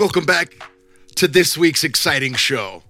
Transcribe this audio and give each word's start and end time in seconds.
Welcome 0.00 0.24
back 0.24 0.66
to 1.16 1.28
this 1.28 1.58
week's 1.58 1.84
exciting 1.84 2.32
show. 2.32 2.82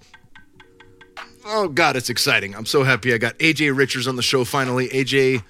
Oh, 1.45 1.67
God, 1.67 1.97
it's 1.97 2.09
exciting. 2.09 2.55
I'm 2.55 2.67
so 2.67 2.85
happy 2.85 3.13
I 3.13 3.19
got 3.19 3.37
AJ 3.41 3.77
Richards 3.77 4.07
on 4.07 4.15
the 4.15 4.23
show 4.23 4.45
finally. 4.45 4.87
AJ 4.91 5.43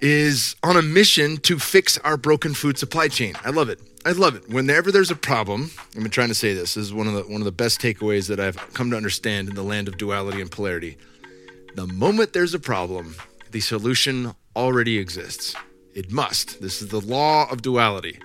is 0.00 0.56
on 0.62 0.78
a 0.78 0.80
mission 0.80 1.36
to 1.42 1.58
fix 1.58 1.98
our 1.98 2.16
broken 2.16 2.54
food 2.54 2.78
supply 2.78 3.08
chain. 3.08 3.34
I 3.44 3.50
love 3.50 3.68
it. 3.68 3.82
I 4.06 4.12
love 4.12 4.34
it. 4.34 4.48
Whenever 4.48 4.90
there's 4.90 5.10
a 5.10 5.14
problem, 5.14 5.70
I've 5.94 6.02
been 6.02 6.08
trying 6.08 6.28
to 6.28 6.34
say 6.34 6.54
this, 6.54 6.72
this 6.72 6.86
is 6.86 6.94
one 6.94 7.06
of 7.06 7.12
the 7.12 7.24
one 7.24 7.42
of 7.42 7.44
the 7.44 7.52
best 7.52 7.78
takeaways 7.78 8.26
that 8.28 8.40
I've 8.40 8.56
come 8.72 8.90
to 8.92 8.96
understand 8.96 9.50
in 9.50 9.56
the 9.56 9.62
land 9.62 9.88
of 9.88 9.98
duality 9.98 10.40
and 10.40 10.50
polarity. 10.50 10.96
The 11.74 11.86
moment 11.86 12.32
there's 12.32 12.54
a 12.54 12.58
problem, 12.58 13.14
the 13.50 13.60
solution 13.60 14.34
already 14.56 14.96
exists. 14.96 15.54
It 15.94 16.10
must. 16.10 16.62
This 16.62 16.80
is 16.80 16.88
the 16.88 17.02
law 17.02 17.46
of 17.50 17.60
duality. 17.60 18.18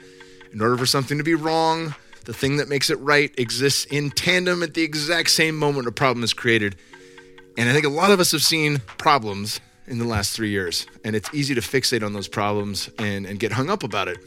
In 0.53 0.61
order 0.61 0.77
for 0.77 0.85
something 0.85 1.17
to 1.17 1.25
be 1.25 1.35
wrong, 1.35 1.93
the 2.25 2.33
thing 2.33 2.57
that 2.57 2.67
makes 2.67 2.89
it 2.89 2.99
right 2.99 3.33
exists 3.37 3.85
in 3.85 4.11
tandem 4.11 4.63
at 4.63 4.73
the 4.73 4.83
exact 4.83 5.29
same 5.29 5.57
moment 5.57 5.87
a 5.87 5.91
problem 5.91 6.23
is 6.23 6.33
created. 6.33 6.75
And 7.57 7.69
I 7.69 7.73
think 7.73 7.85
a 7.85 7.89
lot 7.89 8.11
of 8.11 8.19
us 8.19 8.31
have 8.31 8.43
seen 8.43 8.79
problems 8.97 9.59
in 9.87 9.97
the 9.97 10.05
last 10.05 10.35
three 10.35 10.49
years, 10.49 10.85
and 11.03 11.15
it's 11.15 11.33
easy 11.33 11.53
to 11.55 11.61
fixate 11.61 12.03
on 12.03 12.13
those 12.13 12.27
problems 12.27 12.89
and, 12.97 13.25
and 13.25 13.39
get 13.39 13.51
hung 13.51 13.69
up 13.69 13.83
about 13.83 14.07
it. 14.07 14.17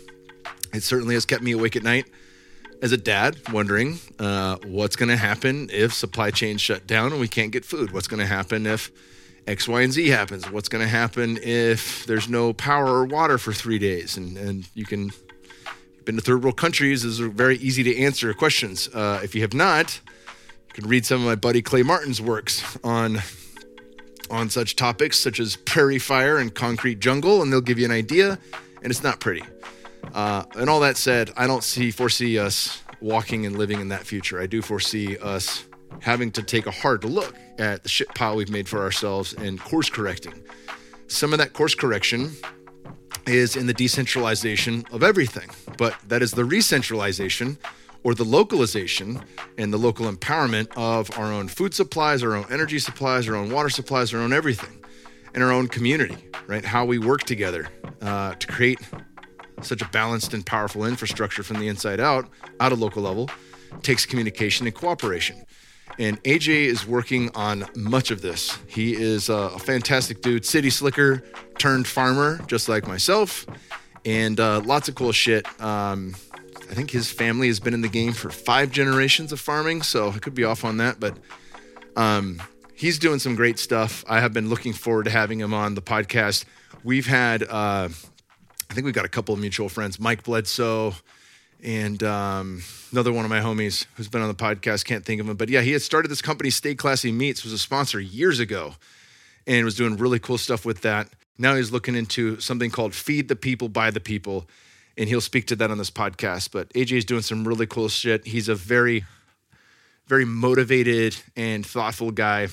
It 0.73 0.83
certainly 0.83 1.15
has 1.15 1.25
kept 1.25 1.43
me 1.43 1.53
awake 1.53 1.77
at 1.77 1.83
night 1.83 2.07
as 2.83 2.93
a 2.93 2.97
dad, 2.97 3.37
wondering 3.51 3.99
uh, 4.19 4.57
what's 4.67 4.97
going 4.97 5.09
to 5.09 5.17
happen 5.17 5.71
if 5.73 5.95
supply 5.95 6.31
chains 6.31 6.61
shut 6.61 6.87
down 6.87 7.13
and 7.13 7.21
we 7.21 7.29
can't 7.29 7.53
get 7.53 7.65
food. 7.65 7.93
What's 7.93 8.09
going 8.09 8.21
to 8.21 8.27
happen 8.27 8.67
if 8.67 8.91
X, 9.47 9.69
Y, 9.69 9.81
and 9.81 9.93
Z 9.93 10.09
happens? 10.09 10.51
What's 10.51 10.69
going 10.69 10.83
to 10.83 10.89
happen 10.89 11.39
if 11.43 12.05
there's 12.07 12.29
no 12.29 12.53
power 12.53 12.87
or 12.87 13.05
water 13.07 13.39
for 13.39 13.53
three 13.53 13.79
days? 13.79 14.17
And, 14.17 14.37
and 14.37 14.69
you 14.75 14.85
can 14.85 15.13
been 16.05 16.17
to 16.17 16.23
third 16.23 16.43
world 16.43 16.57
countries 16.57 17.05
is 17.05 17.19
very 17.19 17.57
easy 17.57 17.83
to 17.83 17.99
answer 17.99 18.33
questions. 18.35 18.89
Uh, 18.89 19.21
if 19.23 19.35
you 19.35 19.41
have 19.41 19.55
not, 19.55 20.01
you 20.69 20.75
can 20.75 20.89
read 20.89 21.07
some 21.07 21.21
of 21.21 21.27
my 21.27 21.35
buddy 21.35 21.63
Clay 21.63 21.83
Martin's 21.83 22.21
works 22.21 22.79
on 22.85 23.21
on 24.31 24.49
such 24.49 24.75
topics 24.75 25.19
such 25.19 25.39
as 25.39 25.57
prairie 25.57 25.99
fire 25.99 26.39
and 26.39 26.55
concrete 26.55 26.99
jungle, 26.99 27.43
and 27.43 27.53
they'll 27.53 27.61
give 27.61 27.79
you 27.79 27.85
an 27.85 27.91
idea. 27.91 28.39
And 28.83 28.91
it's 28.91 29.03
not 29.03 29.21
pretty. 29.21 29.43
Uh, 30.15 30.45
and 30.57 30.69
all 30.69 30.81
that 30.81 30.97
said, 30.97 31.31
I 31.37 31.47
don't 31.47 31.65
see 31.65 31.91
foresee 31.91 32.39
us 32.39 32.83
walking 33.01 33.47
and 33.47 33.57
living 33.57 33.81
in 33.81 33.89
that 33.89 34.07
future. 34.07 34.41
I 34.41 34.47
do 34.47 34.63
foresee 34.63 35.17
us 35.19 35.65
having 36.01 36.31
to 36.33 36.43
take 36.43 36.67
a 36.67 36.71
hard 36.71 37.05
look 37.05 37.35
at 37.59 37.83
the 37.83 37.89
shit 37.89 38.09
pile 38.15 38.37
we've 38.37 38.51
made 38.51 38.69
for 38.69 38.81
ourselves 38.81 39.33
and 39.35 39.61
course 39.61 39.89
correcting. 39.89 40.35
Some 41.07 41.33
of 41.33 41.39
that 41.39 41.53
course 41.53 41.75
correction 41.75 42.33
is 43.27 43.57
in 43.57 43.67
the 43.67 43.75
decentralization 43.75 44.85
of 44.93 45.03
everything, 45.03 45.49
but 45.79 45.97
that 46.09 46.23
is 46.23 46.33
the 46.33 46.45
recentralization 46.45 47.59
or 48.03 48.15
the 48.15 48.25
localization 48.25 49.23
and 49.59 49.73
the 49.73 49.79
local 49.79 50.11
empowerment 50.11 50.69
of 50.77 51.11
our 51.19 51.33
own 51.33 51.49
food 51.49 51.75
supplies, 51.75 52.23
our 52.23 52.35
own 52.35 52.47
energy 52.51 52.79
supplies, 52.79 53.29
our 53.29 53.35
own 53.35 53.51
water 53.51 53.71
supplies, 53.71 54.13
our 54.13 54.21
own 54.21 54.33
everything, 54.33 54.85
and 55.35 55.43
our 55.43 55.51
own 55.51 55.67
community, 55.67 56.29
right? 56.47 56.65
How 56.65 56.85
we 56.85 56.99
work 56.99 57.25
together 57.25 57.69
uh, 58.03 58.35
to 58.35 58.47
create 58.47 58.79
such 59.63 59.81
a 59.81 59.89
balanced 59.89 60.35
and 60.35 60.45
powerful 60.45 60.85
infrastructure 60.85 61.43
from 61.43 61.59
the 61.59 61.69
inside 61.69 62.01
out, 62.01 62.29
at 62.61 62.73
a 62.73 62.75
local 62.75 63.03
level, 63.03 63.31
takes 63.83 64.05
communication 64.05 64.67
and 64.67 64.75
cooperation. 64.75 65.45
And 65.99 66.23
AJ 66.25 66.67
is 66.67 66.87
working 66.87 67.31
on 67.35 67.67
much 67.77 68.11
of 68.11 68.21
this. 68.21 68.59
He 68.67 68.95
is 68.95 69.29
a 69.29 69.59
fantastic 69.59 70.23
dude, 70.23 70.45
city 70.45 70.71
slicker 70.71 71.23
turned 71.59 71.87
farmer, 71.87 72.41
just 72.47 72.69
like 72.69 72.89
myself, 72.89 73.47
and 74.05 74.41
uh, 74.41 74.61
lots 74.61 74.89
of 74.89 74.97
cool 74.97 75.13
shit. 75.13 75.47
Um, 75.61 76.15
I 76.71 76.75
think 76.75 76.91
his 76.91 77.11
family 77.11 77.47
has 77.49 77.61
been 77.61 77.75
in 77.75 77.81
the 77.83 77.89
game 77.89 78.13
for 78.13 78.31
five 78.31 78.71
generations 78.71 79.33
of 79.33 79.41
farming, 79.41 79.83
so 79.83 80.11
I 80.11 80.19
could 80.19 80.35
be 80.35 80.45
off 80.45 80.65
on 80.65 80.79
that, 80.79 80.99
but 80.99 81.17
um, 81.97 82.43
he's 82.75 82.99
doing 82.99 83.19
some 83.19 83.37
great 83.37 83.59
stuff. 83.59 84.05
I 84.09 84.21
have 84.21 84.33
been 84.33 84.49
looking 84.49 84.73
forward 84.73 85.05
to 85.05 85.11
having 85.11 85.41
him 85.41 85.55
on 85.55 85.75
the 85.75 85.83
podcast. 85.83 86.45
We've 86.83 87.07
had, 87.07 87.43
uh, 87.45 87.89
I 87.89 88.75
think 88.75 88.85
we've 88.85 88.95
got 88.95 89.05
a 89.05 89.09
couple 89.09 89.35
of 89.35 89.41
mutual 89.41 89.69
friends, 89.69 90.01
Mike 90.01 90.25
Bledsoe, 90.25 90.95
and 91.65 92.03
um, 92.03 92.63
another 92.93 93.13
one 93.13 93.25
of 93.25 93.31
my 93.31 93.41
homies 93.41 93.87
who's 93.95 94.09
been 94.09 94.21
on 94.21 94.29
the 94.29 94.35
podcast 94.35 94.85
can't 94.85 95.05
think 95.05 95.21
of 95.21 95.29
him 95.29 95.37
but 95.37 95.49
yeah 95.49 95.63
he 95.63 95.73
had 95.73 95.83
started 95.83 96.09
this 96.09 96.23
company 96.23 96.51
stay 96.51 96.75
classy 96.75 97.11
meats 97.11 97.43
was 97.43 97.53
a 97.53 97.59
sponsor 97.59 97.99
years 97.99 98.39
ago 98.39 98.75
and 99.47 99.65
was 99.65 99.75
doing 99.75 99.97
really 99.97 100.19
cool 100.19 100.39
stuff 100.39 100.65
with 100.65 100.83
that. 100.83 101.09
Now 101.39 101.55
he's 101.57 101.73
looking 101.73 101.95
into 101.95 102.41
something 102.41 102.71
called 102.71 102.95
feed 102.95 103.29
the 103.29 103.37
people 103.37 103.69
by 103.69 103.91
the 103.91 104.01
people 104.01 104.49
and 104.97 105.09
he'll 105.09 105.21
speak 105.21 105.47
to 105.49 105.57
that 105.57 105.71
on 105.71 105.79
this 105.79 105.91
podcast. 105.91 106.51
But 106.53 106.73
aj 106.75 106.93
is 106.93 107.05
doing 107.05 107.23
some 107.23 107.47
really 107.47 107.67
cool 107.67 107.89
shit. 107.89 108.27
He's 108.27 108.49
a 108.49 108.55
very 108.55 109.05
very 110.07 110.25
motivated 110.25 111.17
and 111.35 111.65
thoughtful 111.65 112.11
guy 112.11 112.49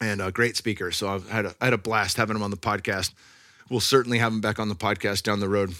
and 0.00 0.20
a 0.20 0.32
great 0.32 0.56
speaker. 0.56 0.90
So 0.90 1.08
i've 1.08 1.28
had 1.28 1.46
a, 1.46 1.54
I 1.60 1.66
had 1.66 1.74
a 1.74 1.78
blast 1.78 2.16
having 2.16 2.36
him 2.36 2.42
on 2.42 2.50
the 2.50 2.56
podcast. 2.56 3.12
We'll 3.70 3.80
certainly 3.80 4.18
have 4.18 4.32
him 4.32 4.40
back 4.40 4.58
on 4.58 4.68
the 4.68 4.74
podcast 4.74 5.22
down 5.22 5.40
the 5.40 5.48
road 5.48 5.74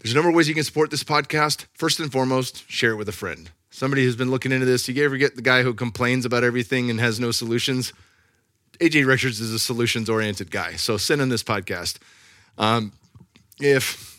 there's 0.00 0.12
a 0.12 0.14
number 0.14 0.28
of 0.28 0.34
ways 0.34 0.48
you 0.48 0.54
can 0.54 0.64
support 0.64 0.90
this 0.90 1.04
podcast. 1.04 1.66
First 1.74 1.98
and 2.00 2.10
foremost, 2.10 2.70
share 2.70 2.92
it 2.92 2.96
with 2.96 3.08
a 3.08 3.12
friend. 3.12 3.50
Somebody 3.70 4.04
who's 4.04 4.16
been 4.16 4.30
looking 4.30 4.52
into 4.52 4.66
this. 4.66 4.88
You 4.88 5.04
ever 5.04 5.16
get 5.16 5.36
the 5.36 5.42
guy 5.42 5.62
who 5.62 5.74
complains 5.74 6.24
about 6.24 6.44
everything 6.44 6.90
and 6.90 7.00
has 7.00 7.18
no 7.18 7.30
solutions? 7.30 7.92
AJ 8.80 9.06
Richards 9.06 9.40
is 9.40 9.52
a 9.52 9.58
solutions 9.58 10.08
oriented 10.08 10.50
guy. 10.50 10.76
So 10.76 10.96
send 10.96 11.20
him 11.20 11.28
this 11.28 11.42
podcast. 11.42 11.98
Um, 12.56 12.92
if 13.60 14.16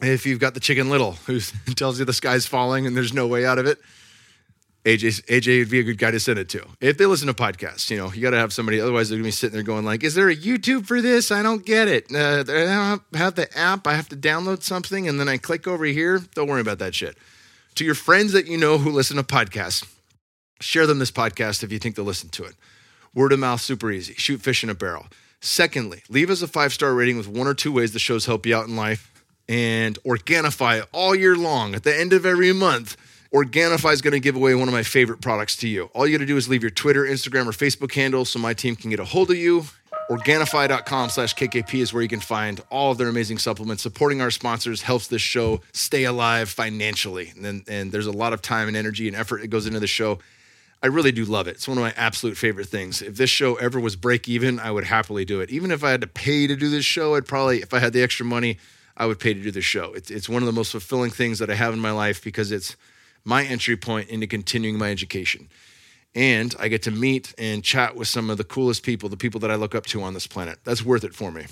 if 0.00 0.26
you've 0.26 0.40
got 0.40 0.54
the 0.54 0.60
chicken 0.60 0.90
little 0.90 1.12
who 1.26 1.40
tells 1.74 1.98
you 1.98 2.04
the 2.04 2.12
sky's 2.12 2.46
falling 2.46 2.86
and 2.86 2.96
there's 2.96 3.12
no 3.12 3.26
way 3.26 3.44
out 3.46 3.58
of 3.58 3.66
it, 3.66 3.78
AJ, 4.84 5.24
AJ 5.26 5.60
would 5.60 5.70
be 5.70 5.78
a 5.78 5.84
good 5.84 5.98
guy 5.98 6.10
to 6.10 6.18
send 6.18 6.40
it 6.40 6.48
to. 6.50 6.66
If 6.80 6.98
they 6.98 7.06
listen 7.06 7.28
to 7.28 7.34
podcasts, 7.34 7.88
you 7.88 7.96
know, 7.96 8.12
you 8.12 8.20
got 8.20 8.30
to 8.30 8.38
have 8.38 8.52
somebody. 8.52 8.80
Otherwise, 8.80 9.08
they're 9.08 9.18
gonna 9.18 9.28
be 9.28 9.30
sitting 9.30 9.54
there 9.54 9.62
going 9.62 9.84
like, 9.84 10.02
"Is 10.02 10.14
there 10.14 10.28
a 10.28 10.34
YouTube 10.34 10.86
for 10.86 11.00
this? 11.00 11.30
I 11.30 11.42
don't 11.42 11.64
get 11.64 11.86
it. 11.86 12.12
Uh, 12.12 12.40
I 12.40 12.42
don't 12.42 13.02
have 13.14 13.36
the 13.36 13.56
app. 13.56 13.86
I 13.86 13.94
have 13.94 14.08
to 14.08 14.16
download 14.16 14.62
something, 14.64 15.08
and 15.08 15.20
then 15.20 15.28
I 15.28 15.36
click 15.36 15.68
over 15.68 15.84
here. 15.84 16.20
Don't 16.34 16.48
worry 16.48 16.60
about 16.60 16.80
that 16.80 16.94
shit." 16.96 17.16
To 17.76 17.84
your 17.84 17.94
friends 17.94 18.32
that 18.32 18.48
you 18.48 18.58
know 18.58 18.78
who 18.78 18.90
listen 18.90 19.16
to 19.18 19.22
podcasts, 19.22 19.86
share 20.60 20.86
them 20.86 20.98
this 20.98 21.12
podcast 21.12 21.62
if 21.62 21.70
you 21.70 21.78
think 21.78 21.94
they'll 21.94 22.04
listen 22.04 22.28
to 22.30 22.44
it. 22.44 22.54
Word 23.14 23.32
of 23.32 23.38
mouth, 23.38 23.60
super 23.60 23.90
easy. 23.90 24.14
Shoot 24.14 24.42
fish 24.42 24.64
in 24.64 24.70
a 24.70 24.74
barrel. 24.74 25.06
Secondly, 25.40 26.02
leave 26.08 26.28
us 26.28 26.42
a 26.42 26.48
five 26.48 26.72
star 26.72 26.92
rating 26.92 27.16
with 27.16 27.28
one 27.28 27.46
or 27.46 27.54
two 27.54 27.72
ways 27.72 27.92
the 27.92 27.98
shows 28.00 28.26
help 28.26 28.46
you 28.46 28.56
out 28.56 28.66
in 28.66 28.74
life, 28.74 29.12
and 29.48 29.96
Organifi 30.02 30.84
all 30.90 31.14
year 31.14 31.36
long. 31.36 31.74
At 31.76 31.84
the 31.84 31.96
end 31.96 32.12
of 32.12 32.26
every 32.26 32.52
month 32.52 32.96
Organifi 33.34 33.94
is 33.94 34.02
going 34.02 34.12
to 34.12 34.20
give 34.20 34.36
away 34.36 34.54
one 34.54 34.68
of 34.68 34.74
my 34.74 34.82
favorite 34.82 35.22
products 35.22 35.56
to 35.56 35.68
you. 35.68 35.84
All 35.94 36.06
you 36.06 36.16
got 36.18 36.20
to 36.20 36.26
do 36.26 36.36
is 36.36 36.50
leave 36.50 36.62
your 36.62 36.70
Twitter, 36.70 37.04
Instagram, 37.04 37.46
or 37.46 37.52
Facebook 37.52 37.94
handle 37.94 38.26
so 38.26 38.38
my 38.38 38.52
team 38.52 38.76
can 38.76 38.90
get 38.90 39.00
a 39.00 39.06
hold 39.06 39.30
of 39.30 39.38
you. 39.38 39.64
Organifi.com 40.10 41.08
slash 41.08 41.34
KKP 41.34 41.80
is 41.80 41.94
where 41.94 42.02
you 42.02 42.10
can 42.10 42.20
find 42.20 42.60
all 42.70 42.92
of 42.92 42.98
their 42.98 43.08
amazing 43.08 43.38
supplements. 43.38 43.82
Supporting 43.82 44.20
our 44.20 44.30
sponsors 44.30 44.82
helps 44.82 45.06
this 45.06 45.22
show 45.22 45.62
stay 45.72 46.04
alive 46.04 46.50
financially. 46.50 47.32
And, 47.34 47.42
then, 47.42 47.64
and 47.68 47.90
there's 47.90 48.06
a 48.06 48.12
lot 48.12 48.34
of 48.34 48.42
time 48.42 48.68
and 48.68 48.76
energy 48.76 49.08
and 49.08 49.16
effort 49.16 49.40
that 49.40 49.48
goes 49.48 49.66
into 49.66 49.80
the 49.80 49.86
show. 49.86 50.18
I 50.82 50.88
really 50.88 51.12
do 51.12 51.24
love 51.24 51.48
it. 51.48 51.52
It's 51.52 51.68
one 51.68 51.78
of 51.78 51.82
my 51.82 51.94
absolute 51.96 52.36
favorite 52.36 52.66
things. 52.66 53.00
If 53.00 53.16
this 53.16 53.30
show 53.30 53.54
ever 53.54 53.80
was 53.80 53.96
break 53.96 54.28
even, 54.28 54.60
I 54.60 54.72
would 54.72 54.84
happily 54.84 55.24
do 55.24 55.40
it. 55.40 55.48
Even 55.48 55.70
if 55.70 55.82
I 55.82 55.90
had 55.90 56.02
to 56.02 56.06
pay 56.06 56.46
to 56.46 56.56
do 56.56 56.68
this 56.68 56.84
show, 56.84 57.14
I'd 57.14 57.26
probably, 57.26 57.62
if 57.62 57.72
I 57.72 57.78
had 57.78 57.94
the 57.94 58.02
extra 58.02 58.26
money, 58.26 58.58
I 58.94 59.06
would 59.06 59.18
pay 59.18 59.32
to 59.32 59.42
do 59.42 59.50
this 59.50 59.64
show. 59.64 59.94
It's, 59.94 60.10
it's 60.10 60.28
one 60.28 60.42
of 60.42 60.46
the 60.46 60.52
most 60.52 60.72
fulfilling 60.72 61.10
things 61.10 61.38
that 61.38 61.48
I 61.48 61.54
have 61.54 61.72
in 61.72 61.80
my 61.80 61.92
life 61.92 62.22
because 62.22 62.52
it's 62.52 62.76
my 63.24 63.44
entry 63.44 63.76
point 63.76 64.08
into 64.08 64.26
continuing 64.26 64.78
my 64.78 64.90
education. 64.90 65.48
And 66.14 66.54
I 66.58 66.68
get 66.68 66.82
to 66.82 66.90
meet 66.90 67.34
and 67.38 67.64
chat 67.64 67.96
with 67.96 68.08
some 68.08 68.28
of 68.28 68.36
the 68.36 68.44
coolest 68.44 68.82
people, 68.82 69.08
the 69.08 69.16
people 69.16 69.40
that 69.40 69.50
I 69.50 69.54
look 69.54 69.74
up 69.74 69.86
to 69.86 70.02
on 70.02 70.14
this 70.14 70.26
planet. 70.26 70.58
That's 70.64 70.84
worth 70.84 71.04
it 71.04 71.14
for 71.14 71.30
me. 71.30 71.46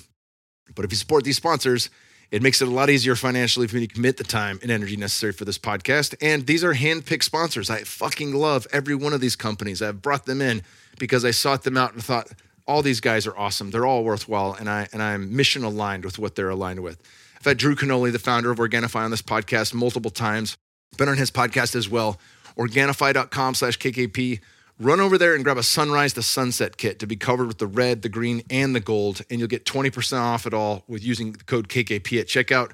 But 0.75 0.85
if 0.85 0.93
you 0.93 0.97
support 0.97 1.25
these 1.25 1.37
sponsors, 1.37 1.89
it 2.31 2.43
makes 2.43 2.61
it 2.63 2.69
a 2.69 2.71
lot 2.71 2.91
easier 2.91 3.17
financially 3.17 3.67
for 3.67 3.77
me 3.77 3.87
to 3.87 3.95
commit 3.95 4.17
the 4.17 4.25
time 4.25 4.59
and 4.63 4.71
energy 4.71 4.97
necessary 4.97 5.33
for 5.33 5.45
this 5.45 5.59
podcast. 5.59 6.15
And 6.21 6.47
these 6.47 6.63
are 6.63 6.75
hand-picked 6.75 7.25
sponsors. 7.25 7.71
I 7.71 7.83
fucking 7.83 8.35
love 8.35 8.67
every 8.73 8.95
one 8.95 9.13
of 9.13 9.21
these 9.21 9.35
companies. 9.35 9.83
I've 9.83 10.03
brought 10.03 10.27
them 10.27 10.41
in 10.41 10.63
because 10.99 11.25
I 11.25 11.33
sought 11.33 11.65
them 11.65 11.77
out 11.77 11.95
and 11.95 12.05
thought 12.05 12.29
all 12.69 12.83
these 12.83 13.01
guys 13.01 13.27
are 13.27 13.37
awesome. 13.37 13.71
They're 13.71 13.87
all 13.87 14.05
worthwhile, 14.05 14.53
and 14.53 14.71
I 14.71 14.87
and 14.93 15.03
I'm 15.03 15.35
mission 15.35 15.65
aligned 15.65 16.05
with 16.05 16.21
what 16.21 16.37
they're 16.37 16.51
aligned 16.51 16.81
with. 16.81 17.03
I've 17.37 17.45
had 17.45 17.57
Drew 17.57 17.75
Canole, 17.75 18.13
the 18.13 18.19
founder 18.21 18.53
of 18.53 18.59
Organifi, 18.59 18.95
on 18.95 19.11
this 19.11 19.23
podcast 19.23 19.75
multiple 19.75 20.11
times 20.11 20.57
been 20.97 21.09
on 21.09 21.17
his 21.17 21.31
podcast 21.31 21.75
as 21.75 21.89
well. 21.89 22.19
Organifi.com 22.57 23.55
slash 23.55 23.79
KKP. 23.79 24.41
Run 24.79 25.01
over 25.01 25.19
there 25.19 25.35
and 25.35 25.45
grab 25.45 25.59
a 25.59 25.63
sunrise 25.63 26.15
to 26.15 26.23
sunset 26.23 26.79
kit 26.79 26.99
to 27.01 27.07
be 27.07 27.17
covered 27.17 27.47
with 27.47 27.59
the 27.59 27.67
red, 27.67 28.03
the 28.03 28.09
green, 28.09 28.43
and 28.49 28.75
the 28.75 28.81
gold, 28.81 29.21
and 29.29 29.39
you'll 29.39 29.49
get 29.49 29.67
20% 29.67 30.19
off 30.19 30.47
it 30.47 30.55
all 30.55 30.85
with 30.89 31.05
using 31.05 31.33
the 31.33 31.45
code 31.45 31.69
KKP 31.69 32.19
at 32.21 32.27
checkout. 32.27 32.73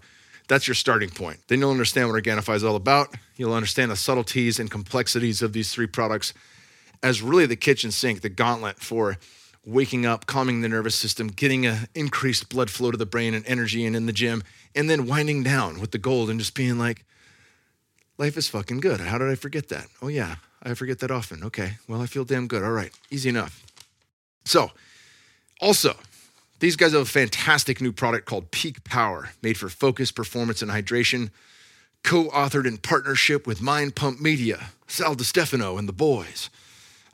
That's 0.48 0.68
your 0.68 0.76
starting 0.76 1.10
point. 1.10 1.40
Then 1.48 1.58
you'll 1.58 1.72
understand 1.72 2.08
what 2.08 2.22
Organifi 2.22 2.54
is 2.54 2.62
all 2.62 2.76
about. 2.76 3.12
You'll 3.36 3.54
understand 3.54 3.90
the 3.90 3.96
subtleties 3.96 4.60
and 4.60 4.70
complexities 4.70 5.42
of 5.42 5.52
these 5.52 5.72
three 5.72 5.88
products 5.88 6.32
as 7.02 7.22
really 7.22 7.46
the 7.46 7.56
kitchen 7.56 7.90
sink, 7.90 8.20
the 8.20 8.28
gauntlet 8.28 8.78
for 8.78 9.16
waking 9.64 10.06
up, 10.06 10.26
calming 10.26 10.60
the 10.60 10.68
nervous 10.68 10.94
system, 10.94 11.26
getting 11.26 11.66
an 11.66 11.88
increased 11.94 12.48
blood 12.48 12.70
flow 12.70 12.92
to 12.92 12.96
the 12.96 13.04
brain 13.04 13.34
and 13.34 13.44
energy 13.46 13.84
and 13.84 13.96
in 13.96 14.06
the 14.06 14.12
gym, 14.12 14.44
and 14.76 14.88
then 14.88 15.06
winding 15.06 15.42
down 15.42 15.80
with 15.80 15.90
the 15.90 15.98
gold 15.98 16.30
and 16.30 16.38
just 16.38 16.54
being 16.54 16.78
like, 16.78 17.04
Life 18.18 18.36
is 18.36 18.48
fucking 18.48 18.80
good. 18.80 19.00
How 19.00 19.18
did 19.18 19.28
I 19.28 19.34
forget 19.34 19.68
that? 19.68 19.86
Oh, 20.00 20.08
yeah, 20.08 20.36
I 20.62 20.74
forget 20.74 21.00
that 21.00 21.10
often. 21.10 21.44
Okay, 21.44 21.74
well, 21.86 22.00
I 22.00 22.06
feel 22.06 22.24
damn 22.24 22.46
good. 22.46 22.62
All 22.62 22.70
right, 22.70 22.92
easy 23.10 23.28
enough. 23.28 23.62
So, 24.44 24.70
also, 25.60 25.96
these 26.60 26.76
guys 26.76 26.92
have 26.92 27.02
a 27.02 27.04
fantastic 27.04 27.80
new 27.80 27.92
product 27.92 28.26
called 28.26 28.50
Peak 28.50 28.84
Power, 28.84 29.30
made 29.42 29.58
for 29.58 29.68
focus, 29.68 30.10
performance, 30.10 30.62
and 30.62 30.70
hydration, 30.70 31.30
co 32.02 32.24
authored 32.30 32.66
in 32.66 32.78
partnership 32.78 33.46
with 33.46 33.60
Mind 33.60 33.94
Pump 33.94 34.20
Media, 34.20 34.70
Sal 34.86 35.18
Stefano, 35.18 35.76
and 35.76 35.86
the 35.86 35.92
boys. 35.92 36.48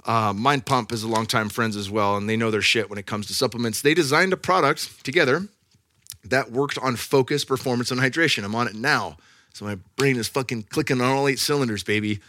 Uh, 0.04 0.32
Mind 0.32 0.66
Pump 0.66 0.92
is 0.92 1.02
a 1.02 1.08
longtime 1.08 1.48
friends 1.48 1.76
as 1.76 1.90
well, 1.90 2.16
and 2.16 2.28
they 2.28 2.36
know 2.36 2.50
their 2.50 2.62
shit 2.62 2.88
when 2.88 2.98
it 2.98 3.06
comes 3.06 3.26
to 3.26 3.34
supplements. 3.34 3.82
They 3.82 3.94
designed 3.94 4.32
a 4.32 4.36
product 4.36 5.04
together 5.04 5.48
that 6.24 6.52
worked 6.52 6.78
on 6.78 6.94
focus, 6.94 7.44
performance, 7.44 7.90
and 7.90 8.00
hydration. 8.00 8.44
I'm 8.44 8.54
on 8.54 8.68
it 8.68 8.74
now. 8.74 9.16
So 9.52 9.64
my 9.64 9.76
brain 9.96 10.16
is 10.16 10.28
fucking 10.28 10.64
clicking 10.64 11.00
on 11.00 11.10
all 11.10 11.28
eight 11.28 11.38
cylinders, 11.38 11.82
baby. 11.82 12.20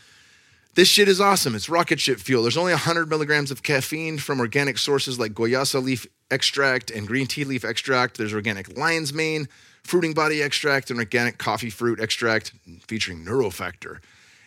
This 0.76 0.88
shit 0.88 1.08
is 1.08 1.22
awesome. 1.22 1.54
It's 1.54 1.70
rocket 1.70 2.00
ship 2.00 2.20
fuel. 2.20 2.42
There's 2.42 2.58
only 2.58 2.74
100 2.74 3.08
milligrams 3.08 3.52
of 3.52 3.62
caffeine 3.62 4.18
from 4.18 4.40
organic 4.40 4.80
sources 4.80 5.20
like 5.20 5.34
guayusa 5.34 5.84
leaf 5.84 6.08
extract 6.32 6.90
and 6.90 7.08
green 7.08 7.28
tea 7.28 7.44
leaf 7.44 7.64
extract. 7.64 8.18
There's 8.18 8.34
organic 8.34 8.76
lion's 8.76 9.14
mane, 9.14 9.48
fruiting 9.84 10.14
body 10.14 10.42
extract, 10.42 10.90
and 10.90 11.00
organic 11.00 11.38
coffee 11.38 11.70
fruit 11.70 12.00
extract 12.00 12.54
featuring 12.88 13.24
neurofactor, 13.24 14.00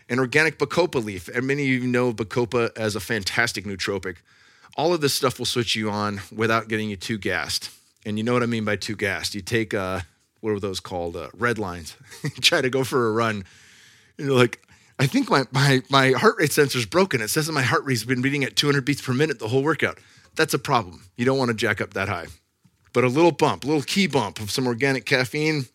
and 0.08 0.19
organic 0.19 0.58
bacopa 0.58 1.02
leaf. 1.02 1.29
And 1.29 1.46
many 1.46 1.62
of 1.62 1.69
you 1.82 1.87
know 1.87 2.12
bacopa 2.12 2.76
as 2.76 2.96
a 2.96 3.00
fantastic 3.00 3.64
nootropic. 3.64 4.17
All 4.76 4.93
of 4.93 5.00
this 5.00 5.14
stuff 5.14 5.38
will 5.38 5.46
switch 5.46 5.76
you 5.76 5.90
on 5.90 6.20
without 6.34 6.67
getting 6.67 6.90
you 6.90 6.96
too 6.96 7.19
gassed. 7.19 7.70
And 8.05 8.19
you 8.19 8.25
know 8.25 8.32
what 8.32 8.43
I 8.43 8.46
mean 8.46 8.64
by 8.64 8.76
too 8.76 8.96
gassed. 8.96 9.34
You 9.34 9.40
take, 9.40 9.75
uh, 9.75 10.00
what 10.41 10.50
are 10.50 10.61
those 10.61 10.81
called? 10.81 11.17
Uh, 11.17 11.29
red 11.35 11.59
lines. 11.59 11.97
try 12.41 12.61
to 12.61 12.71
go 12.71 12.85
for 12.85 13.09
a 13.09 13.12
run. 13.12 13.44
You're 14.19 14.33
like, 14.33 14.61
I 14.99 15.06
think 15.06 15.29
my, 15.29 15.44
my, 15.50 15.83
my 15.91 16.12
heart 16.12 16.37
rate 16.38 16.53
sensor 16.53 16.79
is 16.79 16.87
broken. 16.87 17.21
It 17.21 17.29
says 17.29 17.47
that 17.47 17.53
my 17.53 17.62
heart 17.62 17.85
rate's 17.85 18.05
been 18.05 18.23
beating 18.23 18.44
at 18.44 18.56
200 18.56 18.85
beats 18.85 19.03
per 19.03 19.12
minute 19.12 19.38
the 19.38 19.49
whole 19.49 19.62
workout. 19.62 19.99
That's 20.37 20.55
a 20.55 20.59
problem. 20.59 21.05
You 21.17 21.25
don't 21.25 21.38
want 21.38 21.49
to 21.49 21.55
jack 21.55 21.81
up 21.81 21.94
that 21.94 22.09
high. 22.09 22.27
But 22.93 23.05
a 23.05 23.09
little 23.09 23.33
bump, 23.33 23.65
a 23.65 23.67
little 23.67 23.83
key 23.83 24.06
bump 24.06 24.41
of 24.41 24.50
some 24.50 24.67
organic 24.67 25.05
caffeine. 25.05 25.67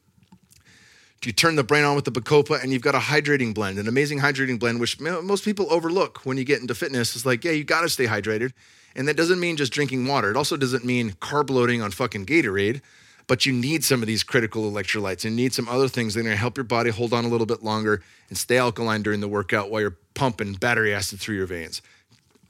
You 1.23 1.31
turn 1.31 1.55
the 1.55 1.63
brain 1.63 1.83
on 1.83 1.95
with 1.95 2.05
the 2.05 2.11
Bacopa, 2.11 2.63
and 2.63 2.73
you've 2.73 2.81
got 2.81 2.95
a 2.95 2.99
hydrating 2.99 3.53
blend, 3.53 3.77
an 3.77 3.87
amazing 3.87 4.19
hydrating 4.19 4.57
blend, 4.57 4.79
which 4.79 4.99
most 4.99 5.45
people 5.45 5.71
overlook 5.71 6.25
when 6.25 6.37
you 6.37 6.43
get 6.43 6.61
into 6.61 6.73
fitness. 6.73 7.15
It's 7.15 7.27
like, 7.27 7.43
yeah, 7.43 7.51
you 7.51 7.63
got 7.63 7.81
to 7.81 7.89
stay 7.89 8.07
hydrated. 8.07 8.53
And 8.95 9.07
that 9.07 9.17
doesn't 9.17 9.39
mean 9.39 9.55
just 9.55 9.71
drinking 9.71 10.07
water. 10.07 10.31
It 10.31 10.37
also 10.37 10.57
doesn't 10.57 10.83
mean 10.83 11.11
carb 11.11 11.51
loading 11.51 11.83
on 11.83 11.91
fucking 11.91 12.25
Gatorade 12.25 12.81
but 13.27 13.45
you 13.45 13.53
need 13.53 13.83
some 13.83 14.01
of 14.01 14.07
these 14.07 14.23
critical 14.23 14.69
electrolytes. 14.69 15.23
You 15.23 15.31
need 15.31 15.53
some 15.53 15.67
other 15.67 15.87
things 15.87 16.13
that 16.13 16.21
are 16.21 16.23
going 16.23 16.33
to 16.35 16.39
help 16.39 16.57
your 16.57 16.63
body 16.63 16.89
hold 16.89 17.13
on 17.13 17.25
a 17.25 17.27
little 17.27 17.45
bit 17.45 17.63
longer 17.63 18.01
and 18.29 18.37
stay 18.37 18.57
alkaline 18.57 19.03
during 19.03 19.19
the 19.19 19.27
workout 19.27 19.69
while 19.69 19.81
you're 19.81 19.97
pumping 20.13 20.53
battery 20.53 20.93
acid 20.93 21.19
through 21.19 21.35
your 21.35 21.45
veins. 21.45 21.81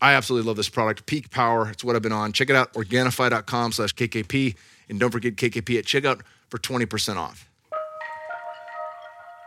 I 0.01 0.13
absolutely 0.13 0.47
love 0.47 0.57
this 0.57 0.69
product. 0.69 1.05
Peak 1.05 1.29
Power, 1.29 1.69
it's 1.69 1.83
what 1.83 1.95
I've 1.95 2.01
been 2.01 2.11
on. 2.11 2.33
Check 2.33 2.49
it 2.49 2.55
out, 2.55 2.73
Organifi.com 2.73 3.71
slash 3.71 3.93
KKP. 3.93 4.55
And 4.89 4.99
don't 4.99 5.11
forget 5.11 5.35
KKP 5.35 5.77
at 5.77 5.85
checkout 5.85 6.21
for 6.49 6.57
20% 6.57 7.17
off. 7.17 7.47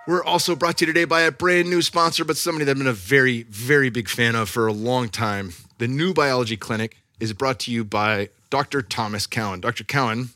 We're 0.06 0.22
also 0.22 0.54
brought 0.54 0.78
to 0.78 0.86
you 0.86 0.92
today 0.92 1.06
by 1.06 1.22
a 1.22 1.32
brand 1.32 1.70
new 1.70 1.80
sponsor, 1.80 2.24
but 2.24 2.36
somebody 2.36 2.66
that 2.66 2.72
I've 2.72 2.78
been 2.78 2.86
a 2.86 2.92
very, 2.92 3.44
very 3.44 3.88
big 3.88 4.08
fan 4.08 4.36
of 4.36 4.50
for 4.50 4.66
a 4.66 4.72
long 4.72 5.08
time. 5.08 5.52
The 5.78 5.88
New 5.88 6.12
Biology 6.12 6.58
Clinic 6.58 6.98
is 7.18 7.32
brought 7.32 7.58
to 7.60 7.72
you 7.72 7.84
by 7.84 8.28
Dr. 8.50 8.82
Thomas 8.82 9.26
Cowan. 9.26 9.60
Dr. 9.60 9.82
Cowan 9.82 10.28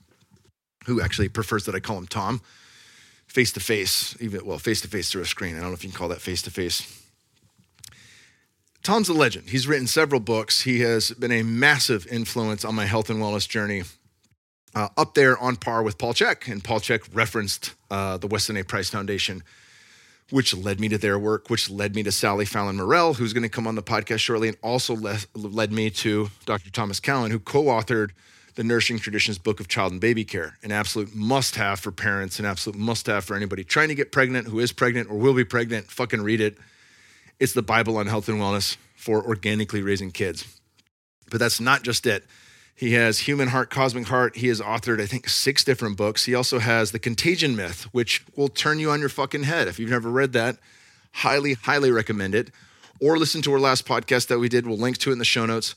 who 0.88 1.00
actually 1.02 1.28
prefers 1.28 1.66
that 1.66 1.74
I 1.74 1.80
call 1.80 1.98
him 1.98 2.06
Tom, 2.06 2.40
face 3.26 3.52
to 3.52 3.60
face, 3.60 4.16
even 4.20 4.44
well, 4.44 4.58
face 4.58 4.80
to 4.80 4.88
face 4.88 5.12
through 5.12 5.22
a 5.22 5.26
screen. 5.26 5.54
I 5.54 5.60
don't 5.60 5.68
know 5.68 5.74
if 5.74 5.84
you 5.84 5.90
can 5.90 5.98
call 5.98 6.08
that 6.08 6.22
face 6.22 6.42
to 6.42 6.50
face. 6.50 7.04
Tom's 8.82 9.10
a 9.10 9.12
legend. 9.12 9.50
He's 9.50 9.68
written 9.68 9.86
several 9.86 10.20
books. 10.20 10.62
He 10.62 10.80
has 10.80 11.10
been 11.10 11.30
a 11.30 11.42
massive 11.42 12.06
influence 12.06 12.64
on 12.64 12.74
my 12.74 12.86
health 12.86 13.10
and 13.10 13.20
wellness 13.20 13.46
journey, 13.46 13.82
uh, 14.74 14.88
up 14.96 15.12
there 15.12 15.36
on 15.36 15.56
par 15.56 15.82
with 15.82 15.98
Paul 15.98 16.14
Chek. 16.14 16.50
And 16.50 16.64
Paul 16.64 16.80
Chek 16.80 17.06
referenced 17.12 17.74
uh, 17.90 18.16
the 18.16 18.26
Weston 18.26 18.56
A. 18.56 18.64
Price 18.64 18.88
Foundation, 18.88 19.42
which 20.30 20.56
led 20.56 20.80
me 20.80 20.88
to 20.88 20.96
their 20.96 21.18
work, 21.18 21.50
which 21.50 21.68
led 21.68 21.94
me 21.94 22.02
to 22.02 22.12
Sally 22.12 22.46
Fallon 22.46 22.76
Morell, 22.76 23.12
who's 23.14 23.34
going 23.34 23.42
to 23.42 23.50
come 23.50 23.66
on 23.66 23.74
the 23.74 23.82
podcast 23.82 24.20
shortly, 24.20 24.48
and 24.48 24.56
also 24.62 24.96
le- 24.96 25.18
led 25.34 25.70
me 25.70 25.90
to 25.90 26.30
Dr. 26.46 26.70
Thomas 26.70 26.98
Cowan, 26.98 27.30
who 27.30 27.40
co 27.40 27.64
authored 27.64 28.12
the 28.58 28.64
Nourishing 28.64 28.98
Traditions 28.98 29.38
Book 29.38 29.60
of 29.60 29.68
Child 29.68 29.92
and 29.92 30.00
Baby 30.00 30.24
Care, 30.24 30.58
an 30.64 30.72
absolute 30.72 31.14
must 31.14 31.54
have 31.54 31.78
for 31.78 31.92
parents, 31.92 32.40
an 32.40 32.44
absolute 32.44 32.76
must 32.76 33.06
have 33.06 33.24
for 33.24 33.36
anybody 33.36 33.62
trying 33.62 33.86
to 33.86 33.94
get 33.94 34.10
pregnant, 34.10 34.48
who 34.48 34.58
is 34.58 34.72
pregnant 34.72 35.08
or 35.08 35.16
will 35.16 35.32
be 35.32 35.44
pregnant. 35.44 35.92
Fucking 35.92 36.22
read 36.22 36.40
it. 36.40 36.58
It's 37.38 37.52
the 37.52 37.62
Bible 37.62 37.98
on 37.98 38.08
health 38.08 38.28
and 38.28 38.40
wellness 38.40 38.76
for 38.96 39.24
organically 39.24 39.80
raising 39.80 40.10
kids. 40.10 40.58
But 41.30 41.38
that's 41.38 41.60
not 41.60 41.84
just 41.84 42.04
it. 42.04 42.26
He 42.74 42.94
has 42.94 43.20
Human 43.20 43.46
Heart, 43.46 43.70
Cosmic 43.70 44.08
Heart. 44.08 44.38
He 44.38 44.48
has 44.48 44.60
authored, 44.60 45.00
I 45.00 45.06
think, 45.06 45.28
six 45.28 45.62
different 45.62 45.96
books. 45.96 46.24
He 46.24 46.34
also 46.34 46.58
has 46.58 46.90
The 46.90 46.98
Contagion 46.98 47.54
Myth, 47.54 47.84
which 47.92 48.24
will 48.34 48.48
turn 48.48 48.80
you 48.80 48.90
on 48.90 48.98
your 48.98 49.08
fucking 49.08 49.44
head. 49.44 49.68
If 49.68 49.78
you've 49.78 49.88
never 49.88 50.10
read 50.10 50.32
that, 50.32 50.56
highly, 51.12 51.54
highly 51.54 51.92
recommend 51.92 52.34
it. 52.34 52.50
Or 53.00 53.18
listen 53.18 53.40
to 53.42 53.52
our 53.52 53.60
last 53.60 53.86
podcast 53.86 54.26
that 54.26 54.40
we 54.40 54.48
did. 54.48 54.66
We'll 54.66 54.78
link 54.78 54.98
to 54.98 55.10
it 55.10 55.12
in 55.12 55.20
the 55.20 55.24
show 55.24 55.46
notes. 55.46 55.76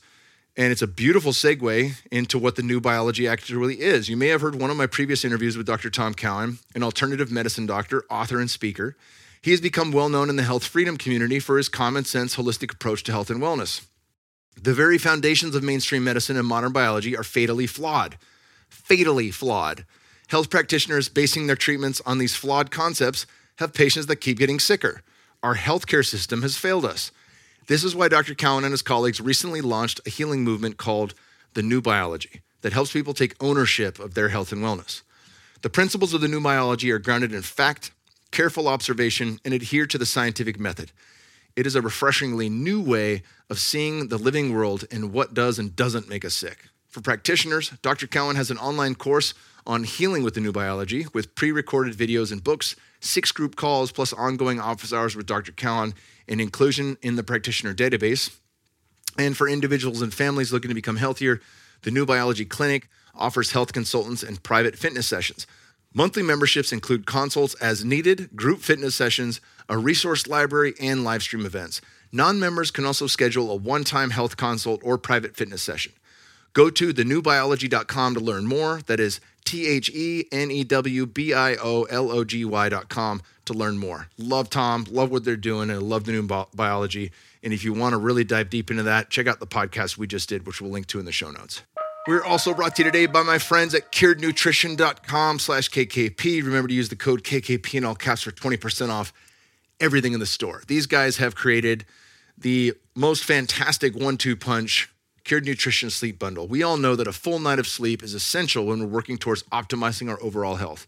And 0.56 0.70
it's 0.70 0.82
a 0.82 0.86
beautiful 0.86 1.32
segue 1.32 1.92
into 2.10 2.38
what 2.38 2.56
the 2.56 2.62
new 2.62 2.78
biology 2.78 3.26
actually 3.26 3.80
is. 3.80 4.10
You 4.10 4.18
may 4.18 4.28
have 4.28 4.42
heard 4.42 4.60
one 4.60 4.70
of 4.70 4.76
my 4.76 4.86
previous 4.86 5.24
interviews 5.24 5.56
with 5.56 5.66
Dr. 5.66 5.88
Tom 5.88 6.12
Cowan, 6.12 6.58
an 6.74 6.82
alternative 6.82 7.30
medicine 7.30 7.64
doctor, 7.64 8.04
author, 8.10 8.38
and 8.38 8.50
speaker. 8.50 8.94
He 9.40 9.50
has 9.52 9.62
become 9.62 9.92
well 9.92 10.10
known 10.10 10.28
in 10.28 10.36
the 10.36 10.42
health 10.42 10.64
freedom 10.64 10.98
community 10.98 11.38
for 11.38 11.56
his 11.56 11.70
common 11.70 12.04
sense, 12.04 12.36
holistic 12.36 12.72
approach 12.72 13.02
to 13.04 13.12
health 13.12 13.30
and 13.30 13.40
wellness. 13.40 13.86
The 14.60 14.74
very 14.74 14.98
foundations 14.98 15.54
of 15.54 15.62
mainstream 15.62 16.04
medicine 16.04 16.36
and 16.36 16.46
modern 16.46 16.72
biology 16.72 17.16
are 17.16 17.24
fatally 17.24 17.66
flawed. 17.66 18.18
Fatally 18.68 19.30
flawed. 19.30 19.86
Health 20.28 20.50
practitioners 20.50 21.08
basing 21.08 21.46
their 21.46 21.56
treatments 21.56 22.02
on 22.04 22.18
these 22.18 22.36
flawed 22.36 22.70
concepts 22.70 23.26
have 23.56 23.72
patients 23.72 24.06
that 24.06 24.16
keep 24.16 24.38
getting 24.38 24.60
sicker. 24.60 25.02
Our 25.42 25.56
healthcare 25.56 26.06
system 26.06 26.42
has 26.42 26.58
failed 26.58 26.84
us. 26.84 27.10
This 27.68 27.84
is 27.84 27.94
why 27.94 28.08
Dr. 28.08 28.34
Cowan 28.34 28.64
and 28.64 28.72
his 28.72 28.82
colleagues 28.82 29.20
recently 29.20 29.60
launched 29.60 30.00
a 30.04 30.10
healing 30.10 30.42
movement 30.42 30.78
called 30.78 31.14
the 31.54 31.62
New 31.62 31.80
Biology 31.80 32.40
that 32.62 32.72
helps 32.72 32.92
people 32.92 33.14
take 33.14 33.42
ownership 33.42 33.98
of 33.98 34.14
their 34.14 34.30
health 34.30 34.52
and 34.52 34.62
wellness. 34.62 35.02
The 35.62 35.70
principles 35.70 36.12
of 36.12 36.20
the 36.20 36.28
New 36.28 36.40
Biology 36.40 36.90
are 36.90 36.98
grounded 36.98 37.32
in 37.32 37.42
fact, 37.42 37.92
careful 38.32 38.66
observation, 38.66 39.38
and 39.44 39.54
adhere 39.54 39.86
to 39.86 39.98
the 39.98 40.06
scientific 40.06 40.58
method. 40.58 40.90
It 41.54 41.66
is 41.66 41.76
a 41.76 41.82
refreshingly 41.82 42.48
new 42.48 42.80
way 42.80 43.22
of 43.48 43.60
seeing 43.60 44.08
the 44.08 44.18
living 44.18 44.54
world 44.54 44.84
and 44.90 45.12
what 45.12 45.34
does 45.34 45.58
and 45.58 45.76
doesn't 45.76 46.08
make 46.08 46.24
us 46.24 46.34
sick. 46.34 46.68
For 46.88 47.00
practitioners, 47.00 47.70
Dr. 47.82 48.06
Cowan 48.06 48.36
has 48.36 48.50
an 48.50 48.58
online 48.58 48.96
course 48.96 49.34
on 49.66 49.84
healing 49.84 50.24
with 50.24 50.34
the 50.34 50.40
new 50.40 50.52
biology 50.52 51.06
with 51.14 51.34
pre 51.34 51.52
recorded 51.52 51.94
videos 51.94 52.32
and 52.32 52.42
books, 52.42 52.74
six 53.00 53.30
group 53.30 53.54
calls, 53.54 53.92
plus 53.92 54.12
ongoing 54.12 54.58
office 54.58 54.92
hours 54.92 55.14
with 55.14 55.26
Dr. 55.26 55.52
Cowan 55.52 55.94
and 56.28 56.40
inclusion 56.40 56.96
in 57.02 57.16
the 57.16 57.22
practitioner 57.22 57.74
database. 57.74 58.36
And 59.18 59.36
for 59.36 59.48
individuals 59.48 60.02
and 60.02 60.12
families 60.12 60.52
looking 60.52 60.68
to 60.68 60.74
become 60.74 60.96
healthier, 60.96 61.40
the 61.82 61.90
New 61.90 62.06
Biology 62.06 62.44
Clinic 62.44 62.88
offers 63.14 63.50
health 63.50 63.72
consultants 63.72 64.22
and 64.22 64.42
private 64.42 64.76
fitness 64.76 65.06
sessions. 65.06 65.46
Monthly 65.94 66.22
memberships 66.22 66.72
include 66.72 67.04
consults 67.04 67.54
as 67.54 67.84
needed, 67.84 68.34
group 68.34 68.60
fitness 68.60 68.94
sessions, 68.94 69.40
a 69.68 69.76
resource 69.76 70.26
library, 70.26 70.72
and 70.80 71.04
live 71.04 71.22
stream 71.22 71.44
events. 71.44 71.82
Non 72.10 72.40
members 72.40 72.70
can 72.70 72.86
also 72.86 73.06
schedule 73.06 73.50
a 73.50 73.56
one 73.56 73.84
time 73.84 74.10
health 74.10 74.36
consult 74.36 74.80
or 74.82 74.96
private 74.96 75.36
fitness 75.36 75.62
session. 75.62 75.92
Go 76.52 76.68
to 76.70 76.92
thenewbiology.com 76.92 78.14
to 78.14 78.20
learn 78.20 78.46
more. 78.46 78.82
That 78.86 79.00
is 79.00 79.20
T 79.44 79.66
H 79.66 79.90
E 79.90 80.26
N 80.30 80.50
E 80.50 80.64
W 80.64 81.06
B 81.06 81.32
I 81.32 81.54
O 81.56 81.84
L 81.84 82.10
O 82.10 82.24
G 82.24 82.44
Y.com 82.44 83.22
to 83.44 83.52
learn 83.52 83.78
more. 83.78 84.08
Love 84.18 84.50
Tom, 84.50 84.86
love 84.90 85.10
what 85.10 85.24
they're 85.24 85.36
doing, 85.36 85.70
and 85.70 85.82
love 85.82 86.04
the 86.04 86.12
new 86.12 86.22
bi- 86.22 86.46
biology. 86.54 87.10
And 87.42 87.52
if 87.52 87.64
you 87.64 87.72
want 87.72 87.92
to 87.92 87.96
really 87.98 88.22
dive 88.24 88.50
deep 88.50 88.70
into 88.70 88.84
that, 88.84 89.10
check 89.10 89.26
out 89.26 89.40
the 89.40 89.46
podcast 89.46 89.98
we 89.98 90.06
just 90.06 90.28
did, 90.28 90.46
which 90.46 90.60
we'll 90.60 90.70
link 90.70 90.86
to 90.88 91.00
in 91.00 91.04
the 91.04 91.12
show 91.12 91.30
notes. 91.30 91.62
We're 92.06 92.24
also 92.24 92.52
brought 92.52 92.76
to 92.76 92.84
you 92.84 92.90
today 92.90 93.06
by 93.06 93.22
my 93.22 93.38
friends 93.38 93.74
at 93.74 93.92
curednutrition.com 93.92 95.38
slash 95.38 95.70
KKP. 95.70 96.44
Remember 96.44 96.68
to 96.68 96.74
use 96.74 96.88
the 96.88 96.96
code 96.96 97.22
KKP 97.22 97.74
in 97.74 97.84
all 97.84 97.94
caps 97.94 98.22
for 98.22 98.32
20% 98.32 98.90
off 98.90 99.12
everything 99.80 100.12
in 100.12 100.20
the 100.20 100.26
store. 100.26 100.62
These 100.66 100.86
guys 100.86 101.16
have 101.18 101.34
created 101.34 101.84
the 102.36 102.74
most 102.94 103.24
fantastic 103.24 103.94
one-two 103.94 104.36
punch 104.36 104.91
Cured 105.24 105.46
Nutrition 105.46 105.90
Sleep 105.90 106.18
Bundle. 106.18 106.48
We 106.48 106.62
all 106.62 106.76
know 106.76 106.96
that 106.96 107.06
a 107.06 107.12
full 107.12 107.38
night 107.38 107.58
of 107.58 107.66
sleep 107.66 108.02
is 108.02 108.14
essential 108.14 108.66
when 108.66 108.80
we're 108.80 108.86
working 108.86 109.18
towards 109.18 109.44
optimizing 109.44 110.10
our 110.10 110.22
overall 110.22 110.56
health. 110.56 110.86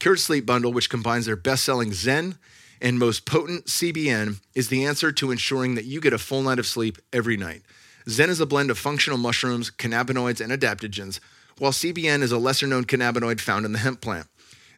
Cured 0.00 0.20
Sleep 0.20 0.44
Bundle, 0.44 0.72
which 0.72 0.90
combines 0.90 1.26
their 1.26 1.36
best 1.36 1.64
selling 1.64 1.92
Zen 1.92 2.38
and 2.80 2.98
most 2.98 3.24
potent 3.24 3.66
CBN, 3.66 4.40
is 4.54 4.68
the 4.68 4.84
answer 4.84 5.12
to 5.12 5.30
ensuring 5.30 5.74
that 5.74 5.84
you 5.84 6.00
get 6.00 6.12
a 6.12 6.18
full 6.18 6.42
night 6.42 6.58
of 6.58 6.66
sleep 6.66 6.98
every 7.12 7.36
night. 7.36 7.62
Zen 8.08 8.30
is 8.30 8.40
a 8.40 8.46
blend 8.46 8.70
of 8.70 8.78
functional 8.78 9.18
mushrooms, 9.18 9.70
cannabinoids, 9.70 10.40
and 10.40 10.52
adaptogens, 10.52 11.20
while 11.58 11.72
CBN 11.72 12.22
is 12.22 12.32
a 12.32 12.38
lesser 12.38 12.66
known 12.66 12.84
cannabinoid 12.84 13.40
found 13.40 13.64
in 13.64 13.72
the 13.72 13.78
hemp 13.78 14.00
plant. 14.00 14.26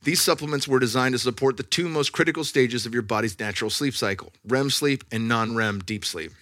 These 0.02 0.23
supplements 0.23 0.66
were 0.66 0.78
designed 0.78 1.12
to 1.12 1.19
support 1.19 1.59
the 1.59 1.62
two 1.62 1.88
most 1.88 2.12
critical 2.12 2.42
stages 2.42 2.87
of 2.87 2.95
your 2.95 3.02
body's 3.02 3.38
natural 3.38 3.71
sleep 3.71 3.95
cycle 3.95 4.33
REM 4.47 4.71
sleep 4.71 5.04
and 5.12 5.28
non 5.28 5.54
REM 5.54 5.80
deep 5.80 6.04
sleep. 6.04 6.33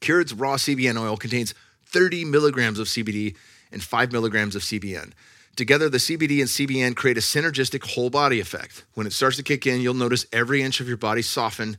Cured's 0.00 0.34
raw 0.34 0.56
CBN 0.56 1.00
oil 1.00 1.16
contains 1.16 1.54
30 1.86 2.24
milligrams 2.24 2.78
of 2.78 2.86
CBD 2.86 3.36
and 3.72 3.82
5 3.82 4.12
milligrams 4.12 4.56
of 4.56 4.62
CBN. 4.62 5.12
Together, 5.56 5.88
the 5.88 5.98
CBD 5.98 6.40
and 6.40 6.48
CBN 6.48 6.96
create 6.96 7.18
a 7.18 7.20
synergistic 7.20 7.94
whole 7.94 8.10
body 8.10 8.40
effect. 8.40 8.84
When 8.94 9.06
it 9.06 9.12
starts 9.12 9.36
to 9.36 9.42
kick 9.42 9.66
in, 9.66 9.80
you'll 9.80 9.94
notice 9.94 10.26
every 10.32 10.62
inch 10.62 10.80
of 10.80 10.88
your 10.88 10.96
body 10.96 11.22
soften 11.22 11.76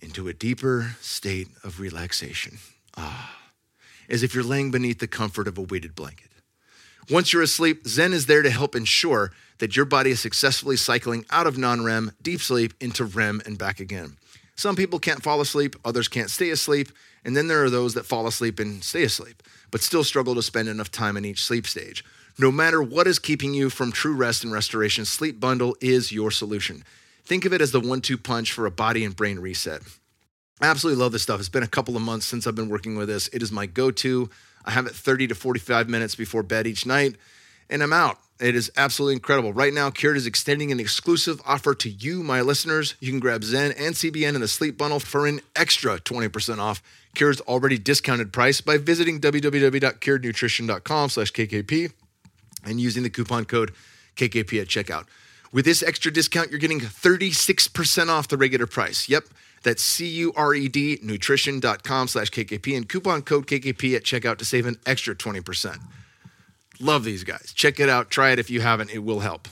into 0.00 0.28
a 0.28 0.32
deeper 0.32 0.96
state 1.00 1.48
of 1.64 1.80
relaxation. 1.80 2.58
Ah, 2.96 3.36
as 4.08 4.22
if 4.22 4.34
you're 4.34 4.44
laying 4.44 4.70
beneath 4.70 5.00
the 5.00 5.06
comfort 5.06 5.48
of 5.48 5.58
a 5.58 5.62
weighted 5.62 5.94
blanket. 5.94 6.30
Once 7.10 7.32
you're 7.32 7.42
asleep, 7.42 7.86
Zen 7.86 8.12
is 8.12 8.26
there 8.26 8.42
to 8.42 8.50
help 8.50 8.76
ensure 8.76 9.32
that 9.58 9.76
your 9.76 9.86
body 9.86 10.10
is 10.10 10.20
successfully 10.20 10.76
cycling 10.76 11.24
out 11.30 11.46
of 11.46 11.56
non 11.56 11.82
REM, 11.82 12.12
deep 12.22 12.40
sleep, 12.40 12.74
into 12.80 13.04
REM 13.04 13.40
and 13.46 13.58
back 13.58 13.80
again. 13.80 14.17
Some 14.58 14.74
people 14.74 14.98
can't 14.98 15.22
fall 15.22 15.40
asleep, 15.40 15.76
others 15.84 16.08
can't 16.08 16.28
stay 16.28 16.50
asleep, 16.50 16.88
and 17.24 17.36
then 17.36 17.46
there 17.46 17.62
are 17.62 17.70
those 17.70 17.94
that 17.94 18.06
fall 18.06 18.26
asleep 18.26 18.58
and 18.58 18.82
stay 18.82 19.04
asleep, 19.04 19.40
but 19.70 19.82
still 19.82 20.02
struggle 20.02 20.34
to 20.34 20.42
spend 20.42 20.68
enough 20.68 20.90
time 20.90 21.16
in 21.16 21.24
each 21.24 21.44
sleep 21.44 21.64
stage. 21.64 22.04
No 22.40 22.50
matter 22.50 22.82
what 22.82 23.06
is 23.06 23.20
keeping 23.20 23.54
you 23.54 23.70
from 23.70 23.92
true 23.92 24.16
rest 24.16 24.42
and 24.42 24.52
restoration, 24.52 25.04
Sleep 25.04 25.38
Bundle 25.38 25.76
is 25.80 26.10
your 26.10 26.32
solution. 26.32 26.82
Think 27.24 27.44
of 27.44 27.52
it 27.52 27.60
as 27.60 27.70
the 27.70 27.78
one 27.78 28.00
two 28.00 28.18
punch 28.18 28.50
for 28.50 28.66
a 28.66 28.70
body 28.72 29.04
and 29.04 29.14
brain 29.14 29.38
reset. 29.38 29.80
I 30.60 30.66
absolutely 30.66 31.00
love 31.00 31.12
this 31.12 31.22
stuff. 31.22 31.38
It's 31.38 31.48
been 31.48 31.62
a 31.62 31.68
couple 31.68 31.94
of 31.94 32.02
months 32.02 32.26
since 32.26 32.44
I've 32.44 32.56
been 32.56 32.68
working 32.68 32.96
with 32.96 33.06
this. 33.06 33.28
It 33.28 33.44
is 33.44 33.52
my 33.52 33.66
go 33.66 33.92
to. 33.92 34.28
I 34.64 34.72
have 34.72 34.86
it 34.86 34.92
30 34.92 35.28
to 35.28 35.36
45 35.36 35.88
minutes 35.88 36.16
before 36.16 36.42
bed 36.42 36.66
each 36.66 36.84
night, 36.84 37.14
and 37.70 37.80
I'm 37.80 37.92
out. 37.92 38.18
It 38.40 38.54
is 38.54 38.70
absolutely 38.76 39.14
incredible. 39.14 39.52
Right 39.52 39.74
now, 39.74 39.90
Cured 39.90 40.16
is 40.16 40.26
extending 40.26 40.70
an 40.70 40.78
exclusive 40.78 41.40
offer 41.44 41.74
to 41.74 41.90
you, 41.90 42.22
my 42.22 42.40
listeners. 42.40 42.94
You 43.00 43.10
can 43.10 43.18
grab 43.18 43.42
Zen 43.42 43.72
and 43.72 43.96
CBN 43.96 44.36
in 44.36 44.40
the 44.40 44.48
sleep 44.48 44.78
bundle 44.78 45.00
for 45.00 45.26
an 45.26 45.40
extra 45.56 45.98
20% 45.98 46.58
off 46.58 46.80
Cured's 47.14 47.40
already 47.42 47.78
discounted 47.78 48.32
price 48.32 48.60
by 48.60 48.78
visiting 48.78 49.20
www.curednutrition.com 49.20 51.08
slash 51.08 51.32
KKP 51.32 51.92
and 52.64 52.80
using 52.80 53.02
the 53.02 53.10
coupon 53.10 53.44
code 53.44 53.72
KKP 54.16 54.60
at 54.60 54.68
checkout. 54.68 55.06
With 55.50 55.64
this 55.64 55.82
extra 55.82 56.12
discount, 56.12 56.50
you're 56.50 56.60
getting 56.60 56.80
36% 56.80 58.08
off 58.08 58.28
the 58.28 58.36
regular 58.36 58.66
price. 58.66 59.08
Yep, 59.08 59.24
that's 59.62 59.82
C-U-R-E-D 59.82 61.00
nutrition.com 61.02 62.08
slash 62.08 62.30
KKP 62.30 62.76
and 62.76 62.88
coupon 62.88 63.22
code 63.22 63.46
KKP 63.46 63.96
at 63.96 64.04
checkout 64.04 64.38
to 64.38 64.44
save 64.44 64.66
an 64.66 64.76
extra 64.86 65.16
20%. 65.16 65.78
Love 66.80 67.04
these 67.04 67.24
guys. 67.24 67.52
Check 67.54 67.80
it 67.80 67.88
out. 67.88 68.10
Try 68.10 68.30
it 68.30 68.38
if 68.38 68.50
you 68.50 68.60
haven't. 68.60 68.90
It 68.90 68.98
will 68.98 69.20
help. 69.20 69.48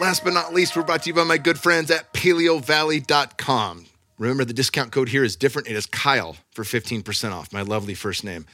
Last 0.00 0.24
but 0.24 0.32
not 0.32 0.52
least, 0.52 0.76
we're 0.76 0.82
brought 0.82 1.02
to 1.04 1.10
you 1.10 1.14
by 1.14 1.24
my 1.24 1.38
good 1.38 1.58
friends 1.58 1.90
at 1.90 2.12
paleovalley.com. 2.12 3.86
Remember, 4.18 4.44
the 4.44 4.52
discount 4.52 4.92
code 4.92 5.08
here 5.08 5.24
is 5.24 5.36
different. 5.36 5.68
It 5.68 5.76
is 5.76 5.86
Kyle 5.86 6.36
for 6.50 6.64
15% 6.64 7.32
off, 7.32 7.52
my 7.52 7.62
lovely 7.62 7.94
first 7.94 8.24
name. 8.24 8.46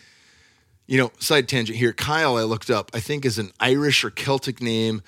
You 0.87 0.99
know, 0.99 1.13
side 1.19 1.49
tangent 1.49 1.79
here 1.79 1.93
Kyle, 1.93 2.37
I 2.37 2.43
looked 2.43 2.71
up, 2.71 2.91
I 2.93 3.01
think 3.01 3.25
is 3.25 3.39
an 3.39 3.53
Irish 3.61 4.05
or 4.05 4.11
Celtic 4.11 4.61
name 4.61 5.03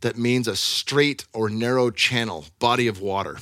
that 0.00 0.16
means 0.16 0.46
a 0.46 0.56
straight 0.56 1.24
or 1.32 1.48
narrow 1.48 1.90
channel, 1.90 2.46
body 2.58 2.86
of 2.86 3.00
water. 3.00 3.38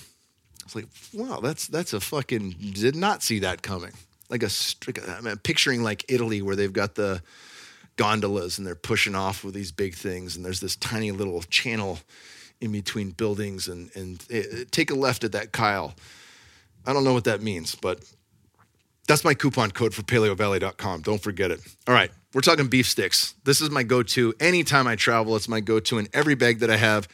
It's 0.64 0.74
like, 0.74 0.86
wow, 1.12 1.40
that's 1.40 1.66
that's 1.66 1.92
a 1.92 2.00
fucking 2.00 2.56
did 2.72 2.96
not 2.96 3.22
see 3.22 3.40
that 3.40 3.62
coming. 3.62 3.92
Like 4.30 4.42
a, 4.42 4.48
I'm 5.08 5.38
picturing 5.38 5.82
like 5.82 6.04
Italy 6.08 6.40
where 6.40 6.56
they've 6.56 6.72
got 6.72 6.94
the 6.94 7.22
gondolas 7.96 8.58
and 8.58 8.66
they're 8.66 8.74
pushing 8.74 9.14
off 9.14 9.44
with 9.44 9.54
these 9.54 9.72
big 9.72 9.94
things 9.94 10.36
and 10.36 10.44
there's 10.44 10.60
this 10.60 10.76
tiny 10.76 11.10
little 11.10 11.42
channel 11.42 11.98
in 12.60 12.72
between 12.72 13.10
buildings 13.10 13.68
and 13.68 13.90
and 13.94 14.24
it, 14.30 14.46
eh, 14.52 14.64
take 14.70 14.90
a 14.90 14.94
left 14.94 15.24
at 15.24 15.32
that 15.32 15.52
Kyle. 15.52 15.94
I 16.86 16.92
don't 16.92 17.04
know 17.04 17.12
what 17.12 17.24
that 17.24 17.42
means, 17.42 17.74
but 17.74 18.00
that's 19.06 19.24
my 19.24 19.34
coupon 19.34 19.70
code 19.72 19.94
for 19.94 20.02
paleovalley.com. 20.02 21.02
Don't 21.02 21.22
forget 21.22 21.50
it. 21.50 21.60
All 21.86 21.94
right, 21.94 22.10
we're 22.34 22.40
talking 22.40 22.68
beef 22.68 22.88
sticks. 22.88 23.34
This 23.44 23.60
is 23.60 23.70
my 23.70 23.82
go-to 23.82 24.32
anytime 24.40 24.86
I 24.86 24.96
travel. 24.96 25.36
It's 25.36 25.48
my 25.48 25.60
go-to 25.60 25.98
in 25.98 26.08
every 26.12 26.34
bag 26.34 26.60
that 26.60 26.70
I 26.70 26.76
have. 26.76 27.08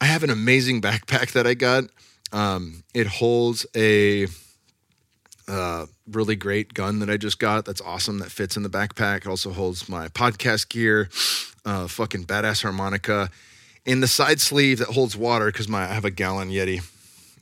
I 0.00 0.06
have 0.06 0.22
an 0.22 0.30
amazing 0.30 0.80
backpack 0.82 1.32
that 1.32 1.46
I 1.46 1.54
got. 1.54 1.84
Um, 2.32 2.84
it 2.94 3.06
holds 3.06 3.66
a 3.74 4.26
uh, 5.48 5.86
really 6.10 6.36
great 6.36 6.74
gun 6.74 6.98
that 7.00 7.10
I 7.10 7.16
just 7.16 7.38
got. 7.38 7.64
That's 7.64 7.80
awesome. 7.80 8.18
That 8.18 8.30
fits 8.30 8.56
in 8.56 8.62
the 8.62 8.70
backpack. 8.70 9.18
It 9.18 9.26
also 9.26 9.52
holds 9.52 9.88
my 9.88 10.08
podcast 10.08 10.68
gear, 10.68 11.08
uh, 11.64 11.88
fucking 11.88 12.24
badass 12.24 12.62
harmonica. 12.62 13.30
In 13.84 14.00
the 14.00 14.06
side 14.06 14.40
sleeve 14.40 14.78
that 14.78 14.88
holds 14.88 15.16
water 15.16 15.46
because 15.46 15.68
my 15.68 15.82
I 15.82 15.94
have 15.94 16.04
a 16.04 16.10
gallon 16.10 16.50
Yeti 16.50 16.82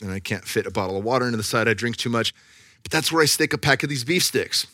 and 0.00 0.11
I 0.11 0.21
can't 0.21 0.45
fit 0.45 0.66
a 0.66 0.71
bottle 0.71 0.97
of 0.97 1.04
water 1.04 1.26
into 1.26 1.37
the 1.37 1.42
side. 1.42 1.69
I 1.69 1.75
drink 1.75 1.97
too 1.97 2.09
much. 2.09 2.35
But 2.83 2.92
that's 2.92 3.12
where 3.12 3.23
I 3.23 3.26
stick 3.26 3.52
a 3.52 3.59
pack 3.59 3.83
of 3.83 3.90
these 3.90 4.04
beef 4.04 4.23
sticks. 4.23 4.66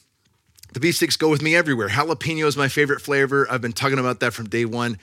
The 0.73 0.80
beef 0.80 0.97
sticks 0.97 1.16
go 1.16 1.28
with 1.28 1.42
me 1.42 1.56
everywhere. 1.56 1.88
Jalapeno 1.88 2.47
is 2.47 2.56
my 2.56 2.68
favorite 2.68 3.00
flavor. 3.00 3.47
I've 3.50 3.61
been 3.61 3.73
talking 3.73 3.99
about 3.99 4.21
that 4.21 4.33
from 4.33 4.49
day 4.49 4.64
one. 4.64 4.99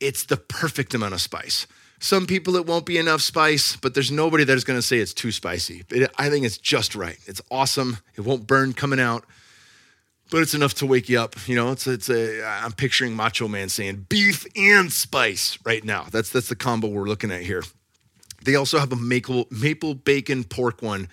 It's 0.00 0.24
the 0.24 0.36
perfect 0.36 0.94
amount 0.94 1.14
of 1.14 1.20
spice. 1.20 1.66
Some 2.02 2.26
people, 2.26 2.56
it 2.56 2.66
won't 2.66 2.84
be 2.84 2.98
enough 2.98 3.20
spice, 3.20 3.76
but 3.76 3.94
there's 3.94 4.10
nobody 4.10 4.42
that 4.42 4.56
is 4.56 4.64
going 4.64 4.76
to 4.76 4.82
say 4.82 4.98
it's 4.98 5.14
too 5.14 5.30
spicy. 5.30 5.84
It, 5.88 6.10
I 6.18 6.30
think 6.30 6.44
it's 6.44 6.58
just 6.58 6.96
right. 6.96 7.16
It's 7.26 7.40
awesome. 7.48 7.98
It 8.16 8.22
won't 8.22 8.44
burn 8.44 8.72
coming 8.72 8.98
out, 8.98 9.24
but 10.28 10.42
it's 10.42 10.52
enough 10.52 10.74
to 10.74 10.86
wake 10.86 11.08
you 11.08 11.20
up. 11.20 11.36
You 11.46 11.54
know, 11.54 11.70
it's 11.70 11.86
it's 11.86 12.10
a. 12.10 12.42
I'm 12.44 12.72
picturing 12.72 13.14
Macho 13.14 13.46
Man 13.46 13.68
saying 13.68 14.06
beef 14.08 14.44
and 14.56 14.92
spice 14.92 15.56
right 15.64 15.84
now. 15.84 16.06
That's 16.10 16.30
that's 16.30 16.48
the 16.48 16.56
combo 16.56 16.88
we're 16.88 17.06
looking 17.06 17.30
at 17.30 17.42
here. 17.42 17.62
They 18.44 18.56
also 18.56 18.80
have 18.80 18.90
a 18.90 18.96
maple 18.96 19.46
maple 19.52 19.94
bacon 19.94 20.42
pork 20.42 20.82
one 20.82 21.08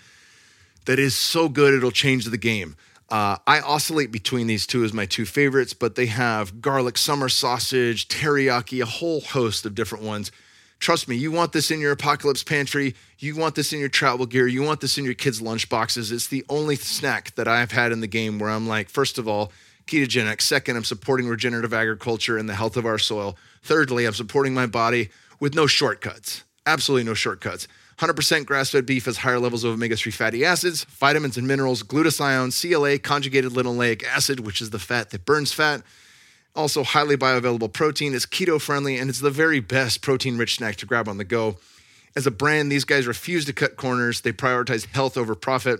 that 0.85 0.97
is 0.97 1.15
so 1.15 1.49
good 1.49 1.75
it'll 1.75 1.91
change 1.91 2.25
the 2.25 2.35
game. 2.35 2.75
Uh, 3.09 3.37
I 3.45 3.59
oscillate 3.59 4.11
between 4.11 4.47
these 4.47 4.65
two 4.65 4.83
as 4.83 4.91
my 4.91 5.05
two 5.05 5.25
favorites, 5.25 5.73
but 5.73 5.93
they 5.93 6.07
have 6.07 6.61
garlic 6.61 6.97
summer 6.97 7.29
sausage, 7.29 8.07
teriyaki, 8.07 8.81
a 8.81 8.87
whole 8.87 9.21
host 9.21 9.67
of 9.67 9.75
different 9.75 10.03
ones. 10.03 10.31
Trust 10.79 11.09
me, 11.09 11.17
you 11.17 11.31
want 11.31 11.51
this 11.51 11.71
in 11.71 11.81
your 11.81 11.91
apocalypse 11.91 12.41
pantry. 12.41 12.95
You 13.17 13.35
want 13.35 13.55
this 13.55 13.73
in 13.73 13.79
your 13.79 13.89
travel 13.89 14.25
gear. 14.25 14.47
You 14.47 14.63
want 14.63 14.79
this 14.79 14.97
in 14.97 15.03
your 15.03 15.13
kids' 15.13 15.41
lunch 15.41 15.67
boxes. 15.67 16.11
It's 16.11 16.27
the 16.27 16.45
only 16.47 16.77
snack 16.77 17.35
that 17.35 17.49
I've 17.49 17.71
had 17.71 17.91
in 17.91 17.99
the 17.99 18.07
game 18.07 18.39
where 18.39 18.49
I'm 18.49 18.67
like, 18.67 18.89
first 18.89 19.17
of 19.17 19.27
all, 19.27 19.51
ketogenic. 19.87 20.41
Second, 20.41 20.77
I'm 20.77 20.85
supporting 20.85 21.27
regenerative 21.27 21.73
agriculture 21.73 22.37
and 22.37 22.47
the 22.47 22.55
health 22.55 22.77
of 22.77 22.85
our 22.85 22.97
soil. 22.97 23.37
Thirdly, 23.61 24.05
I'm 24.05 24.13
supporting 24.13 24.53
my 24.53 24.67
body 24.67 25.09
with 25.41 25.53
no 25.53 25.67
shortcuts. 25.67 26.43
Absolutely 26.65 27.03
no 27.03 27.13
shortcuts. 27.13 27.67
100% 27.97 28.45
grass 28.45 28.69
fed 28.69 28.85
beef 28.85 29.05
has 29.05 29.17
higher 29.17 29.39
levels 29.39 29.65
of 29.65 29.73
omega 29.73 29.97
3 29.97 30.13
fatty 30.13 30.45
acids, 30.45 30.85
vitamins 30.85 31.35
and 31.35 31.45
minerals, 31.45 31.83
glutathione, 31.83 32.53
CLA, 32.57 32.97
conjugated 32.99 33.51
linoleic 33.51 34.05
acid, 34.05 34.39
which 34.39 34.61
is 34.61 34.69
the 34.69 34.79
fat 34.79 35.09
that 35.09 35.25
burns 35.25 35.51
fat, 35.51 35.81
also, 36.55 36.83
highly 36.83 37.15
bioavailable 37.15 37.71
protein. 37.71 38.13
It's 38.13 38.25
keto 38.25 38.59
friendly 38.59 38.97
and 38.97 39.09
it's 39.09 39.19
the 39.19 39.29
very 39.29 39.59
best 39.59 40.01
protein 40.01 40.37
rich 40.37 40.55
snack 40.55 40.75
to 40.77 40.85
grab 40.85 41.07
on 41.07 41.17
the 41.17 41.23
go. 41.23 41.57
As 42.15 42.25
a 42.25 42.31
brand, 42.31 42.71
these 42.71 42.85
guys 42.85 43.07
refuse 43.07 43.45
to 43.45 43.53
cut 43.53 43.75
corners. 43.75 44.21
They 44.21 44.31
prioritize 44.31 44.85
health 44.87 45.15
over 45.17 45.35
profit. 45.35 45.79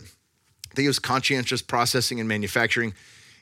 They 0.76 0.84
use 0.84 1.00
conscientious 1.00 1.62
processing 1.62 2.20
and 2.20 2.30
manufacturing 2.30 2.94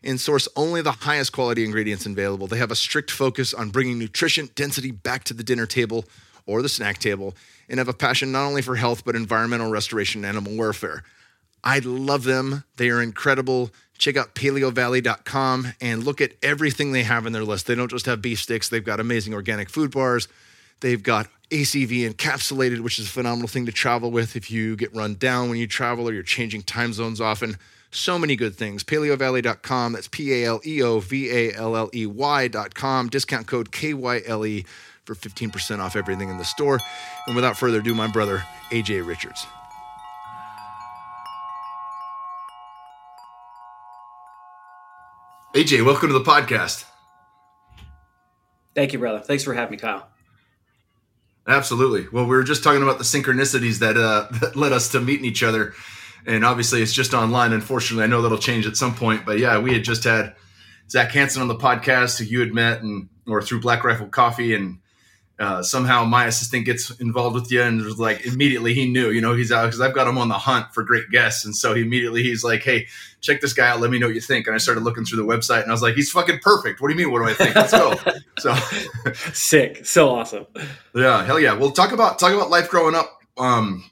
and 0.03 0.19
source 0.19 0.47
only 0.55 0.81
the 0.81 0.91
highest 0.91 1.33
quality 1.33 1.65
ingredients 1.65 2.05
available. 2.05 2.47
They 2.47 2.57
have 2.57 2.71
a 2.71 2.75
strict 2.75 3.11
focus 3.11 3.53
on 3.53 3.69
bringing 3.69 3.99
nutrition 3.99 4.49
density 4.55 4.91
back 4.91 5.23
to 5.25 5.33
the 5.33 5.43
dinner 5.43 5.65
table 5.65 6.05
or 6.45 6.61
the 6.61 6.69
snack 6.69 6.99
table 6.99 7.35
and 7.67 7.77
have 7.77 7.89
a 7.89 7.93
passion 7.93 8.31
not 8.31 8.45
only 8.45 8.61
for 8.61 8.75
health, 8.75 9.03
but 9.03 9.15
environmental 9.15 9.69
restoration 9.69 10.23
and 10.23 10.37
animal 10.37 10.55
welfare. 10.57 11.03
I 11.63 11.79
love 11.79 12.23
them. 12.23 12.63
They 12.77 12.89
are 12.89 13.01
incredible 13.01 13.71
check 13.97 14.17
out 14.17 14.35
paleovalley.com 14.35 15.73
and 15.81 16.03
look 16.03 16.21
at 16.21 16.33
everything 16.41 16.91
they 16.91 17.03
have 17.03 17.25
in 17.25 17.33
their 17.33 17.43
list. 17.43 17.67
They 17.67 17.75
don't 17.75 17.89
just 17.89 18.05
have 18.05 18.21
beef 18.21 18.39
sticks, 18.39 18.69
they've 18.69 18.83
got 18.83 18.99
amazing 18.99 19.33
organic 19.33 19.69
food 19.69 19.91
bars. 19.91 20.27
They've 20.79 21.01
got 21.01 21.27
ACV 21.49 22.09
encapsulated, 22.09 22.81
which 22.81 22.99
is 22.99 23.07
a 23.07 23.09
phenomenal 23.09 23.47
thing 23.47 23.65
to 23.65 23.71
travel 23.71 24.11
with 24.11 24.35
if 24.35 24.51
you 24.51 24.75
get 24.75 24.93
run 24.95 25.15
down 25.15 25.49
when 25.49 25.57
you 25.57 25.67
travel 25.67 26.07
or 26.07 26.13
you're 26.13 26.23
changing 26.23 26.61
time 26.63 26.93
zones 26.93 27.19
often. 27.21 27.57
So 27.89 28.19
many 28.19 28.35
good 28.35 28.55
things. 28.55 28.83
Paleovalley.com. 28.83 29.93
That's 29.93 30.07
P 30.07 30.43
A 30.43 30.47
L 30.47 30.61
E 30.65 30.81
O 30.83 30.99
V 30.99 31.31
A 31.31 31.53
L 31.53 31.75
L 31.75 31.89
E 31.93 32.05
Y.com. 32.05 33.09
Discount 33.09 33.47
code 33.47 33.71
KYLE 33.71 34.65
for 35.05 35.15
15% 35.15 35.79
off 35.79 35.95
everything 35.95 36.29
in 36.29 36.37
the 36.37 36.45
store. 36.45 36.79
And 37.25 37.35
without 37.35 37.57
further 37.57 37.79
ado, 37.79 37.95
my 37.95 38.07
brother, 38.07 38.43
AJ 38.71 39.07
Richards. 39.07 39.47
AJ, 45.57 45.83
welcome 45.83 46.09
to 46.09 46.13
the 46.13 46.23
podcast. 46.23 46.85
Thank 48.75 48.93
you, 48.93 48.99
brother. 48.99 49.21
Thanks 49.21 49.43
for 49.43 49.55
having 49.55 49.71
me, 49.71 49.77
Kyle. 49.77 50.07
Absolutely. 51.47 52.05
Well, 52.11 52.25
we 52.25 52.35
were 52.35 52.43
just 52.43 52.63
talking 52.63 52.83
about 52.83 52.99
the 52.99 53.03
synchronicities 53.03 53.79
that, 53.79 53.97
uh, 53.97 54.27
that 54.39 54.55
led 54.55 54.71
us 54.71 54.91
to 54.91 55.01
meeting 55.01 55.25
each 55.25 55.41
other. 55.41 55.73
And 56.27 56.45
obviously, 56.45 56.83
it's 56.83 56.93
just 56.93 57.15
online. 57.15 57.53
Unfortunately, 57.53 58.03
I 58.03 58.07
know 58.07 58.21
that'll 58.21 58.37
change 58.37 58.67
at 58.67 58.77
some 58.77 58.93
point. 58.93 59.25
But 59.25 59.39
yeah, 59.39 59.57
we 59.57 59.73
had 59.73 59.83
just 59.83 60.03
had 60.03 60.35
Zach 60.91 61.09
Hanson 61.09 61.41
on 61.41 61.47
the 61.47 61.55
podcast, 61.55 62.19
who 62.19 62.25
you 62.25 62.39
had 62.41 62.53
met, 62.53 62.83
and 62.83 63.09
or 63.25 63.41
through 63.41 63.61
Black 63.61 63.83
Rifle 63.83 64.09
Coffee, 64.09 64.53
and 64.53 64.77
uh, 65.39 65.61
somehow 65.61 66.03
my 66.03 66.25
assistant 66.25 66.65
gets 66.65 66.89
involved 66.99 67.35
with 67.35 67.51
you 67.51 67.61
and 67.61 67.83
was 67.83 67.99
like 67.99 68.25
immediately 68.25 68.73
he 68.73 68.89
knew 68.89 69.11
you 69.11 69.21
know 69.21 69.35
he's 69.35 69.51
out 69.51 69.65
because 69.65 69.79
i've 69.79 69.93
got 69.93 70.07
him 70.07 70.17
on 70.17 70.29
the 70.29 70.37
hunt 70.37 70.73
for 70.73 70.83
great 70.83 71.09
guests. 71.11 71.45
And 71.45 71.55
so 71.55 71.75
he 71.75 71.83
immediately 71.83 72.23
he's 72.23 72.43
like 72.43 72.63
hey 72.63 72.87
check 73.21 73.41
this 73.41 73.53
guy 73.53 73.67
out. 73.67 73.79
Let 73.79 73.91
me 73.91 73.99
know 73.99 74.07
what 74.07 74.15
you 74.15 74.21
think. 74.21 74.47
And 74.47 74.55
i 74.55 74.57
started 74.57 74.83
looking 74.83 75.05
through 75.05 75.17
the 75.17 75.27
website 75.27 75.61
and 75.61 75.69
i 75.69 75.73
was 75.73 75.81
like 75.81 75.95
he's 75.95 76.09
fucking 76.09 76.39
perfect. 76.39 76.81
What 76.81 76.87
do 76.87 76.95
you 76.95 76.97
mean 76.97 77.11
what 77.11 77.19
do 77.19 77.29
i 77.29 77.33
think? 77.33 77.55
Let's 77.55 77.71
go. 77.71 77.95
So 78.39 78.53
sick. 79.33 79.83
So 79.85 80.09
awesome. 80.09 80.45
Yeah 80.93 81.23
hell 81.23 81.39
yeah. 81.39 81.53
Well 81.53 81.71
talk 81.71 81.91
about 81.91 82.19
talk 82.19 82.33
about 82.33 82.49
life 82.49 82.69
growing 82.69 82.95
up. 82.95 83.19
Um 83.37 83.89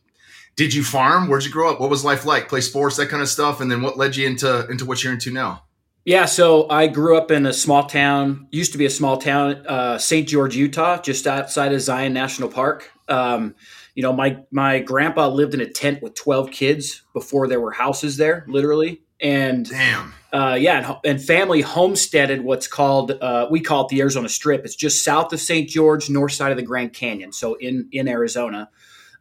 did 0.55 0.73
you 0.73 0.83
farm? 0.83 1.27
Where'd 1.27 1.43
you 1.43 1.51
grow 1.51 1.71
up? 1.71 1.79
What 1.81 1.89
was 1.89 2.05
life 2.05 2.25
like? 2.25 2.47
Play 2.47 2.61
sports 2.61 2.95
that 2.97 3.09
kind 3.09 3.21
of 3.21 3.27
stuff? 3.27 3.59
And 3.59 3.69
then 3.69 3.81
what 3.81 3.97
led 3.97 4.15
you 4.15 4.25
into 4.27 4.67
into 4.69 4.85
what 4.85 5.03
you're 5.03 5.13
into 5.13 5.31
now 5.31 5.64
yeah, 6.05 6.25
so 6.25 6.69
I 6.69 6.85
grew 6.85 7.17
up 7.17 7.31
in 7.31 7.47
a 7.47 7.53
small 7.53 7.87
town, 7.87 8.47
used 8.51 8.71
to 8.73 8.77
be 8.77 8.85
a 8.85 8.91
small 8.91 9.17
town, 9.17 9.65
uh, 9.67 9.97
St. 9.97 10.27
George, 10.27 10.55
Utah, 10.55 11.01
just 11.01 11.25
outside 11.25 11.73
of 11.73 11.81
Zion 11.81 12.13
National 12.13 12.47
Park. 12.47 12.91
Um, 13.07 13.55
you 13.95 14.03
know, 14.03 14.13
my 14.13 14.37
my 14.51 14.79
grandpa 14.79 15.27
lived 15.29 15.55
in 15.55 15.61
a 15.61 15.69
tent 15.69 16.03
with 16.03 16.13
twelve 16.13 16.51
kids 16.51 17.01
before 17.13 17.47
there 17.47 17.59
were 17.59 17.71
houses 17.71 18.17
there, 18.17 18.45
literally. 18.47 19.01
And 19.19 19.67
damn, 19.67 20.13
uh, 20.31 20.57
yeah, 20.59 20.77
and, 20.77 20.97
and, 21.05 21.23
family 21.23 21.61
homesteaded 21.61 22.43
what's 22.43 22.67
called 22.67 23.11
uh, 23.11 23.47
we 23.49 23.59
call 23.59 23.85
it 23.85 23.89
the 23.89 24.01
Arizona 24.01 24.29
Strip. 24.29 24.63
It's 24.63 24.75
just 24.75 25.03
south 25.03 25.33
of 25.33 25.39
St. 25.39 25.67
George, 25.67 26.09
north 26.09 26.33
side 26.33 26.51
of 26.51 26.57
the 26.57 26.63
Grand 26.63 26.93
Canyon, 26.93 27.31
so 27.31 27.55
in 27.55 27.87
in 27.91 28.07
Arizona. 28.07 28.69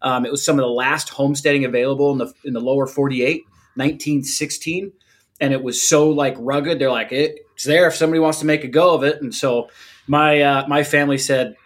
Um, 0.02 0.26
it 0.26 0.30
was 0.30 0.44
some 0.44 0.58
of 0.58 0.64
the 0.64 0.70
last 0.70 1.08
homesteading 1.08 1.64
available 1.64 2.12
in 2.12 2.18
the 2.18 2.32
in 2.44 2.52
the 2.52 2.60
lower 2.60 2.86
48, 2.86 3.44
1916 3.76 4.92
and 5.40 5.52
it 5.52 5.62
was 5.62 5.82
so 5.86 6.10
like 6.10 6.36
rugged. 6.38 6.78
They're 6.78 6.90
like, 6.90 7.12
it's 7.12 7.64
there 7.64 7.86
if 7.86 7.94
somebody 7.94 8.20
wants 8.20 8.40
to 8.40 8.46
make 8.46 8.64
a 8.64 8.68
go 8.68 8.94
of 8.94 9.02
it. 9.02 9.20
And 9.20 9.34
so 9.34 9.68
my 10.06 10.40
uh, 10.40 10.66
my 10.68 10.84
family 10.84 11.18
said, 11.18 11.56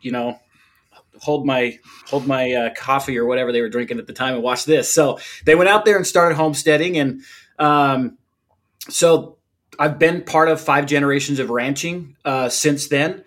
you 0.00 0.12
know, 0.12 0.38
hold 1.20 1.46
my 1.46 1.78
hold 2.08 2.26
my 2.26 2.52
uh, 2.52 2.74
coffee 2.74 3.18
or 3.18 3.26
whatever 3.26 3.52
they 3.52 3.60
were 3.60 3.68
drinking 3.68 3.98
at 3.98 4.06
the 4.06 4.12
time 4.12 4.34
and 4.34 4.42
watch 4.42 4.64
this. 4.64 4.92
So 4.92 5.18
they 5.44 5.54
went 5.54 5.68
out 5.68 5.84
there 5.84 5.96
and 5.96 6.06
started 6.06 6.36
homesteading, 6.36 6.98
and 6.98 7.22
um, 7.58 8.18
so 8.88 9.36
I've 9.78 9.98
been 9.98 10.22
part 10.22 10.48
of 10.48 10.60
five 10.60 10.86
generations 10.86 11.38
of 11.38 11.50
ranching 11.50 12.16
uh, 12.24 12.48
since 12.48 12.88
then. 12.88 13.24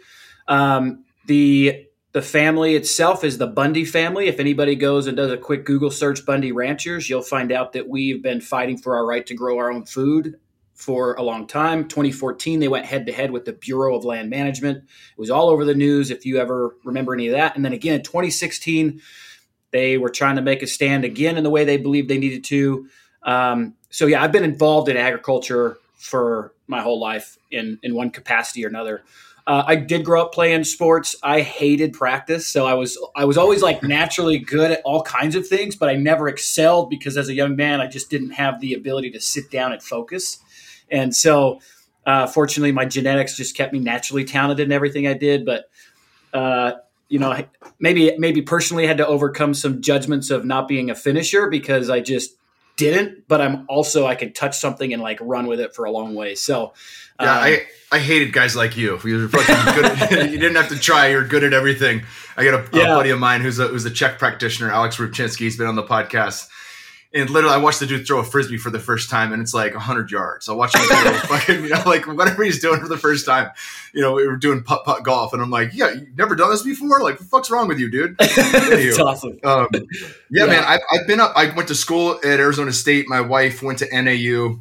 Um, 0.48 1.06
the 1.28 1.89
the 2.12 2.22
family 2.22 2.76
itself 2.76 3.24
is 3.24 3.38
the 3.38 3.48
Bundy 3.48 3.86
family. 3.86 4.28
If 4.28 4.40
anybody 4.40 4.76
goes 4.76 5.06
and 5.06 5.16
does 5.16 5.32
a 5.32 5.38
quick 5.38 5.66
Google 5.66 5.92
search 5.92 6.26
Bundy 6.26 6.52
Ranchers, 6.52 7.10
you'll 7.10 7.22
find 7.22 7.52
out 7.52 7.74
that 7.74 7.88
we've 7.88 8.24
been 8.24 8.42
fighting 8.42 8.78
for 8.78 8.96
our 8.98 9.06
right 9.06 9.26
to 9.28 9.36
grow 9.36 9.58
our 9.60 9.72
own 9.72 9.86
food 9.86 10.40
for 10.74 11.14
a 11.16 11.22
long 11.22 11.46
time. 11.46 11.88
2014, 11.88 12.60
they 12.60 12.68
went 12.68 12.86
head 12.86 13.06
to 13.06 13.12
head 13.12 13.32
with 13.32 13.46
the 13.46 13.54
Bureau 13.54 13.96
of 13.96 14.06
Land 14.06 14.30
Management. 14.30 14.78
It 14.78 15.20
was 15.20 15.30
all 15.30 15.50
over 15.50 15.66
the 15.66 15.76
news 15.76 16.10
if 16.10 16.26
you 16.26 16.40
ever 16.40 16.76
remember 16.84 17.14
any 17.14 17.28
of 17.28 17.34
that. 17.34 17.56
And 17.56 17.64
then 17.64 17.74
again 17.74 17.96
in 17.96 18.04
2016, 18.04 19.02
they 19.72 19.98
were 19.98 20.10
trying 20.10 20.38
to 20.38 20.42
make 20.42 20.64
a 20.64 20.68
stand 20.68 21.06
again 21.06 21.38
in 21.38 21.44
the 21.44 21.50
way 21.50 21.64
they 21.64 21.78
believed 21.78 22.10
they 22.10 22.18
needed 22.18 22.44
to. 22.46 22.88
Um, 23.24 23.76
so 23.92 24.08
yeah, 24.08 24.24
I've 24.24 24.32
been 24.32 24.44
involved 24.44 24.90
in 24.90 24.98
agriculture 24.98 25.78
for 25.96 26.54
my 26.66 26.82
whole 26.82 27.00
life 27.00 27.38
in 27.52 27.78
in 27.84 27.94
one 27.94 28.10
capacity 28.10 28.66
or 28.66 28.70
another. 28.70 29.04
Uh, 29.50 29.64
I 29.66 29.78
did 29.78 30.06
grow 30.06 30.22
up 30.22 30.32
playing 30.32 30.64
sports. 30.64 31.16
I 31.24 31.42
hated 31.42 31.94
practice, 31.94 32.46
so 32.46 32.68
I 32.68 32.76
was 32.76 33.00
I 33.16 33.26
was 33.26 33.36
always 33.36 33.64
like 33.64 33.82
naturally 33.82 34.38
good 34.38 34.70
at 34.70 34.80
all 34.86 35.02
kinds 35.02 35.34
of 35.34 35.48
things, 35.48 35.76
but 35.76 35.90
I 35.90 35.96
never 35.96 36.28
excelled 36.28 36.92
because 36.92 37.18
as 37.18 37.30
a 37.30 37.34
young 37.34 37.56
man, 37.56 37.82
I 37.82 37.88
just 37.88 38.12
didn't 38.12 38.30
have 38.30 38.62
the 38.62 38.76
ability 38.76 39.10
to 39.10 39.20
sit 39.20 39.50
down 39.50 39.72
and 39.72 39.82
focus. 39.82 40.38
And 40.92 41.16
so, 41.16 41.62
uh, 42.06 42.28
fortunately, 42.28 42.72
my 42.74 42.86
genetics 42.86 43.36
just 43.36 43.58
kept 43.58 43.74
me 43.74 43.80
naturally 43.80 44.24
talented 44.24 44.68
in 44.68 44.72
everything 44.72 45.08
I 45.08 45.14
did. 45.14 45.48
But 45.48 45.72
uh, 46.32 46.74
you 47.08 47.18
know, 47.18 47.44
maybe 47.80 48.16
maybe 48.20 48.44
personally 48.44 48.86
had 48.86 48.98
to 48.98 49.08
overcome 49.08 49.56
some 49.56 49.82
judgments 49.82 50.30
of 50.30 50.46
not 50.46 50.68
being 50.68 50.92
a 50.92 50.96
finisher 50.96 51.50
because 51.50 51.90
I 51.90 52.02
just 52.02 52.36
didn't. 52.80 53.28
But 53.28 53.42
I'm 53.42 53.66
also 53.68 54.08
I 54.08 54.16
can 54.16 54.34
touch 54.34 54.58
something 54.58 54.92
and 54.92 55.02
like 55.02 55.20
run 55.22 55.46
with 55.46 55.60
it 55.60 55.76
for 55.76 55.86
a 55.86 55.92
long 55.92 56.16
way. 56.16 56.34
So 56.36 56.74
yeah, 57.22 57.38
um, 57.38 57.44
I 57.44 57.62
I 57.92 58.00
hated 58.00 58.34
guys 58.34 58.56
like 58.56 58.78
you. 58.78 59.00
You 59.04 59.18
were 59.18 59.28
fucking 59.28 59.76
good. 59.76 59.86
At, 59.86 60.12
you 60.32 60.40
didn't 60.40 60.56
have 60.56 60.70
to 60.70 60.80
try. 60.80 61.10
You're 61.10 61.28
good 61.28 61.44
at 61.44 61.54
everything. 61.54 62.04
I 62.38 62.44
got 62.46 62.54
a, 62.54 62.78
yeah. 62.78 62.94
a 62.94 62.96
buddy 62.96 63.10
of 63.10 63.20
mine 63.20 63.42
who's 63.42 63.60
a 63.60 63.68
who's 63.68 63.86
a 63.86 63.92
Chek 63.92 64.18
practitioner, 64.18 64.72
Alex 64.72 64.98
Rubchinsky. 64.98 65.40
He's 65.40 65.58
been 65.58 65.68
on 65.68 65.76
the 65.76 65.84
podcast. 65.84 66.48
And 67.12 67.28
literally, 67.30 67.56
I 67.56 67.58
watched 67.58 67.80
the 67.80 67.88
dude 67.88 68.06
throw 68.06 68.20
a 68.20 68.24
frisbee 68.24 68.58
for 68.58 68.70
the 68.70 68.80
first 68.80 69.10
time, 69.10 69.34
and 69.34 69.42
it's 69.42 69.54
like 69.54 69.74
100 69.74 70.12
yards. 70.12 70.48
I 70.48 70.54
watched 70.54 70.76
him 70.76 70.84
throw 70.84 71.14
fucking, 71.38 71.64
you 71.64 71.70
know, 71.70 71.82
like 71.86 72.06
whatever 72.06 72.44
he's 72.44 72.60
doing 72.60 72.80
for 72.80 72.88
the 72.88 73.00
first 73.00 73.26
time. 73.26 73.50
You 73.94 74.02
know, 74.02 74.14
we 74.14 74.28
were 74.28 74.38
doing 74.38 74.62
putt 74.62 74.86
putt 74.86 75.04
golf, 75.04 75.34
and 75.34 75.42
I'm 75.42 75.50
like, 75.50 75.72
yeah, 75.74 75.92
you've 75.92 76.16
never 76.16 76.36
done 76.36 76.52
this 76.52 76.62
before? 76.62 77.02
Like, 77.02 77.16
what 77.16 77.20
the 77.20 77.26
fuck's 77.26 77.50
wrong 77.50 77.68
with 77.68 77.80
you, 77.80 77.90
dude? 77.90 78.16
It's 78.22 79.00
awesome. 79.00 79.40
Um, 79.44 79.68
yeah, 79.74 79.82
yeah, 80.30 80.46
man, 80.46 80.64
I, 80.64 80.80
I've 80.92 81.08
been 81.08 81.20
up. 81.20 81.34
I 81.36 81.54
went 81.56 81.68
to 81.70 81.76
school 81.76 82.20
at 82.24 82.40
Arizona 82.40 82.72
State. 82.72 83.06
My 83.08 83.22
wife 83.22 83.64
went 83.64 83.80
to 83.80 83.88
NAU. 83.92 84.60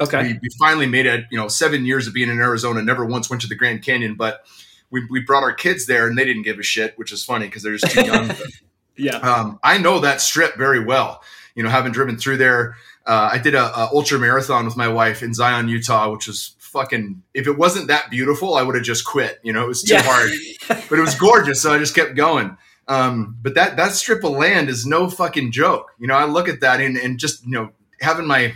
Okay. 0.00 0.22
We, 0.22 0.38
we, 0.42 0.48
finally 0.58 0.86
made 0.86 1.06
it, 1.06 1.26
you 1.30 1.38
know, 1.38 1.48
seven 1.48 1.86
years 1.86 2.06
of 2.06 2.14
being 2.14 2.28
in 2.28 2.38
Arizona, 2.38 2.82
never 2.82 3.04
once 3.04 3.30
went 3.30 3.42
to 3.42 3.48
the 3.48 3.54
Grand 3.54 3.82
Canyon, 3.82 4.14
but 4.16 4.44
we, 4.90 5.06
we 5.08 5.20
brought 5.20 5.42
our 5.42 5.52
kids 5.52 5.86
there 5.86 6.08
and 6.08 6.18
they 6.18 6.24
didn't 6.24 6.42
give 6.42 6.58
a 6.58 6.62
shit, 6.62 6.98
which 6.98 7.12
is 7.12 7.24
funny 7.24 7.46
because 7.46 7.62
they're 7.62 7.76
just 7.76 7.92
too 7.92 8.04
young. 8.04 8.32
yeah. 8.96 9.16
Um, 9.18 9.60
I 9.62 9.78
know 9.78 10.00
that 10.00 10.20
strip 10.20 10.56
very 10.56 10.84
well, 10.84 11.22
you 11.54 11.62
know, 11.62 11.68
having 11.68 11.92
driven 11.92 12.16
through 12.16 12.36
there. 12.36 12.76
Uh, 13.06 13.30
I 13.32 13.38
did 13.38 13.54
a, 13.54 13.64
a, 13.64 13.90
ultra 13.92 14.18
marathon 14.18 14.64
with 14.64 14.76
my 14.76 14.88
wife 14.88 15.22
in 15.22 15.34
Zion, 15.34 15.68
Utah, 15.68 16.10
which 16.10 16.26
was 16.26 16.56
fucking, 16.58 17.22
if 17.32 17.46
it 17.46 17.56
wasn't 17.56 17.88
that 17.88 18.10
beautiful, 18.10 18.54
I 18.54 18.62
would 18.62 18.74
have 18.74 18.84
just 18.84 19.04
quit, 19.04 19.38
you 19.42 19.52
know, 19.52 19.64
it 19.64 19.68
was 19.68 19.82
too 19.82 19.94
yeah. 19.94 20.02
hard, 20.02 20.30
but 20.88 20.98
it 20.98 21.02
was 21.02 21.14
gorgeous. 21.14 21.62
So 21.62 21.72
I 21.72 21.78
just 21.78 21.94
kept 21.94 22.16
going. 22.16 22.56
Um, 22.88 23.38
but 23.40 23.54
that, 23.54 23.76
that 23.76 23.92
strip 23.92 24.24
of 24.24 24.32
land 24.32 24.68
is 24.68 24.84
no 24.84 25.08
fucking 25.08 25.52
joke. 25.52 25.92
You 25.98 26.06
know, 26.06 26.14
I 26.14 26.24
look 26.24 26.48
at 26.48 26.60
that 26.60 26.80
and, 26.80 26.96
and 26.96 27.18
just, 27.18 27.44
you 27.44 27.52
know, 27.52 27.70
having 28.00 28.26
my, 28.26 28.54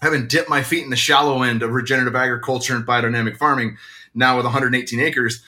having 0.00 0.28
dipped 0.28 0.48
my 0.48 0.62
feet 0.62 0.84
in 0.84 0.90
the 0.90 0.96
shallow 0.96 1.42
end 1.42 1.62
of 1.62 1.72
regenerative 1.72 2.14
agriculture 2.14 2.76
and 2.76 2.86
biodynamic 2.86 3.36
farming 3.36 3.76
now 4.14 4.36
with 4.36 4.44
118 4.44 5.00
acres 5.00 5.42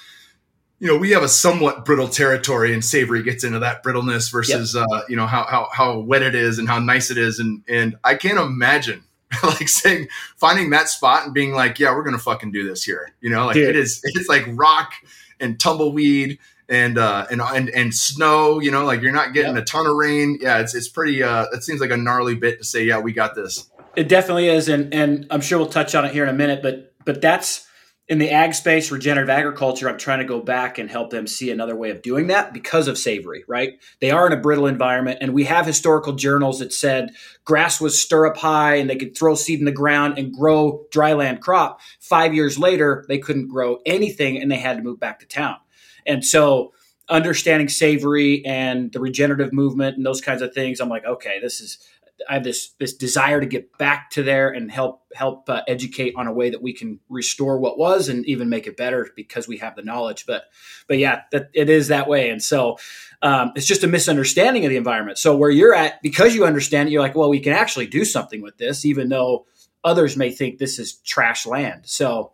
you 0.80 0.88
know 0.88 0.96
we 0.96 1.10
have 1.10 1.22
a 1.22 1.28
somewhat 1.28 1.84
brittle 1.84 2.08
territory 2.08 2.74
and 2.74 2.84
savory 2.84 3.22
gets 3.22 3.44
into 3.44 3.60
that 3.60 3.82
brittleness 3.82 4.30
versus 4.30 4.74
yep. 4.74 4.86
uh, 4.90 5.02
you 5.08 5.16
know 5.16 5.26
how, 5.26 5.44
how 5.44 5.68
how 5.72 5.98
wet 5.98 6.22
it 6.22 6.34
is 6.34 6.58
and 6.58 6.68
how 6.68 6.78
nice 6.78 7.10
it 7.10 7.18
is 7.18 7.38
and 7.38 7.62
and 7.68 7.96
i 8.02 8.14
can't 8.14 8.38
imagine 8.38 9.04
like 9.44 9.68
saying 9.68 10.08
finding 10.36 10.70
that 10.70 10.88
spot 10.88 11.24
and 11.24 11.34
being 11.34 11.52
like 11.52 11.78
yeah 11.78 11.94
we're 11.94 12.02
gonna 12.02 12.18
fucking 12.18 12.50
do 12.50 12.68
this 12.68 12.82
here 12.82 13.12
you 13.20 13.30
know 13.30 13.46
like 13.46 13.54
Dude. 13.54 13.68
it 13.68 13.76
is 13.76 14.00
it's 14.02 14.28
like 14.28 14.44
rock 14.48 14.92
and 15.38 15.60
tumbleweed 15.60 16.38
and 16.68 16.98
uh 16.98 17.26
and 17.30 17.40
and, 17.40 17.68
and 17.70 17.94
snow 17.94 18.60
you 18.60 18.70
know 18.70 18.84
like 18.84 19.02
you're 19.02 19.12
not 19.12 19.32
getting 19.32 19.54
yep. 19.54 19.62
a 19.62 19.66
ton 19.66 19.86
of 19.86 19.94
rain 19.94 20.38
yeah 20.40 20.58
it's 20.58 20.74
it's 20.74 20.88
pretty 20.88 21.22
uh 21.22 21.46
that 21.52 21.62
seems 21.62 21.80
like 21.80 21.90
a 21.90 21.96
gnarly 21.96 22.34
bit 22.34 22.58
to 22.58 22.64
say 22.64 22.84
yeah 22.84 22.98
we 22.98 23.12
got 23.12 23.34
this 23.34 23.70
it 23.96 24.08
definitely 24.08 24.48
is, 24.48 24.68
and 24.68 24.92
and 24.94 25.26
I'm 25.30 25.40
sure 25.40 25.58
we'll 25.58 25.68
touch 25.68 25.94
on 25.94 26.04
it 26.04 26.12
here 26.12 26.22
in 26.22 26.28
a 26.28 26.34
minute. 26.34 26.62
But 26.62 26.92
but 27.04 27.20
that's 27.20 27.66
in 28.10 28.18
the 28.18 28.30
ag 28.32 28.52
space, 28.52 28.90
regenerative 28.90 29.30
agriculture. 29.30 29.88
I'm 29.88 29.96
trying 29.96 30.18
to 30.18 30.24
go 30.24 30.40
back 30.40 30.78
and 30.78 30.90
help 30.90 31.10
them 31.10 31.28
see 31.28 31.50
another 31.50 31.76
way 31.76 31.90
of 31.90 32.02
doing 32.02 32.26
that 32.26 32.52
because 32.52 32.88
of 32.88 32.98
savory. 32.98 33.44
Right? 33.48 33.80
They 34.00 34.10
are 34.10 34.26
in 34.26 34.32
a 34.32 34.40
brittle 34.40 34.66
environment, 34.66 35.18
and 35.22 35.32
we 35.32 35.44
have 35.44 35.64
historical 35.64 36.12
journals 36.14 36.58
that 36.58 36.72
said 36.72 37.12
grass 37.44 37.80
was 37.80 38.00
stirrup 38.00 38.36
high, 38.36 38.74
and 38.74 38.90
they 38.90 38.96
could 38.96 39.16
throw 39.16 39.36
seed 39.36 39.60
in 39.60 39.64
the 39.64 39.72
ground 39.72 40.18
and 40.18 40.34
grow 40.34 40.84
dryland 40.90 41.40
crop. 41.40 41.80
Five 42.00 42.34
years 42.34 42.58
later, 42.58 43.04
they 43.08 43.18
couldn't 43.18 43.48
grow 43.48 43.78
anything, 43.86 44.36
and 44.42 44.50
they 44.50 44.58
had 44.58 44.76
to 44.76 44.82
move 44.82 45.00
back 45.00 45.20
to 45.20 45.26
town. 45.26 45.56
And 46.04 46.24
so 46.24 46.72
understanding 47.08 47.68
savory 47.68 48.44
and 48.44 48.92
the 48.92 49.00
regenerative 49.00 49.52
movement 49.52 49.96
and 49.96 50.04
those 50.04 50.20
kinds 50.20 50.42
of 50.42 50.52
things, 50.52 50.80
I'm 50.80 50.88
like, 50.88 51.04
okay, 51.04 51.38
this 51.40 51.60
is 51.60 51.78
I 52.28 52.34
have 52.34 52.44
this 52.44 52.70
this 52.78 52.94
desire 52.94 53.40
to 53.40 53.46
get 53.46 53.76
back 53.78 54.10
to 54.10 54.22
there 54.22 54.50
and 54.50 54.70
help 54.70 55.02
help 55.14 55.48
uh, 55.48 55.62
educate 55.66 56.14
on 56.16 56.26
a 56.26 56.32
way 56.32 56.50
that 56.50 56.62
we 56.62 56.72
can 56.72 57.00
restore 57.08 57.58
what 57.58 57.78
was 57.78 58.08
and 58.08 58.24
even 58.26 58.48
make 58.48 58.66
it 58.66 58.76
better 58.76 59.08
because 59.16 59.48
we 59.48 59.58
have 59.58 59.76
the 59.76 59.82
knowledge. 59.82 60.26
But 60.26 60.44
but 60.86 60.98
yeah, 60.98 61.22
that 61.32 61.50
it 61.54 61.68
is 61.68 61.88
that 61.88 62.08
way, 62.08 62.30
and 62.30 62.42
so 62.42 62.78
um, 63.22 63.52
it's 63.54 63.66
just 63.66 63.84
a 63.84 63.88
misunderstanding 63.88 64.64
of 64.64 64.70
the 64.70 64.76
environment. 64.76 65.18
So 65.18 65.36
where 65.36 65.50
you're 65.50 65.74
at, 65.74 66.00
because 66.02 66.34
you 66.34 66.44
understand 66.44 66.88
it, 66.88 66.92
you're 66.92 67.02
like, 67.02 67.14
well, 67.14 67.30
we 67.30 67.40
can 67.40 67.52
actually 67.52 67.86
do 67.86 68.04
something 68.04 68.42
with 68.42 68.56
this, 68.58 68.84
even 68.84 69.08
though 69.08 69.46
others 69.84 70.16
may 70.16 70.30
think 70.30 70.58
this 70.58 70.78
is 70.78 70.94
trash 70.94 71.46
land. 71.46 71.82
So 71.84 72.32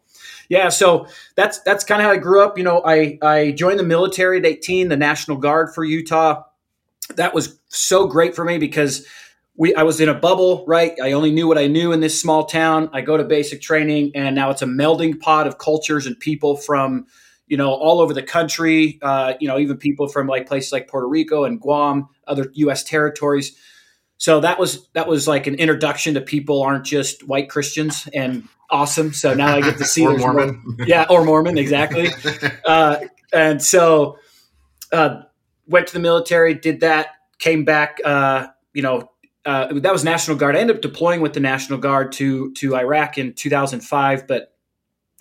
yeah, 0.49 0.69
so 0.69 1.07
that's 1.35 1.61
that's 1.61 1.85
kind 1.85 2.01
of 2.01 2.07
how 2.07 2.13
I 2.13 2.19
grew 2.19 2.43
up. 2.43 2.57
You 2.59 2.65
know, 2.65 2.83
I 2.85 3.19
I 3.23 3.51
joined 3.53 3.79
the 3.79 3.85
military 3.85 4.39
at 4.39 4.47
18, 4.47 4.89
the 4.89 4.97
National 4.97 5.37
Guard 5.37 5.75
for 5.75 5.85
Utah. 5.85 6.43
That 7.17 7.35
was 7.35 7.59
so 7.69 8.07
great 8.07 8.35
for 8.35 8.45
me 8.45 8.59
because 8.59 9.07
we 9.57 9.75
I 9.75 9.83
was 9.83 10.01
in 10.01 10.09
a 10.09 10.15
bubble, 10.15 10.65
right? 10.67 10.95
I 11.03 11.13
only 11.13 11.31
knew 11.31 11.49
what 11.49 11.59
I 11.59 11.67
knew 11.67 11.93
in 11.93 12.01
this 12.01 12.21
small 12.21 12.45
town. 12.45 12.91
I 12.93 13.01
go 13.01 13.17
to 13.17 13.25
basic 13.25 13.63
training, 13.63 14.13
and 14.15 14.35
now 14.35 14.51
it's 14.51 14.63
a 14.63 14.67
melding 14.67 15.19
pot 15.19 15.47
of 15.47 15.59
cultures 15.59 16.07
and 16.07 16.19
people 16.19 16.57
from 16.57 17.07
you 17.47 17.57
know 17.57 17.71
all 17.71 18.01
over 18.01 18.13
the 18.13 18.23
country. 18.23 18.99
Uh, 19.03 19.35
you 19.41 19.49
know, 19.49 19.59
even 19.59 19.77
people 19.79 20.09
from 20.09 20.27
like 20.27 20.47
places 20.47 20.73
like 20.73 20.89
Puerto 20.89 21.09
Rico 21.09 21.45
and 21.45 21.61
Guam, 21.61 22.09
other 22.27 22.51
U.S. 22.55 22.85
territories. 22.85 23.57
So 24.19 24.41
that 24.41 24.59
was 24.59 24.89
that 24.95 25.07
was 25.07 25.27
like 25.29 25.47
an 25.47 25.55
introduction 25.57 26.15
to 26.15 26.21
people 26.21 26.63
aren't 26.63 26.85
just 26.85 27.27
white 27.27 27.49
Christians 27.49 28.09
and 28.15 28.49
awesome. 28.71 29.13
So 29.13 29.35
now 29.35 29.57
I 29.57 29.61
get 29.61 29.79
to 29.79 29.85
see 29.85 30.07
or 30.07 30.17
Mormon, 30.17 30.63
more, 30.65 30.87
yeah, 30.87 31.07
or 31.09 31.25
Mormon 31.25 31.59
exactly. 31.59 32.11
Uh, 32.67 32.99
and 33.33 33.63
so 33.63 34.19
uh, 34.93 35.23
went 35.67 35.87
to 35.87 35.93
the 35.93 36.01
military, 36.01 36.55
did 36.55 36.81
that, 36.81 37.09
came 37.39 37.65
back. 37.65 37.99
Uh, 38.05 38.49
you 38.73 38.83
know, 38.83 39.11
uh, 39.47 39.73
that 39.75 39.93
was 39.93 40.03
National 40.03 40.37
Guard. 40.37 40.57
I 40.57 40.59
ended 40.59 40.77
up 40.77 40.83
deploying 40.83 41.21
with 41.21 41.33
the 41.33 41.41
National 41.41 41.79
Guard 41.79 42.13
to 42.13 42.53
to 42.55 42.75
Iraq 42.75 43.17
in 43.17 43.33
2005, 43.33 44.27
but 44.27 44.53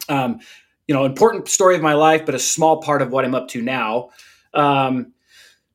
um, 0.09 0.39
you 0.87 0.95
know, 0.95 1.05
important 1.05 1.47
story 1.47 1.75
of 1.75 1.81
my 1.81 1.93
life, 1.93 2.25
but 2.25 2.33
a 2.33 2.39
small 2.39 2.81
part 2.81 3.01
of 3.03 3.11
what 3.11 3.23
I'm 3.23 3.35
up 3.35 3.47
to 3.49 3.61
now. 3.61 4.09
Um, 4.53 5.13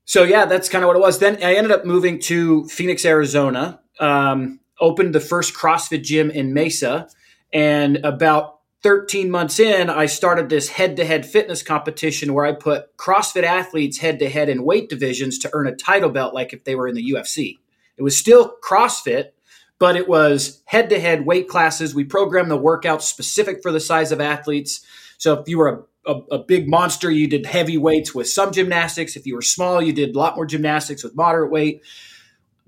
so 0.05 0.25
yeah, 0.25 0.47
that's 0.47 0.69
kind 0.69 0.83
of 0.83 0.89
what 0.89 0.97
it 0.97 1.01
was. 1.01 1.21
Then 1.21 1.37
I 1.43 1.55
ended 1.55 1.71
up 1.71 1.85
moving 1.85 2.19
to 2.23 2.67
Phoenix, 2.67 3.05
Arizona. 3.05 3.81
Um, 4.01 4.59
opened 4.81 5.15
the 5.15 5.21
first 5.21 5.55
CrossFit 5.55 6.03
gym 6.03 6.31
in 6.31 6.53
Mesa, 6.53 7.09
and 7.53 7.99
about 7.99 8.61
13 8.83 9.31
months 9.31 9.61
in, 9.61 9.91
I 9.91 10.07
started 10.07 10.49
this 10.49 10.71
head 10.71 10.97
to 10.97 11.05
head 11.05 11.27
fitness 11.27 11.63
competition 11.63 12.33
where 12.33 12.47
I 12.47 12.53
put 12.53 12.97
CrossFit 12.97 13.43
athletes 13.43 13.99
head 13.99 14.19
to 14.21 14.29
head 14.29 14.49
in 14.49 14.65
weight 14.65 14.89
divisions 14.89 15.39
to 15.41 15.51
earn 15.53 15.67
a 15.67 15.77
title 15.77 16.09
belt 16.09 16.35
like 16.35 16.53
if 16.53 16.65
they 16.65 16.75
were 16.75 16.89
in 16.89 16.95
the 16.95 17.13
UFC. 17.13 17.59
It 18.01 18.03
was 18.03 18.17
still 18.17 18.57
CrossFit, 18.65 19.33
but 19.79 19.95
it 19.95 20.09
was 20.09 20.63
head 20.65 20.89
to 20.91 20.99
head 20.99 21.27
weight 21.27 21.49
classes. 21.49 21.95
We 21.95 22.05
programmed 22.05 22.51
the 22.51 22.59
workouts 22.59 23.03
specific 23.03 23.63
for 23.63 23.71
the 23.71 23.81
size 23.81 24.11
of 24.11 24.21
athletes. 24.21 24.85
So 25.19 25.35
if 25.35 25.49
you 25.49 25.59
were 25.59 25.87
a, 26.07 26.13
a, 26.13 26.19
a, 26.33 26.39
big 26.39 26.67
monster, 26.69 27.11
you 27.11 27.29
did 27.29 27.47
heavy 27.47 27.77
weights 27.77 28.15
with 28.15 28.29
some 28.29 28.53
gymnastics. 28.53 29.17
If 29.17 29.27
you 29.27 29.35
were 29.35 29.43
small, 29.43 29.83
you 29.83 29.93
did 29.93 30.17
a 30.17 30.19
lot 30.19 30.35
more 30.35 30.47
gymnastics 30.47 31.05
with 31.05 31.15
moderate 31.15 31.53
weight. 31.53 31.83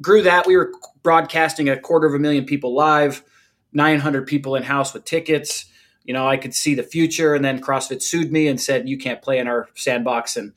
Grew 0.01 0.23
that. 0.23 0.47
We 0.47 0.57
were 0.57 0.73
broadcasting 1.03 1.69
a 1.69 1.81
quarter 1.81 2.07
of 2.07 2.15
a 2.15 2.19
million 2.19 2.45
people 2.45 2.75
live, 2.75 3.25
900 3.73 4.27
people 4.27 4.55
in 4.55 4.63
house 4.63 4.93
with 4.93 5.05
tickets 5.05 5.67
you 6.05 6.15
know, 6.15 6.27
I 6.27 6.37
could 6.37 6.55
see 6.55 6.75
the 6.75 6.83
future. 6.83 7.35
And 7.35 7.45
then 7.45 7.61
CrossFit 7.61 8.03
sued 8.03 8.33
me 8.33 8.49
and 8.49 8.61
said, 8.61 8.89
you 8.89 8.99
can't 8.99 9.23
play 9.23 9.39
in 9.39 9.47
our 9.47 9.69
sandbox. 9.75 10.37
And 10.37 10.53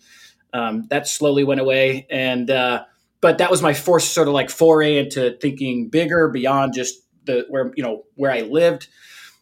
um, 0.53 0.87
that 0.89 1.07
slowly 1.07 1.43
went 1.43 1.61
away. 1.61 2.07
And, 2.09 2.49
uh, 2.49 2.85
but 3.25 3.39
that 3.39 3.49
was 3.49 3.59
my 3.59 3.73
first 3.73 4.13
sort 4.13 4.27
of 4.27 4.35
like 4.35 4.51
foray 4.51 4.99
into 4.99 5.35
thinking 5.41 5.89
bigger 5.89 6.29
beyond 6.29 6.75
just 6.75 7.01
the, 7.23 7.43
where, 7.49 7.71
you 7.75 7.81
know, 7.81 8.03
where 8.13 8.29
I 8.29 8.41
lived. 8.41 8.87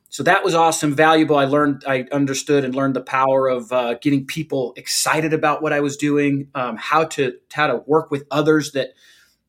So 0.07 0.23
that 0.23 0.41
was 0.41 0.55
awesome, 0.55 0.95
valuable. 0.95 1.35
I 1.35 1.43
learned, 1.43 1.83
I 1.85 2.05
understood 2.09 2.63
and 2.63 2.73
learned 2.73 2.95
the 2.95 3.01
power 3.01 3.49
of 3.49 3.73
uh, 3.73 3.95
getting 3.95 4.25
people 4.25 4.71
excited 4.77 5.33
about 5.33 5.61
what 5.61 5.73
I 5.73 5.81
was 5.81 5.97
doing, 5.97 6.47
um, 6.55 6.77
how 6.77 7.03
to, 7.03 7.33
how 7.51 7.67
to 7.67 7.83
work 7.85 8.09
with 8.09 8.23
others 8.31 8.71
that 8.71 8.91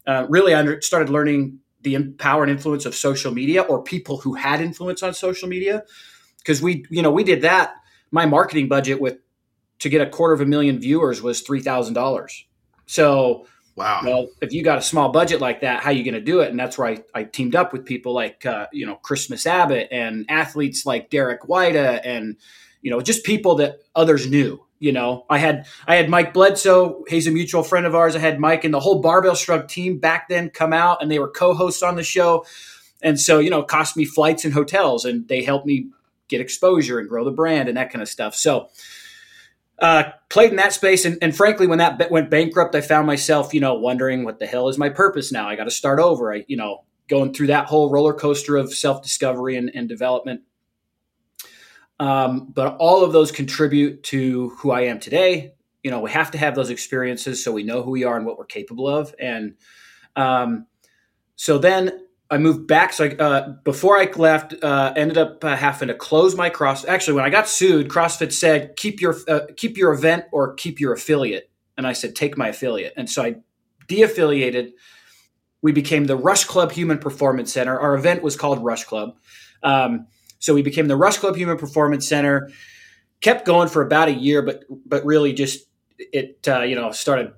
uh, 0.04 0.26
really 0.28 0.52
I 0.52 0.80
started 0.80 1.10
learning 1.10 1.60
the 1.82 1.96
power 2.18 2.42
and 2.42 2.50
influence 2.50 2.86
of 2.86 2.96
social 2.96 3.32
media 3.32 3.62
or 3.62 3.84
people 3.84 4.16
who 4.16 4.34
had 4.34 4.60
influence 4.60 5.04
on 5.04 5.14
social 5.14 5.48
media 5.48 5.84
because 6.38 6.60
we 6.60 6.84
you 6.90 7.02
know 7.02 7.12
we 7.12 7.22
did 7.22 7.42
that 7.42 7.74
my 8.10 8.26
marketing 8.26 8.66
budget 8.66 9.00
with 9.00 9.18
to 9.78 9.88
get 9.88 10.00
a 10.00 10.10
quarter 10.10 10.34
of 10.34 10.40
a 10.40 10.46
million 10.46 10.80
viewers 10.80 11.22
was 11.22 11.42
three 11.42 11.60
thousand 11.60 11.92
dollars 11.92 12.46
so 12.86 13.46
wow. 13.76 14.00
Well 14.04 14.28
if 14.40 14.52
you 14.52 14.62
got 14.62 14.78
a 14.78 14.82
small 14.82 15.10
budget 15.10 15.40
like 15.40 15.60
that 15.60 15.82
how 15.82 15.90
are 15.90 15.92
you 15.92 16.04
going 16.04 16.14
to 16.14 16.20
do 16.20 16.40
it? 16.40 16.50
And 16.50 16.58
that's 16.58 16.78
where 16.78 16.88
I, 16.88 17.04
I 17.14 17.24
teamed 17.24 17.54
up 17.54 17.72
with 17.72 17.84
people 17.84 18.12
like 18.12 18.44
uh, 18.46 18.66
you 18.72 18.86
know 18.86 18.96
christmas 18.96 19.46
abbott 19.46 19.88
and 19.90 20.26
athletes 20.28 20.86
like 20.86 21.10
derek 21.10 21.42
Weida 21.42 22.00
and 22.04 22.36
you 22.82 22.90
know 22.90 23.00
just 23.00 23.24
people 23.24 23.56
that 23.56 23.80
others 23.94 24.28
knew 24.28 24.60
you 24.80 24.92
know? 24.92 25.24
I 25.30 25.38
had 25.38 25.66
i 25.86 25.96
had 25.96 26.10
mike 26.10 26.34
bledsoe 26.34 27.04
he's 27.08 27.26
a 27.26 27.30
mutual 27.30 27.62
friend 27.62 27.86
of 27.86 27.94
ours. 27.94 28.16
I 28.16 28.18
had 28.18 28.38
mike 28.38 28.64
and 28.64 28.74
the 28.74 28.80
whole 28.80 29.00
Barbell 29.00 29.34
Shrugged 29.34 29.70
team 29.70 29.98
back 29.98 30.28
then 30.28 30.50
come 30.50 30.72
out 30.72 31.00
and 31.00 31.10
they 31.10 31.18
were 31.18 31.30
co-hosts 31.30 31.82
on 31.82 31.96
the 31.96 32.02
show. 32.02 32.44
And 33.02 33.18
so 33.18 33.38
you 33.38 33.50
know 33.50 33.60
it 33.60 33.68
cost 33.68 33.96
me 33.96 34.04
flights 34.04 34.44
and 34.44 34.52
hotels 34.52 35.04
and 35.04 35.26
they 35.28 35.42
helped 35.42 35.66
me 35.66 35.88
get 36.28 36.40
exposure 36.40 36.98
and 36.98 37.08
grow 37.08 37.24
the 37.24 37.30
brand 37.30 37.68
and 37.68 37.76
that 37.76 37.90
kind 37.90 38.02
of 38.02 38.08
stuff. 38.08 38.34
So, 38.34 38.68
uh, 39.78 40.04
played 40.28 40.50
in 40.50 40.56
that 40.56 40.72
space, 40.72 41.04
and, 41.04 41.18
and, 41.20 41.36
frankly, 41.36 41.66
when 41.66 41.78
that 41.78 42.10
went 42.10 42.30
bankrupt, 42.30 42.74
I 42.74 42.80
found 42.80 43.06
myself, 43.06 43.52
you 43.52 43.60
know, 43.60 43.74
wondering 43.74 44.24
what 44.24 44.38
the 44.38 44.46
hell 44.46 44.68
is 44.68 44.78
my 44.78 44.88
purpose 44.88 45.32
now. 45.32 45.48
I 45.48 45.56
got 45.56 45.64
to 45.64 45.70
start 45.70 45.98
over. 45.98 46.32
I, 46.32 46.44
you 46.46 46.56
know, 46.56 46.84
going 47.08 47.34
through 47.34 47.48
that 47.48 47.66
whole 47.66 47.90
roller 47.90 48.14
coaster 48.14 48.56
of 48.56 48.72
self 48.72 49.02
discovery 49.02 49.56
and, 49.56 49.70
and, 49.74 49.88
development. 49.88 50.42
Um, 52.00 52.52
but 52.52 52.76
all 52.78 53.04
of 53.04 53.12
those 53.12 53.32
contribute 53.32 54.02
to 54.04 54.50
who 54.58 54.70
I 54.70 54.82
am 54.82 55.00
today. 55.00 55.54
You 55.82 55.90
know, 55.90 56.00
we 56.00 56.10
have 56.10 56.30
to 56.30 56.38
have 56.38 56.54
those 56.54 56.70
experiences 56.70 57.44
so 57.44 57.52
we 57.52 57.62
know 57.62 57.82
who 57.82 57.90
we 57.90 58.04
are 58.04 58.16
and 58.16 58.24
what 58.24 58.38
we're 58.38 58.46
capable 58.46 58.88
of. 58.88 59.14
And 59.18 59.54
um, 60.16 60.66
so 61.36 61.58
then 61.58 62.06
I 62.34 62.38
moved 62.38 62.66
back. 62.66 62.92
So 62.92 63.04
I, 63.04 63.08
uh, 63.10 63.48
before 63.62 63.96
I 63.96 64.10
left, 64.16 64.54
uh, 64.60 64.92
ended 64.96 65.16
up 65.16 65.44
uh, 65.44 65.54
having 65.54 65.86
to 65.86 65.94
close 65.94 66.34
my 66.34 66.50
cross. 66.50 66.84
Actually, 66.84 67.14
when 67.14 67.24
I 67.24 67.30
got 67.30 67.48
sued, 67.48 67.88
CrossFit 67.88 68.32
said 68.32 68.74
keep 68.74 69.00
your 69.00 69.14
uh, 69.28 69.42
keep 69.56 69.76
your 69.76 69.92
event 69.92 70.24
or 70.32 70.54
keep 70.54 70.80
your 70.80 70.92
affiliate, 70.92 71.48
and 71.78 71.86
I 71.86 71.92
said 71.92 72.16
take 72.16 72.36
my 72.36 72.48
affiliate. 72.48 72.92
And 72.96 73.08
so 73.08 73.22
I 73.22 73.36
de-affiliated. 73.86 74.72
We 75.62 75.70
became 75.70 76.06
the 76.06 76.16
Rush 76.16 76.44
Club 76.44 76.72
Human 76.72 76.98
Performance 76.98 77.52
Center. 77.52 77.78
Our 77.78 77.94
event 77.94 78.24
was 78.24 78.34
called 78.34 78.64
Rush 78.64 78.82
Club. 78.82 79.16
Um, 79.62 80.08
so 80.40 80.54
we 80.54 80.62
became 80.62 80.88
the 80.88 80.96
Rush 80.96 81.18
Club 81.18 81.36
Human 81.36 81.56
Performance 81.56 82.08
Center. 82.08 82.50
Kept 83.20 83.46
going 83.46 83.68
for 83.68 83.80
about 83.80 84.08
a 84.08 84.12
year, 84.12 84.42
but 84.42 84.64
but 84.84 85.04
really 85.04 85.32
just 85.32 85.68
it 85.98 86.48
uh, 86.48 86.62
you 86.62 86.74
know 86.74 86.90
started 86.90 87.32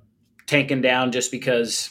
tanking 0.46 0.80
down 0.80 1.12
just 1.12 1.30
because 1.30 1.90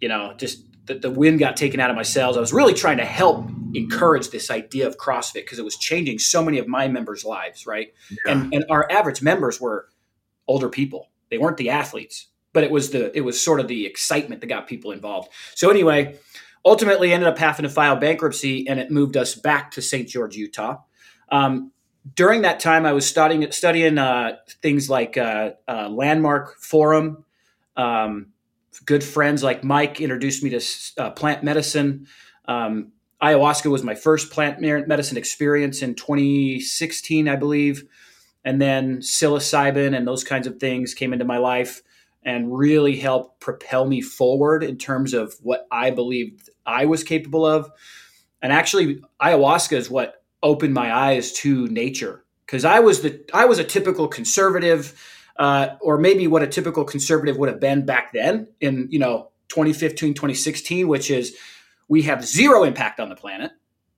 you 0.00 0.08
know 0.08 0.32
just 0.38 0.64
the, 0.88 0.94
the 0.94 1.10
wind 1.10 1.38
got 1.38 1.56
taken 1.56 1.78
out 1.78 1.90
of 1.90 1.96
my 1.96 2.02
sails. 2.02 2.36
I 2.36 2.40
was 2.40 2.52
really 2.52 2.74
trying 2.74 2.96
to 2.96 3.04
help 3.04 3.48
encourage 3.74 4.30
this 4.30 4.50
idea 4.50 4.86
of 4.86 4.96
CrossFit 4.96 5.34
because 5.34 5.58
it 5.58 5.64
was 5.64 5.76
changing 5.76 6.18
so 6.18 6.42
many 6.42 6.58
of 6.58 6.66
my 6.66 6.88
members' 6.88 7.24
lives, 7.24 7.66
right? 7.66 7.94
Yeah. 8.10 8.32
And 8.32 8.54
and 8.54 8.64
our 8.70 8.90
average 8.90 9.22
members 9.22 9.60
were 9.60 9.88
older 10.48 10.68
people. 10.68 11.10
They 11.30 11.38
weren't 11.38 11.58
the 11.58 11.70
athletes, 11.70 12.26
but 12.52 12.64
it 12.64 12.70
was 12.70 12.90
the 12.90 13.16
it 13.16 13.20
was 13.20 13.40
sort 13.40 13.60
of 13.60 13.68
the 13.68 13.86
excitement 13.86 14.40
that 14.40 14.48
got 14.48 14.66
people 14.66 14.90
involved. 14.90 15.28
So 15.54 15.70
anyway, 15.70 16.18
ultimately 16.64 17.12
ended 17.12 17.28
up 17.28 17.38
having 17.38 17.64
to 17.64 17.68
file 17.68 17.96
bankruptcy, 17.96 18.66
and 18.66 18.80
it 18.80 18.90
moved 18.90 19.16
us 19.16 19.34
back 19.34 19.70
to 19.72 19.82
St. 19.82 20.08
George, 20.08 20.36
Utah. 20.36 20.78
Um, 21.30 21.72
during 22.14 22.42
that 22.42 22.60
time, 22.60 22.86
I 22.86 22.92
was 22.92 23.06
studying 23.06 23.50
studying 23.52 23.98
uh, 23.98 24.36
things 24.62 24.88
like 24.88 25.16
uh, 25.18 25.50
uh, 25.68 25.88
Landmark 25.90 26.56
Forum. 26.60 27.24
Um, 27.76 28.32
good 28.84 29.04
friends 29.04 29.42
like 29.42 29.64
Mike 29.64 30.00
introduced 30.00 30.42
me 30.42 30.50
to 30.50 30.60
uh, 30.98 31.10
plant 31.10 31.42
medicine. 31.42 32.06
Um, 32.46 32.92
ayahuasca 33.22 33.70
was 33.70 33.82
my 33.82 33.94
first 33.94 34.30
plant 34.30 34.60
medicine 34.60 35.16
experience 35.16 35.82
in 35.82 35.94
2016, 35.94 37.28
I 37.28 37.36
believe. 37.36 37.84
And 38.44 38.60
then 38.60 38.98
psilocybin 38.98 39.96
and 39.96 40.06
those 40.06 40.24
kinds 40.24 40.46
of 40.46 40.58
things 40.58 40.94
came 40.94 41.12
into 41.12 41.24
my 41.24 41.38
life 41.38 41.82
and 42.22 42.56
really 42.56 42.96
helped 42.96 43.40
propel 43.40 43.86
me 43.86 44.00
forward 44.00 44.62
in 44.62 44.76
terms 44.76 45.14
of 45.14 45.34
what 45.42 45.66
I 45.70 45.90
believed 45.90 46.50
I 46.66 46.86
was 46.86 47.04
capable 47.04 47.44
of. 47.44 47.70
And 48.42 48.52
actually, 48.52 49.00
ayahuasca 49.20 49.76
is 49.76 49.90
what 49.90 50.22
opened 50.42 50.74
my 50.74 50.94
eyes 50.94 51.32
to 51.32 51.66
nature 51.68 52.24
because 52.46 52.64
I 52.64 52.80
was 52.80 53.02
the 53.02 53.20
I 53.34 53.44
was 53.44 53.58
a 53.58 53.64
typical 53.64 54.08
conservative 54.08 54.94
uh, 55.38 55.76
or 55.80 55.98
maybe 55.98 56.26
what 56.26 56.42
a 56.42 56.46
typical 56.46 56.84
conservative 56.84 57.36
would 57.36 57.48
have 57.48 57.60
been 57.60 57.86
back 57.86 58.12
then 58.12 58.48
in 58.60 58.88
you 58.90 58.98
know 58.98 59.30
2015 59.48 60.14
2016 60.14 60.88
which 60.88 61.10
is 61.10 61.36
we 61.88 62.02
have 62.02 62.24
zero 62.24 62.64
impact 62.64 63.00
on 63.00 63.08
the 63.08 63.16
planet. 63.16 63.50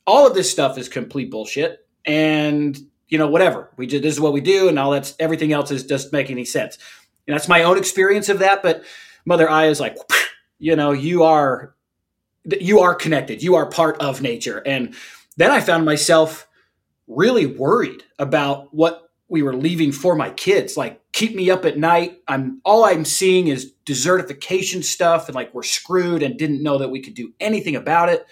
All 0.06 0.26
of 0.26 0.34
this 0.34 0.50
stuff 0.50 0.78
is 0.78 0.88
complete 0.88 1.30
bullshit. 1.30 1.86
And 2.06 2.78
you 3.08 3.18
know 3.18 3.28
whatever. 3.28 3.70
We 3.76 3.86
just 3.86 4.02
this 4.02 4.14
is 4.14 4.20
what 4.20 4.32
we 4.32 4.40
do 4.40 4.68
and 4.68 4.78
all 4.78 4.92
that's 4.92 5.14
everything 5.18 5.52
else 5.52 5.70
is 5.70 5.84
just 5.84 6.12
making 6.12 6.36
any 6.36 6.44
sense. 6.44 6.78
And 7.26 7.34
that's 7.34 7.48
my 7.48 7.64
own 7.64 7.76
experience 7.76 8.28
of 8.28 8.38
that 8.38 8.62
but 8.62 8.84
mother 9.26 9.50
i 9.50 9.66
is 9.66 9.80
like 9.80 9.98
you 10.58 10.74
know 10.74 10.92
you 10.92 11.24
are 11.24 11.74
you 12.58 12.80
are 12.80 12.94
connected. 12.94 13.42
You 13.42 13.56
are 13.56 13.68
part 13.68 14.00
of 14.00 14.22
nature. 14.22 14.62
And 14.64 14.94
then 15.36 15.50
i 15.50 15.60
found 15.60 15.84
myself 15.84 16.46
really 17.08 17.46
worried 17.46 18.04
about 18.18 18.72
what 18.72 19.09
we 19.30 19.42
were 19.42 19.54
leaving 19.54 19.92
for 19.92 20.16
my 20.16 20.28
kids. 20.30 20.76
Like 20.76 21.00
keep 21.12 21.34
me 21.34 21.50
up 21.50 21.64
at 21.64 21.78
night. 21.78 22.18
I'm 22.28 22.60
all 22.64 22.84
i'm 22.84 23.04
seeing 23.04 23.46
is 23.46 23.72
desertification 23.86 24.84
stuff 24.84 25.28
and 25.28 25.34
like 25.34 25.54
we're 25.54 25.62
screwed 25.62 26.22
and 26.22 26.36
didn't 26.36 26.62
know 26.62 26.78
that 26.78 26.90
we 26.90 27.00
could 27.00 27.14
do 27.14 27.32
anything 27.40 27.76
about 27.76 28.10
it. 28.10 28.26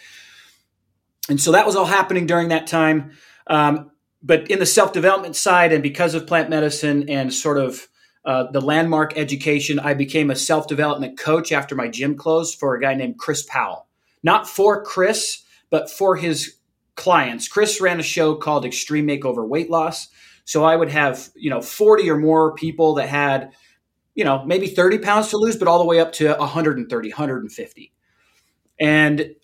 And 1.31 1.41
so 1.41 1.53
that 1.53 1.65
was 1.65 1.77
all 1.77 1.87
happening 1.87 2.27
during 2.27 2.49
that 2.49 2.67
time. 2.67 3.13
Um, 3.47 3.93
but 4.23 4.51
in 4.51 4.59
the 4.59 4.67
self-development 4.67 5.37
side 5.37 5.73
and 5.73 5.83
because 5.83 6.15
of 6.15 6.27
plant 6.27 6.51
medicine 6.51 7.09
and 7.09 7.33
sort 7.33 7.59
of 7.59 7.87
uh, 8.25 8.51
the 8.51 8.61
landmark 8.61 9.17
education 9.17 9.79
i 9.79 9.95
became 9.95 10.31
a 10.31 10.37
self-development 10.37 11.17
coach 11.17 11.53
after 11.53 11.77
my 11.77 11.89
gym 11.89 12.17
closed 12.17 12.59
for 12.59 12.75
a 12.75 12.81
guy 12.81 12.95
named 12.95 13.17
chris 13.19 13.45
powell. 13.45 13.87
Not 14.23 14.49
for 14.49 14.83
chris 14.83 15.45
but 15.71 15.89
for 15.89 16.17
his 16.17 16.57
clients. 16.97 17.47
Chris 17.47 17.81
ran 17.81 18.01
a 18.01 18.03
show 18.03 18.35
called 18.35 18.65
extreme 18.65 19.07
makeover 19.07 19.47
weight 19.47 19.71
loss 19.71 20.09
so 20.49 20.65
I 20.65 20.77
would 20.77 20.89
have, 20.89 21.29
you 21.37 21.51
know, 21.51 21.61
40 21.61 22.09
or 22.09 22.17
more 22.17 22.55
people 22.55 22.95
that 22.95 23.07
had, 23.07 23.53
you 24.15 24.25
know, 24.25 24.47
maybe 24.47 24.67
30 24.67 24.97
pounds 24.97 25.29
to 25.29 25.37
lose, 25.37 25.57
but 25.57 25.69
all 25.69 25.79
the 25.79 25.85
way 25.85 26.01
up 26.01 26.11
to 26.13 26.33
130, 26.33 27.09
150. 27.11 27.93
And 28.81 29.35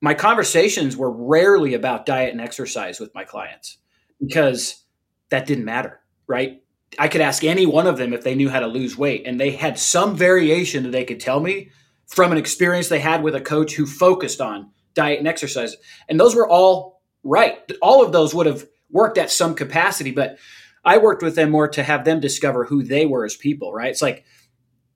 my 0.00 0.14
conversations 0.14 0.96
were 0.96 1.10
rarely 1.10 1.74
about 1.74 2.06
diet 2.06 2.30
and 2.30 2.40
exercise 2.40 3.00
with 3.00 3.12
my 3.12 3.24
clients 3.24 3.78
because 4.20 4.84
that 5.30 5.46
didn't 5.46 5.64
matter, 5.64 5.98
right? 6.28 6.62
I 6.96 7.08
could 7.08 7.22
ask 7.22 7.42
any 7.42 7.66
one 7.66 7.88
of 7.88 7.96
them 7.96 8.12
if 8.12 8.22
they 8.22 8.36
knew 8.36 8.48
how 8.48 8.60
to 8.60 8.68
lose 8.68 8.96
weight, 8.96 9.26
and 9.26 9.40
they 9.40 9.50
had 9.50 9.80
some 9.80 10.14
variation 10.14 10.84
that 10.84 10.92
they 10.92 11.04
could 11.04 11.18
tell 11.18 11.40
me 11.40 11.70
from 12.06 12.30
an 12.30 12.38
experience 12.38 12.86
they 12.86 13.00
had 13.00 13.24
with 13.24 13.34
a 13.34 13.40
coach 13.40 13.74
who 13.74 13.84
focused 13.84 14.40
on 14.40 14.70
diet 14.94 15.18
and 15.18 15.26
exercise. 15.26 15.74
And 16.08 16.20
those 16.20 16.36
were 16.36 16.48
all 16.48 17.02
right. 17.24 17.58
All 17.80 18.04
of 18.04 18.12
those 18.12 18.32
would 18.32 18.46
have 18.46 18.64
worked 18.92 19.18
at 19.18 19.30
some 19.30 19.54
capacity, 19.54 20.12
but 20.12 20.38
I 20.84 20.98
worked 20.98 21.22
with 21.22 21.34
them 21.34 21.50
more 21.50 21.68
to 21.68 21.82
have 21.82 22.04
them 22.04 22.20
discover 22.20 22.64
who 22.64 22.82
they 22.82 23.06
were 23.06 23.24
as 23.24 23.36
people, 23.36 23.72
right? 23.72 23.90
It's 23.90 24.02
like 24.02 24.24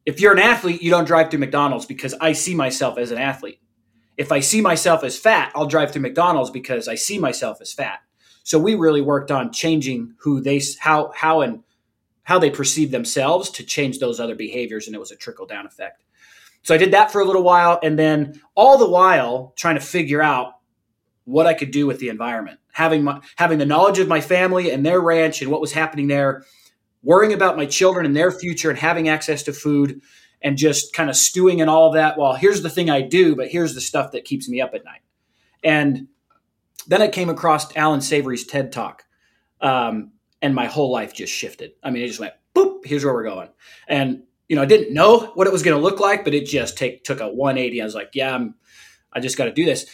if 0.05 0.21
you're 0.21 0.33
an 0.33 0.39
athlete, 0.39 0.83
you 0.83 0.91
don't 0.91 1.05
drive 1.05 1.31
through 1.31 1.41
McDonald's 1.41 1.87
because 1.87 2.15
I 2.21 2.33
see 2.33 2.55
myself 2.55 2.99
as 2.99 3.11
an 3.11 3.19
athlete. 3.19 3.61
If 4.17 4.33
I 4.33 4.41
see 4.41 4.61
myself 4.61 5.03
as 5.03 5.19
fat, 5.19 5.53
I'll 5.55 5.67
drive 5.67 5.93
through 5.93 6.03
McDonald's 6.03 6.51
because 6.51 6.89
I 6.89 6.95
see 6.95 7.19
myself 7.19 7.61
as 7.61 7.73
fat. 7.73 8.01
So 8.45 8.59
we 8.59 8.77
really 8.77 9.03
worked 9.03 9.33
on 9.33 9.53
changing 9.53 10.15
who 10.21 10.41
they 10.41 10.63
how 10.79 11.11
how 11.15 11.41
and 11.41 11.65
how 12.23 12.39
they 12.39 12.51
perceive 12.51 12.91
themselves 12.91 13.51
to 13.51 13.65
change 13.65 13.99
those 13.99 14.21
other 14.21 14.35
behaviors 14.35 14.87
and 14.87 14.97
it 14.97 15.01
was 15.01 15.11
a 15.11 15.17
trickle 15.17 15.47
down 15.47 15.67
effect. 15.67 16.05
So 16.63 16.75
I 16.75 16.79
did 16.79 16.93
that 16.93 17.11
for 17.11 17.21
a 17.21 17.25
little 17.25 17.43
while 17.43 17.79
and 17.83 17.99
then 17.99 18.41
all 18.55 18.79
the 18.79 18.89
while 18.89 19.53
trying 19.57 19.77
to 19.77 19.81
figure 19.81 20.23
out 20.23 20.55
what 21.25 21.47
I 21.47 21.55
could 21.55 21.71
do 21.73 21.87
with 21.87 21.99
the 21.99 22.09
environment. 22.09 22.61
Having 22.77 23.05
my 23.05 23.21
having 23.37 23.59
the 23.59 23.65
knowledge 23.65 23.99
of 23.99 24.07
my 24.07 24.21
family 24.21 24.71
and 24.71 24.85
their 24.85 25.01
ranch 25.01 25.41
and 25.41 25.51
what 25.51 25.63
was 25.63 25.73
happening 25.73 26.09
there, 26.09 26.45
worrying 27.03 27.33
about 27.33 27.57
my 27.57 27.65
children 27.65 28.05
and 28.05 28.15
their 28.15 28.31
future 28.31 28.69
and 28.69 28.79
having 28.79 29.09
access 29.09 29.43
to 29.45 29.53
food 29.55 30.03
and 30.43 30.59
just 30.59 30.93
kind 30.93 31.09
of 31.09 31.17
stewing 31.17 31.61
in 31.61 31.71
all 31.71 31.93
that. 31.93 32.19
Well, 32.19 32.35
here's 32.35 32.63
the 32.63 32.69
thing 32.69 32.91
I 32.91 33.01
do, 33.01 33.35
but 33.35 33.49
here's 33.49 33.75
the 33.75 33.81
stuff 33.81 34.13
that 34.13 34.27
keeps 34.27 34.47
me 34.47 34.61
up 34.61 34.75
at 34.75 34.85
night. 34.85 35.01
And 35.65 36.09
then 36.87 37.01
I 37.01 37.09
came 37.09 37.31
across 37.31 37.75
Allan 37.77 38.03
Savory's 38.03 38.47
TED 38.47 38.73
Talk, 38.73 39.05
um, 39.63 40.13
and 40.43 40.55
my 40.55 40.67
whole 40.67 40.91
life 40.91 41.15
just 41.15 41.33
shifted. 41.33 41.73
I 41.83 41.91
mean, 41.91 42.05
it 42.05 42.09
just 42.09 42.21
went 42.21 42.35
boop. 42.55 42.85
Here's 42.85 43.05
where 43.05 43.15
we're 43.15 43.25
going, 43.25 43.49
and 43.89 44.23
you 44.49 44.57
know, 44.57 44.63
I 44.63 44.67
didn't 44.67 44.95
know 44.95 45.33
what 45.35 45.47
it 45.47 45.53
was 45.53 45.63
going 45.63 45.77
to 45.77 45.83
look 45.83 45.99
like, 45.99 46.25
but 46.25 46.35
it 46.35 46.47
just 46.47 46.79
take 46.79 47.05
took 47.05 47.21
a 47.21 47.29
180. 47.29 47.81
I 47.81 47.85
was 47.85 47.95
like, 47.95 48.11
yeah, 48.15 48.35
I'm, 48.35 48.55
I 49.13 49.21
just 49.21 49.37
got 49.37 49.47
to 49.47 49.53
do 49.53 49.65
this. 49.65 49.87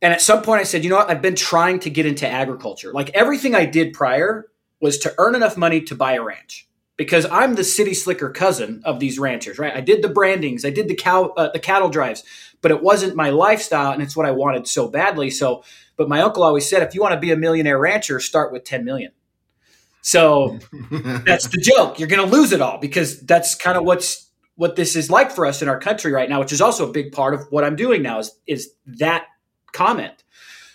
And 0.00 0.12
at 0.12 0.20
some 0.20 0.42
point, 0.42 0.60
I 0.60 0.64
said, 0.64 0.84
you 0.84 0.90
know 0.90 0.96
what? 0.96 1.10
I've 1.10 1.22
been 1.22 1.34
trying 1.34 1.80
to 1.80 1.90
get 1.90 2.06
into 2.06 2.28
agriculture. 2.28 2.92
Like 2.92 3.10
everything 3.10 3.54
I 3.54 3.66
did 3.66 3.92
prior 3.92 4.46
was 4.80 4.98
to 4.98 5.14
earn 5.18 5.34
enough 5.34 5.56
money 5.56 5.80
to 5.82 5.94
buy 5.94 6.12
a 6.14 6.22
ranch 6.22 6.68
because 6.96 7.26
I'm 7.30 7.54
the 7.54 7.64
city 7.64 7.94
slicker 7.94 8.30
cousin 8.30 8.82
of 8.84 9.00
these 9.00 9.18
ranchers, 9.18 9.58
right? 9.58 9.74
I 9.74 9.80
did 9.80 10.02
the 10.02 10.08
brandings, 10.08 10.64
I 10.64 10.70
did 10.70 10.88
the 10.88 10.94
cow, 10.94 11.32
uh, 11.36 11.50
the 11.50 11.58
cattle 11.58 11.88
drives, 11.88 12.22
but 12.60 12.70
it 12.70 12.82
wasn't 12.82 13.16
my 13.16 13.30
lifestyle, 13.30 13.92
and 13.92 14.02
it's 14.02 14.16
what 14.16 14.26
I 14.26 14.32
wanted 14.32 14.66
so 14.66 14.88
badly. 14.88 15.30
So, 15.30 15.64
but 15.96 16.08
my 16.08 16.20
uncle 16.20 16.42
always 16.42 16.68
said, 16.68 16.82
if 16.82 16.94
you 16.94 17.00
want 17.00 17.14
to 17.14 17.20
be 17.20 17.30
a 17.30 17.36
millionaire 17.36 17.78
rancher, 17.78 18.20
start 18.20 18.52
with 18.52 18.64
10 18.64 18.84
million. 18.84 19.12
So 20.02 20.58
that's 20.90 21.48
the 21.48 21.60
joke. 21.60 21.98
You're 21.98 22.08
going 22.08 22.28
to 22.28 22.36
lose 22.36 22.52
it 22.52 22.60
all 22.60 22.78
because 22.78 23.20
that's 23.20 23.54
kind 23.54 23.76
of 23.76 23.84
what's 23.84 24.26
what 24.56 24.74
this 24.74 24.96
is 24.96 25.08
like 25.08 25.30
for 25.30 25.46
us 25.46 25.62
in 25.62 25.68
our 25.68 25.78
country 25.78 26.10
right 26.10 26.28
now, 26.28 26.40
which 26.40 26.52
is 26.52 26.60
also 26.60 26.88
a 26.88 26.92
big 26.92 27.12
part 27.12 27.32
of 27.32 27.46
what 27.50 27.62
I'm 27.62 27.76
doing 27.76 28.02
now 28.02 28.18
is 28.18 28.32
is 28.46 28.70
that 28.98 29.26
comment. 29.78 30.24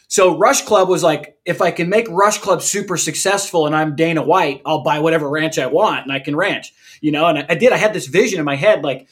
So 0.08 0.38
Rush 0.38 0.62
Club 0.62 0.88
was 0.88 1.04
like, 1.04 1.38
if 1.44 1.62
I 1.62 1.72
can 1.72 1.90
make 1.90 2.08
Rush 2.10 2.38
Club 2.38 2.62
super 2.62 2.96
successful 2.96 3.66
and 3.68 3.76
I'm 3.76 3.96
Dana 3.96 4.24
White, 4.24 4.62
I'll 4.66 4.84
buy 4.84 5.00
whatever 5.00 5.30
ranch 5.30 5.60
I 5.60 5.68
want 5.68 6.04
and 6.04 6.12
I 6.12 6.20
can 6.20 6.36
ranch, 6.36 6.74
you 7.02 7.12
know. 7.12 7.26
And 7.26 7.40
I, 7.40 7.46
I 7.50 7.56
did. 7.56 7.74
I 7.74 7.78
had 7.78 7.94
this 7.94 8.08
vision 8.08 8.40
in 8.40 8.46
my 8.46 8.56
head, 8.56 8.84
like 8.84 9.08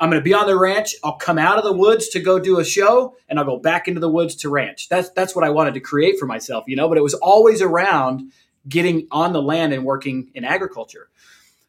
I'm 0.00 0.10
going 0.10 0.20
to 0.20 0.24
be 0.24 0.34
on 0.34 0.46
the 0.46 0.58
ranch. 0.58 0.96
I'll 1.04 1.16
come 1.16 1.38
out 1.38 1.58
of 1.58 1.64
the 1.64 1.72
woods 1.72 2.08
to 2.08 2.20
go 2.20 2.40
do 2.40 2.58
a 2.58 2.64
show, 2.64 3.14
and 3.28 3.38
I'll 3.38 3.44
go 3.44 3.58
back 3.58 3.86
into 3.86 4.00
the 4.00 4.10
woods 4.10 4.34
to 4.36 4.48
ranch. 4.48 4.88
That's 4.88 5.10
that's 5.10 5.36
what 5.36 5.44
I 5.44 5.50
wanted 5.50 5.74
to 5.74 5.80
create 5.80 6.18
for 6.18 6.26
myself, 6.26 6.64
you 6.66 6.74
know. 6.74 6.88
But 6.88 6.98
it 6.98 7.02
was 7.02 7.14
always 7.14 7.62
around 7.62 8.32
getting 8.68 9.06
on 9.12 9.32
the 9.32 9.42
land 9.42 9.72
and 9.72 9.84
working 9.84 10.30
in 10.34 10.44
agriculture. 10.44 11.08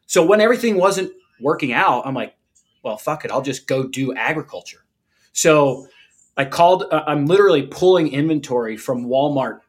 So 0.06 0.24
when 0.26 0.40
everything 0.40 0.76
wasn't 0.76 1.12
working 1.38 1.72
out, 1.72 2.06
I'm 2.06 2.14
like, 2.14 2.34
well, 2.82 2.96
fuck 2.96 3.24
it, 3.24 3.30
I'll 3.30 3.42
just 3.42 3.68
go 3.68 3.86
do 3.86 4.14
agriculture. 4.14 4.84
So 5.32 5.86
I 6.36 6.44
called. 6.44 6.84
Uh, 6.90 7.04
I'm 7.06 7.26
literally 7.26 7.62
pulling 7.62 8.12
inventory 8.12 8.76
from 8.76 9.06
Walmart 9.06 9.60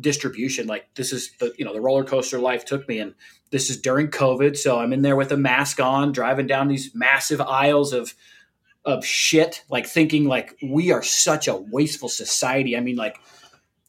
distribution. 0.00 0.66
Like 0.66 0.92
this 0.94 1.12
is 1.12 1.32
the 1.38 1.54
you 1.58 1.64
know 1.64 1.72
the 1.72 1.80
roller 1.80 2.04
coaster 2.04 2.38
life 2.38 2.64
took 2.64 2.88
me, 2.88 2.98
and 2.98 3.14
this 3.50 3.70
is 3.70 3.80
during 3.80 4.08
COVID. 4.08 4.56
So 4.56 4.78
I'm 4.78 4.92
in 4.92 5.02
there 5.02 5.16
with 5.16 5.32
a 5.32 5.36
mask 5.36 5.80
on, 5.80 6.12
driving 6.12 6.46
down 6.46 6.68
these 6.68 6.94
massive 6.94 7.40
aisles 7.40 7.92
of 7.92 8.14
of 8.84 9.04
shit. 9.04 9.64
Like 9.70 9.86
thinking 9.86 10.24
like 10.26 10.56
we 10.62 10.90
are 10.92 11.02
such 11.02 11.48
a 11.48 11.56
wasteful 11.56 12.08
society. 12.08 12.76
I 12.76 12.80
mean 12.80 12.96
like. 12.96 13.18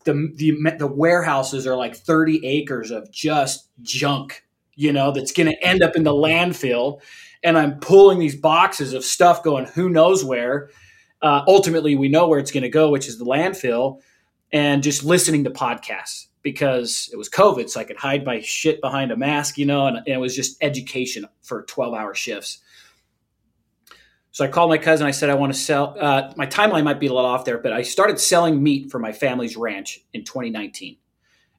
The, 0.06 0.32
the, 0.38 0.58
the 0.80 0.88
warehouses 0.88 1.68
are 1.68 1.76
like 1.76 1.94
30 1.94 2.44
acres 2.48 2.90
of 2.90 3.12
just 3.12 3.68
junk, 3.82 4.46
you 4.76 4.94
know, 4.94 5.12
that's 5.12 5.34
going 5.34 5.50
to 5.50 5.64
end 5.64 5.84
up 5.84 5.98
in 5.98 6.04
the 6.04 6.14
landfill. 6.14 7.02
And 7.44 7.58
I'm 7.58 7.80
pulling 7.80 8.18
these 8.18 8.36
boxes 8.36 8.94
of 8.94 9.04
stuff 9.04 9.44
going, 9.44 9.66
who 9.66 9.90
knows 9.90 10.24
where 10.24 10.70
uh, 11.22 11.44
ultimately 11.48 11.96
we 11.96 12.08
know 12.10 12.28
where 12.28 12.40
it's 12.40 12.52
going 12.52 12.64
to 12.64 12.70
go, 12.70 12.90
which 12.90 13.08
is 13.08 13.18
the 13.18 13.26
landfill, 13.26 14.02
and 14.52 14.82
just 14.82 15.04
listening 15.04 15.44
to 15.44 15.50
podcasts 15.50 16.28
because 16.42 17.10
it 17.12 17.18
was 17.18 17.30
COVID, 17.30 17.70
so 17.70 17.80
I 17.80 17.84
could 17.84 17.98
hide 17.98 18.26
my 18.26 18.40
shit 18.40 18.80
behind 18.82 19.12
a 19.12 19.18
mask, 19.18 19.58
you 19.58 19.66
know, 19.66 19.88
and, 19.88 19.98
and 19.98 20.08
it 20.08 20.18
was 20.18 20.36
just 20.36 20.58
education 20.62 21.26
for 21.42 21.64
12 21.64 21.94
hour 21.94 22.16
shifts. 22.16 22.60
So 24.32 24.46
I 24.46 24.48
called 24.48 24.70
my 24.70 24.78
cousin. 24.78 25.06
I 25.06 25.12
said, 25.12 25.30
I 25.30 25.34
want 25.34 25.54
to 25.54 25.60
sell. 25.60 25.98
Uh, 26.00 26.32
my 26.38 26.46
timeline 26.46 26.86
might 26.86 27.00
be 27.00 27.08
a 27.08 27.14
little 27.14 27.30
off 27.30 27.44
there, 27.44 27.58
but 27.58 27.74
I 27.74 27.82
started 27.82 28.20
selling 28.20 28.64
meat 28.64 28.90
for 28.90 29.00
my 29.00 29.12
family's 29.12 29.58
ranch 29.58 30.06
in 30.14 30.24
2019. 30.24 30.98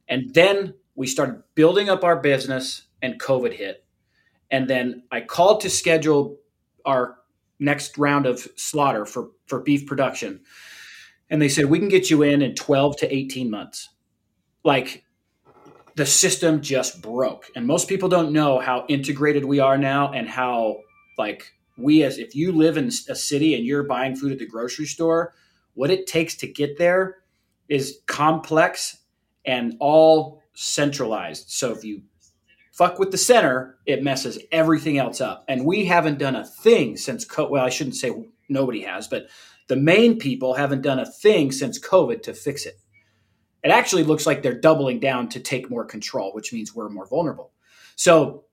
And 0.09 0.33
then 0.33 0.75
we 0.95 1.07
started 1.07 1.43
building 1.55 1.91
up 1.91 2.05
our 2.05 2.17
business, 2.17 2.85
and 3.03 3.19
COVID 3.21 3.53
hit. 3.53 3.85
And 4.51 4.69
then 4.69 5.05
I 5.11 5.21
called 5.21 5.61
to 5.63 5.71
schedule 5.71 6.39
our 6.85 7.19
next 7.61 7.97
round 7.99 8.27
of 8.27 8.49
slaughter 8.57 9.07
for 9.07 9.31
for 9.47 9.61
beef 9.61 9.87
production. 9.87 10.41
And 11.29 11.41
they 11.41 11.49
said 11.49 11.67
we 11.67 11.79
can 11.79 11.89
get 11.89 12.11
you 12.11 12.23
in 12.23 12.43
in 12.43 12.55
12 12.55 12.97
to 12.99 13.15
18 13.15 13.51
months. 13.51 13.89
Like 14.65 15.05
the 15.95 16.07
system 16.07 16.61
just 16.61 17.03
broke. 17.03 17.47
And 17.55 17.67
most 17.67 17.89
people 17.89 18.09
don't 18.09 18.33
know 18.33 18.59
how 18.59 18.85
integrated 18.89 19.45
we 19.45 19.61
are 19.61 19.79
now 19.79 20.13
and 20.13 20.29
how 20.29 20.79
like 21.19 21.53
we 21.77 22.03
as 22.03 22.19
if 22.19 22.35
you 22.35 22.53
live 22.53 22.77
in 22.77 22.87
a 22.87 23.15
city 23.15 23.55
and 23.55 23.65
you're 23.65 23.85
buying 23.85 24.17
food 24.17 24.33
at 24.33 24.39
the 24.39 24.47
grocery 24.47 24.87
store 24.87 25.35
what 25.75 25.91
it 25.91 26.07
takes 26.07 26.35
to 26.37 26.47
get 26.47 26.79
there 26.79 27.19
is 27.69 28.01
complex 28.07 28.99
and 29.45 29.77
all 29.81 30.43
centralized. 30.53 31.49
So 31.49 31.73
if 31.73 31.85
you 31.85 32.03
fuck 32.81 32.99
with 32.99 33.11
the 33.11 33.19
center, 33.19 33.77
it 33.85 34.03
messes 34.03 34.39
everything 34.53 34.97
else 34.97 35.21
up. 35.21 35.45
And 35.49 35.67
we 35.67 35.85
haven't 35.85 36.19
done 36.19 36.35
a 36.35 36.47
thing 36.47 36.97
since 36.97 37.27
COVID. 37.27 37.51
Well, 37.51 37.63
I 37.63 37.69
shouldn't 37.69 37.97
say 37.97 38.11
nobody 38.49 38.81
has, 38.81 39.07
but 39.07 39.27
the 39.69 39.77
main 39.77 40.19
people 40.19 40.55
haven't 40.55 40.81
done 40.81 40.99
a 40.99 41.05
thing 41.05 41.53
since 41.53 41.79
COVID 41.79 42.23
to 42.23 42.33
fix 42.33 42.65
it. 42.65 42.81
It 43.63 43.71
actually 43.71 44.05
looks 44.05 44.25
like 44.25 44.43
they're 44.43 44.59
doubling 44.59 44.99
down 44.99 45.29
to 45.29 45.41
take 45.41 45.69
more 45.69 45.85
control, 45.85 46.33
which 46.33 46.55
means 46.55 46.75
we're 46.75 46.89
more 46.89 47.07
vulnerable. 47.07 47.53
So 47.97 48.45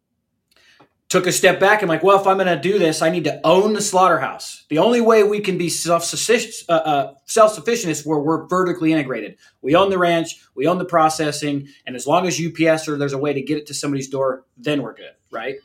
took 1.10 1.26
a 1.26 1.32
step 1.32 1.60
back. 1.60 1.82
I'm 1.82 1.88
like, 1.88 2.04
well, 2.04 2.20
if 2.20 2.28
I'm 2.28 2.38
going 2.38 2.48
to 2.48 2.60
do 2.60 2.78
this, 2.78 3.02
I 3.02 3.10
need 3.10 3.24
to 3.24 3.39
own 3.46 3.74
the 3.74 3.82
slaughterhouse. 3.82 4.65
The 4.70 4.80
only 4.80 5.00
way 5.00 5.24
we 5.24 5.39
can 5.39 5.58
be 5.58 5.70
self-sufficient, 5.70 6.70
uh, 6.70 6.74
uh, 6.74 7.13
self-sufficient 7.26 7.91
is 7.91 8.06
where 8.06 8.20
we're 8.20 8.46
vertically 8.48 8.91
integrated. 8.91 9.38
We 9.62 9.76
own 9.76 9.89
the 9.89 9.98
ranch, 9.98 10.41
we 10.56 10.67
own 10.67 10.78
the 10.78 10.86
processing, 10.86 11.70
and 11.86 11.96
as 11.96 12.08
long 12.08 12.28
as 12.28 12.41
UPS 12.41 12.89
or 12.89 12.98
there's 12.98 13.13
a 13.13 13.17
way 13.17 13.34
to 13.34 13.41
get 13.41 13.58
it 13.58 13.67
to 13.67 13.74
somebody's 13.74 14.10
door, 14.10 14.43
then 14.58 14.82
we're 14.82 14.96
good, 14.96 15.13
right? 15.32 15.56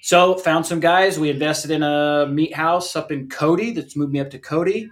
So 0.00 0.36
found 0.36 0.64
some 0.64 0.80
guys. 0.80 1.18
We 1.18 1.30
invested 1.30 1.70
in 1.70 1.82
a 1.82 2.26
meat 2.26 2.54
house 2.54 2.96
up 2.96 3.12
in 3.12 3.28
Cody. 3.28 3.72
That's 3.72 3.96
moved 3.96 4.12
me 4.12 4.20
up 4.20 4.30
to 4.30 4.38
Cody, 4.38 4.90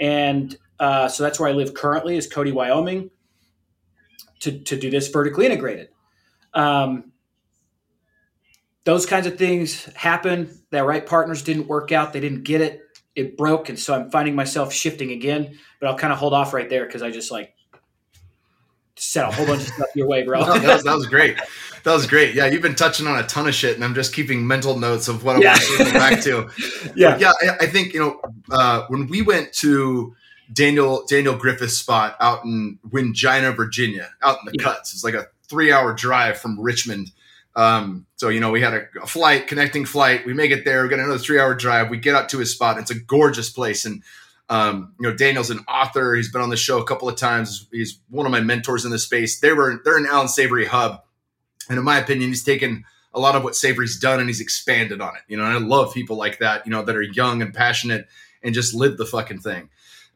and 0.00 0.56
uh, 0.80 1.08
so 1.08 1.22
that's 1.22 1.38
where 1.38 1.50
I 1.50 1.52
live 1.52 1.74
currently 1.74 2.16
is 2.16 2.26
Cody, 2.26 2.50
Wyoming. 2.50 3.10
To 4.40 4.58
to 4.58 4.76
do 4.76 4.90
this 4.90 5.08
vertically 5.08 5.46
integrated. 5.46 5.90
Um, 6.54 7.11
those 8.84 9.06
kinds 9.06 9.26
of 9.26 9.38
things 9.38 9.84
happen. 9.94 10.58
That 10.70 10.84
right 10.84 11.04
partners 11.04 11.42
didn't 11.42 11.66
work 11.66 11.92
out. 11.92 12.12
They 12.12 12.20
didn't 12.20 12.42
get 12.42 12.60
it. 12.60 12.80
It 13.14 13.36
broke. 13.36 13.68
And 13.68 13.78
so 13.78 13.94
I'm 13.94 14.10
finding 14.10 14.34
myself 14.34 14.72
shifting 14.72 15.12
again, 15.12 15.58
but 15.80 15.88
I'll 15.88 15.98
kind 15.98 16.12
of 16.12 16.18
hold 16.18 16.32
off 16.32 16.54
right 16.54 16.68
there 16.68 16.86
because 16.86 17.02
I 17.02 17.10
just 17.10 17.30
like 17.30 17.54
set 18.96 19.28
a 19.28 19.30
whole 19.30 19.46
bunch 19.46 19.62
of 19.62 19.68
stuff 19.68 19.88
your 19.94 20.06
way, 20.06 20.22
bro. 20.22 20.40
no, 20.46 20.58
that, 20.58 20.74
was, 20.74 20.84
that, 20.84 20.94
was, 20.94 21.06
great. 21.06 21.36
That 21.84 21.92
was 21.92 22.06
great. 22.06 22.34
Yeah, 22.34 22.46
you've 22.46 22.62
been 22.62 22.74
touching 22.74 23.06
on 23.06 23.18
a 23.18 23.26
ton 23.26 23.46
of 23.46 23.54
shit, 23.54 23.74
and 23.74 23.84
I'm 23.84 23.94
just 23.94 24.14
keeping 24.14 24.46
mental 24.46 24.78
notes 24.78 25.08
of 25.08 25.24
what 25.24 25.36
I 25.36 25.40
yeah. 25.40 25.50
want 25.50 25.60
to 25.60 25.66
circle 25.66 25.92
back 25.92 26.22
to. 26.22 26.50
yeah, 26.96 27.10
but 27.10 27.20
yeah. 27.20 27.32
I, 27.42 27.64
I, 27.64 27.66
think 27.66 27.92
you 27.92 28.00
know 28.00 28.20
uh, 28.50 28.86
when 28.88 29.06
we 29.08 29.22
went 29.22 29.52
to 29.54 30.14
Daniel 30.52 31.04
Daniel 31.08 31.36
Griffith's 31.36 31.78
spot 31.78 32.16
out 32.20 32.44
in 32.44 32.78
Wingina, 32.88 33.54
Virginia, 33.56 34.10
out 34.22 34.38
in 34.40 34.46
the 34.46 34.52
yeah. 34.58 34.64
cuts. 34.64 34.92
It's 34.94 35.04
like 35.04 35.14
a 35.14 35.26
three 35.48 35.72
hour 35.72 35.92
drive 35.92 36.38
from 36.38 36.60
Richmond. 36.60 37.10
Um, 37.54 38.06
so 38.16 38.28
you 38.28 38.40
know, 38.40 38.50
we 38.50 38.62
had 38.62 38.74
a, 38.74 38.86
a, 39.02 39.06
flight, 39.06 39.46
connecting 39.46 39.84
flight. 39.84 40.24
We 40.24 40.32
make 40.32 40.50
it 40.50 40.64
there. 40.64 40.82
We 40.82 40.88
got 40.88 41.00
another 41.00 41.18
three 41.18 41.38
hour 41.38 41.54
drive. 41.54 41.90
We 41.90 41.98
get 41.98 42.14
out 42.14 42.30
to 42.30 42.38
his 42.38 42.52
spot. 42.52 42.78
It's 42.78 42.90
a 42.90 42.98
gorgeous 42.98 43.50
place, 43.50 43.84
and 43.84 44.02
um, 44.48 44.94
you 44.98 45.08
know, 45.08 45.14
Daniel's 45.14 45.50
an 45.50 45.60
author. 45.68 46.14
He's 46.14 46.32
been 46.32 46.40
on 46.40 46.50
the 46.50 46.56
show 46.56 46.78
a 46.78 46.84
couple 46.84 47.08
of 47.08 47.16
times. 47.16 47.68
He's 47.70 47.98
one 48.08 48.26
of 48.26 48.32
my 48.32 48.40
mentors 48.40 48.84
in 48.84 48.90
the 48.90 48.98
space. 48.98 49.40
They 49.40 49.52
were 49.52 49.80
they're 49.84 49.98
an 49.98 50.06
Allan 50.06 50.28
Savory 50.28 50.66
hub, 50.66 51.02
And 51.68 51.78
in 51.78 51.84
my 51.84 51.98
opinion, 51.98 52.30
he's 52.30 52.44
taken 52.44 52.84
a 53.14 53.20
lot 53.20 53.36
of 53.36 53.44
what 53.44 53.56
Savory's 53.56 53.98
done 53.98 54.20
and 54.20 54.28
he's 54.28 54.40
expanded 54.40 55.00
on 55.00 55.14
it. 55.16 55.22
You 55.28 55.36
know, 55.36 55.44
and 55.44 55.52
I 55.52 55.58
love 55.58 55.94
people 55.94 56.16
like 56.16 56.38
that, 56.38 56.66
you 56.66 56.72
know, 56.72 56.82
that 56.82 56.96
are 56.96 57.02
young 57.02 57.42
and 57.42 57.52
passionate 57.52 58.08
and 58.42 58.54
just 58.54 58.74
live 58.74 58.96
the 58.96 59.06
fucking 59.06 59.40
thing. 59.40 59.68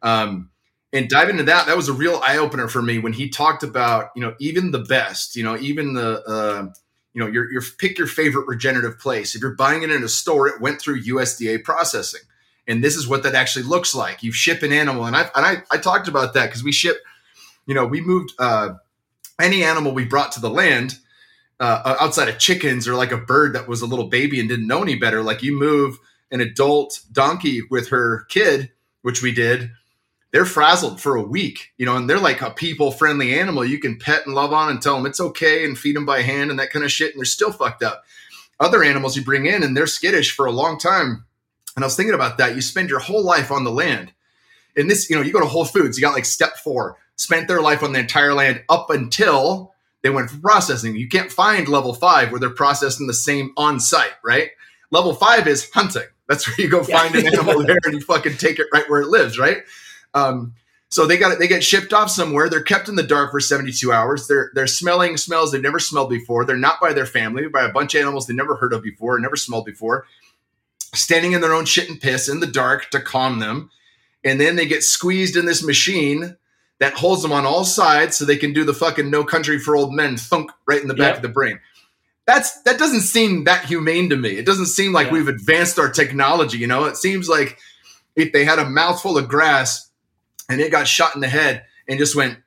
Um, 0.03 0.51
and 0.93 1.09
dive 1.09 1.29
into 1.29 1.43
that, 1.45 1.67
that 1.67 1.77
was 1.77 1.89
a 1.89 1.93
real 1.93 2.21
eye 2.23 2.39
opener 2.39 2.69
for 2.69 2.81
me 2.81 2.99
when 2.99 3.13
he 3.13 3.29
talked 3.29 3.63
about, 3.63 4.11
you 4.17 4.23
know, 4.23 4.35
even 4.39 4.71
the 4.71 4.79
best, 4.79 5.37
you 5.37 5.45
know, 5.45 5.57
even 5.59 5.95
the, 5.95 6.23
uh, 6.25 6.69
you 7.17 7.25
know, 7.25 7.31
your, 7.31 7.51
your 7.51 7.63
pick 7.79 7.97
your 7.97 8.07
favorite 8.07 8.47
regenerative 8.47 8.99
place. 8.99 9.35
If 9.35 9.41
you're 9.41 9.55
buying 9.55 9.83
it 9.83 9.91
in 9.91 10.05
a 10.05 10.09
store, 10.09 10.49
it 10.49 10.61
went 10.61 10.83
through 10.83 11.03
USDA 11.03 11.65
processing. 11.65 12.21
And 12.69 12.85
this 12.85 12.95
is 12.95 13.09
what 13.09 13.23
that 13.23 13.35
actually 13.35 13.63
looks 13.63 13.95
like. 13.95 14.23
You 14.23 14.33
ship 14.33 14.63
an 14.63 14.71
animal. 14.71 15.07
And 15.07 15.17
I, 15.17 15.23
and 15.35 15.47
I, 15.47 15.63
I 15.71 15.79
talked 15.79 16.09
about 16.09 16.35
that 16.35 16.45
because 16.47 16.63
we 16.63 16.73
ship, 16.73 16.99
you 17.65 17.75
know, 17.75 17.87
we 17.87 18.03
moved 18.03 18.35
uh, 18.39 18.75
any 19.41 19.65
animal 19.65 19.93
we 19.93 20.05
brought 20.05 20.33
to 20.33 20.41
the 20.41 20.51
land 20.51 20.99
uh, 21.59 21.97
outside 21.99 22.29
of 22.29 22.39
chickens 22.39 22.87
or 22.87 22.95
like 22.95 23.13
a 23.13 23.17
bird 23.17 23.55
that 23.55 23.67
was 23.67 23.81
a 23.81 23.87
little 23.87 24.09
baby 24.09 24.39
and 24.39 24.47
didn't 24.51 24.67
know 24.67 24.83
any 24.83 24.97
better. 24.97 25.23
Like 25.23 25.43
you 25.43 25.59
move 25.59 25.99
an 26.31 26.43
adult 26.43 27.01
donkey 27.11 27.63
with 27.71 27.89
her 27.89 28.27
kid, 28.29 28.73
which 29.01 29.23
we 29.23 29.33
did, 29.33 29.71
they're 30.33 30.45
frazzled 30.45 31.01
for 31.01 31.17
a 31.17 31.23
week, 31.23 31.73
you 31.79 31.87
know, 31.87 31.97
and 31.97 32.11
they're 32.11 32.19
like 32.19 32.43
a 32.43 32.51
people 32.51 32.91
friendly 32.91 33.39
animal 33.39 33.65
you 33.65 33.79
can 33.79 33.99
pet 33.99 34.27
and 34.27 34.35
love 34.35 34.53
on 34.53 34.71
and 34.71 34.83
tell 34.83 34.97
them 34.97 35.07
it's 35.07 35.21
okay 35.21 35.65
and 35.65 35.79
feed 35.79 35.97
them 35.97 36.05
by 36.07 36.23
hand 36.23 36.51
and 36.51 36.59
that 36.59 36.71
kind 36.71 36.85
of 36.85 36.93
shit. 36.93 37.13
And 37.13 37.21
they're 37.21 37.25
still 37.25 37.53
fucked 37.53 37.83
up. 37.83 38.05
Other 38.59 38.83
animals 38.83 39.17
you 39.17 39.25
bring 39.25 39.47
in 39.47 39.63
and 39.63 39.77
they're 39.77 39.87
skittish 39.87 40.35
for 40.35 40.47
a 40.47 40.53
long 40.53 40.79
time. 40.79 41.25
And 41.75 41.85
I 41.85 41.87
was 41.87 41.97
thinking 41.97 42.15
about 42.15 42.39
that. 42.39 42.55
You 42.55 42.63
spend 42.63 42.89
your 42.89 42.99
whole 42.99 43.25
life 43.25 43.51
on 43.51 43.65
the 43.65 43.71
land. 43.71 44.13
And 44.77 44.91
this, 44.91 45.09
you 45.09 45.17
know, 45.17 45.23
you 45.23 45.33
go 45.33 45.41
to 45.41 45.47
Whole 45.47 45.65
Foods, 45.65 45.97
you 45.97 46.03
got 46.03 46.15
like 46.15 46.25
step 46.25 46.57
four, 46.57 46.99
spent 47.17 47.49
their 47.49 47.63
life 47.63 47.83
on 47.83 47.93
the 47.93 48.01
entire 48.01 48.35
land 48.35 48.63
up 48.69 48.91
until 48.91 49.75
they 50.03 50.11
went 50.11 50.31
for 50.31 50.39
processing. 50.39 50.97
You 50.97 51.09
can't 51.09 51.33
find 51.33 51.69
level 51.69 51.95
five 51.95 52.31
where 52.31 52.41
they're 52.41 52.51
processing 52.51 53.07
the 53.07 53.15
same 53.15 53.53
on 53.57 53.81
site, 53.81 54.13
right? 54.25 54.51
Level 54.91 55.15
five 55.15 55.47
is 55.47 55.71
hunting. 55.71 56.05
That's 56.29 56.47
where 56.47 56.57
you 56.59 56.71
go 56.71 56.83
find 56.83 57.15
yeah. 57.15 57.21
an 57.23 57.27
animal 57.29 57.63
there 57.65 57.79
and 57.85 57.95
you 57.95 58.01
fucking 58.01 58.37
take 58.37 58.59
it 58.59 58.67
right 58.73 58.89
where 58.89 59.01
it 59.01 59.09
lives, 59.09 59.39
right? 59.39 59.59
Um, 60.17 60.55
so 60.89 61.07
they 61.07 61.17
got 61.19 61.33
it. 61.33 61.39
They 61.39 61.49
get 61.49 61.65
shipped 61.65 61.93
off 61.93 62.11
somewhere. 62.11 62.49
They're 62.49 62.63
kept 62.63 62.89
in 62.89 62.97
the 62.97 63.03
dark 63.03 63.31
for 63.31 63.41
72 63.41 63.93
hours. 63.93 64.29
They're 64.29 64.51
they're 64.55 64.67
smelling 64.67 65.17
smells 65.17 65.53
they've 65.53 65.61
never 65.61 65.79
smelled 65.79 66.11
before. 66.11 66.45
They're 66.45 66.57
not 66.57 66.81
by 66.81 66.93
their 66.93 67.07
family, 67.07 67.49
by 67.49 67.65
a 67.65 67.73
bunch 67.73 67.95
of 67.95 68.01
animals 68.01 68.27
they 68.27 68.35
never 68.35 68.57
heard 68.57 68.73
of 68.73 68.83
before, 68.83 69.19
never 69.19 69.37
smelled 69.37 69.67
before. 69.67 70.07
Standing 70.95 71.33
in 71.33 71.41
their 71.41 71.53
own 71.53 71.67
shit 71.67 71.91
and 71.91 72.01
piss 72.01 72.29
in 72.29 72.41
the 72.41 72.47
dark 72.47 72.91
to 72.91 73.01
calm 73.01 73.41
them, 73.41 73.71
and 74.25 74.41
then 74.41 74.57
they 74.57 74.67
get 74.67 74.83
squeezed 74.83 75.37
in 75.37 75.45
this 75.45 75.63
machine 75.63 76.37
that 76.79 76.95
holds 76.95 77.23
them 77.23 77.33
on 77.33 77.45
all 77.45 77.65
sides 77.65 78.17
so 78.17 78.25
they 78.25 78.37
can 78.37 78.53
do 78.53 78.65
the 78.65 78.73
fucking 78.73 79.11
no 79.11 79.25
country 79.25 79.59
for 79.59 79.77
old 79.77 79.93
men 79.93 80.17
thunk 80.17 80.51
right 80.67 80.81
in 80.81 80.89
the 80.89 80.95
back 80.95 81.09
yep. 81.09 81.17
of 81.17 81.23
the 81.23 81.29
brain 81.29 81.59
that's 82.27 82.61
that 82.63 82.79
doesn't 82.79 83.03
seem 83.03 83.45
that 83.45 83.65
humane 83.65 84.11
to 84.11 84.17
me. 84.17 84.31
It 84.31 84.45
doesn't 84.45 84.67
seem 84.67 84.93
like 84.93 85.07
yeah. 85.07 85.13
we've 85.13 85.29
advanced 85.29 85.79
our 85.79 85.91
technology. 85.91 86.59
You 86.59 86.67
know, 86.67 86.85
it 86.85 86.97
seems 86.97 87.29
like 87.29 87.57
if 88.17 88.33
they 88.33 88.45
had 88.45 88.59
a 88.59 88.69
mouthful 88.69 89.17
of 89.17 89.29
grass 89.29 89.91
and 90.49 90.61
it 90.61 90.71
got 90.71 90.87
shot 90.87 91.15
in 91.15 91.21
the 91.21 91.29
head 91.29 91.65
and 91.89 91.99
just 91.99 92.17
went 92.17 92.39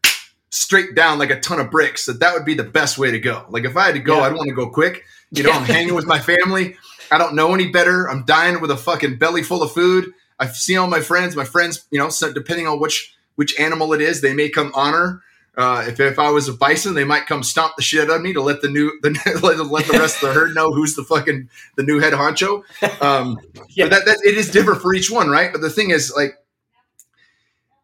straight 0.49 0.95
down 0.95 1.19
like 1.19 1.29
a 1.29 1.39
ton 1.39 1.59
of 1.59 1.69
bricks, 1.69 2.05
that 2.05 2.19
that 2.19 2.33
would 2.33 2.45
be 2.45 2.55
the 2.55 2.63
best 2.63 2.97
way 2.97 3.11
to 3.11 3.19
go. 3.19 3.45
Like 3.49 3.65
if 3.65 3.77
I 3.77 3.85
had 3.85 3.95
to 3.95 3.99
go, 3.99 4.17
yeah. 4.17 4.23
I'd 4.23 4.33
want 4.33 4.49
to 4.49 4.55
go 4.55 4.69
quick. 4.69 5.03
You 5.31 5.43
know, 5.43 5.51
I'm 5.51 5.63
hanging 5.65 5.95
with 5.95 6.05
my 6.05 6.19
family. 6.19 6.75
I 7.11 7.17
don't 7.17 7.35
know 7.35 7.53
any 7.53 7.67
better. 7.67 8.09
I'm 8.09 8.25
dying 8.25 8.61
with 8.61 8.71
a 8.71 8.77
fucking 8.77 9.17
belly 9.17 9.43
full 9.43 9.63
of 9.63 9.71
food. 9.71 10.13
I've 10.39 10.55
seen 10.55 10.77
all 10.77 10.87
my 10.87 11.01
friends. 11.01 11.35
My 11.35 11.43
friends, 11.43 11.85
you 11.91 11.99
know, 11.99 12.09
so 12.09 12.31
depending 12.31 12.67
on 12.67 12.79
which 12.79 13.15
which 13.35 13.57
animal 13.59 13.93
it 13.93 14.01
is, 14.01 14.21
they 14.21 14.33
may 14.33 14.49
come 14.49 14.71
honor 14.75 15.21
uh, 15.59 15.83
if, 15.85 15.99
if 15.99 16.17
I 16.17 16.29
was 16.29 16.47
a 16.47 16.53
bison, 16.53 16.93
they 16.93 17.03
might 17.03 17.25
come 17.25 17.43
stomp 17.43 17.75
the 17.75 17.81
shit 17.81 18.09
out 18.09 18.15
of 18.15 18.21
me 18.21 18.31
to 18.31 18.41
let 18.41 18.61
the 18.61 18.69
new 18.69 18.97
the, 19.01 19.09
let, 19.43 19.87
the 19.87 19.99
rest 19.99 20.23
of 20.23 20.29
the 20.29 20.33
herd 20.33 20.55
know 20.55 20.71
who's 20.71 20.95
the 20.95 21.03
fucking 21.03 21.49
the 21.75 21.83
new 21.83 21.99
head 21.99 22.13
honcho. 22.13 22.63
Um, 23.01 23.37
yeah. 23.69 23.85
But 23.85 23.89
that, 23.89 24.05
that 24.05 24.21
it 24.23 24.37
is 24.37 24.49
different 24.49 24.81
for 24.81 24.93
each 24.93 25.11
one, 25.11 25.29
right? 25.29 25.51
But 25.51 25.59
the 25.59 25.69
thing 25.69 25.89
is, 25.89 26.13
like 26.15 26.38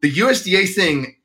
the 0.06 0.14
USDA 0.14 0.72
thing 0.72 1.16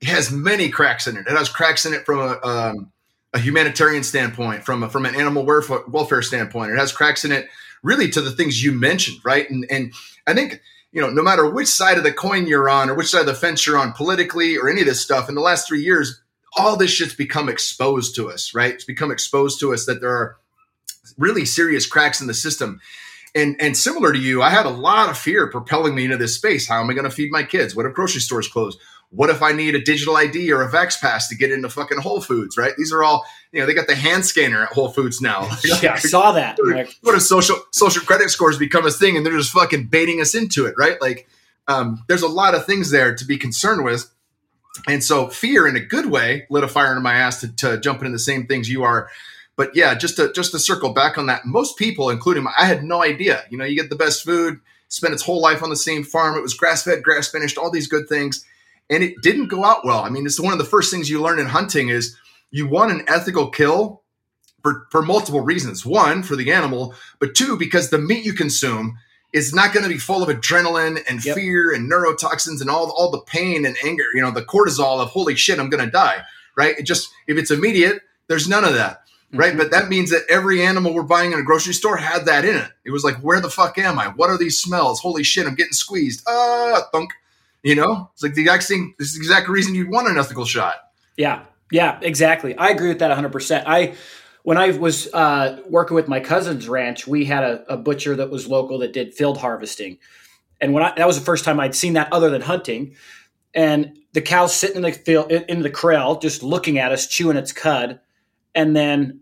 has 0.00 0.32
many 0.32 0.70
cracks 0.70 1.06
in 1.06 1.18
it. 1.18 1.26
It 1.26 1.36
has 1.36 1.50
cracks 1.50 1.84
in 1.84 1.92
it 1.92 2.06
from 2.06 2.18
a, 2.18 2.40
um, 2.42 2.92
a 3.34 3.38
humanitarian 3.38 4.02
standpoint, 4.02 4.64
from 4.64 4.82
a, 4.82 4.88
from 4.88 5.04
an 5.04 5.14
animal 5.14 5.44
welfare 5.44 6.22
standpoint. 6.22 6.72
It 6.72 6.78
has 6.78 6.92
cracks 6.92 7.26
in 7.26 7.32
it, 7.32 7.46
really, 7.82 8.08
to 8.08 8.22
the 8.22 8.30
things 8.30 8.64
you 8.64 8.72
mentioned, 8.72 9.18
right? 9.22 9.48
And 9.50 9.66
and 9.68 9.92
I 10.26 10.32
think 10.32 10.62
you 10.92 11.02
know, 11.02 11.10
no 11.10 11.22
matter 11.22 11.46
which 11.46 11.68
side 11.68 11.98
of 11.98 12.04
the 12.04 12.12
coin 12.12 12.46
you're 12.46 12.70
on 12.70 12.88
or 12.88 12.94
which 12.94 13.08
side 13.08 13.20
of 13.20 13.26
the 13.26 13.34
fence 13.34 13.66
you're 13.66 13.76
on 13.76 13.92
politically 13.92 14.56
or 14.56 14.70
any 14.70 14.80
of 14.80 14.86
this 14.86 15.02
stuff, 15.02 15.28
in 15.28 15.34
the 15.34 15.42
last 15.42 15.68
three 15.68 15.82
years, 15.82 16.22
all 16.56 16.78
this 16.78 16.90
shit's 16.90 17.14
become 17.14 17.50
exposed 17.50 18.14
to 18.14 18.30
us, 18.30 18.54
right? 18.54 18.72
It's 18.72 18.84
become 18.84 19.10
exposed 19.10 19.60
to 19.60 19.74
us 19.74 19.84
that 19.84 20.00
there 20.00 20.16
are 20.16 20.38
really 21.18 21.44
serious 21.44 21.86
cracks 21.86 22.22
in 22.22 22.28
the 22.28 22.34
system. 22.34 22.80
And 23.34 23.56
and 23.60 23.76
similar 23.76 24.12
to 24.12 24.18
you, 24.18 24.42
I 24.42 24.50
had 24.50 24.66
a 24.66 24.70
lot 24.70 25.10
of 25.10 25.18
fear 25.18 25.48
propelling 25.48 25.94
me 25.94 26.04
into 26.04 26.16
this 26.16 26.36
space. 26.36 26.68
How 26.68 26.80
am 26.80 26.88
I 26.88 26.94
going 26.94 27.04
to 27.04 27.10
feed 27.10 27.32
my 27.32 27.42
kids? 27.42 27.74
What 27.74 27.84
if 27.86 27.92
grocery 27.92 28.20
stores 28.20 28.46
close? 28.46 28.78
What 29.10 29.30
if 29.30 29.42
I 29.42 29.52
need 29.52 29.74
a 29.74 29.82
digital 29.82 30.16
ID 30.16 30.50
or 30.52 30.62
a 30.62 30.70
Vax 30.70 31.00
Pass 31.00 31.28
to 31.28 31.36
get 31.36 31.52
into 31.52 31.68
fucking 31.68 31.98
Whole 31.98 32.20
Foods, 32.20 32.56
right? 32.56 32.72
These 32.76 32.92
are 32.92 33.04
all, 33.04 33.24
you 33.52 33.60
know, 33.60 33.66
they 33.66 33.74
got 33.74 33.86
the 33.86 33.94
hand 33.94 34.24
scanner 34.24 34.64
at 34.64 34.72
Whole 34.72 34.88
Foods 34.88 35.20
now. 35.20 35.42
yeah, 35.82 35.92
I 35.92 35.98
saw 35.98 36.32
that. 36.32 36.58
What 37.02 37.14
if 37.14 37.22
social 37.22 37.56
social 37.70 38.02
credit 38.02 38.30
scores 38.30 38.58
become 38.58 38.86
a 38.86 38.90
thing 38.90 39.16
and 39.16 39.24
they're 39.24 39.36
just 39.36 39.52
fucking 39.52 39.86
baiting 39.86 40.20
us 40.20 40.34
into 40.34 40.66
it, 40.66 40.74
right? 40.76 41.00
Like, 41.00 41.28
um, 41.68 42.04
there's 42.08 42.22
a 42.22 42.28
lot 42.28 42.54
of 42.54 42.66
things 42.66 42.90
there 42.90 43.14
to 43.14 43.24
be 43.24 43.38
concerned 43.38 43.84
with. 43.84 44.10
And 44.88 45.02
so 45.02 45.28
fear 45.28 45.68
in 45.68 45.76
a 45.76 45.80
good 45.80 46.06
way 46.06 46.46
lit 46.50 46.64
a 46.64 46.68
fire 46.68 46.90
into 46.90 47.00
my 47.00 47.14
ass 47.14 47.40
to, 47.40 47.54
to 47.56 47.80
jump 47.80 48.00
into 48.00 48.10
the 48.10 48.18
same 48.18 48.46
things 48.46 48.68
you 48.68 48.82
are. 48.82 49.08
But 49.56 49.74
yeah, 49.74 49.94
just 49.94 50.16
to 50.16 50.32
just 50.32 50.52
to 50.52 50.58
circle 50.58 50.92
back 50.92 51.16
on 51.16 51.26
that, 51.26 51.46
most 51.46 51.76
people, 51.76 52.10
including 52.10 52.44
my, 52.44 52.52
I 52.58 52.66
had 52.66 52.82
no 52.82 53.02
idea. 53.02 53.44
You 53.50 53.58
know, 53.58 53.64
you 53.64 53.80
get 53.80 53.90
the 53.90 53.96
best 53.96 54.24
food, 54.24 54.58
spent 54.88 55.14
its 55.14 55.22
whole 55.22 55.40
life 55.40 55.62
on 55.62 55.70
the 55.70 55.76
same 55.76 56.02
farm. 56.02 56.36
It 56.36 56.42
was 56.42 56.54
grass 56.54 56.82
fed, 56.82 57.02
grass 57.02 57.28
finished, 57.28 57.56
all 57.56 57.70
these 57.70 57.86
good 57.86 58.08
things 58.08 58.44
and 58.90 59.02
it 59.02 59.20
didn't 59.22 59.48
go 59.48 59.64
out 59.64 59.84
well. 59.84 60.00
I 60.00 60.10
mean, 60.10 60.26
it's 60.26 60.40
one 60.40 60.52
of 60.52 60.58
the 60.58 60.64
first 60.64 60.90
things 60.90 61.08
you 61.08 61.20
learn 61.20 61.38
in 61.38 61.46
hunting 61.46 61.88
is 61.88 62.16
you 62.50 62.66
want 62.68 62.92
an 62.92 63.04
ethical 63.08 63.48
kill 63.48 64.02
for, 64.62 64.86
for 64.90 65.02
multiple 65.02 65.40
reasons. 65.40 65.84
One, 65.84 66.22
for 66.22 66.36
the 66.36 66.52
animal, 66.52 66.94
but 67.18 67.34
two, 67.34 67.56
because 67.56 67.90
the 67.90 67.98
meat 67.98 68.24
you 68.24 68.32
consume 68.32 68.98
is 69.32 69.54
not 69.54 69.72
going 69.72 69.82
to 69.82 69.92
be 69.92 69.98
full 69.98 70.22
of 70.22 70.28
adrenaline 70.28 71.02
and 71.08 71.24
yep. 71.24 71.34
fear 71.34 71.72
and 71.72 71.90
neurotoxins 71.90 72.60
and 72.60 72.70
all, 72.70 72.90
all 72.90 73.10
the 73.10 73.20
pain 73.20 73.66
and 73.66 73.76
anger, 73.84 74.04
you 74.14 74.20
know, 74.20 74.30
the 74.30 74.44
cortisol 74.44 75.00
of 75.00 75.08
holy 75.08 75.34
shit, 75.34 75.58
I'm 75.58 75.70
going 75.70 75.84
to 75.84 75.90
die, 75.90 76.22
right? 76.56 76.78
It 76.78 76.84
just, 76.84 77.10
if 77.26 77.36
it's 77.36 77.50
immediate, 77.50 78.02
there's 78.28 78.48
none 78.48 78.64
of 78.64 78.74
that. 78.74 79.02
Right. 79.34 79.50
Mm-hmm. 79.50 79.58
But 79.58 79.70
that 79.72 79.88
means 79.88 80.10
that 80.10 80.22
every 80.28 80.62
animal 80.62 80.94
we're 80.94 81.02
buying 81.02 81.32
in 81.32 81.38
a 81.38 81.42
grocery 81.42 81.74
store 81.74 81.96
had 81.96 82.26
that 82.26 82.44
in 82.44 82.56
it. 82.56 82.70
It 82.84 82.90
was 82.90 83.04
like, 83.04 83.16
where 83.16 83.40
the 83.40 83.50
fuck 83.50 83.76
am 83.78 83.98
I? 83.98 84.08
What 84.08 84.30
are 84.30 84.38
these 84.38 84.58
smells? 84.58 85.00
Holy 85.00 85.24
shit, 85.24 85.46
I'm 85.46 85.54
getting 85.54 85.72
squeezed. 85.72 86.22
Ah, 86.28 86.82
thunk. 86.92 87.10
You 87.64 87.74
know, 87.74 88.10
it's 88.12 88.22
like 88.22 88.34
the 88.34 88.42
exact 88.42 88.64
thing. 88.64 88.94
This 88.98 89.08
is 89.08 89.14
the 89.14 89.20
exact 89.20 89.48
reason 89.48 89.74
you'd 89.74 89.90
want 89.90 90.08
an 90.08 90.18
ethical 90.18 90.44
shot. 90.44 90.74
Yeah, 91.16 91.44
yeah, 91.70 91.98
exactly. 92.02 92.56
I 92.56 92.68
agree 92.68 92.88
with 92.88 92.98
that 92.98 93.08
100. 93.08 93.32
percent 93.32 93.66
I 93.66 93.94
when 94.42 94.58
I 94.58 94.72
was 94.72 95.12
uh, 95.14 95.62
working 95.66 95.94
with 95.94 96.06
my 96.06 96.20
cousin's 96.20 96.68
ranch, 96.68 97.06
we 97.06 97.24
had 97.24 97.42
a, 97.42 97.72
a, 97.72 97.78
butcher 97.78 98.14
that 98.16 98.30
was 98.30 98.46
local 98.46 98.78
that 98.80 98.92
did 98.92 99.14
field 99.14 99.38
harvesting, 99.38 99.96
and 100.60 100.74
when 100.74 100.82
I, 100.82 100.92
that 100.96 101.06
was 101.06 101.18
the 101.18 101.24
first 101.24 101.46
time 101.46 101.58
I'd 101.58 101.74
seen 101.74 101.94
that 101.94 102.12
other 102.12 102.28
than 102.28 102.42
hunting, 102.42 102.94
and 103.54 103.98
the 104.12 104.20
cow 104.20 104.46
sitting 104.46 104.76
in 104.76 104.82
the 104.82 104.92
field 104.92 105.32
in 105.32 105.62
the 105.62 105.70
corral, 105.70 106.18
just 106.18 106.42
looking 106.42 106.78
at 106.78 106.92
us, 106.92 107.06
chewing 107.06 107.38
its 107.38 107.52
cud, 107.52 108.00
and 108.54 108.76
then 108.76 109.20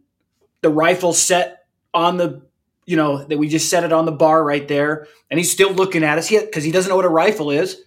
the 0.63 0.71
rifle 0.71 1.13
set 1.13 1.67
on 1.93 2.17
the 2.17 2.43
you 2.87 2.97
know 2.97 3.25
that 3.25 3.39
we 3.39 3.49
just 3.49 3.69
set 3.69 3.85
it 3.85 3.93
on 3.93 4.07
the 4.07 4.13
bar 4.13 4.43
right 4.43 4.67
there, 4.67 5.07
and 5.31 5.39
he's 5.39 5.53
still 5.53 5.73
looking 5.73 6.03
at 6.03 6.19
us 6.19 6.31
yet 6.31 6.47
because 6.47 6.65
he, 6.65 6.73
doesn't 6.73 6.89
know 6.89 6.97
what 6.97 7.05
a 7.05 7.11
rifle 7.11 7.51
is 7.51 7.83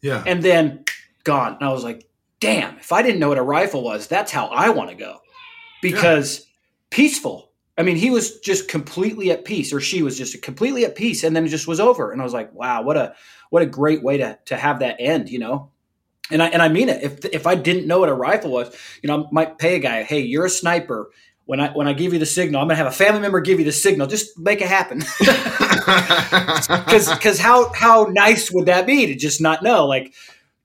yeah. 0.00 0.22
And 0.26 0.42
then 0.42 0.84
gone. 1.24 1.54
And 1.54 1.64
I 1.64 1.72
was 1.72 1.84
like, 1.84 2.06
damn, 2.40 2.78
if 2.78 2.92
I 2.92 3.02
didn't 3.02 3.20
know 3.20 3.28
what 3.28 3.38
a 3.38 3.42
rifle 3.42 3.82
was, 3.82 4.06
that's 4.06 4.32
how 4.32 4.46
I 4.46 4.70
want 4.70 4.90
to 4.90 4.96
go. 4.96 5.18
Because 5.82 6.40
yeah. 6.40 6.44
peaceful. 6.90 7.52
I 7.76 7.82
mean, 7.82 7.96
he 7.96 8.10
was 8.10 8.40
just 8.40 8.68
completely 8.68 9.30
at 9.30 9.44
peace, 9.44 9.72
or 9.72 9.80
she 9.80 10.02
was 10.02 10.18
just 10.18 10.40
completely 10.42 10.84
at 10.84 10.96
peace, 10.96 11.22
and 11.22 11.34
then 11.34 11.44
it 11.44 11.48
just 11.48 11.68
was 11.68 11.78
over. 11.78 12.10
And 12.10 12.20
I 12.20 12.24
was 12.24 12.32
like, 12.32 12.52
wow, 12.52 12.82
what 12.82 12.96
a 12.96 13.14
what 13.50 13.62
a 13.62 13.66
great 13.66 14.02
way 14.02 14.16
to 14.16 14.36
to 14.46 14.56
have 14.56 14.80
that 14.80 14.96
end, 14.98 15.30
you 15.30 15.38
know? 15.38 15.70
And 16.30 16.42
I 16.42 16.48
and 16.48 16.60
I 16.60 16.68
mean 16.68 16.88
it. 16.88 17.02
If 17.04 17.24
if 17.26 17.46
I 17.46 17.54
didn't 17.54 17.86
know 17.86 18.00
what 18.00 18.08
a 18.08 18.14
rifle 18.14 18.50
was, 18.50 18.76
you 19.00 19.06
know, 19.06 19.24
I 19.24 19.28
might 19.30 19.58
pay 19.58 19.76
a 19.76 19.78
guy, 19.78 20.02
hey, 20.02 20.20
you're 20.20 20.46
a 20.46 20.50
sniper. 20.50 21.10
When 21.48 21.60
I 21.60 21.70
when 21.70 21.88
I 21.88 21.94
give 21.94 22.12
you 22.12 22.18
the 22.18 22.26
signal, 22.26 22.60
I'm 22.60 22.68
gonna 22.68 22.76
have 22.76 22.86
a 22.86 22.90
family 22.90 23.20
member 23.20 23.40
give 23.40 23.58
you 23.58 23.64
the 23.64 23.72
signal. 23.72 24.06
Just 24.06 24.38
make 24.38 24.60
it 24.60 24.68
happen. 24.68 25.02
Because 25.88 27.10
because 27.10 27.38
how 27.38 27.72
how 27.72 28.08
nice 28.10 28.52
would 28.52 28.66
that 28.66 28.84
be 28.84 29.06
to 29.06 29.14
just 29.14 29.40
not 29.40 29.62
know? 29.62 29.86
Like, 29.86 30.12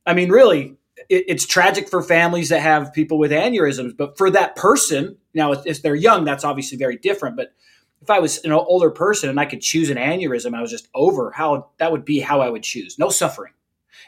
I 0.06 0.14
mean, 0.14 0.30
really, 0.30 0.76
it, 1.08 1.24
it's 1.30 1.46
tragic 1.46 1.88
for 1.88 2.04
families 2.04 2.50
that 2.50 2.60
have 2.60 2.92
people 2.92 3.18
with 3.18 3.32
aneurysms, 3.32 3.96
but 3.96 4.18
for 4.18 4.30
that 4.32 4.58
person, 4.58 5.16
now 5.34 5.54
if, 5.54 5.66
if 5.66 5.82
they're 5.82 5.96
young, 5.96 6.26
that's 6.26 6.44
obviously 6.44 6.78
very 6.78 6.98
different. 6.98 7.38
But 7.38 7.54
if 8.02 8.10
I 8.10 8.20
was 8.20 8.44
an 8.44 8.52
older 8.52 8.92
person 8.92 9.30
and 9.30 9.40
I 9.40 9.46
could 9.46 9.62
choose 9.62 9.90
an 9.90 9.96
aneurysm, 9.96 10.54
I 10.54 10.62
was 10.62 10.72
just 10.72 10.90
over 10.94 11.32
how 11.32 11.70
that 11.78 11.94
would 11.94 12.04
be 12.04 12.20
how 12.20 12.42
I 12.42 12.50
would 12.50 12.64
choose. 12.64 13.00
No 13.00 13.08
suffering, 13.08 13.54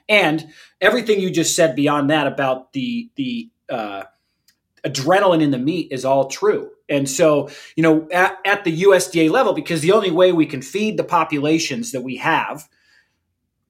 and 0.09 0.45
everything 0.81 1.21
you 1.21 1.31
just 1.31 1.55
said 1.55 1.73
beyond 1.77 2.09
that 2.09 2.27
about 2.27 2.73
the 2.73 3.09
the 3.15 3.49
uh, 3.69 4.03
adrenaline 4.85 5.41
in 5.41 5.51
the 5.51 5.57
meat 5.57 5.89
is 5.91 6.05
all 6.05 6.27
true. 6.27 6.69
And 6.87 7.09
so, 7.09 7.49
you 7.75 7.83
know, 7.83 8.07
at, 8.11 8.37
at 8.45 8.63
the 8.63 8.83
USDA 8.83 9.29
level, 9.29 9.53
because 9.53 9.81
the 9.81 9.91
only 9.91 10.11
way 10.11 10.31
we 10.31 10.45
can 10.45 10.61
feed 10.61 10.97
the 10.97 11.03
populations 11.03 11.91
that 11.91 12.01
we 12.01 12.17
have, 12.17 12.67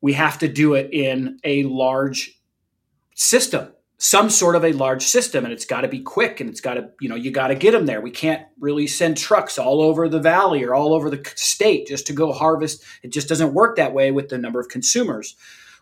we 0.02 0.14
have 0.14 0.38
to 0.40 0.48
do 0.48 0.74
it 0.74 0.94
in 0.94 1.40
a 1.44 1.64
large 1.64 2.40
system 3.16 3.72
some 3.98 4.30
sort 4.30 4.56
of 4.56 4.66
a 4.66 4.74
large 4.74 5.04
system 5.04 5.46
and 5.46 5.54
it's 5.54 5.66
got 5.66 5.82
to 5.82 5.88
be 5.88 6.00
quick 6.00 6.42
and 6.42 6.50
it's 6.50 6.60
got 6.60 6.74
to 6.74 6.90
you 7.00 7.08
know 7.08 7.16
you 7.16 7.32
got 7.32 7.48
to 7.48 7.56
get 7.56 7.72
them 7.72 7.86
there. 7.86 8.02
We 8.02 8.12
can't 8.12 8.46
really 8.60 8.88
send 8.88 9.18
trucks 9.18 9.58
all 9.58 9.82
over 9.82 10.10
the 10.10 10.20
valley 10.20 10.64
or 10.64 10.76
all 10.76 10.94
over 10.94 11.10
the 11.10 11.24
state 11.36 11.88
just 11.88 12.06
to 12.08 12.14
go 12.14 12.34
harvest. 12.34 12.84
It 13.04 13.12
just 13.12 13.30
doesn't 13.30 13.54
work 13.54 13.78
that 13.78 13.94
way 13.94 14.12
with 14.12 14.30
the 14.30 14.38
number 14.38 14.60
of 14.60 14.68
consumers 14.68 15.36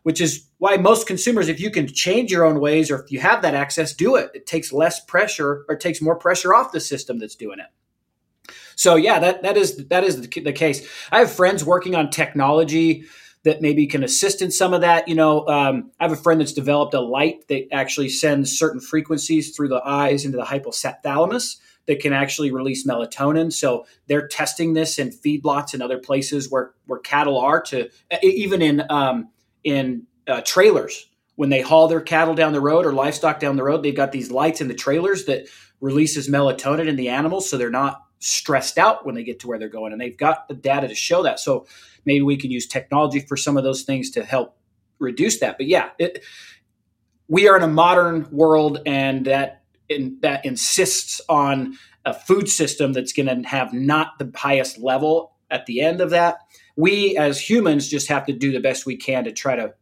which 0.04 0.22
is 0.22 0.48
why 0.58 0.78
most 0.78 1.08
consumers 1.08 1.48
if 1.48 1.60
you 1.60 1.72
can 1.72 1.88
change 1.88 2.32
your 2.32 2.46
own 2.46 2.60
ways 2.60 2.92
or 2.92 3.02
if 3.02 3.12
you 3.12 3.20
have 3.20 3.42
that 3.42 3.56
access 3.56 3.94
do 3.94 4.16
it 4.16 4.30
it 4.34 4.46
takes 4.46 4.72
less 4.72 5.04
pressure 5.06 5.66
or 5.68 5.76
takes 5.76 6.02
more 6.02 6.16
pressure 6.16 6.54
off 6.54 6.72
the 6.72 6.80
system 6.80 7.20
that's 7.20 7.36
doing 7.36 7.60
it 7.60 8.54
so 8.76 8.96
yeah 8.96 9.20
that 9.20 9.42
that 9.44 9.58
is 9.58 9.88
that 9.88 10.04
is 10.04 10.22
the, 10.22 10.42
the 10.42 10.54
case 10.54 10.88
i 11.12 11.20
have 11.20 11.32
friends 11.32 11.64
working 11.64 11.96
on 11.96 12.10
technology 12.10 13.06
that 13.44 13.62
maybe 13.62 13.86
can 13.86 14.04
assist 14.04 14.42
in 14.42 14.50
some 14.50 14.74
of 14.74 14.82
that. 14.82 15.08
You 15.08 15.16
know, 15.16 15.46
um, 15.48 15.92
I 16.00 16.06
have 16.06 16.14
a 16.14 16.22
friend 16.22 16.40
that's 16.40 16.54
developed 16.54 16.94
a 16.94 17.02
light 17.02 17.48
that 17.50 17.68
actually 17.72 18.10
sends 18.10 18.58
certain 18.58 18.80
frequencies 18.80 19.56
through 19.56 19.68
the 19.68 19.82
eyes 19.86 20.26
into 20.26 20.38
the 20.38 20.46
hypothalamus 20.46 21.58
that 21.86 22.00
can 22.00 22.14
actually 22.14 22.52
release 22.52 22.88
melatonin. 22.88 23.52
So 23.52 23.86
they're 24.08 24.28
testing 24.28 24.74
this 24.74 24.98
in 24.98 25.10
feedlots 25.10 25.74
and 25.74 25.84
other 25.84 25.98
places 25.98 26.50
where 26.50 26.74
where 26.86 27.00
cattle 27.00 27.38
are 27.38 27.62
to 27.64 27.90
even 28.22 28.62
in 28.62 28.84
um, 28.90 29.30
in 29.64 30.08
uh, 30.28 30.42
trailers 30.46 31.10
when 31.36 31.50
they 31.50 31.62
haul 31.62 31.88
their 31.88 32.02
cattle 32.02 32.36
down 32.36 32.54
the 32.54 32.62
road 32.62 32.86
or 32.86 32.94
livestock 32.94 33.40
down 33.40 33.56
the 33.56 33.64
road. 33.64 33.84
They've 33.84 33.96
got 33.96 34.12
these 34.12 34.32
lights 34.32 34.62
in 34.62 34.68
the 34.68 34.74
trailers 34.74 35.26
that 35.26 35.48
releases 35.82 36.30
melatonin 36.30 36.88
in 36.88 36.96
the 36.96 37.10
animals, 37.10 37.50
so 37.50 37.58
they're 37.58 37.70
not 37.70 38.04
stressed 38.20 38.78
out 38.78 39.06
when 39.06 39.16
they 39.16 39.24
get 39.24 39.40
to 39.42 39.48
where 39.48 39.60
they're 39.60 39.68
going, 39.68 39.92
and 39.92 40.00
they've 40.00 40.18
got 40.18 40.48
the 40.48 40.54
data 40.54 40.88
to 40.88 40.96
show 40.96 41.24
that. 41.24 41.40
So 41.40 41.66
maybe 42.06 42.22
we 42.22 42.38
can 42.38 42.52
use 42.52 42.68
technology 42.68 43.20
for 43.20 43.36
some 43.36 43.58
of 43.58 43.64
those 43.64 43.84
things 43.84 44.12
to 44.12 44.24
help 44.24 44.58
reduce 45.00 45.40
that. 45.40 45.58
But 45.58 45.68
yeah, 45.68 45.90
it, 46.00 46.24
we 47.28 47.48
are 47.48 47.58
in 47.58 47.64
a 47.64 47.68
modern 47.68 48.28
world, 48.32 48.82
and 48.86 49.26
that 49.26 49.64
in, 49.90 50.18
that 50.22 50.46
insists 50.46 51.20
on 51.28 51.78
a 52.06 52.14
food 52.14 52.50
system 52.50 52.94
that's 52.94 53.14
going 53.14 53.28
to 53.28 53.48
have 53.48 53.74
not 53.74 54.20
the 54.20 54.32
highest 54.36 54.78
level 54.78 55.34
at 55.50 55.66
the 55.66 55.82
end 55.82 56.02
of 56.02 56.10
that. 56.12 56.38
We 56.76 57.18
as 57.18 57.40
humans 57.40 57.88
just 57.88 58.08
have 58.10 58.26
to 58.26 58.34
do 58.34 58.52
the 58.52 58.60
best 58.60 58.86
we 58.86 58.98
can 58.98 59.24
to 59.26 59.32
try 59.32 59.56
to 59.56 59.74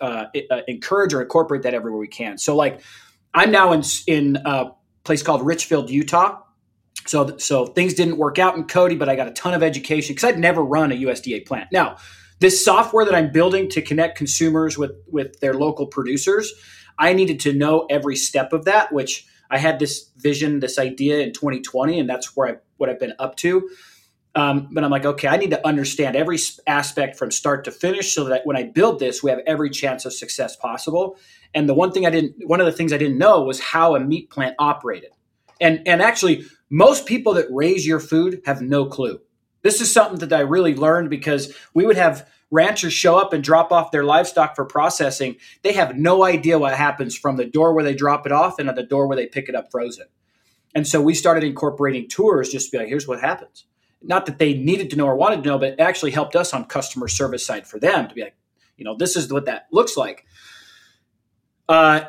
uh, 0.00 0.26
uh, 0.50 0.60
encourage 0.66 1.12
or 1.12 1.20
incorporate 1.22 1.62
that 1.62 1.74
everywhere 1.74 2.00
we 2.00 2.08
can. 2.08 2.38
So, 2.38 2.56
like, 2.56 2.80
I'm 3.34 3.50
now 3.50 3.72
in 3.72 3.82
in 4.06 4.38
a 4.44 4.72
place 5.04 5.22
called 5.22 5.44
Richfield, 5.44 5.90
Utah, 5.90 6.40
so, 7.06 7.36
so 7.38 7.66
things 7.66 7.94
didn't 7.94 8.18
work 8.18 8.38
out 8.38 8.56
in 8.56 8.64
Cody, 8.64 8.96
but 8.96 9.08
I 9.08 9.16
got 9.16 9.28
a 9.28 9.32
ton 9.32 9.54
of 9.54 9.62
education 9.62 10.14
because 10.14 10.28
I'd 10.28 10.38
never 10.38 10.62
run 10.62 10.92
a 10.92 10.94
USDA 10.94 11.46
plant. 11.46 11.70
Now, 11.72 11.96
this 12.40 12.64
software 12.64 13.04
that 13.04 13.14
I'm 13.14 13.32
building 13.32 13.68
to 13.70 13.82
connect 13.82 14.16
consumers 14.16 14.78
with 14.78 14.92
with 15.08 15.40
their 15.40 15.54
local 15.54 15.86
producers, 15.86 16.52
I 16.98 17.12
needed 17.12 17.40
to 17.40 17.52
know 17.52 17.86
every 17.90 18.16
step 18.16 18.52
of 18.52 18.64
that. 18.64 18.92
Which 18.92 19.26
I 19.50 19.58
had 19.58 19.78
this 19.78 20.10
vision, 20.16 20.60
this 20.60 20.78
idea 20.78 21.20
in 21.20 21.32
2020, 21.32 21.98
and 21.98 22.08
that's 22.08 22.36
where 22.36 22.48
I 22.48 22.56
what 22.76 22.88
I've 22.88 23.00
been 23.00 23.14
up 23.18 23.36
to. 23.36 23.68
Um, 24.34 24.68
but 24.70 24.84
I'm 24.84 24.90
like, 24.90 25.04
okay, 25.04 25.26
I 25.26 25.36
need 25.36 25.50
to 25.50 25.66
understand 25.66 26.14
every 26.14 26.38
aspect 26.66 27.16
from 27.16 27.30
start 27.30 27.64
to 27.64 27.72
finish, 27.72 28.14
so 28.14 28.24
that 28.24 28.46
when 28.46 28.56
I 28.56 28.64
build 28.64 29.00
this, 29.00 29.22
we 29.22 29.30
have 29.30 29.40
every 29.46 29.70
chance 29.70 30.04
of 30.04 30.12
success 30.12 30.54
possible. 30.56 31.16
And 31.52 31.68
the 31.68 31.74
one 31.74 31.90
thing 31.90 32.06
I 32.06 32.10
didn't, 32.10 32.36
one 32.46 32.60
of 32.60 32.66
the 32.66 32.72
things 32.72 32.92
I 32.92 32.98
didn't 32.98 33.18
know 33.18 33.42
was 33.42 33.60
how 33.60 33.96
a 33.96 34.00
meat 34.00 34.30
plant 34.30 34.54
operated. 34.58 35.10
And 35.60 35.82
and 35.86 36.00
actually, 36.00 36.44
most 36.70 37.06
people 37.06 37.34
that 37.34 37.46
raise 37.50 37.86
your 37.86 37.98
food 38.00 38.42
have 38.46 38.62
no 38.62 38.86
clue. 38.86 39.20
This 39.62 39.80
is 39.80 39.92
something 39.92 40.20
that 40.20 40.32
I 40.32 40.42
really 40.42 40.74
learned 40.74 41.10
because 41.10 41.54
we 41.74 41.84
would 41.84 41.96
have 41.96 42.28
ranchers 42.50 42.92
show 42.92 43.18
up 43.18 43.32
and 43.32 43.44
drop 43.44 43.72
off 43.72 43.90
their 43.90 44.04
livestock 44.04 44.56
for 44.56 44.64
processing. 44.64 45.36
They 45.62 45.72
have 45.72 45.96
no 45.96 46.24
idea 46.24 46.58
what 46.58 46.74
happens 46.74 47.16
from 47.16 47.36
the 47.36 47.44
door 47.44 47.74
where 47.74 47.84
they 47.84 47.94
drop 47.94 48.26
it 48.26 48.32
off 48.32 48.58
and 48.58 48.68
at 48.68 48.76
the 48.76 48.82
door 48.82 49.06
where 49.06 49.16
they 49.16 49.26
pick 49.26 49.48
it 49.48 49.54
up 49.54 49.70
frozen. 49.70 50.06
And 50.74 50.86
so 50.86 51.00
we 51.00 51.14
started 51.14 51.44
incorporating 51.44 52.08
tours 52.08 52.48
just 52.48 52.66
to 52.66 52.72
be 52.72 52.78
like, 52.78 52.88
here's 52.88 53.08
what 53.08 53.20
happens. 53.20 53.66
Not 54.02 54.26
that 54.26 54.38
they 54.38 54.54
needed 54.54 54.90
to 54.90 54.96
know 54.96 55.06
or 55.06 55.16
wanted 55.16 55.42
to 55.42 55.48
know, 55.48 55.58
but 55.58 55.74
it 55.74 55.80
actually 55.80 56.10
helped 56.10 56.34
us 56.34 56.54
on 56.54 56.64
customer 56.64 57.08
service 57.08 57.44
side 57.44 57.66
for 57.66 57.78
them 57.78 58.08
to 58.08 58.14
be 58.14 58.22
like, 58.22 58.34
you 58.76 58.84
know, 58.84 58.96
this 58.96 59.16
is 59.16 59.30
what 59.30 59.44
that 59.44 59.66
looks 59.70 59.96
like. 59.96 60.24
Uh, 61.68 62.02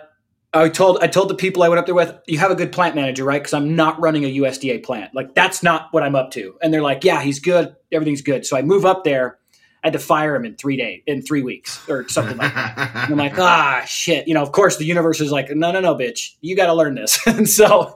I 0.53 0.69
told 0.69 1.01
I 1.01 1.07
told 1.07 1.29
the 1.29 1.35
people 1.35 1.63
I 1.63 1.69
went 1.69 1.79
up 1.79 1.85
there 1.85 1.95
with, 1.95 2.17
you 2.27 2.37
have 2.39 2.51
a 2.51 2.55
good 2.55 2.71
plant 2.71 2.95
manager, 2.95 3.23
right? 3.23 3.41
Because 3.41 3.53
I'm 3.53 3.75
not 3.75 3.99
running 4.01 4.25
a 4.25 4.37
USDA 4.37 4.83
plant. 4.83 5.13
Like 5.13 5.33
that's 5.33 5.63
not 5.63 5.87
what 5.91 6.03
I'm 6.03 6.15
up 6.15 6.31
to. 6.31 6.57
And 6.61 6.73
they're 6.73 6.81
like, 6.81 7.03
yeah, 7.03 7.21
he's 7.21 7.39
good. 7.39 7.75
Everything's 7.91 8.21
good. 8.21 8.45
So 8.45 8.57
I 8.57 8.61
move 8.61 8.85
up 8.85 9.03
there. 9.03 9.37
I 9.83 9.87
had 9.87 9.93
to 9.93 9.99
fire 9.99 10.35
him 10.35 10.45
in 10.45 10.55
three 10.55 10.77
days, 10.77 11.01
in 11.07 11.23
three 11.23 11.41
weeks, 11.41 11.87
or 11.89 12.07
something 12.07 12.37
like 12.37 12.53
that. 12.53 12.77
and 12.95 13.13
I'm 13.13 13.17
like, 13.17 13.39
ah, 13.39 13.83
shit. 13.87 14.27
You 14.27 14.33
know, 14.35 14.43
of 14.43 14.51
course, 14.51 14.77
the 14.77 14.85
universe 14.85 15.19
is 15.21 15.31
like, 15.31 15.49
no, 15.49 15.71
no, 15.71 15.79
no, 15.79 15.95
bitch, 15.95 16.35
you 16.41 16.55
got 16.55 16.67
to 16.67 16.73
learn 16.73 16.93
this. 16.95 17.19
and 17.25 17.49
so, 17.49 17.95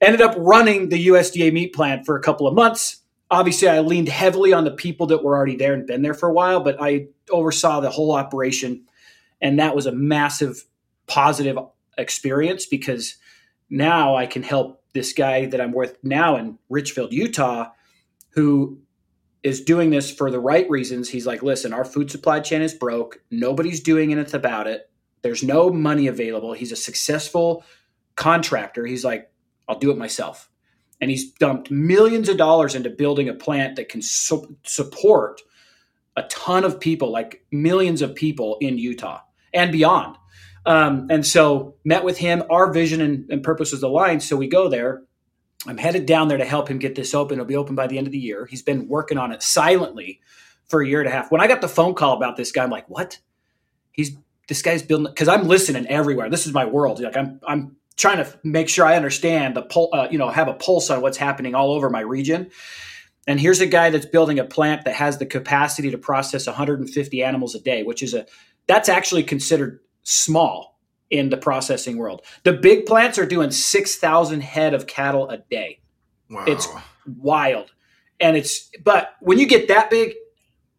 ended 0.00 0.20
up 0.20 0.34
running 0.38 0.90
the 0.90 1.08
USDA 1.08 1.52
meat 1.52 1.74
plant 1.74 2.06
for 2.06 2.16
a 2.16 2.20
couple 2.22 2.46
of 2.46 2.54
months. 2.54 3.01
Obviously, 3.32 3.66
I 3.66 3.80
leaned 3.80 4.10
heavily 4.10 4.52
on 4.52 4.64
the 4.64 4.70
people 4.70 5.06
that 5.06 5.24
were 5.24 5.34
already 5.34 5.56
there 5.56 5.72
and 5.72 5.86
been 5.86 6.02
there 6.02 6.12
for 6.12 6.28
a 6.28 6.32
while, 6.34 6.60
but 6.60 6.76
I 6.78 7.06
oversaw 7.30 7.80
the 7.80 7.88
whole 7.88 8.12
operation, 8.12 8.84
and 9.40 9.58
that 9.58 9.74
was 9.74 9.86
a 9.86 9.92
massive 9.92 10.64
positive 11.06 11.58
experience 11.96 12.66
because 12.66 13.16
now 13.70 14.16
I 14.16 14.26
can 14.26 14.42
help 14.42 14.82
this 14.92 15.14
guy 15.14 15.46
that 15.46 15.62
I'm 15.62 15.72
with 15.72 15.96
now 16.04 16.36
in 16.36 16.58
Richfield, 16.68 17.14
Utah, 17.14 17.70
who 18.30 18.78
is 19.42 19.62
doing 19.62 19.88
this 19.88 20.10
for 20.12 20.30
the 20.30 20.38
right 20.38 20.68
reasons. 20.68 21.08
He's 21.08 21.26
like, 21.26 21.42
listen, 21.42 21.72
our 21.72 21.86
food 21.86 22.10
supply 22.10 22.40
chain 22.40 22.60
is 22.60 22.74
broke. 22.74 23.20
Nobody's 23.30 23.80
doing 23.80 24.12
anything 24.12 24.34
about 24.34 24.66
it. 24.66 24.90
There's 25.22 25.42
no 25.42 25.70
money 25.70 26.06
available. 26.06 26.52
He's 26.52 26.72
a 26.72 26.76
successful 26.76 27.64
contractor. 28.14 28.84
He's 28.84 29.04
like, 29.04 29.32
I'll 29.66 29.78
do 29.78 29.90
it 29.90 29.96
myself. 29.96 30.50
And 31.02 31.10
he's 31.10 31.32
dumped 31.32 31.70
millions 31.70 32.30
of 32.30 32.38
dollars 32.38 32.74
into 32.74 32.88
building 32.88 33.28
a 33.28 33.34
plant 33.34 33.76
that 33.76 33.90
can 33.90 34.00
su- 34.00 34.56
support 34.62 35.42
a 36.16 36.22
ton 36.22 36.64
of 36.64 36.80
people, 36.80 37.10
like 37.10 37.44
millions 37.50 38.00
of 38.00 38.14
people 38.14 38.56
in 38.60 38.78
Utah 38.78 39.20
and 39.52 39.72
beyond. 39.72 40.16
Um, 40.64 41.08
and 41.10 41.26
so 41.26 41.74
met 41.84 42.04
with 42.04 42.18
him. 42.18 42.44
Our 42.48 42.72
vision 42.72 43.00
and, 43.00 43.28
and 43.30 43.42
purpose 43.42 43.72
was 43.72 43.82
aligned. 43.82 44.22
So 44.22 44.36
we 44.36 44.46
go 44.46 44.68
there. 44.68 45.02
I'm 45.66 45.76
headed 45.76 46.06
down 46.06 46.28
there 46.28 46.38
to 46.38 46.44
help 46.44 46.68
him 46.68 46.78
get 46.78 46.94
this 46.94 47.14
open. 47.14 47.34
It'll 47.34 47.46
be 47.46 47.56
open 47.56 47.74
by 47.74 47.86
the 47.86 47.98
end 47.98 48.06
of 48.06 48.12
the 48.12 48.18
year. 48.18 48.46
He's 48.46 48.62
been 48.62 48.88
working 48.88 49.18
on 49.18 49.32
it 49.32 49.42
silently 49.42 50.20
for 50.68 50.82
a 50.82 50.88
year 50.88 51.00
and 51.00 51.08
a 51.08 51.12
half. 51.12 51.30
When 51.30 51.40
I 51.40 51.48
got 51.48 51.60
the 51.60 51.68
phone 51.68 51.94
call 51.94 52.16
about 52.16 52.36
this 52.36 52.52
guy, 52.52 52.62
I'm 52.62 52.70
like, 52.70 52.88
what? 52.88 53.18
He's 53.92 54.16
this 54.48 54.62
guy's 54.62 54.82
building 54.82 55.06
because 55.06 55.28
I'm 55.28 55.48
listening 55.48 55.86
everywhere. 55.86 56.30
This 56.30 56.46
is 56.46 56.52
my 56.52 56.64
world. 56.64 57.00
Like 57.00 57.16
I'm 57.16 57.40
I'm 57.46 57.76
trying 57.96 58.18
to 58.18 58.38
make 58.42 58.68
sure 58.68 58.84
I 58.86 58.96
understand 58.96 59.56
the 59.56 59.62
pul- 59.62 59.90
uh, 59.92 60.08
you 60.10 60.18
know 60.18 60.28
have 60.28 60.48
a 60.48 60.54
pulse 60.54 60.90
on 60.90 61.00
what's 61.00 61.18
happening 61.18 61.54
all 61.54 61.72
over 61.72 61.90
my 61.90 62.00
region. 62.00 62.50
And 63.28 63.38
here's 63.38 63.60
a 63.60 63.66
guy 63.66 63.90
that's 63.90 64.06
building 64.06 64.40
a 64.40 64.44
plant 64.44 64.84
that 64.84 64.94
has 64.94 65.18
the 65.18 65.26
capacity 65.26 65.92
to 65.92 65.98
process 65.98 66.46
150 66.46 67.22
animals 67.22 67.54
a 67.54 67.60
day, 67.60 67.84
which 67.84 68.02
is 68.02 68.14
a 68.14 68.26
that's 68.66 68.88
actually 68.88 69.22
considered 69.22 69.80
small 70.02 70.72
in 71.10 71.28
the 71.28 71.36
processing 71.36 71.98
world. 71.98 72.22
The 72.42 72.54
big 72.54 72.86
plants 72.86 73.18
are 73.18 73.26
doing 73.26 73.50
6,000 73.50 74.40
head 74.40 74.72
of 74.72 74.86
cattle 74.86 75.28
a 75.28 75.38
day. 75.38 75.80
Wow. 76.30 76.44
It's 76.46 76.66
wild. 77.18 77.70
And 78.18 78.36
it's, 78.36 78.70
but 78.82 79.14
when 79.20 79.38
you 79.38 79.46
get 79.46 79.68
that 79.68 79.90
big, 79.90 80.14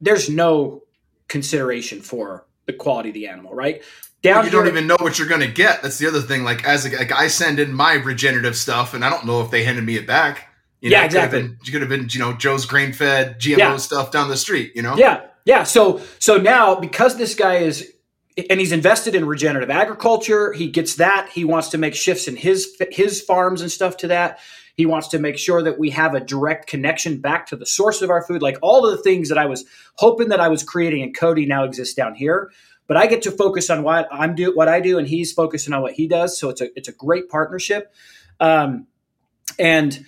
there's 0.01 0.29
no 0.29 0.81
consideration 1.27 2.01
for 2.01 2.47
the 2.65 2.73
quality 2.73 3.09
of 3.09 3.13
the 3.13 3.27
animal, 3.27 3.53
right? 3.53 3.83
Down 4.23 4.45
you 4.45 4.51
don't 4.51 4.67
even 4.67 4.87
know 4.87 4.95
what 4.99 5.19
you're 5.19 5.27
going 5.27 5.41
to 5.41 5.51
get. 5.51 5.81
That's 5.83 5.97
the 5.97 6.07
other 6.07 6.21
thing. 6.21 6.43
Like, 6.43 6.63
as 6.63 6.85
a, 6.85 6.95
like 6.95 7.11
I 7.11 7.27
send 7.27 7.59
in 7.59 7.73
my 7.73 7.95
regenerative 7.95 8.55
stuff, 8.55 8.93
and 8.93 9.03
I 9.03 9.09
don't 9.09 9.25
know 9.25 9.41
if 9.41 9.51
they 9.51 9.63
handed 9.63 9.83
me 9.83 9.97
it 9.97 10.07
back. 10.07 10.47
You 10.79 10.89
know, 10.89 10.97
yeah, 10.97 11.05
exactly. 11.05 11.41
Could 11.41 11.47
been, 11.47 11.57
you 11.65 11.71
could 11.71 11.81
have 11.81 11.89
been, 11.89 12.07
you 12.09 12.19
know, 12.19 12.33
Joe's 12.33 12.65
grain 12.65 12.93
fed 12.93 13.39
GMO 13.39 13.57
yeah. 13.57 13.77
stuff 13.77 14.11
down 14.11 14.29
the 14.29 14.37
street. 14.37 14.71
You 14.75 14.81
know. 14.81 14.95
Yeah, 14.95 15.25
yeah. 15.45 15.63
So, 15.63 16.01
so 16.19 16.37
now 16.37 16.75
because 16.75 17.17
this 17.17 17.35
guy 17.35 17.55
is 17.55 17.93
and 18.49 18.59
he's 18.59 18.71
invested 18.71 19.15
in 19.15 19.25
regenerative 19.25 19.69
agriculture. 19.69 20.53
He 20.53 20.67
gets 20.69 20.95
that. 20.95 21.29
He 21.29 21.45
wants 21.45 21.69
to 21.69 21.77
make 21.77 21.95
shifts 21.95 22.27
in 22.27 22.35
his 22.35 22.75
his 22.91 23.21
farms 23.21 23.61
and 23.61 23.71
stuff 23.71 23.97
to 23.97 24.07
that. 24.07 24.39
He 24.75 24.87
wants 24.87 25.09
to 25.09 25.19
make 25.19 25.37
sure 25.37 25.61
that 25.61 25.77
we 25.77 25.91
have 25.91 26.15
a 26.15 26.19
direct 26.19 26.67
connection 26.67 27.21
back 27.21 27.45
to 27.47 27.55
the 27.55 27.65
source 27.65 28.01
of 28.01 28.09
our 28.09 28.23
food. 28.23 28.41
Like 28.41 28.57
all 28.61 28.85
of 28.85 28.97
the 28.97 29.03
things 29.03 29.29
that 29.29 29.37
I 29.37 29.45
was 29.45 29.65
hoping 29.95 30.29
that 30.29 30.39
I 30.39 30.47
was 30.47 30.63
creating 30.63 31.01
in 31.01 31.13
Cody 31.13 31.45
now 31.45 31.63
exist 31.63 31.95
down 31.95 32.15
here. 32.15 32.51
But 32.87 32.97
I 32.97 33.07
get 33.07 33.21
to 33.23 33.31
focus 33.31 33.69
on 33.69 33.83
what 33.83 34.07
I'm 34.11 34.35
do 34.35 34.53
what 34.53 34.67
I 34.67 34.79
do, 34.79 34.97
and 34.97 35.07
he's 35.07 35.31
focusing 35.31 35.73
on 35.73 35.81
what 35.81 35.93
he 35.93 36.07
does. 36.07 36.37
So 36.37 36.49
it's 36.49 36.61
a 36.61 36.69
it's 36.77 36.87
a 36.87 36.93
great 36.93 37.29
partnership. 37.29 37.93
Um, 38.39 38.87
and 39.59 40.05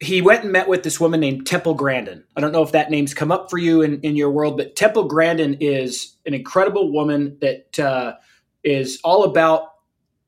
he 0.00 0.20
went 0.20 0.42
and 0.42 0.52
met 0.52 0.68
with 0.68 0.82
this 0.82 0.98
woman 0.98 1.20
named 1.20 1.46
Temple 1.46 1.74
Grandin. 1.74 2.24
I 2.36 2.40
don't 2.40 2.50
know 2.52 2.62
if 2.62 2.72
that 2.72 2.90
name's 2.90 3.14
come 3.14 3.30
up 3.30 3.50
for 3.50 3.58
you 3.58 3.82
in, 3.82 4.00
in 4.00 4.16
your 4.16 4.30
world, 4.30 4.56
but 4.56 4.74
Temple 4.74 5.04
Grandin 5.04 5.58
is 5.60 6.16
an 6.26 6.34
incredible 6.34 6.92
woman 6.92 7.38
that 7.40 7.78
uh, 7.78 8.14
is 8.64 8.98
all 9.04 9.22
about 9.22 9.68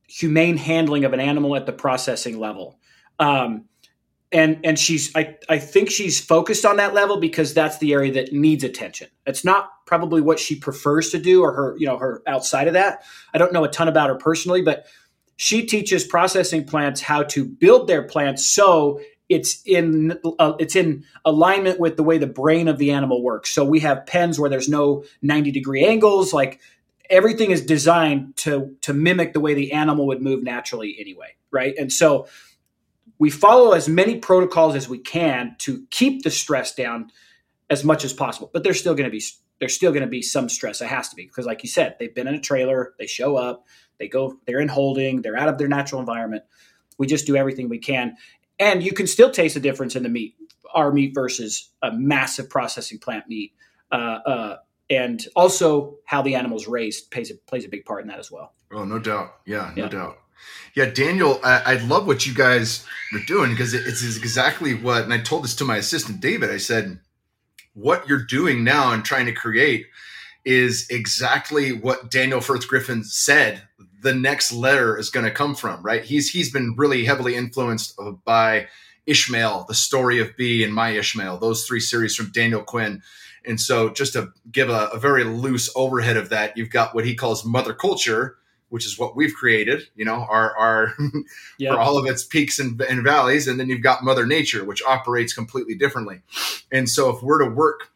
humane 0.06 0.56
handling 0.56 1.04
of 1.04 1.12
an 1.12 1.18
animal 1.18 1.56
at 1.56 1.66
the 1.66 1.72
processing 1.72 2.38
level. 2.38 2.78
Um, 3.18 3.64
and 4.32 4.58
and 4.64 4.78
she's 4.78 5.14
I, 5.14 5.36
I 5.48 5.58
think 5.58 5.90
she's 5.90 6.20
focused 6.20 6.64
on 6.64 6.76
that 6.76 6.94
level 6.94 7.18
because 7.18 7.54
that's 7.54 7.78
the 7.78 7.92
area 7.92 8.12
that 8.12 8.32
needs 8.32 8.64
attention. 8.64 9.08
It's 9.26 9.44
not 9.44 9.70
probably 9.86 10.20
what 10.20 10.38
she 10.38 10.56
prefers 10.56 11.10
to 11.10 11.18
do 11.18 11.42
or 11.42 11.52
her 11.52 11.76
you 11.78 11.86
know 11.86 11.98
her 11.98 12.22
outside 12.26 12.66
of 12.66 12.74
that. 12.74 13.04
I 13.32 13.38
don't 13.38 13.52
know 13.52 13.64
a 13.64 13.68
ton 13.68 13.88
about 13.88 14.08
her 14.08 14.16
personally, 14.16 14.62
but 14.62 14.86
she 15.36 15.66
teaches 15.66 16.04
processing 16.04 16.64
plants 16.64 17.00
how 17.00 17.24
to 17.24 17.44
build 17.44 17.88
their 17.88 18.02
plants 18.02 18.44
so 18.44 19.00
it's 19.28 19.62
in 19.64 20.18
uh, 20.38 20.52
it's 20.58 20.76
in 20.76 21.04
alignment 21.24 21.80
with 21.80 21.96
the 21.96 22.02
way 22.02 22.18
the 22.18 22.26
brain 22.26 22.68
of 22.68 22.78
the 22.78 22.90
animal 22.90 23.22
works. 23.22 23.50
So 23.50 23.64
we 23.64 23.80
have 23.80 24.06
pens 24.06 24.38
where 24.38 24.50
there's 24.50 24.68
no 24.68 25.04
90 25.22 25.50
degree 25.50 25.84
angles 25.84 26.32
like 26.32 26.60
everything 27.10 27.50
is 27.50 27.64
designed 27.64 28.36
to 28.36 28.76
to 28.82 28.92
mimic 28.92 29.32
the 29.32 29.40
way 29.40 29.54
the 29.54 29.72
animal 29.72 30.06
would 30.08 30.22
move 30.22 30.42
naturally 30.42 30.96
anyway, 30.98 31.34
right? 31.50 31.74
And 31.78 31.92
so 31.92 32.26
we 33.18 33.30
follow 33.30 33.72
as 33.72 33.88
many 33.88 34.18
protocols 34.18 34.74
as 34.74 34.88
we 34.88 34.98
can 34.98 35.56
to 35.58 35.86
keep 35.90 36.22
the 36.22 36.30
stress 36.30 36.74
down 36.74 37.10
as 37.70 37.84
much 37.84 38.04
as 38.04 38.12
possible. 38.12 38.50
But 38.52 38.64
there's 38.64 38.80
still 38.80 38.94
going 38.94 39.10
to 39.10 39.10
be 39.10 39.22
there's 39.60 39.74
still 39.74 39.92
going 39.92 40.02
to 40.02 40.08
be 40.08 40.22
some 40.22 40.48
stress. 40.48 40.80
It 40.80 40.88
has 40.88 41.08
to 41.10 41.16
be 41.16 41.24
because, 41.24 41.46
like 41.46 41.62
you 41.62 41.68
said, 41.68 41.96
they've 41.98 42.14
been 42.14 42.26
in 42.26 42.34
a 42.34 42.40
trailer, 42.40 42.94
they 42.98 43.06
show 43.06 43.36
up, 43.36 43.66
they 43.98 44.08
go, 44.08 44.38
they're 44.46 44.60
in 44.60 44.68
holding, 44.68 45.22
they're 45.22 45.36
out 45.36 45.48
of 45.48 45.58
their 45.58 45.68
natural 45.68 46.00
environment. 46.00 46.42
We 46.98 47.06
just 47.06 47.26
do 47.26 47.36
everything 47.36 47.68
we 47.68 47.78
can, 47.78 48.16
and 48.58 48.82
you 48.82 48.92
can 48.92 49.06
still 49.06 49.30
taste 49.30 49.54
the 49.54 49.60
difference 49.60 49.96
in 49.96 50.02
the 50.02 50.08
meat, 50.08 50.36
our 50.74 50.92
meat 50.92 51.14
versus 51.14 51.70
a 51.82 51.92
massive 51.92 52.50
processing 52.50 52.98
plant 52.98 53.28
meat. 53.28 53.52
Uh, 53.90 54.18
uh, 54.26 54.56
and 54.90 55.26
also 55.34 55.96
how 56.04 56.20
the 56.20 56.34
animal's 56.34 56.66
raised 56.66 57.10
plays 57.10 57.30
a, 57.30 57.34
plays 57.46 57.64
a 57.64 57.68
big 57.68 57.84
part 57.84 58.02
in 58.02 58.08
that 58.08 58.18
as 58.18 58.30
well. 58.30 58.54
Oh, 58.72 58.84
no 58.84 58.98
doubt. 58.98 59.36
Yeah, 59.46 59.72
no 59.76 59.84
yeah. 59.84 59.88
doubt. 59.88 60.18
Yeah, 60.74 60.87
Daniel, 60.87 61.41
I, 61.45 61.62
I, 61.64 61.74
love 61.76 62.07
what 62.07 62.26
you 62.26 62.35
guys 62.35 62.85
are 63.12 63.24
doing 63.26 63.51
because 63.51 63.74
it's 63.74 64.16
exactly 64.16 64.74
what, 64.74 65.05
and 65.05 65.12
I 65.12 65.18
told 65.18 65.45
this 65.45 65.55
to 65.57 65.64
my 65.64 65.76
assistant 65.76 66.20
David. 66.20 66.51
I 66.51 66.57
said, 66.57 66.99
what 67.74 68.09
you're 68.09 68.24
doing 68.24 68.64
now 68.64 68.93
and 68.93 69.05
trying 69.05 69.26
to 69.26 69.32
create 69.32 69.87
is 70.45 70.87
exactly 70.91 71.72
what 71.72 72.11
Daniel 72.11 72.41
Firth 72.41 72.68
Griffith 72.68 73.07
said 73.07 73.62
the 74.05 74.14
next 74.14 74.53
letter 74.53 74.99
is 74.99 75.11
going 75.11 75.24
to 75.24 75.32
come 75.32 75.55
from, 75.55 75.82
right? 75.82 76.05
He's 76.05 76.30
he's 76.30 76.53
been 76.53 76.74
really 76.76 77.05
heavily 77.05 77.35
influenced 77.35 77.99
by 78.24 78.68
Ishmael, 79.07 79.64
the 79.66 79.74
story 79.74 80.20
of 80.20 80.37
B 80.37 80.62
and 80.62 80.72
My 80.72 80.91
Ishmael, 80.91 81.39
those 81.39 81.66
three 81.66 81.80
series 81.80 82.14
from 82.14 82.30
Daniel 82.30 82.62
Quinn. 82.62 83.03
And 83.47 83.61
so, 83.61 83.91
just 83.91 84.12
to 84.12 84.32
give 84.51 84.70
a, 84.70 84.89
a 84.93 84.99
very 84.99 85.24
loose 85.24 85.70
overhead 85.74 86.16
of 86.16 86.28
that, 86.28 86.57
you've 86.57 86.70
got 86.70 86.95
what 86.95 87.05
he 87.05 87.14
calls 87.14 87.45
mother 87.45 87.74
culture, 87.74 88.37
which 88.74 88.86
is 88.86 88.98
what 88.98 89.14
we've 89.14 89.32
created, 89.34 89.88
you 89.94 90.04
know, 90.04 90.26
our, 90.28 90.58
our 90.58 90.94
yep. 91.58 91.74
for 91.74 91.78
all 91.78 91.96
of 91.96 92.06
its 92.06 92.24
peaks 92.24 92.58
and, 92.58 92.80
and 92.80 93.04
valleys. 93.04 93.46
And 93.46 93.60
then 93.60 93.68
you've 93.68 93.84
got 93.84 94.02
Mother 94.02 94.26
Nature, 94.26 94.64
which 94.64 94.82
operates 94.82 95.32
completely 95.32 95.76
differently. 95.76 96.22
And 96.72 96.88
so 96.88 97.08
if 97.14 97.22
we're 97.22 97.44
to 97.44 97.50
work 97.54 97.92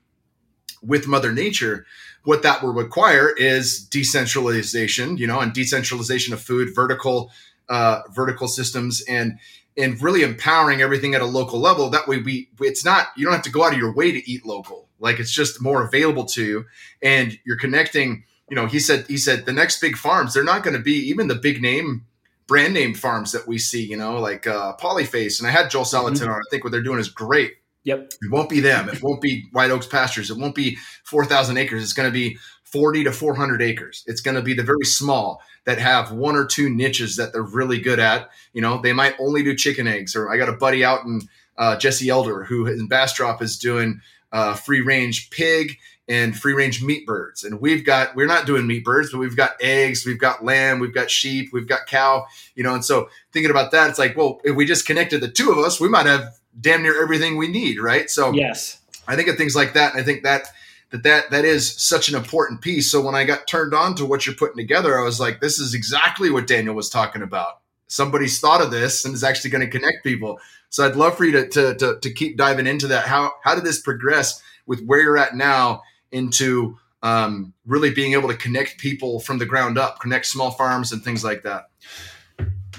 with 0.81 1.09
Mother 1.09 1.33
Nature, 1.33 1.85
what 2.23 2.45
that 2.45 2.63
will 2.63 2.73
require 2.73 3.29
is 3.29 3.85
decentralization, 3.87 5.17
you 5.17 5.27
know, 5.27 5.41
and 5.41 5.53
decentralization 5.53 6.33
of 6.33 6.41
food, 6.41 6.73
vertical, 6.77 7.33
uh, 7.69 8.03
vertical 8.13 8.47
systems, 8.47 9.03
and 9.09 9.41
and 9.77 10.01
really 10.01 10.23
empowering 10.23 10.81
everything 10.81 11.17
at 11.17 11.23
a 11.23 11.27
local 11.27 11.59
level. 11.59 11.91
That 11.91 12.07
way, 12.07 12.19
we 12.19 12.51
it's 12.61 12.85
not 12.85 13.09
you 13.17 13.25
don't 13.25 13.35
have 13.35 13.43
to 13.43 13.51
go 13.51 13.65
out 13.65 13.73
of 13.73 13.81
your 13.81 13.93
way 13.93 14.13
to 14.13 14.31
eat 14.31 14.47
local. 14.47 14.89
Like 15.01 15.19
it's 15.19 15.33
just 15.33 15.61
more 15.61 15.83
available 15.83 16.27
to 16.27 16.45
you, 16.45 16.67
and 17.03 17.37
you're 17.45 17.59
connecting 17.59 18.23
you 18.51 18.57
know, 18.57 18.67
he 18.67 18.79
said 18.79 19.07
he 19.07 19.17
said 19.17 19.47
the 19.47 19.53
next 19.53 19.81
big 19.81 19.97
farms 19.97 20.35
they're 20.35 20.45
not 20.45 20.63
going 20.63 20.77
to 20.77 20.83
be 20.83 20.95
even 21.09 21.29
the 21.29 21.35
big 21.35 21.61
name 21.61 22.07
brand 22.47 22.75
name 22.75 22.95
farms 22.95 23.33
that 23.33 23.47
we 23.47 23.59
see. 23.59 23.85
You 23.85 23.97
know, 23.97 24.19
like 24.19 24.47
uh, 24.47 24.77
Polyface. 24.77 25.39
And 25.39 25.47
I 25.47 25.51
had 25.51 25.71
Joel 25.71 25.85
Salatin 25.85 26.15
mm-hmm. 26.15 26.31
on. 26.31 26.41
I 26.41 26.51
think 26.51 26.65
what 26.65 26.71
they're 26.73 26.83
doing 26.83 26.99
is 26.99 27.09
great. 27.09 27.55
Yep. 27.85 28.13
It 28.21 28.31
won't 28.31 28.51
be 28.51 28.61
them. 28.61 28.89
It 28.89 29.03
won't 29.03 29.21
be 29.21 29.47
White 29.53 29.71
Oaks 29.71 29.87
pastures. 29.87 30.31
It 30.31 30.39
won't 30.39 30.55
be 30.55 30.77
four 31.05 31.25
thousand 31.25 31.59
acres. 31.59 31.83
It's 31.83 31.93
going 31.93 32.09
to 32.09 32.13
be 32.13 32.39
forty 32.65 33.05
to 33.05 33.13
four 33.13 33.35
hundred 33.35 33.63
acres. 33.63 34.05
It's 34.07 34.21
going 34.21 34.35
to 34.35 34.43
be 34.43 34.55
the 34.55 34.63
very 34.63 34.85
small 34.85 35.41
that 35.65 35.79
have 35.79 36.13
one 36.13 36.35
or 36.35 36.45
two 36.45 36.69
niches 36.69 37.17
that 37.17 37.33
they're 37.33 37.43
really 37.43 37.81
good 37.81 37.99
at. 37.99 38.31
You 38.53 38.63
know, 38.63 38.81
they 38.81 38.93
might 38.93 39.15
only 39.21 39.43
do 39.43 39.55
chicken 39.55 39.87
eggs. 39.87 40.17
Or 40.17 40.33
I 40.33 40.37
got 40.37 40.49
a 40.49 40.55
buddy 40.55 40.85
out 40.85 41.05
in 41.05 41.23
uh, 41.57 41.77
Jesse 41.77 42.09
Elder 42.09 42.45
who 42.45 42.67
in 42.67 42.89
Bastrop 42.89 43.43
is 43.43 43.59
doing 43.59 44.01
uh, 44.33 44.55
free 44.55 44.81
range 44.81 45.31
pig 45.31 45.79
and 46.09 46.37
free 46.37 46.55
range 46.55 46.83
meat 46.83 47.07
birds. 47.07 47.45
And 47.45 47.61
we've 47.61 47.85
got, 47.85 48.17
we're 48.17 48.27
not 48.27 48.47
doing 48.47 48.67
meat 48.67 48.85
birds, 48.85 49.13
but 49.13 49.19
we've 49.19 49.37
got 49.37 49.57
eggs, 49.61 50.07
we've 50.07 50.19
got 50.19 50.45
lamb, 50.45 50.79
we've 50.79 50.95
got 50.95 51.11
sheep, 51.11 51.51
we've 51.53 51.69
got 51.69 51.87
cow, 51.87 52.27
you 52.55 52.65
know. 52.65 52.75
And 52.75 52.85
so 52.85 53.09
thinking 53.33 53.51
about 53.51 53.73
that, 53.73 53.91
it's 53.91 53.99
like, 53.99 54.17
well, 54.17 54.41
if 54.45 54.57
we 54.57 54.65
just 54.65 54.87
connected 54.87 55.21
the 55.21 55.29
two 55.29 55.53
of 55.53 55.59
us, 55.59 55.81
we 55.81 55.89
might 55.89 56.07
have 56.07 56.39
damn 56.59 56.83
near 56.83 57.01
everything 57.03 57.37
we 57.37 57.49
need, 57.49 57.79
right? 57.79 58.09
So, 58.09 58.33
yes, 58.33 58.81
I 59.07 59.17
think 59.17 59.29
of 59.29 59.37
things 59.37 59.55
like 59.55 59.75
that. 59.75 59.93
And 59.93 60.01
I 60.01 60.05
think 60.05 60.23
that, 60.23 60.49
that 60.91 61.03
that 61.03 61.31
that 61.31 61.45
is 61.45 61.71
such 61.71 62.09
an 62.09 62.15
important 62.15 62.63
piece. 62.63 62.91
So 62.91 63.03
when 63.03 63.15
I 63.15 63.25
got 63.25 63.47
turned 63.47 63.75
on 63.75 63.95
to 63.97 64.07
what 64.07 64.27
you're 64.27 64.35
putting 64.35 64.57
together, 64.57 64.99
I 64.99 65.05
was 65.05 65.21
like, 65.21 65.41
this 65.41 65.59
is 65.59 65.75
exactly 65.75 66.31
what 66.31 66.47
Daniel 66.47 66.75
was 66.75 66.89
talking 66.89 67.23
about. 67.23 67.61
Somebody's 67.87 68.41
thought 68.41 68.63
of 68.63 68.71
this 68.71 69.05
and 69.05 69.15
is 69.15 69.25
actually 69.25 69.51
going 69.51 69.65
to 69.65 69.79
connect 69.79 70.05
people. 70.05 70.41
So 70.71 70.87
I'd 70.87 70.97
love 70.97 71.17
for 71.17 71.25
you 71.25 71.33
to, 71.33 71.49
to, 71.49 71.75
to, 71.77 71.99
to 72.01 72.13
keep 72.13 72.37
diving 72.37 72.67
into 72.67 72.87
that. 72.89 73.07
How, 73.07 73.33
how 73.43 73.55
did 73.55 73.65
this 73.65 73.81
progress 73.81 74.43
with 74.67 74.85
where 74.85 75.01
you're 75.01 75.17
at 75.17 75.35
now 75.35 75.83
into 76.13 76.79
um, 77.03 77.55
really 77.67 77.93
being 77.93 78.13
able 78.13 78.29
to 78.29 78.37
connect 78.37 78.79
people 78.79 79.21
from 79.21 79.39
the 79.39 79.47
ground 79.47 79.79
up, 79.79 80.01
connect 80.01 80.27
small 80.27 80.51
farms 80.51 80.93
and 80.93 81.03
things 81.03 81.25
like 81.25 81.43
that? 81.43 81.71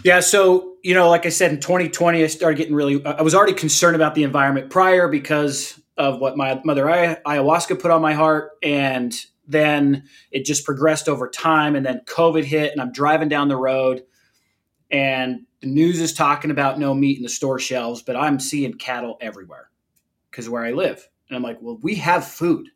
Yeah, 0.04 0.22
so 0.22 0.76
you 0.84 0.94
know, 0.94 1.10
like 1.10 1.26
I 1.26 1.30
said, 1.30 1.52
in 1.52 1.60
2020, 1.60 2.24
I 2.24 2.28
started 2.28 2.58
getting 2.58 2.74
really. 2.74 3.06
I 3.06 3.22
was 3.22 3.36
already 3.36 3.54
concerned 3.54 3.96
about 3.96 4.16
the 4.16 4.24
environment 4.24 4.70
prior 4.70 5.08
because 5.08 5.80
of 5.98 6.20
what 6.20 6.38
my 6.38 6.62
mother 6.64 6.86
ayahuasca 6.86 7.80
put 7.80 7.92
on 7.92 8.02
my 8.02 8.14
heart, 8.14 8.52
and 8.64 9.14
then 9.48 10.04
it 10.32 10.46
just 10.46 10.64
progressed 10.64 11.10
over 11.10 11.28
time. 11.28 11.76
And 11.76 11.86
then 11.86 12.02
COVID 12.06 12.44
hit, 12.44 12.72
and 12.72 12.82
I'm 12.82 12.94
driving 12.94 13.28
down 13.28 13.50
the 13.50 13.58
road, 13.58 14.04
and 14.90 15.46
the 15.62 15.68
news 15.68 16.00
is 16.00 16.14
talking 16.14 16.52
about 16.52 16.80
no 16.80 16.94
meat 16.94 17.18
in 17.18 17.24
the 17.24 17.30
store 17.30 17.60
shelves, 17.60 18.02
but 18.02 18.16
I'm 18.16 18.40
seeing 18.40 18.74
cattle 18.74 19.18
everywhere 19.20 19.70
because 20.32 20.50
where 20.50 20.64
I 20.64 20.72
live. 20.72 21.08
And 21.28 21.36
I'm 21.36 21.44
like, 21.44 21.58
well, 21.62 21.78
we 21.82 21.96
have 21.96 22.26
food. 22.26 22.70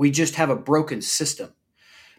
We 0.00 0.10
just 0.10 0.36
have 0.36 0.48
a 0.48 0.56
broken 0.56 1.02
system. 1.02 1.52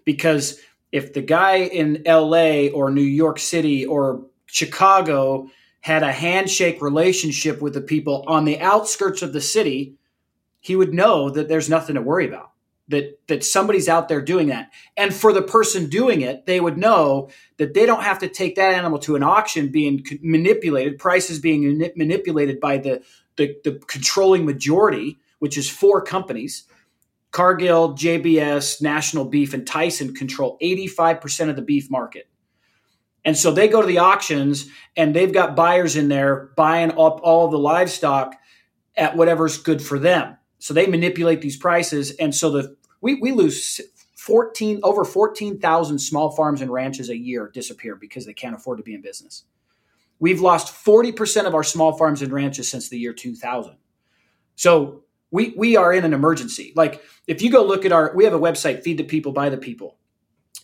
Because 0.05 0.59
if 0.91 1.13
the 1.13 1.21
guy 1.23 1.61
in 1.61 2.03
LA 2.05 2.67
or 2.67 2.91
New 2.91 3.01
York 3.01 3.39
City 3.39 3.87
or 3.87 4.23
Chicago 4.45 5.47
had 5.79 6.03
a 6.03 6.11
handshake 6.11 6.79
relationship 6.79 7.59
with 7.59 7.73
the 7.73 7.81
people 7.81 8.23
on 8.27 8.45
the 8.45 8.59
outskirts 8.59 9.23
of 9.23 9.33
the 9.33 9.41
city, 9.41 9.95
he 10.59 10.75
would 10.75 10.93
know 10.93 11.31
that 11.31 11.49
there's 11.49 11.71
nothing 11.71 11.95
to 11.95 12.03
worry 12.03 12.27
about 12.27 12.51
that 12.89 13.19
that 13.27 13.43
somebody's 13.43 13.89
out 13.89 14.09
there 14.09 14.21
doing 14.21 14.49
that 14.49 14.69
and 14.97 15.13
for 15.13 15.33
the 15.33 15.41
person 15.41 15.89
doing 15.89 16.21
it 16.21 16.45
they 16.45 16.59
would 16.59 16.77
know 16.77 17.29
that 17.57 17.73
they 17.73 17.85
don't 17.85 18.03
have 18.03 18.19
to 18.19 18.27
take 18.27 18.55
that 18.55 18.73
animal 18.73 18.99
to 18.99 19.15
an 19.15 19.23
auction 19.23 19.69
being 19.69 20.03
manipulated 20.21 20.97
prices 20.97 21.39
being 21.39 21.79
manipulated 21.95 22.59
by 22.59 22.77
the 22.77 23.01
the, 23.37 23.55
the 23.63 23.79
controlling 23.87 24.45
majority 24.45 25.19
which 25.39 25.57
is 25.57 25.69
four 25.69 26.01
companies 26.01 26.65
cargill 27.31 27.93
jbs 27.93 28.81
national 28.81 29.25
beef 29.25 29.53
and 29.53 29.65
tyson 29.65 30.13
control 30.13 30.57
85% 30.61 31.49
of 31.49 31.55
the 31.55 31.61
beef 31.61 31.89
market 31.89 32.27
and 33.23 33.37
so 33.37 33.51
they 33.51 33.67
go 33.67 33.81
to 33.81 33.87
the 33.87 33.99
auctions 33.99 34.67
and 34.97 35.15
they've 35.15 35.33
got 35.33 35.55
buyers 35.55 35.95
in 35.95 36.09
there 36.09 36.51
buying 36.57 36.91
up 36.91 37.19
all 37.23 37.47
the 37.47 37.57
livestock 37.57 38.35
at 38.97 39.15
whatever's 39.15 39.57
good 39.57 39.81
for 39.81 39.97
them 39.99 40.37
so 40.61 40.75
they 40.75 40.85
manipulate 40.85 41.41
these 41.41 41.57
prices, 41.57 42.11
and 42.11 42.33
so 42.35 42.51
the 42.51 42.75
we 43.01 43.15
we 43.15 43.31
lose 43.31 43.81
fourteen 44.15 44.79
over 44.83 45.03
fourteen 45.03 45.59
thousand 45.59 45.97
small 45.97 46.29
farms 46.29 46.61
and 46.61 46.71
ranches 46.71 47.09
a 47.09 47.17
year 47.17 47.49
disappear 47.51 47.95
because 47.95 48.27
they 48.27 48.33
can't 48.33 48.55
afford 48.55 48.77
to 48.77 48.83
be 48.83 48.93
in 48.93 49.01
business. 49.01 49.45
We've 50.19 50.39
lost 50.39 50.71
forty 50.71 51.11
percent 51.11 51.47
of 51.47 51.55
our 51.55 51.63
small 51.63 51.97
farms 51.97 52.21
and 52.21 52.31
ranches 52.31 52.69
since 52.69 52.89
the 52.89 52.99
year 52.99 53.11
two 53.11 53.35
thousand. 53.35 53.77
So 54.55 55.03
we 55.31 55.53
we 55.57 55.75
are 55.75 55.93
in 55.93 56.05
an 56.05 56.13
emergency. 56.13 56.73
Like 56.75 57.01
if 57.27 57.41
you 57.41 57.49
go 57.49 57.65
look 57.65 57.85
at 57.85 57.91
our, 57.91 58.13
we 58.15 58.25
have 58.25 58.33
a 58.33 58.39
website, 58.39 58.83
Feed 58.83 58.97
the 58.97 59.03
People, 59.03 59.31
By 59.31 59.49
the 59.49 59.57
People. 59.57 59.97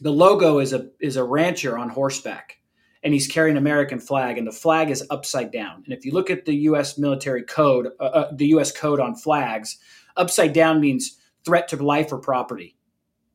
The 0.02 0.12
logo 0.12 0.60
is 0.60 0.74
a 0.74 0.90
is 1.00 1.16
a 1.16 1.24
rancher 1.24 1.78
on 1.78 1.90
horseback 1.90 2.58
and 3.04 3.14
he's 3.14 3.28
carrying 3.28 3.56
an 3.56 3.64
American 3.64 4.00
flag, 4.00 4.38
and 4.38 4.48
the 4.48 4.52
flag 4.52 4.90
is 4.90 5.06
upside 5.10 5.52
down. 5.52 5.84
And 5.86 5.94
if 5.94 6.06
you 6.06 6.12
look 6.12 6.30
at 6.30 6.46
the 6.46 6.56
U.S. 6.56 6.98
military 6.98 7.44
code, 7.44 7.90
uh, 8.00 8.04
uh, 8.04 8.32
the 8.36 8.48
U.S. 8.48 8.72
code 8.72 9.00
on 9.00 9.16
flags, 9.16 9.78
upside 10.16 10.54
down 10.54 10.82
means 10.82 11.18
threat 11.46 11.68
to 11.70 11.78
life 11.78 12.12
or 12.12 12.18
property. 12.18 12.76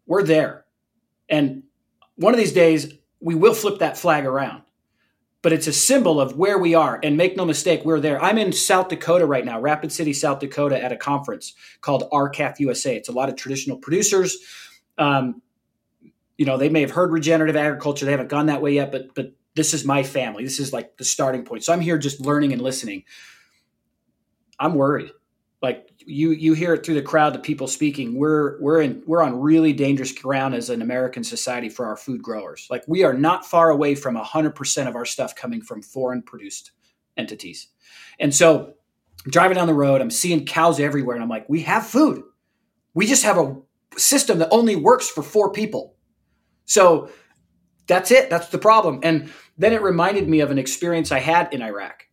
We're 0.07 0.25
there, 0.25 0.67
and 1.29 1.63
one 2.17 2.35
of 2.35 2.39
these 2.39 2.53
days 2.53 2.93
we 3.21 3.35
will 3.35 3.55
flip 3.55 3.79
that 3.79 3.97
flag 3.97 4.27
around. 4.27 4.62
But 5.43 5.53
it's 5.53 5.67
a 5.67 5.73
symbol 5.73 6.21
of 6.21 6.37
where 6.37 6.57
we 6.59 6.75
are. 6.75 7.01
And 7.03 7.17
make 7.17 7.37
no 7.37 7.45
mistake, 7.45 7.85
we're 7.85 8.01
there. 8.01 8.23
I'm 8.23 8.39
in 8.39 8.53
South 8.53 8.89
Dakota 8.89 9.27
right 9.27 9.45
now, 9.45 9.61
Rapid 9.61 9.93
City, 9.93 10.13
South 10.13 10.39
Dakota, 10.39 10.83
at 10.83 10.93
a 10.93 10.97
conference 10.97 11.55
called 11.81 12.05
R-CALF 12.13 12.61
USA. 12.61 12.97
It's 12.97 13.09
a 13.09 13.13
lot 13.13 13.29
of 13.29 13.37
traditional 13.37 13.77
producers. 13.77 14.39
Um, 14.99 15.43
you 16.39 16.47
know, 16.47 16.57
they 16.57 16.69
may 16.69 16.81
have 16.81 16.93
heard 16.93 17.13
regenerative 17.13 17.57
agriculture. 17.57 18.05
They 18.05 18.13
haven't 18.13 18.29
gone 18.29 18.47
that 18.47 18.63
way 18.63 18.73
yet, 18.75 18.91
but 18.93 19.15
but 19.15 19.33
This 19.55 19.75
is 19.75 19.85
my 19.85 20.03
family. 20.03 20.45
This 20.45 20.59
is 20.59 20.73
like 20.73 20.97
the 20.97 21.05
starting 21.05 21.45
point. 21.45 21.65
So 21.65 21.73
I'm 21.73 21.81
here 21.81 21.99
just 21.99 22.21
learning 22.21 22.53
and 22.53 22.63
listening. 22.63 23.05
I'm 24.59 24.75
worried. 24.75 25.11
Like 25.61 25.92
you 26.07 26.31
you 26.31 26.55
hear 26.55 26.75
it 26.75 26.85
through 26.85 26.95
the 26.95 27.03
crowd, 27.03 27.35
the 27.35 27.39
people 27.39 27.67
speaking. 27.67 28.17
We're 28.17 28.61
we're 28.61 28.81
in 28.81 29.03
we're 29.07 29.23
on 29.23 29.41
really 29.41 29.73
dangerous 29.73 30.13
ground 30.13 30.55
as 30.55 30.71
an 30.71 30.83
American 30.83 31.25
society 31.25 31.69
for 31.69 31.87
our 31.87 31.97
food 31.97 32.23
growers. 32.23 32.67
Like 32.71 32.85
we 32.87 33.05
are 33.05 33.13
not 33.13 33.47
far 33.47 33.71
away 33.71 33.95
from 33.95 34.15
hundred 34.17 34.55
percent 34.55 34.89
of 34.89 34.97
our 34.97 35.05
stuff 35.05 35.35
coming 35.35 35.63
from 35.63 35.83
foreign 35.83 36.23
produced 36.23 36.73
entities. 37.17 37.69
And 38.19 38.35
so 38.35 38.75
I'm 39.25 39.31
driving 39.31 39.57
down 39.57 39.67
the 39.67 39.75
road, 39.75 40.01
I'm 40.01 40.11
seeing 40.11 40.47
cows 40.47 40.81
everywhere, 40.81 41.17
and 41.17 41.23
I'm 41.23 41.29
like, 41.29 41.49
we 41.49 41.63
have 41.63 41.87
food. 41.87 42.23
We 42.95 43.07
just 43.07 43.25
have 43.25 43.39
a 43.39 43.57
system 43.97 44.39
that 44.39 44.49
only 44.51 44.77
works 44.77 45.09
for 45.09 45.23
four 45.23 45.53
people. 45.53 45.97
So 46.67 47.11
that's 47.87 48.11
it. 48.11 48.31
That's 48.31 48.49
the 48.49 48.59
problem. 48.59 49.01
And 49.03 49.31
then 49.59 49.73
it 49.73 49.83
reminded 49.83 50.29
me 50.29 50.41
of 50.41 50.51
an 50.51 50.59
experience 50.59 51.13
I 51.13 51.19
had 51.21 51.53
in 51.53 51.63
Iraq. 51.63 52.05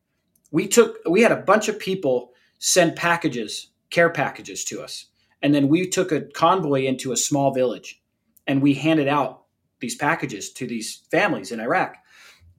We 0.52 0.68
took 0.68 0.98
we 1.08 1.22
had 1.22 1.32
a 1.32 1.38
bunch 1.38 1.68
of 1.68 1.80
people 1.80 2.32
send 2.60 2.96
packages, 2.96 3.72
care 3.90 4.10
packages 4.10 4.64
to 4.66 4.82
us. 4.82 5.06
And 5.42 5.54
then 5.54 5.68
we 5.68 5.88
took 5.88 6.12
a 6.12 6.22
convoy 6.22 6.84
into 6.84 7.12
a 7.12 7.18
small 7.18 7.54
village 7.54 8.02
and 8.48 8.62
we 8.62 8.74
handed 8.74 9.08
out 9.08 9.44
these 9.80 9.96
packages 9.96 10.52
to 10.54 10.68
these 10.68 11.04
families 11.12 11.52
in 11.52 11.60
Iraq. 11.60 11.96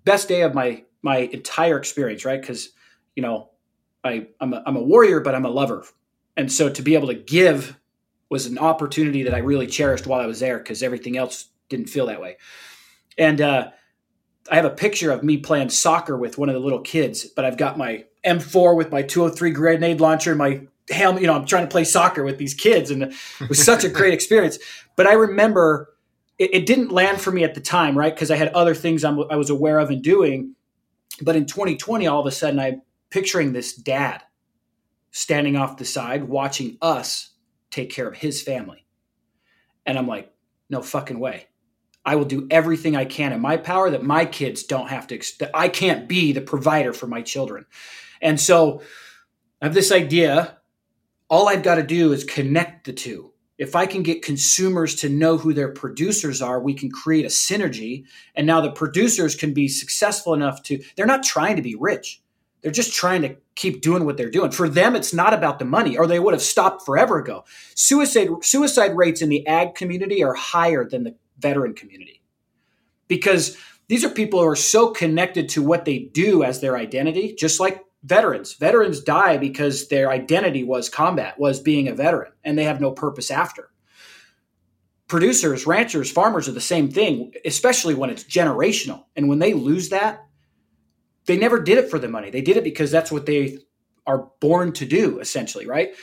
Best 0.05 0.29
day 0.29 0.43
of 0.43 0.55
my 0.55 0.85
my 1.03 1.19
entire 1.19 1.79
experience, 1.79 2.25
right? 2.25 2.41
Because 2.41 2.71
you 3.15 3.23
know, 3.23 3.51
I 4.05 4.29
I'm 4.41 4.55
a, 4.55 4.63
I'm 4.67 4.77
a 4.77 4.83
warrior, 4.83 5.21
but 5.21 5.35
I'm 5.35 5.45
a 5.45 5.51
lover, 5.51 5.85
and 6.37 6.51
so 6.51 6.71
to 6.71 6.83
be 6.83 6.95
able 6.95 7.09
to 7.09 7.15
give 7.15 7.79
was 8.31 8.47
an 8.47 8.59
opportunity 8.59 9.25
that 9.25 9.35
I 9.35 9.39
really 9.39 9.67
cherished 9.67 10.07
while 10.07 10.21
I 10.21 10.27
was 10.27 10.41
there 10.41 10.59
because 10.59 10.83
everything 10.83 11.17
else 11.17 11.49
didn't 11.69 11.89
feel 11.89 12.07
that 12.07 12.21
way. 12.21 12.37
And 13.19 13.41
uh, 13.41 13.71
I 14.51 14.55
have 14.55 14.65
a 14.65 14.71
picture 14.71 15.11
of 15.11 15.25
me 15.25 15.37
playing 15.37 15.71
soccer 15.71 16.17
with 16.17 16.39
one 16.39 16.49
of 16.49 16.55
the 16.55 16.61
little 16.61 16.81
kids, 16.81 17.25
but 17.25 17.45
I've 17.45 17.57
got 17.57 17.77
my 17.77 18.05
M4 18.25 18.77
with 18.77 18.93
my 18.93 19.03
203 19.03 19.51
grenade 19.51 20.01
launcher, 20.01 20.35
my. 20.35 20.67
You 20.89 21.27
know, 21.27 21.35
I'm 21.35 21.47
trying 21.47 21.65
to 21.65 21.71
play 21.71 21.85
soccer 21.85 22.25
with 22.25 22.39
these 22.39 22.55
kids, 22.55 22.91
and 22.91 23.05
it 23.05 23.49
was 23.49 23.63
such 23.63 23.85
a 23.85 23.89
great 23.89 24.15
experience. 24.15 24.59
But 24.97 25.07
I 25.07 25.13
remember 25.13 25.91
it, 26.39 26.55
it 26.55 26.67
didn't 26.67 26.91
land 26.91 27.21
for 27.21 27.31
me 27.31 27.45
at 27.45 27.55
the 27.55 27.61
time, 27.61 27.97
right? 27.97 28.13
Because 28.13 28.31
I 28.31 28.37
had 28.37 28.49
other 28.49 28.75
things 28.75 29.05
I'm, 29.05 29.23
I 29.31 29.37
was 29.37 29.51
aware 29.51 29.79
of 29.79 29.91
and 29.91 30.03
doing. 30.03 30.57
But 31.23 31.37
in 31.37 31.47
2020, 31.47 32.07
all 32.07 32.21
of 32.21 32.27
a 32.27 32.31
sudden, 32.31 32.59
I'm 32.59 32.83
picturing 33.11 33.53
this 33.53 33.75
dad 33.75 34.23
standing 35.11 35.57
off 35.57 35.77
the 35.77 35.85
side 35.85 36.25
watching 36.25 36.79
us 36.81 37.31
take 37.71 37.91
care 37.91 38.09
of 38.09 38.17
his 38.17 38.43
family. 38.43 38.87
And 39.87 39.99
I'm 39.99 40.07
like, 40.07 40.33
no 40.69 40.83
fucking 40.83 41.19
way. 41.19 41.47
I 42.05 42.17
will 42.17 42.25
do 42.25 42.47
everything 42.51 42.97
I 42.97 43.05
can 43.05 43.33
in 43.33 43.41
my 43.41 43.57
power 43.57 43.91
that 43.91 44.03
my 44.03 44.25
kids 44.25 44.65
don't 44.65 44.89
have 44.89 45.07
to, 45.09 45.21
that 45.41 45.51
I 45.53 45.69
can't 45.69 46.09
be 46.09 46.33
the 46.33 46.41
provider 46.41 46.93
for 46.93 47.07
my 47.07 47.21
children. 47.21 47.67
And 48.23 48.41
so 48.41 48.83
I 49.61 49.67
have 49.67 49.75
this 49.75 49.93
idea. 49.93 50.57
All 51.31 51.49
I've 51.49 51.63
got 51.63 51.77
to 51.77 51.83
do 51.83 52.13
is 52.13 52.25
connect 52.25 52.85
the 52.85 52.93
two. 52.93 53.33
If 53.57 53.77
I 53.77 53.87
can 53.87 54.03
get 54.03 54.23
consumers 54.23 54.95
to 54.97 55.09
know 55.09 55.39
who 55.39 55.55
their 55.55 55.71
producers 55.71 56.43
are, 56.43 56.61
we 56.61 56.75
can 56.75 56.91
create 56.91 57.25
a 57.25 57.29
synergy. 57.29 58.05
And 58.35 58.47
now 58.47 58.61
the 58.61 58.73
producers 58.73 59.35
can 59.35 59.55
be 59.55 59.69
successful 59.69 60.35
enough 60.35 60.63
to, 60.65 60.83
they're 60.97 61.07
not 61.07 61.23
trying 61.23 61.57
to 61.57 61.63
be 61.63 61.77
rich. 61.79 62.21
They're 62.63 62.73
just 62.73 62.95
trying 62.95 63.23
to 63.23 63.37
keep 63.55 63.81
doing 63.81 64.05
what 64.05 64.17
they're 64.17 64.31
doing. 64.31 64.51
For 64.51 64.69
them, 64.69 64.97
it's 64.97 65.15
not 65.15 65.33
about 65.33 65.59
the 65.59 65.65
money, 65.65 65.97
or 65.97 66.07
they 66.07 66.19
would 66.19 66.35
have 66.35 66.43
stopped 66.43 66.85
forever 66.85 67.19
ago. 67.19 67.45
Suicide 67.75 68.29
suicide 68.43 68.97
rates 68.97 69.23
in 69.23 69.29
the 69.29 69.47
ag 69.47 69.75
community 69.75 70.23
are 70.23 70.35
higher 70.35 70.87
than 70.87 71.05
the 71.05 71.15
veteran 71.39 71.75
community 71.75 72.21
because 73.09 73.57
these 73.89 74.05
are 74.05 74.11
people 74.11 74.41
who 74.41 74.47
are 74.47 74.57
so 74.57 74.91
connected 74.91 75.49
to 75.51 75.63
what 75.63 75.85
they 75.85 75.99
do 75.99 76.43
as 76.43 76.61
their 76.61 76.77
identity, 76.77 77.35
just 77.35 77.61
like 77.61 77.85
veterans. 78.03 78.55
Veterans 78.55 79.01
die 79.01 79.37
because 79.37 79.89
their 79.89 80.11
identity 80.11 80.65
was 80.65 80.89
combat, 80.89 81.39
was 81.39 81.61
being 81.61 81.89
a 81.89 81.95
veteran, 81.95 82.33
and 82.45 82.59
they 82.59 82.65
have 82.65 82.81
no 82.81 82.91
purpose 82.91 83.31
after. 83.31 83.71
Producers, 85.09 85.67
ranchers, 85.67 86.11
farmers 86.11 86.49
are 86.49 86.53
the 86.53 86.61
same 86.61 86.91
thing, 86.91 87.33
especially 87.45 87.95
when 87.95 88.11
it's 88.11 88.25
generational. 88.25 89.05
And 89.17 89.29
when 89.29 89.41
they 89.41 89.55
lose 89.55 89.89
that, 89.89 90.27
they 91.27 91.37
never 91.37 91.61
did 91.61 91.79
it 91.79 91.91
for 91.91 91.99
the 91.99 92.09
money. 92.09 92.31
They 92.31 92.41
did 92.43 92.57
it 92.57 92.65
because 92.65 92.91
that's 92.91 93.13
what 93.13 93.27
they 93.27 93.59
are 94.07 94.29
born 94.41 94.73
to 94.73 94.87
do, 94.87 95.19
essentially, 95.19 95.67
right? 95.67 95.95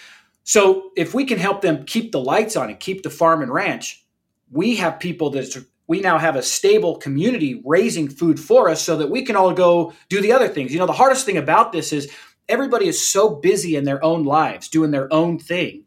So 0.44 0.92
if 0.96 1.14
we 1.14 1.26
can 1.26 1.40
help 1.40 1.62
them 1.62 1.86
keep 1.86 2.12
the 2.12 2.20
lights 2.20 2.56
on 2.56 2.70
and 2.70 2.80
keep 2.80 3.04
the 3.04 3.10
farm 3.10 3.42
and 3.42 3.52
ranch, 3.52 4.06
we 4.52 4.76
have 4.76 5.00
people 5.00 5.30
that 5.32 5.58
we 5.88 6.02
now 6.02 6.18
have 6.18 6.36
a 6.36 6.44
stable 6.44 6.98
community 6.98 7.62
raising 7.66 8.10
food 8.10 8.40
for 8.40 8.70
us 8.70 8.82
so 8.82 8.98
that 8.98 9.10
we 9.10 9.24
can 9.24 9.36
all 9.36 9.54
go 9.54 9.94
do 10.10 10.22
the 10.22 10.34
other 10.34 10.48
things. 10.50 10.74
You 10.74 10.80
know, 10.80 10.86
the 10.86 10.94
hardest 10.94 11.26
thing 11.26 11.38
about 11.38 11.72
this 11.72 11.94
is 11.94 12.12
everybody 12.50 12.88
is 12.88 13.06
so 13.06 13.36
busy 13.36 13.76
in 13.76 13.86
their 13.86 14.04
own 14.04 14.24
lives 14.24 14.68
doing 14.68 14.92
their 14.92 15.12
own 15.14 15.40
thing 15.40 15.86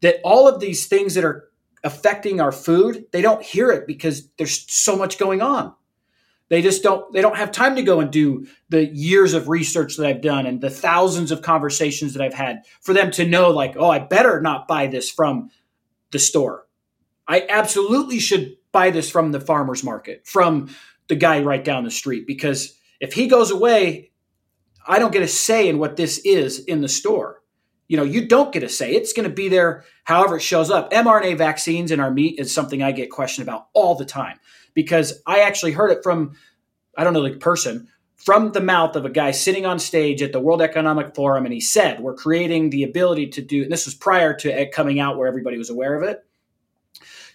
that 0.00 0.20
all 0.24 0.48
of 0.48 0.60
these 0.60 0.86
things 0.86 1.14
that 1.14 1.24
are 1.24 1.50
affecting 1.82 2.40
our 2.40 2.52
food, 2.52 3.04
they 3.12 3.20
don't 3.20 3.42
hear 3.42 3.70
it 3.70 3.86
because 3.86 4.28
there's 4.38 4.70
so 4.72 4.96
much 4.96 5.18
going 5.18 5.42
on. 5.42 5.74
They 6.48 6.60
just 6.62 6.82
don't 6.82 7.10
they 7.12 7.22
don't 7.22 7.36
have 7.36 7.52
time 7.52 7.74
to 7.76 7.82
go 7.82 8.00
and 8.00 8.10
do 8.10 8.46
the 8.68 8.86
years 8.86 9.32
of 9.32 9.48
research 9.48 9.96
that 9.96 10.06
I've 10.06 10.20
done 10.20 10.46
and 10.46 10.60
the 10.60 10.70
thousands 10.70 11.30
of 11.30 11.42
conversations 11.42 12.12
that 12.12 12.22
I've 12.22 12.34
had 12.34 12.62
for 12.80 12.92
them 12.92 13.10
to 13.12 13.26
know 13.26 13.50
like, 13.50 13.76
"Oh, 13.78 13.90
I 13.90 13.98
better 13.98 14.40
not 14.40 14.68
buy 14.68 14.86
this 14.86 15.10
from 15.10 15.50
the 16.10 16.18
store. 16.18 16.66
I 17.26 17.46
absolutely 17.48 18.18
should 18.18 18.56
buy 18.74 18.90
this 18.90 19.10
from 19.10 19.32
the 19.32 19.40
farmer's 19.40 19.82
market, 19.82 20.26
from 20.26 20.68
the 21.08 21.16
guy 21.16 21.40
right 21.40 21.64
down 21.64 21.84
the 21.84 21.90
street 21.90 22.26
because 22.26 22.78
if 23.00 23.14
he 23.14 23.26
goes 23.26 23.50
away, 23.50 24.10
I 24.86 24.98
don't 24.98 25.12
get 25.12 25.22
a 25.22 25.28
say 25.28 25.68
in 25.68 25.78
what 25.78 25.96
this 25.96 26.18
is 26.18 26.58
in 26.58 26.82
the 26.82 26.88
store. 26.88 27.40
You 27.88 27.96
know, 27.96 28.02
you 28.02 28.26
don't 28.26 28.52
get 28.52 28.62
a 28.62 28.68
say. 28.68 28.92
It's 28.94 29.12
going 29.12 29.28
to 29.28 29.34
be 29.34 29.48
there 29.48 29.84
however 30.04 30.36
it 30.36 30.42
shows 30.42 30.70
up. 30.70 30.90
mRNA 30.90 31.38
vaccines 31.38 31.90
in 31.90 32.00
our 32.00 32.10
meat 32.10 32.38
is 32.38 32.52
something 32.52 32.82
I 32.82 32.92
get 32.92 33.10
questioned 33.10 33.46
about 33.46 33.68
all 33.74 33.94
the 33.94 34.04
time 34.04 34.38
because 34.74 35.22
I 35.26 35.40
actually 35.40 35.72
heard 35.72 35.90
it 35.90 36.02
from, 36.02 36.34
I 36.96 37.04
don't 37.04 37.12
know 37.12 37.22
the 37.22 37.36
person, 37.36 37.88
from 38.16 38.52
the 38.52 38.60
mouth 38.60 38.96
of 38.96 39.04
a 39.04 39.10
guy 39.10 39.30
sitting 39.30 39.66
on 39.66 39.78
stage 39.78 40.22
at 40.22 40.32
the 40.32 40.40
World 40.40 40.62
Economic 40.62 41.14
Forum. 41.14 41.44
And 41.44 41.52
he 41.52 41.60
said, 41.60 42.00
We're 42.00 42.14
creating 42.14 42.70
the 42.70 42.84
ability 42.84 43.28
to 43.28 43.42
do, 43.42 43.68
this 43.68 43.84
was 43.84 43.94
prior 43.94 44.34
to 44.38 44.60
it 44.60 44.72
coming 44.72 44.98
out 44.98 45.18
where 45.18 45.28
everybody 45.28 45.58
was 45.58 45.70
aware 45.70 45.94
of 45.94 46.02
it, 46.08 46.24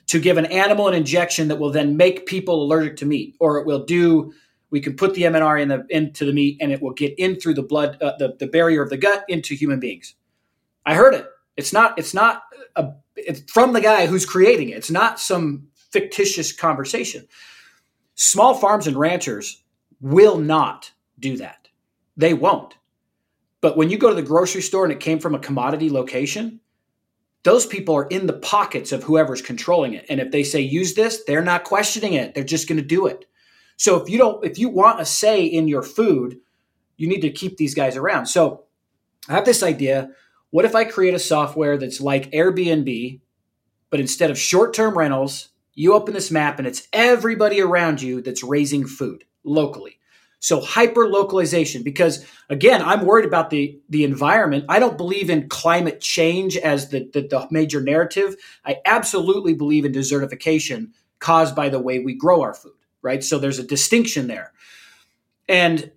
to 0.09 0.19
give 0.19 0.37
an 0.37 0.45
animal 0.45 0.87
an 0.87 0.93
injection 0.93 1.47
that 1.47 1.57
will 1.57 1.71
then 1.71 1.97
make 1.97 2.25
people 2.25 2.63
allergic 2.63 2.97
to 2.97 3.05
meat, 3.05 3.35
or 3.39 3.57
it 3.57 3.65
will 3.65 3.83
do 3.85 4.33
we 4.71 4.79
can 4.79 4.95
put 4.95 5.15
the 5.15 5.23
mRNA 5.23 5.61
in 5.63 5.67
the 5.69 5.85
into 5.89 6.25
the 6.25 6.33
meat 6.33 6.57
and 6.61 6.71
it 6.71 6.81
will 6.81 6.93
get 6.93 7.17
in 7.17 7.39
through 7.39 7.55
the 7.55 7.63
blood 7.63 7.99
uh, 8.01 8.13
the, 8.19 8.35
the 8.39 8.47
barrier 8.47 8.83
of 8.83 8.89
the 8.91 8.97
gut 8.97 9.23
into 9.27 9.55
human 9.55 9.79
beings 9.79 10.13
I 10.89 10.95
heard 10.95 11.13
it. 11.13 11.27
It's 11.55 11.71
not. 11.71 11.99
It's 11.99 12.15
not. 12.15 12.43
A, 12.75 12.89
it's 13.15 13.41
from 13.51 13.73
the 13.73 13.81
guy 13.81 14.07
who's 14.07 14.25
creating 14.25 14.69
it. 14.69 14.77
It's 14.77 14.91
not 14.91 15.19
some 15.19 15.67
fictitious 15.91 16.51
conversation. 16.51 17.27
Small 18.15 18.55
farms 18.55 18.87
and 18.87 18.97
ranchers 18.97 19.63
will 20.01 20.37
not 20.37 20.91
do 21.19 21.37
that. 21.37 21.67
They 22.17 22.33
won't. 22.33 22.75
But 23.61 23.77
when 23.77 23.89
you 23.89 23.97
go 23.97 24.09
to 24.09 24.15
the 24.15 24.23
grocery 24.23 24.61
store 24.61 24.83
and 24.83 24.91
it 24.91 24.99
came 24.99 25.19
from 25.19 25.35
a 25.35 25.39
commodity 25.39 25.89
location, 25.89 26.58
those 27.43 27.65
people 27.65 27.95
are 27.95 28.07
in 28.07 28.27
the 28.27 28.33
pockets 28.33 28.91
of 28.91 29.03
whoever's 29.03 29.41
controlling 29.41 29.93
it. 29.93 30.05
And 30.09 30.19
if 30.19 30.31
they 30.31 30.43
say 30.43 30.59
use 30.59 30.93
this, 30.93 31.23
they're 31.25 31.43
not 31.43 31.63
questioning 31.63 32.13
it. 32.13 32.35
They're 32.35 32.43
just 32.43 32.67
going 32.67 32.81
to 32.81 32.85
do 32.85 33.07
it. 33.07 33.25
So 33.77 33.95
if 33.95 34.09
you 34.09 34.17
don't, 34.17 34.43
if 34.43 34.59
you 34.59 34.69
want 34.69 34.99
a 34.99 35.05
say 35.05 35.45
in 35.45 35.67
your 35.67 35.83
food, 35.83 36.37
you 36.97 37.07
need 37.07 37.21
to 37.21 37.31
keep 37.31 37.57
these 37.57 37.73
guys 37.73 37.95
around. 37.95 38.25
So 38.25 38.65
I 39.29 39.33
have 39.33 39.45
this 39.45 39.63
idea 39.63 40.09
what 40.51 40.65
if 40.65 40.75
I 40.75 40.83
create 40.83 41.13
a 41.13 41.19
software 41.19 41.77
that's 41.77 42.01
like 42.01 42.31
Airbnb, 42.31 43.21
but 43.91 43.99
instead 43.99 44.31
of 44.31 44.39
short 44.39 44.73
term 44.73 44.97
rentals, 44.97 45.49
you 45.75 45.93
open 45.93 46.13
this 46.13 46.31
map 46.31 46.57
and 46.57 46.67
it's 46.67 46.87
everybody 46.91 47.61
around 47.61 48.01
you 48.01 48.21
that's 48.21 48.43
raising 48.43 48.85
food 48.87 49.23
locally. 49.43 49.98
So 50.41 50.61
hyper 50.61 51.07
localization, 51.07 51.83
because 51.83 52.25
again, 52.49 52.81
I'm 52.81 53.05
worried 53.05 53.25
about 53.25 53.49
the, 53.49 53.77
the 53.89 54.05
environment. 54.05 54.65
I 54.69 54.79
don't 54.79 54.97
believe 54.97 55.29
in 55.29 55.49
climate 55.49 55.99
change 55.99 56.55
as 56.55 56.89
the, 56.89 57.09
the, 57.11 57.21
the 57.21 57.47
major 57.51 57.81
narrative. 57.81 58.35
I 58.65 58.77
absolutely 58.85 59.53
believe 59.53 59.83
in 59.83 59.91
desertification 59.91 60.91
caused 61.19 61.55
by 61.55 61.67
the 61.67 61.79
way 61.79 61.99
we 61.99 62.13
grow 62.13 62.41
our 62.41 62.53
food, 62.53 62.71
right? 63.01 63.21
So 63.23 63.37
there's 63.37 63.59
a 63.59 63.63
distinction 63.63 64.27
there. 64.27 64.53
And 65.49 65.91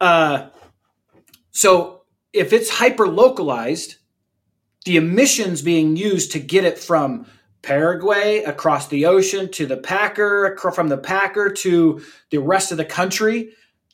uh, 0.00 0.50
so 1.50 2.02
if 2.32 2.52
it's 2.52 2.70
hyper 2.70 3.08
localized, 3.08 3.96
the 4.84 4.96
emissions 4.96 5.60
being 5.60 5.96
used 5.96 6.32
to 6.32 6.38
get 6.38 6.64
it 6.64 6.78
from 6.78 7.26
Paraguay 7.62 8.44
across 8.44 8.86
the 8.88 9.06
ocean 9.06 9.50
to 9.52 9.66
the 9.66 9.76
packer, 9.76 10.56
from 10.72 10.88
the 10.88 10.96
packer 10.96 11.50
to 11.52 12.00
the 12.30 12.38
rest 12.38 12.70
of 12.70 12.78
the 12.78 12.84
country. 12.84 13.50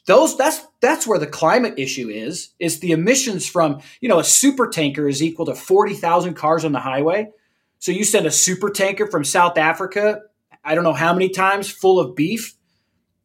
Those 0.07 0.37
that's 0.37 0.67
that's 0.81 1.07
where 1.07 1.19
the 1.19 1.27
climate 1.27 1.75
issue 1.79 2.09
is. 2.09 2.51
Is 2.59 2.81
the 2.81 2.93
emissions 2.93 3.47
from 3.47 3.81
you 4.01 4.09
know 4.09 4.19
a 4.19 4.25
super 4.25 4.69
tanker 4.69 5.09
is 5.09 5.23
equal 5.23 5.47
to 5.47 5.55
forty 5.55 5.95
thousand 5.95 6.35
cars 6.35 6.65
on 6.65 6.73
the 6.73 6.81
highway. 6.81 7.31
So 7.79 7.93
you 7.93 8.05
send 8.05 8.27
a 8.27 8.31
super 8.31 8.71
tanker 8.71 9.07
from 9.07 9.25
South 9.25 9.59
Africa, 9.59 10.23
I 10.65 10.75
don't 10.75 10.85
know 10.85 10.95
how 10.95 11.13
many 11.13 11.29
times, 11.29 11.71
full 11.71 12.01
of 12.01 12.17
beef. 12.17 12.55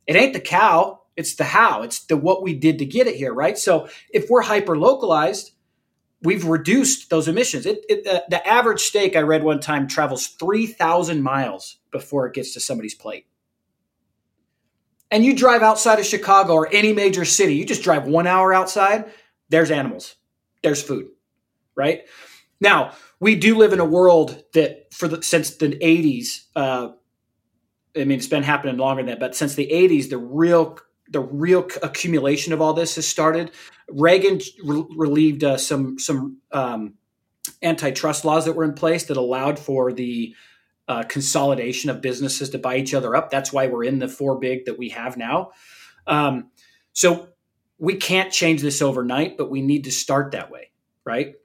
It 0.06 0.16
ain't 0.16 0.34
the 0.34 0.42
cow. 0.42 1.02
It's 1.16 1.36
the 1.36 1.46
how. 1.46 1.84
It's 1.84 2.06
the 2.06 2.18
what 2.18 2.44
we 2.44 2.54
did 2.54 2.80
to 2.80 2.86
get 2.86 3.08
it 3.08 3.16
here, 3.16 3.34
right? 3.34 3.58
So 3.58 3.88
if 4.12 4.30
we're 4.30 4.42
hyper 4.42 4.78
localized, 4.78 5.52
we've 6.22 6.46
reduced 6.46 7.10
those 7.10 7.28
emissions. 7.28 7.66
It, 7.66 7.86
it, 7.90 8.04
the, 8.04 8.24
the 8.30 8.48
average 8.48 8.82
steak 8.82 9.16
I 9.16 9.22
read 9.22 9.44
one 9.44 9.60
time 9.60 9.88
travels 9.88 10.28
three 10.28 10.68
thousand 10.68 11.24
miles 11.24 11.78
before 11.92 12.28
it 12.28 12.34
gets 12.34 12.54
to 12.54 12.60
somebody's 12.60 12.96
plate. 12.96 13.26
And 15.12 15.26
you 15.26 15.36
drive 15.36 15.64
outside 15.64 16.00
of 16.00 16.06
Chicago 16.06 16.54
or 16.54 16.70
any 16.72 16.94
major 16.94 17.26
city, 17.26 17.56
you 17.56 17.66
just 17.66 17.84
drive 17.84 18.08
one 18.08 18.28
hour 18.28 18.54
outside. 18.54 19.12
There's 19.50 19.72
animals. 19.72 20.16
There's 20.62 20.84
food, 20.84 21.10
right? 21.76 22.02
Now 22.62 22.94
we 23.20 23.36
do 23.36 23.58
live 23.58 23.74
in 23.74 23.80
a 23.80 23.86
world 23.86 24.44
that 24.54 24.94
for 24.94 25.08
the 25.08 25.24
since 25.24 25.56
the 25.56 25.70
80s. 25.70 26.46
Uh, 26.56 26.90
I 27.96 28.04
mean, 28.04 28.20
it's 28.20 28.28
been 28.28 28.44
happening 28.44 28.78
longer 28.78 29.02
than 29.02 29.10
that, 29.10 29.20
but 29.20 29.36
since 29.36 29.56
the 29.56 29.68
80s, 29.68 30.10
the 30.10 30.18
real 30.18 30.78
the 31.10 31.20
real 31.20 31.68
accumulation 31.82 32.54
of 32.54 32.62
all 32.62 32.74
this 32.74 32.96
has 32.96 33.08
started. 33.08 33.52
Reagan 33.90 34.40
re- 34.64 34.86
relieved 34.96 35.44
uh, 35.44 35.58
some 35.58 35.98
some 35.98 36.38
um, 36.52 36.96
antitrust 37.62 38.26
laws 38.26 38.46
that 38.46 38.54
were 38.54 38.64
in 38.64 38.74
place 38.74 39.06
that 39.06 39.18
allowed 39.18 39.58
for 39.60 39.92
the 39.92 40.36
uh, 40.90 41.04
consolidation 41.04 41.90
of 41.90 42.02
businesses 42.02 42.50
to 42.50 42.58
buy 42.58 42.76
each 42.76 42.94
other 42.94 43.16
up. 43.16 43.30
That's 43.30 43.54
why 43.54 43.68
we're 43.68 43.86
in 43.86 44.00
the 44.00 44.08
four 44.08 44.40
big 44.40 44.66
that 44.66 44.78
we 44.78 44.90
have 44.90 45.16
now. 45.16 45.52
Um, 46.08 46.50
so 46.94 47.30
we 47.78 47.96
can't 47.96 48.34
change 48.34 48.62
this 48.62 48.82
overnight, 48.82 49.38
but 49.38 49.50
we 49.50 49.62
need 49.62 49.86
to 49.86 49.92
start 49.92 50.32
that 50.32 50.52
way, 50.52 50.72
right? 51.06 51.36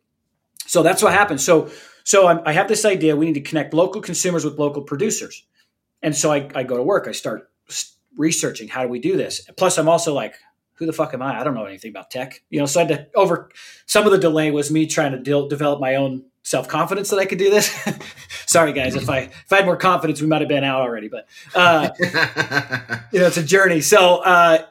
So 0.66 0.82
that's 0.82 1.02
what 1.02 1.12
happens. 1.12 1.44
So 1.44 1.70
so 2.04 2.26
I'm, 2.26 2.40
i 2.44 2.52
have 2.52 2.68
this 2.68 2.84
idea. 2.84 3.16
We 3.16 3.26
need 3.26 3.34
to 3.34 3.40
connect 3.40 3.72
local 3.72 4.00
consumers 4.00 4.44
with 4.44 4.58
local 4.58 4.82
producers, 4.82 5.46
and 6.02 6.14
so 6.14 6.32
I, 6.32 6.48
I 6.54 6.62
go 6.62 6.76
to 6.76 6.82
work. 6.82 7.06
I 7.06 7.12
start 7.12 7.50
researching 8.16 8.68
how 8.68 8.82
do 8.82 8.88
we 8.88 8.98
do 8.98 9.16
this. 9.16 9.40
Plus, 9.56 9.78
I'm 9.78 9.88
also 9.88 10.14
like, 10.14 10.34
who 10.74 10.86
the 10.86 10.92
fuck 10.92 11.14
am 11.14 11.22
I? 11.22 11.40
I 11.40 11.44
don't 11.44 11.54
know 11.54 11.64
anything 11.64 11.90
about 11.90 12.10
tech. 12.10 12.42
You 12.50 12.60
know, 12.60 12.66
so 12.66 12.80
I 12.80 12.84
had 12.84 13.12
to 13.12 13.18
over 13.18 13.50
some 13.86 14.06
of 14.06 14.12
the 14.12 14.18
delay 14.18 14.50
was 14.50 14.70
me 14.70 14.86
trying 14.86 15.12
to 15.12 15.18
de- 15.18 15.48
develop 15.48 15.80
my 15.80 15.94
own 15.96 16.24
self 16.44 16.68
confidence 16.68 17.10
that 17.10 17.18
I 17.18 17.24
could 17.24 17.38
do 17.38 17.50
this. 17.50 17.76
Sorry, 18.46 18.72
guys, 18.72 18.94
if 18.94 19.10
I 19.10 19.18
if 19.18 19.52
I 19.52 19.56
had 19.56 19.64
more 19.64 19.76
confidence, 19.76 20.20
we 20.20 20.28
might 20.28 20.40
have 20.40 20.48
been 20.48 20.62
out 20.62 20.82
already. 20.82 21.08
But 21.08 21.26
uh, 21.54 21.90
you 23.10 23.18
know, 23.18 23.26
it's 23.26 23.36
a 23.36 23.42
journey. 23.42 23.80
So 23.80 24.18
uh, 24.18 24.64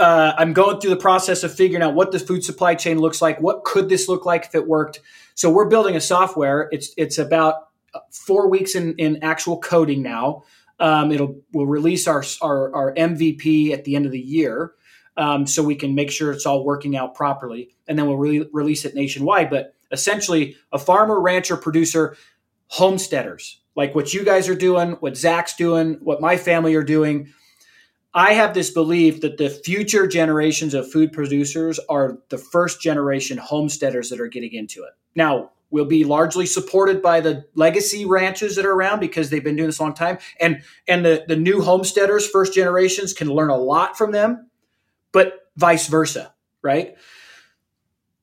uh, 0.00 0.32
I'm 0.36 0.52
going 0.52 0.80
through 0.80 0.90
the 0.90 0.96
process 0.96 1.44
of 1.44 1.54
figuring 1.54 1.82
out 1.82 1.94
what 1.94 2.10
the 2.10 2.18
food 2.18 2.42
supply 2.42 2.74
chain 2.74 2.98
looks 2.98 3.22
like. 3.22 3.40
What 3.40 3.64
could 3.64 3.88
this 3.88 4.08
look 4.08 4.26
like 4.26 4.46
if 4.46 4.54
it 4.54 4.66
worked? 4.66 5.00
So 5.34 5.50
we're 5.50 5.68
building 5.68 5.94
a 5.94 6.00
software. 6.00 6.68
It's 6.72 6.92
it's 6.96 7.18
about 7.18 7.68
four 8.10 8.48
weeks 8.48 8.74
in 8.74 8.94
in 8.96 9.22
actual 9.22 9.60
coding 9.60 10.02
now. 10.02 10.42
Um, 10.80 11.12
it'll 11.12 11.38
we'll 11.52 11.66
release 11.66 12.08
our, 12.08 12.24
our, 12.40 12.74
our 12.74 12.94
MVP 12.94 13.72
at 13.72 13.84
the 13.84 13.96
end 13.96 14.06
of 14.06 14.12
the 14.12 14.20
year, 14.20 14.72
um, 15.18 15.46
so 15.46 15.62
we 15.62 15.74
can 15.74 15.94
make 15.94 16.10
sure 16.10 16.32
it's 16.32 16.46
all 16.46 16.64
working 16.64 16.96
out 16.96 17.14
properly, 17.14 17.76
and 17.86 17.98
then 17.98 18.06
we'll 18.06 18.16
re- 18.16 18.48
release 18.50 18.86
it 18.86 18.94
nationwide. 18.94 19.50
But 19.50 19.74
essentially, 19.92 20.56
a 20.72 20.78
farmer, 20.78 21.20
rancher, 21.20 21.56
producer, 21.56 22.16
homesteaders 22.68 23.60
like 23.76 23.94
what 23.94 24.12
you 24.12 24.24
guys 24.24 24.48
are 24.48 24.54
doing, 24.54 24.92
what 25.00 25.16
Zach's 25.16 25.54
doing, 25.54 25.94
what 26.02 26.20
my 26.20 26.36
family 26.36 26.74
are 26.74 26.82
doing. 26.82 27.32
I 28.12 28.32
have 28.32 28.54
this 28.54 28.70
belief 28.70 29.20
that 29.20 29.38
the 29.38 29.48
future 29.48 30.06
generations 30.06 30.74
of 30.74 30.90
food 30.90 31.12
producers 31.12 31.78
are 31.88 32.18
the 32.28 32.38
first 32.38 32.80
generation 32.80 33.38
homesteaders 33.38 34.10
that 34.10 34.20
are 34.20 34.26
getting 34.26 34.52
into 34.52 34.82
it. 34.82 34.90
Now, 35.14 35.52
we'll 35.70 35.84
be 35.84 36.04
largely 36.04 36.46
supported 36.46 37.00
by 37.00 37.20
the 37.20 37.44
legacy 37.54 38.04
ranches 38.04 38.56
that 38.56 38.66
are 38.66 38.72
around 38.72 38.98
because 38.98 39.30
they've 39.30 39.44
been 39.44 39.54
doing 39.54 39.68
this 39.68 39.78
a 39.78 39.82
long 39.82 39.94
time 39.94 40.18
and 40.40 40.62
and 40.88 41.04
the, 41.04 41.24
the 41.28 41.36
new 41.36 41.62
homesteaders 41.62 42.26
first 42.26 42.52
generations 42.52 43.12
can 43.12 43.28
learn 43.28 43.50
a 43.50 43.56
lot 43.56 43.96
from 43.96 44.10
them 44.10 44.50
but 45.12 45.48
vice 45.56 45.86
versa 45.86 46.34
right 46.60 46.96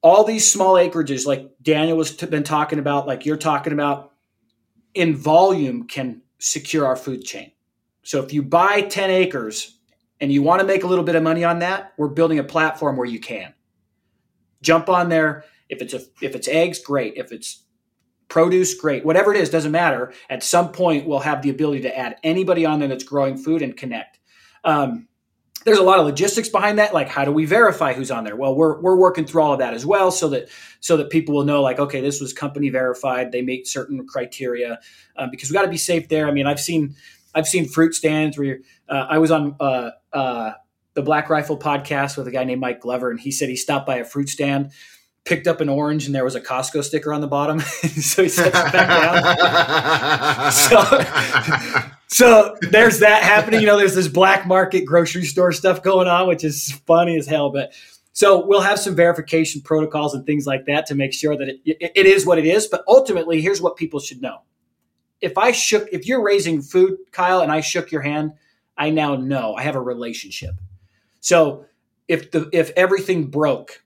all 0.01 0.23
these 0.23 0.49
small 0.49 0.75
acreages 0.75 1.25
like 1.25 1.49
daniel 1.61 1.97
was 1.97 2.15
t- 2.15 2.25
been 2.25 2.43
talking 2.43 2.79
about 2.79 3.07
like 3.07 3.25
you're 3.25 3.37
talking 3.37 3.73
about 3.73 4.13
in 4.93 5.15
volume 5.15 5.87
can 5.87 6.21
secure 6.39 6.85
our 6.85 6.95
food 6.95 7.23
chain 7.23 7.51
so 8.03 8.21
if 8.23 8.31
you 8.33 8.41
buy 8.41 8.81
10 8.81 9.09
acres 9.09 9.79
and 10.19 10.31
you 10.31 10.41
want 10.41 10.59
to 10.61 10.67
make 10.67 10.83
a 10.83 10.87
little 10.87 11.03
bit 11.03 11.15
of 11.15 11.23
money 11.23 11.43
on 11.43 11.59
that 11.59 11.93
we're 11.97 12.07
building 12.07 12.39
a 12.39 12.43
platform 12.43 12.95
where 12.95 13.07
you 13.07 13.19
can 13.19 13.53
jump 14.61 14.89
on 14.89 15.09
there 15.09 15.45
if 15.69 15.81
it's 15.81 15.93
a 15.93 16.01
if 16.21 16.35
it's 16.35 16.47
eggs, 16.47 16.79
great. 16.79 17.13
If 17.15 17.31
it's 17.31 17.63
produce, 18.29 18.73
great. 18.73 19.05
Whatever 19.05 19.33
it 19.33 19.39
is, 19.39 19.49
doesn't 19.49 19.71
matter. 19.71 20.13
At 20.29 20.43
some 20.43 20.71
point, 20.71 21.07
we'll 21.07 21.19
have 21.19 21.41
the 21.41 21.49
ability 21.49 21.81
to 21.81 21.97
add 21.97 22.17
anybody 22.23 22.65
on 22.65 22.79
there 22.79 22.89
that's 22.89 23.03
growing 23.03 23.37
food 23.37 23.61
and 23.61 23.75
connect. 23.75 24.19
Um, 24.63 25.07
there's 25.67 25.79
a 25.79 25.83
lot 25.83 25.99
of 25.99 26.05
logistics 26.05 26.47
behind 26.47 26.79
that. 26.79 26.93
Like, 26.93 27.09
how 27.09 27.25
do 27.25 27.31
we 27.33 27.43
verify 27.43 27.91
who's 27.91 28.09
on 28.09 28.23
there? 28.23 28.37
Well, 28.37 28.55
we're 28.55 28.79
we're 28.79 28.95
working 28.95 29.25
through 29.25 29.41
all 29.41 29.51
of 29.51 29.59
that 29.59 29.73
as 29.73 29.85
well, 29.85 30.11
so 30.11 30.29
that 30.29 30.47
so 30.79 30.95
that 30.95 31.09
people 31.09 31.35
will 31.35 31.43
know, 31.43 31.61
like, 31.61 31.77
okay, 31.77 31.99
this 31.99 32.21
was 32.21 32.31
company 32.31 32.69
verified. 32.69 33.33
They 33.33 33.41
meet 33.41 33.67
certain 33.67 34.07
criteria 34.07 34.79
um, 35.17 35.29
because 35.29 35.49
we 35.49 35.53
got 35.53 35.63
to 35.63 35.67
be 35.67 35.77
safe 35.77 36.07
there. 36.07 36.25
I 36.25 36.31
mean, 36.31 36.47
I've 36.47 36.61
seen 36.61 36.95
I've 37.35 37.49
seen 37.49 37.67
fruit 37.67 37.93
stands 37.93 38.37
where 38.37 38.59
uh, 38.87 39.07
I 39.09 39.17
was 39.17 39.29
on. 39.29 39.55
Uh, 39.59 39.91
uh, 40.13 40.53
the 40.93 41.03
Black 41.03 41.29
Rifle 41.29 41.59
podcast 41.59 42.17
with 42.17 42.27
a 42.27 42.31
guy 42.31 42.43
named 42.43 42.59
Mike 42.59 42.81
Glover, 42.81 43.11
and 43.11 43.19
he 43.19 43.29
said 43.29 43.49
he 43.49 43.55
stopped 43.55 43.85
by 43.85 43.97
a 43.97 44.03
fruit 44.03 44.29
stand 44.29 44.71
picked 45.27 45.45
up 45.47 45.61
an 45.61 45.69
orange 45.69 46.05
and 46.05 46.15
there 46.15 46.23
was 46.23 46.35
a 46.35 46.41
Costco 46.41 46.83
sticker 46.83 47.13
on 47.13 47.21
the 47.21 47.27
bottom. 47.27 47.59
so 47.59 48.23
he 48.23 48.29
sets 48.29 48.57
it 48.57 48.73
back 48.73 48.87
down. 50.33 50.51
so, 50.51 51.85
so 52.07 52.55
there's 52.71 52.99
that 52.99 53.23
happening. 53.23 53.59
You 53.59 53.67
know, 53.67 53.77
there's 53.77 53.95
this 53.95 54.07
black 54.07 54.47
market 54.47 54.85
grocery 54.85 55.25
store 55.25 55.51
stuff 55.51 55.83
going 55.83 56.07
on, 56.07 56.27
which 56.27 56.43
is 56.43 56.71
funny 56.87 57.17
as 57.17 57.27
hell. 57.27 57.49
But 57.49 57.73
so 58.13 58.45
we'll 58.45 58.61
have 58.61 58.79
some 58.79 58.95
verification 58.95 59.61
protocols 59.61 60.15
and 60.15 60.25
things 60.25 60.47
like 60.47 60.65
that 60.65 60.85
to 60.87 60.95
make 60.95 61.13
sure 61.13 61.37
that 61.37 61.49
it, 61.49 61.59
it, 61.65 61.91
it 61.93 62.05
is 62.05 62.25
what 62.25 62.39
it 62.39 62.45
is. 62.45 62.67
But 62.67 62.83
ultimately, 62.87 63.41
here's 63.41 63.61
what 63.61 63.75
people 63.75 63.99
should 63.99 64.21
know. 64.21 64.39
If 65.19 65.37
I 65.37 65.51
shook, 65.51 65.89
if 65.91 66.07
you're 66.07 66.23
raising 66.23 66.61
food, 66.61 66.97
Kyle, 67.11 67.41
and 67.41 67.51
I 67.51 67.61
shook 67.61 67.91
your 67.91 68.01
hand, 68.01 68.33
I 68.77 68.91
now 68.91 69.15
know 69.15 69.55
I 69.55 69.63
have 69.63 69.75
a 69.75 69.81
relationship. 69.81 70.55
So 71.19 71.65
if 72.07 72.31
the 72.31 72.49
if 72.53 72.71
everything 72.77 73.27
broke 73.27 73.83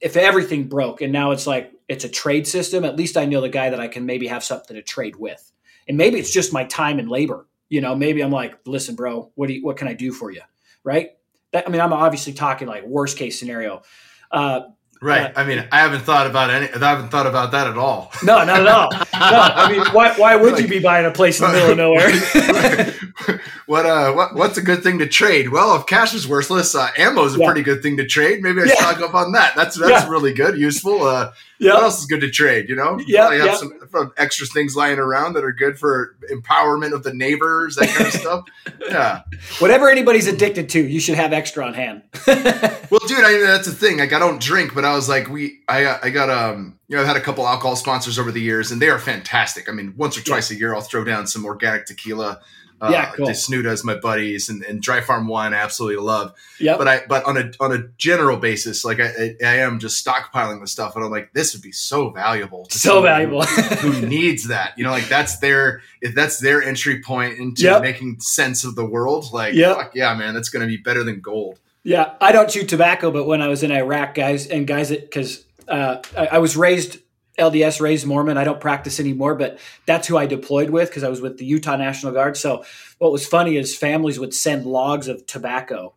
if 0.00 0.16
everything 0.16 0.68
broke 0.68 1.02
and 1.02 1.12
now 1.12 1.30
it's 1.30 1.46
like 1.46 1.72
it's 1.88 2.04
a 2.04 2.08
trade 2.08 2.46
system, 2.46 2.84
at 2.84 2.96
least 2.96 3.16
I 3.16 3.26
know 3.26 3.40
the 3.40 3.48
guy 3.48 3.70
that 3.70 3.80
I 3.80 3.88
can 3.88 4.06
maybe 4.06 4.26
have 4.28 4.44
something 4.44 4.74
to 4.76 4.82
trade 4.82 5.16
with. 5.16 5.52
And 5.88 5.96
maybe 5.96 6.18
it's 6.18 6.32
just 6.32 6.52
my 6.52 6.64
time 6.64 6.98
and 6.98 7.08
labor. 7.08 7.46
You 7.68 7.80
know, 7.80 7.94
maybe 7.94 8.22
I'm 8.22 8.30
like, 8.30 8.58
listen, 8.66 8.94
bro, 8.94 9.30
what 9.34 9.48
do 9.48 9.54
you, 9.54 9.64
what 9.64 9.76
can 9.76 9.88
I 9.88 9.94
do 9.94 10.12
for 10.12 10.30
you? 10.30 10.42
Right. 10.84 11.10
That, 11.52 11.66
I 11.66 11.70
mean, 11.70 11.80
I'm 11.80 11.92
obviously 11.92 12.32
talking 12.32 12.68
like 12.68 12.84
worst 12.84 13.16
case 13.16 13.38
scenario. 13.38 13.82
Uh, 14.30 14.60
Right. 15.02 15.34
Uh, 15.34 15.40
I 15.40 15.44
mean, 15.44 15.66
I 15.72 15.78
haven't 15.78 16.02
thought 16.02 16.26
about 16.26 16.50
any. 16.50 16.68
I 16.68 16.78
haven't 16.78 17.08
thought 17.08 17.26
about 17.26 17.52
that 17.52 17.66
at 17.66 17.78
all. 17.78 18.12
No, 18.22 18.44
not 18.44 18.60
at 18.60 18.66
all. 18.66 18.90
No. 18.92 19.00
I 19.12 19.72
mean, 19.72 19.80
why? 19.92 20.12
Why 20.14 20.36
would 20.36 20.52
like, 20.52 20.62
you 20.62 20.68
be 20.68 20.78
buying 20.78 21.06
a 21.06 21.10
place 21.10 21.40
in 21.40 21.46
the 21.46 21.52
middle 21.52 21.70
of 21.70 21.76
nowhere? 21.78 23.40
what? 23.66 23.86
Uh, 23.86 24.12
what? 24.12 24.34
What's 24.34 24.58
a 24.58 24.62
good 24.62 24.82
thing 24.82 24.98
to 24.98 25.08
trade? 25.08 25.48
Well, 25.48 25.74
if 25.76 25.86
cash 25.86 26.12
is 26.12 26.28
worthless, 26.28 26.74
uh, 26.74 26.88
ammo 26.98 27.24
is 27.24 27.34
a 27.34 27.38
yeah. 27.38 27.46
pretty 27.46 27.62
good 27.62 27.82
thing 27.82 27.96
to 27.96 28.06
trade. 28.06 28.42
Maybe 28.42 28.60
I 28.60 28.64
yeah. 28.64 28.74
stock 28.74 29.00
up 29.00 29.14
on 29.14 29.32
that. 29.32 29.54
That's 29.56 29.78
that's 29.78 30.04
yeah. 30.04 30.08
really 30.08 30.34
good, 30.34 30.58
useful. 30.58 31.02
Uh, 31.02 31.32
yeah. 31.60 31.74
What 31.74 31.82
else 31.84 32.00
is 32.00 32.06
good 32.06 32.22
to 32.22 32.30
trade? 32.30 32.70
You 32.70 32.76
know, 32.76 32.98
yeah, 33.06 33.30
have 33.34 33.58
some 33.58 33.78
extra 34.16 34.46
things 34.46 34.74
lying 34.74 34.98
around 34.98 35.34
that 35.34 35.44
are 35.44 35.52
good 35.52 35.78
for 35.78 36.16
empowerment 36.32 36.94
of 36.94 37.02
the 37.02 37.12
neighbors, 37.12 37.76
that 37.76 37.88
kind 37.90 38.06
of 38.06 38.12
stuff. 38.12 38.44
Yeah. 38.90 39.22
Whatever 39.60 39.88
anybody's 39.88 40.26
addicted 40.26 40.68
to, 40.70 40.80
you 40.80 40.98
should 40.98 41.14
have 41.14 41.32
extra 41.32 41.64
on 41.64 41.74
hand. 41.74 42.02
well, 42.26 43.00
dude, 43.06 43.24
I 43.24 43.38
that's 43.38 43.66
the 43.66 43.74
thing. 43.74 43.98
Like, 43.98 44.12
I 44.12 44.18
don't 44.18 44.40
drink, 44.40 44.74
but 44.74 44.84
I 44.84 44.96
was 44.96 45.08
like, 45.08 45.28
we, 45.28 45.60
I, 45.68 45.98
I 46.02 46.10
got 46.10 46.28
um, 46.28 46.78
you 46.88 46.96
know, 46.96 47.02
I've 47.02 47.06
had 47.06 47.16
a 47.16 47.20
couple 47.20 47.46
alcohol 47.46 47.76
sponsors 47.76 48.18
over 48.18 48.32
the 48.32 48.40
years, 48.40 48.72
and 48.72 48.82
they 48.82 48.88
are 48.88 48.98
fantastic. 48.98 49.68
I 49.68 49.72
mean, 49.72 49.94
once 49.96 50.18
or 50.18 50.22
twice 50.22 50.50
yeah. 50.50 50.56
a 50.56 50.58
year, 50.58 50.74
I'll 50.74 50.80
throw 50.80 51.04
down 51.04 51.26
some 51.28 51.44
organic 51.44 51.86
tequila 51.86 52.40
uh, 52.80 52.88
yeah, 52.90 53.12
cool. 53.12 53.26
Desnudas, 53.26 53.84
my 53.84 53.94
buddies, 53.94 54.48
and, 54.48 54.62
and 54.62 54.80
Dry 54.80 55.00
Farm 55.02 55.28
Wine, 55.28 55.52
I 55.52 55.58
absolutely 55.58 56.02
love. 56.02 56.34
Yeah. 56.58 56.78
But 56.78 56.88
I, 56.88 57.00
but 57.08 57.24
on 57.24 57.36
a 57.36 57.52
on 57.60 57.72
a 57.72 57.88
general 57.98 58.38
basis, 58.38 58.84
like 58.84 59.00
I, 59.00 59.36
I 59.44 59.56
am 59.58 59.78
just 59.78 60.04
stockpiling 60.04 60.60
the 60.60 60.66
stuff, 60.66 60.96
and 60.96 61.04
I'm 61.04 61.10
like, 61.10 61.32
this 61.34 61.52
would 61.54 61.62
be 61.62 61.72
so 61.72 62.10
valuable. 62.10 62.66
so 62.70 63.02
valuable. 63.02 63.42
Who, 63.42 64.06
needs 64.06 64.48
that? 64.48 64.78
You 64.78 64.84
know, 64.84 64.90
like 64.90 65.08
that's 65.08 65.38
their 65.40 65.82
if 66.00 66.14
that's 66.14 66.38
their 66.38 66.62
entry 66.62 67.02
point 67.02 67.38
into 67.38 67.62
yep. 67.62 67.82
making 67.82 68.20
sense 68.20 68.64
of 68.64 68.76
the 68.76 68.84
world. 68.84 69.32
Like, 69.32 69.54
yep. 69.54 69.76
fuck 69.76 69.94
yeah, 69.94 70.14
man, 70.14 70.32
that's 70.32 70.48
going 70.48 70.62
to 70.62 70.68
be 70.68 70.78
better 70.78 71.04
than 71.04 71.20
gold. 71.20 71.58
Yeah, 71.82 72.14
I 72.20 72.32
don't 72.32 72.48
chew 72.48 72.64
tobacco, 72.64 73.10
but 73.10 73.26
when 73.26 73.42
I 73.42 73.48
was 73.48 73.62
in 73.62 73.70
Iraq, 73.70 74.14
guys 74.14 74.46
and 74.46 74.66
guys, 74.66 74.90
it 74.90 75.02
because 75.02 75.44
uh, 75.68 76.00
I, 76.16 76.26
I 76.26 76.38
was 76.38 76.56
raised 76.56 76.98
LDS 77.40 77.80
raised 77.80 78.06
Mormon. 78.06 78.36
I 78.38 78.44
don't 78.44 78.60
practice 78.60 79.00
anymore, 79.00 79.34
but 79.34 79.58
that's 79.86 80.06
who 80.06 80.16
I 80.16 80.26
deployed 80.26 80.70
with 80.70 80.88
because 80.90 81.02
I 81.02 81.08
was 81.08 81.20
with 81.20 81.38
the 81.38 81.44
Utah 81.44 81.76
National 81.76 82.12
Guard. 82.12 82.36
So 82.36 82.64
what 82.98 83.10
was 83.10 83.26
funny 83.26 83.56
is 83.56 83.76
families 83.76 84.20
would 84.20 84.32
send 84.34 84.66
logs 84.66 85.08
of 85.08 85.26
tobacco 85.26 85.94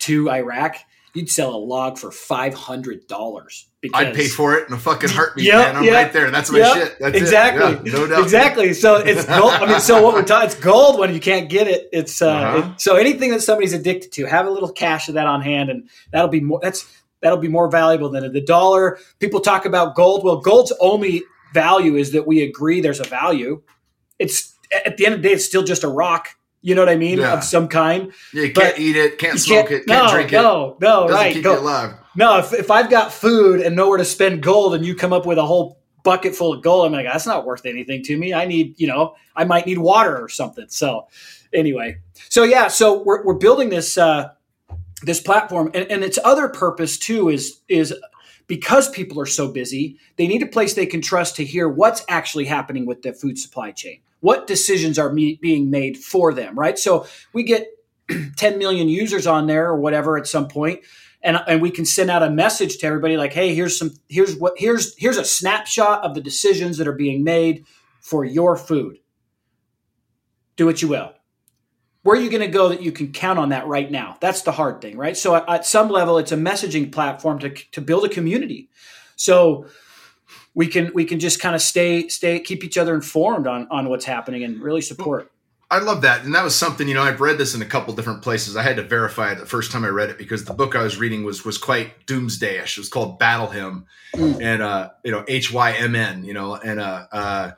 to 0.00 0.30
Iraq. 0.30 0.76
You'd 1.12 1.28
sell 1.28 1.52
a 1.54 1.58
log 1.58 1.98
for 1.98 2.12
five 2.12 2.54
hundred 2.54 3.08
dollars. 3.08 3.66
Because, 3.80 4.06
I'd 4.06 4.14
pay 4.14 4.28
for 4.28 4.54
it 4.56 4.68
in 4.68 4.74
a 4.74 4.78
fucking 4.78 5.08
heartbeat, 5.08 5.46
Yep, 5.46 5.54
man. 5.56 5.76
I'm 5.76 5.84
yep, 5.84 5.94
right 5.94 6.12
there. 6.12 6.30
That's 6.30 6.52
my 6.52 6.58
yep, 6.58 6.74
shit. 6.76 6.98
That's 7.00 7.16
exactly. 7.16 7.72
it. 7.72 7.86
Yeah, 7.94 7.98
no 8.00 8.06
doubt. 8.06 8.22
Exactly. 8.22 8.74
So 8.74 8.96
it's 8.96 9.24
gold. 9.24 9.52
I 9.54 9.66
mean, 9.66 9.80
so 9.80 10.02
what 10.02 10.14
we're 10.14 10.22
talking, 10.22 10.46
it's 10.50 10.54
gold 10.60 10.98
when 11.00 11.12
you 11.14 11.18
can't 11.18 11.48
get 11.48 11.66
it. 11.66 11.88
It's 11.90 12.20
uh, 12.22 12.28
Uh-huh. 12.30 12.68
it- 12.74 12.80
so 12.80 12.96
anything 12.96 13.30
that 13.30 13.40
somebody's 13.42 13.72
addicted 13.72 14.12
to, 14.12 14.26
have 14.26 14.46
a 14.46 14.50
little 14.50 14.70
cache 14.70 15.08
of 15.08 15.14
that 15.14 15.26
on 15.26 15.40
hand, 15.40 15.70
and 15.70 15.88
that'll 16.12 16.28
be 16.28 16.40
more. 16.40 16.60
That's 16.62 16.86
that'll 17.20 17.38
be 17.38 17.48
more 17.48 17.70
valuable 17.70 18.08
than 18.08 18.32
the 18.32 18.40
dollar. 18.40 18.98
People 19.18 19.40
talk 19.40 19.64
about 19.66 19.94
gold. 19.94 20.24
Well, 20.24 20.36
gold's 20.40 20.72
only 20.80 21.22
value 21.54 21.96
is 21.96 22.12
that 22.12 22.26
we 22.26 22.42
agree 22.42 22.80
there's 22.80 23.00
a 23.00 23.04
value. 23.04 23.62
It's 24.18 24.54
at 24.86 24.96
the 24.96 25.06
end 25.06 25.14
of 25.16 25.22
the 25.22 25.28
day, 25.28 25.34
it's 25.34 25.44
still 25.44 25.64
just 25.64 25.84
a 25.84 25.88
rock. 25.88 26.28
You 26.62 26.74
know 26.74 26.82
what 26.82 26.90
I 26.90 26.96
mean? 26.96 27.18
Yeah. 27.18 27.32
Of 27.32 27.42
some 27.44 27.68
kind. 27.68 28.12
Yeah, 28.34 28.42
you 28.44 28.52
But 28.52 28.62
can't 28.62 28.78
eat 28.78 28.96
it, 28.96 29.18
can't 29.18 29.38
smoke 29.40 29.70
it, 29.70 29.86
can't 29.86 30.06
no, 30.06 30.10
drink 30.12 30.32
it. 30.32 30.36
no, 30.36 30.76
no, 30.80 31.08
Doesn't 31.08 31.14
right. 31.16 31.32
keep 31.34 31.42
Go- 31.44 31.54
you 31.54 31.60
alive. 31.60 31.94
no, 32.16 32.38
if, 32.38 32.52
if 32.52 32.70
I've 32.70 32.90
got 32.90 33.12
food 33.12 33.60
and 33.62 33.74
nowhere 33.74 33.96
to 33.96 34.04
spend 34.04 34.42
gold 34.42 34.74
and 34.74 34.84
you 34.84 34.94
come 34.94 35.12
up 35.14 35.24
with 35.24 35.38
a 35.38 35.46
whole 35.46 35.80
bucket 36.04 36.34
full 36.34 36.52
of 36.52 36.62
gold, 36.62 36.84
I'm 36.86 36.92
like, 36.92 37.06
that's 37.06 37.26
not 37.26 37.46
worth 37.46 37.64
anything 37.64 38.02
to 38.04 38.16
me. 38.18 38.34
I 38.34 38.44
need, 38.44 38.78
you 38.78 38.86
know, 38.88 39.14
I 39.34 39.44
might 39.44 39.64
need 39.66 39.78
water 39.78 40.22
or 40.22 40.28
something. 40.28 40.66
So 40.68 41.08
anyway, 41.54 41.96
so 42.28 42.42
yeah, 42.44 42.68
so 42.68 43.02
we're, 43.04 43.24
we're 43.24 43.34
building 43.34 43.70
this, 43.70 43.96
uh, 43.96 44.28
this 45.02 45.20
platform 45.20 45.70
and, 45.74 45.90
and 45.90 46.04
its 46.04 46.18
other 46.24 46.48
purpose 46.48 46.98
too 46.98 47.28
is, 47.28 47.60
is 47.68 47.94
because 48.46 48.90
people 48.90 49.20
are 49.20 49.26
so 49.26 49.50
busy, 49.50 49.98
they 50.16 50.26
need 50.26 50.42
a 50.42 50.46
place 50.46 50.74
they 50.74 50.86
can 50.86 51.00
trust 51.00 51.36
to 51.36 51.44
hear 51.44 51.68
what's 51.68 52.04
actually 52.08 52.46
happening 52.46 52.86
with 52.86 53.02
the 53.02 53.12
food 53.12 53.38
supply 53.38 53.70
chain. 53.70 54.00
What 54.20 54.46
decisions 54.46 54.98
are 54.98 55.12
me- 55.12 55.38
being 55.40 55.70
made 55.70 55.96
for 55.96 56.34
them, 56.34 56.58
right? 56.58 56.78
So 56.78 57.06
we 57.32 57.42
get 57.42 57.68
10 58.36 58.58
million 58.58 58.88
users 58.88 59.26
on 59.26 59.46
there 59.46 59.68
or 59.68 59.76
whatever 59.76 60.18
at 60.18 60.26
some 60.26 60.48
point 60.48 60.80
and, 61.22 61.38
and 61.46 61.60
we 61.60 61.70
can 61.70 61.84
send 61.84 62.10
out 62.10 62.22
a 62.22 62.30
message 62.30 62.78
to 62.78 62.86
everybody 62.86 63.16
like 63.16 63.32
hey 63.32 63.54
here's 63.54 63.78
some 63.78 63.92
here's 64.08 64.36
what 64.36 64.54
here's 64.56 64.96
here's 64.98 65.16
a 65.16 65.24
snapshot 65.24 66.02
of 66.04 66.14
the 66.14 66.20
decisions 66.20 66.78
that 66.78 66.88
are 66.88 66.92
being 66.92 67.22
made 67.24 67.64
for 68.00 68.24
your 68.24 68.56
food 68.56 68.98
do 70.56 70.66
what 70.66 70.82
you 70.82 70.88
will 70.88 71.12
where 72.10 72.18
are 72.18 72.22
you 72.22 72.28
going 72.28 72.40
to 72.40 72.48
go 72.48 72.68
that 72.68 72.82
you 72.82 72.90
can 72.90 73.12
count 73.12 73.38
on 73.38 73.50
that 73.50 73.68
right 73.68 73.88
now 73.88 74.16
that's 74.18 74.42
the 74.42 74.50
hard 74.50 74.80
thing 74.80 74.96
right 74.96 75.16
so 75.16 75.36
at, 75.36 75.64
some 75.64 75.88
level 75.88 76.18
it's 76.18 76.32
a 76.32 76.36
messaging 76.36 76.90
platform 76.90 77.38
to, 77.38 77.50
to 77.70 77.80
build 77.80 78.04
a 78.04 78.08
community 78.08 78.68
so 79.14 79.64
we 80.54 80.66
can 80.66 80.90
we 80.92 81.04
can 81.04 81.20
just 81.20 81.38
kind 81.40 81.54
of 81.54 81.62
stay 81.62 82.08
stay 82.08 82.40
keep 82.40 82.64
each 82.64 82.76
other 82.76 82.96
informed 82.96 83.46
on 83.46 83.68
on 83.70 83.88
what's 83.88 84.04
happening 84.04 84.42
and 84.42 84.60
really 84.60 84.80
support 84.80 85.30
I 85.72 85.78
love 85.78 86.02
that. 86.02 86.24
And 86.24 86.34
that 86.34 86.42
was 86.42 86.56
something, 86.56 86.88
you 86.88 86.94
know, 86.94 87.02
I've 87.04 87.20
read 87.20 87.38
this 87.38 87.54
in 87.54 87.62
a 87.62 87.64
couple 87.64 87.94
different 87.94 88.22
places. 88.22 88.56
I 88.56 88.62
had 88.64 88.74
to 88.78 88.82
verify 88.82 89.30
it 89.30 89.38
the 89.38 89.46
first 89.46 89.70
time 89.70 89.84
I 89.84 89.88
read 89.88 90.10
it 90.10 90.18
because 90.18 90.44
the 90.44 90.52
book 90.52 90.74
I 90.74 90.82
was 90.82 90.96
reading 90.96 91.22
was 91.22 91.44
was 91.44 91.58
quite 91.58 92.08
doomsdayish. 92.08 92.72
It 92.72 92.78
was 92.78 92.88
called 92.88 93.20
Battle 93.20 93.46
Hymn 93.46 93.86
Mm. 94.16 94.42
and 94.42 94.62
uh, 94.62 94.90
you 95.04 95.12
know, 95.12 95.24
H 95.28 95.52
Y 95.52 95.70
M 95.70 95.94
N, 95.94 96.24
you 96.24 96.34
know, 96.34 96.56
and 96.56 96.80
uh 96.80 97.06
uh 97.12 97.50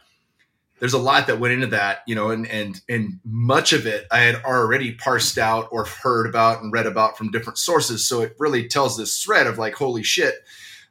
there's 0.82 0.94
a 0.94 0.98
lot 0.98 1.28
that 1.28 1.38
went 1.38 1.54
into 1.54 1.68
that, 1.68 2.00
you 2.08 2.16
know, 2.16 2.30
and 2.30 2.44
and 2.48 2.80
and 2.88 3.20
much 3.24 3.72
of 3.72 3.86
it 3.86 4.04
I 4.10 4.18
had 4.22 4.42
already 4.42 4.90
parsed 4.90 5.38
out 5.38 5.68
or 5.70 5.84
heard 5.84 6.26
about 6.26 6.60
and 6.60 6.72
read 6.72 6.86
about 6.86 7.16
from 7.16 7.30
different 7.30 7.56
sources. 7.58 8.04
So 8.04 8.20
it 8.22 8.34
really 8.40 8.66
tells 8.66 8.96
this 8.96 9.22
thread 9.22 9.46
of 9.46 9.58
like, 9.58 9.74
holy 9.74 10.02
shit. 10.02 10.34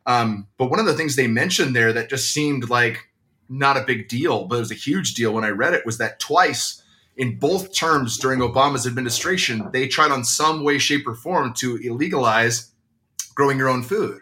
Um, 0.05 0.47
but 0.57 0.69
one 0.69 0.79
of 0.79 0.85
the 0.85 0.93
things 0.93 1.17
they 1.17 1.27
mentioned 1.27 1.75
there 1.75 1.91
that 1.91 2.09
just 2.09 2.31
seemed 2.31 2.69
like 2.69 3.09
not 3.49 3.75
a 3.75 3.83
big 3.83 4.07
deal, 4.07 4.45
but 4.45 4.55
it 4.55 4.59
was 4.59 4.71
a 4.71 4.75
huge 4.75 5.13
deal 5.13 5.33
when 5.33 5.43
I 5.43 5.49
read 5.49 5.73
it 5.73 5.85
was 5.85 5.97
that 5.97 6.21
twice 6.21 6.81
in 7.17 7.37
both 7.37 7.73
terms 7.73 8.17
during 8.17 8.39
Obama's 8.39 8.87
administration, 8.87 9.71
they 9.73 9.89
tried 9.89 10.11
on 10.11 10.23
some 10.23 10.63
way, 10.63 10.77
shape, 10.77 11.05
or 11.05 11.15
form 11.15 11.51
to 11.55 11.77
illegalize 11.79 12.69
growing 13.35 13.57
your 13.57 13.67
own 13.67 13.83
food 13.83 14.21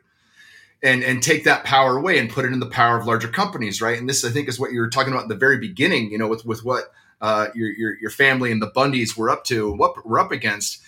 and 0.82 1.04
and 1.04 1.22
take 1.22 1.44
that 1.44 1.64
power 1.64 1.98
away 1.98 2.20
and 2.20 2.30
put 2.30 2.46
it 2.46 2.54
in 2.54 2.60
the 2.60 2.66
power 2.66 2.98
of 2.98 3.06
larger 3.06 3.28
companies, 3.28 3.82
right? 3.82 3.98
And 3.98 4.08
this, 4.08 4.24
I 4.24 4.30
think, 4.30 4.48
is 4.48 4.60
what 4.60 4.72
you 4.72 4.80
were 4.80 4.90
talking 4.90 5.12
about 5.12 5.24
in 5.24 5.30
the 5.30 5.36
very 5.36 5.58
beginning, 5.58 6.12
you 6.12 6.18
know, 6.18 6.28
with 6.28 6.46
with 6.46 6.64
what 6.64 6.92
uh, 7.22 7.48
your, 7.54 7.70
your 7.70 7.98
your 8.00 8.12
family 8.12 8.52
and 8.52 8.62
the 8.62 8.72
Bundys 8.72 9.18
were 9.18 9.30
up 9.30 9.44
to, 9.46 9.72
what 9.74 10.06
we're 10.06 10.20
up 10.20 10.32
against. 10.32 10.82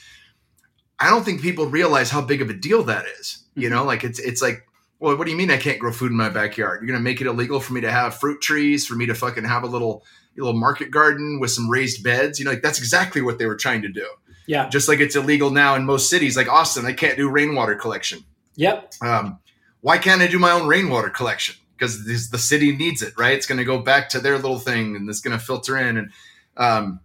I 1.00 1.10
don't 1.10 1.24
think 1.24 1.42
people 1.42 1.66
realize 1.66 2.12
how 2.12 2.22
big 2.22 2.42
of 2.42 2.50
a 2.50 2.54
deal 2.54 2.84
that 2.84 3.06
is. 3.20 3.44
You 3.56 3.70
know, 3.70 3.84
like 3.84 4.04
it's 4.04 4.20
it's 4.20 4.42
like, 4.42 4.66
well, 5.00 5.18
what 5.18 5.26
do 5.26 5.32
you 5.32 5.38
mean 5.38 5.52
I 5.52 5.58
can't 5.58 5.80
grow 5.80 5.92
food 5.92 6.12
in 6.12 6.18
my 6.18 6.30
backyard? 6.30 6.82
You're 6.82 6.88
gonna 6.88 7.04
make 7.04 7.20
it 7.20 7.28
illegal 7.28 7.60
for 7.60 7.74
me 7.74 7.82
to 7.82 7.92
have 7.92 8.16
fruit 8.16 8.42
trees, 8.42 8.86
for 8.86 8.96
me 8.96 9.08
to 9.08 9.16
fucking 9.16 9.44
have 9.44 9.64
a 9.64 9.68
little 9.68 10.06
little 10.38 10.54
market 10.54 10.92
garden 10.92 11.40
with 11.42 11.52
some 11.52 11.70
raised 11.70 12.04
beds. 12.04 12.40
You 12.40 12.46
know, 12.46 12.52
like 12.52 12.62
that's 12.62 12.80
exactly 12.80 13.22
what 13.22 13.40
they 13.40 13.46
were 13.46 13.58
trying 13.58 13.82
to 13.82 13.90
do. 13.90 14.08
yeah 14.48 14.70
Just 14.70 14.88
like 14.88 15.00
it's 15.00 15.16
illegal 15.18 15.50
now 15.50 15.76
in 15.76 15.86
most 15.86 16.10
cities, 16.10 16.38
like 16.38 16.48
Austin, 16.48 16.86
I 16.86 16.94
can't 16.94 17.18
do 17.18 17.30
rainwater 17.30 17.76
collection. 17.76 18.24
yep 18.56 18.94
Um, 19.02 19.40
why 19.82 19.98
can't 19.98 20.22
I 20.22 20.28
do 20.28 20.40
my 20.40 20.52
own 20.52 20.68
rainwater 20.68 21.10
collection? 21.10 21.56
Because 21.78 22.06
this, 22.06 22.30
the 22.30 22.38
city 22.38 22.76
needs 22.76 23.02
it, 23.02 23.14
right? 23.18 23.34
It's 23.34 23.48
going 23.48 23.58
to 23.58 23.66
go 23.66 23.80
back 23.80 24.10
to 24.10 24.20
their 24.20 24.36
little 24.38 24.60
thing, 24.60 24.96
and 24.96 25.10
it's 25.10 25.20
going 25.20 25.38
to 25.38 25.44
filter 25.44 25.78
in. 25.78 25.98
And 25.98 26.12
um, 26.56 27.00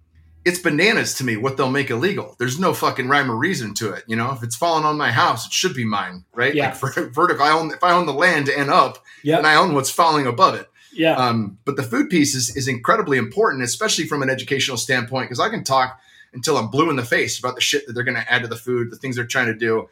it's 0.46 0.60
bananas 0.60 1.14
to 1.14 1.24
me 1.24 1.36
what 1.36 1.56
they'll 1.56 1.70
make 1.72 1.90
illegal. 1.90 2.36
There's 2.38 2.60
no 2.60 2.72
fucking 2.72 3.08
rhyme 3.08 3.28
or 3.28 3.36
reason 3.36 3.74
to 3.74 3.92
it. 3.92 4.04
You 4.06 4.14
know, 4.14 4.30
if 4.30 4.44
it's 4.44 4.54
falling 4.54 4.84
on 4.84 4.96
my 4.96 5.10
house, 5.10 5.44
it 5.46 5.52
should 5.52 5.74
be 5.74 5.84
mine, 5.84 6.24
right? 6.32 6.54
Yeah. 6.54 6.76
Like 6.82 6.94
for, 6.94 7.08
vertical, 7.08 7.44
I 7.44 7.50
own 7.50 7.72
if 7.72 7.82
I 7.82 7.90
own 7.92 8.06
the 8.06 8.14
land 8.14 8.48
and 8.48 8.70
up, 8.70 8.98
yep 9.24 9.38
and 9.38 9.46
I 9.46 9.56
own 9.56 9.74
what's 9.74 9.90
falling 9.90 10.28
above 10.28 10.54
it. 10.54 10.68
yeah 10.92 11.16
Um, 11.16 11.58
but 11.64 11.74
the 11.74 11.82
food 11.82 12.10
piece 12.10 12.36
is, 12.36 12.56
is 12.56 12.68
incredibly 12.68 13.18
important, 13.18 13.64
especially 13.64 14.06
from 14.06 14.22
an 14.22 14.30
educational 14.30 14.76
standpoint, 14.76 15.28
because 15.28 15.40
I 15.40 15.48
can 15.48 15.64
talk 15.64 15.98
until 16.32 16.56
I'm 16.56 16.68
blue 16.68 16.90
in 16.90 16.96
the 16.96 17.04
face 17.04 17.40
about 17.40 17.56
the 17.56 17.60
shit 17.60 17.84
that 17.88 17.94
they're 17.94 18.04
going 18.04 18.22
to 18.22 18.32
add 18.32 18.42
to 18.42 18.48
the 18.48 18.56
food, 18.56 18.92
the 18.92 18.96
things 18.96 19.16
they're 19.16 19.26
trying 19.26 19.46
to 19.46 19.54
do. 19.54 19.88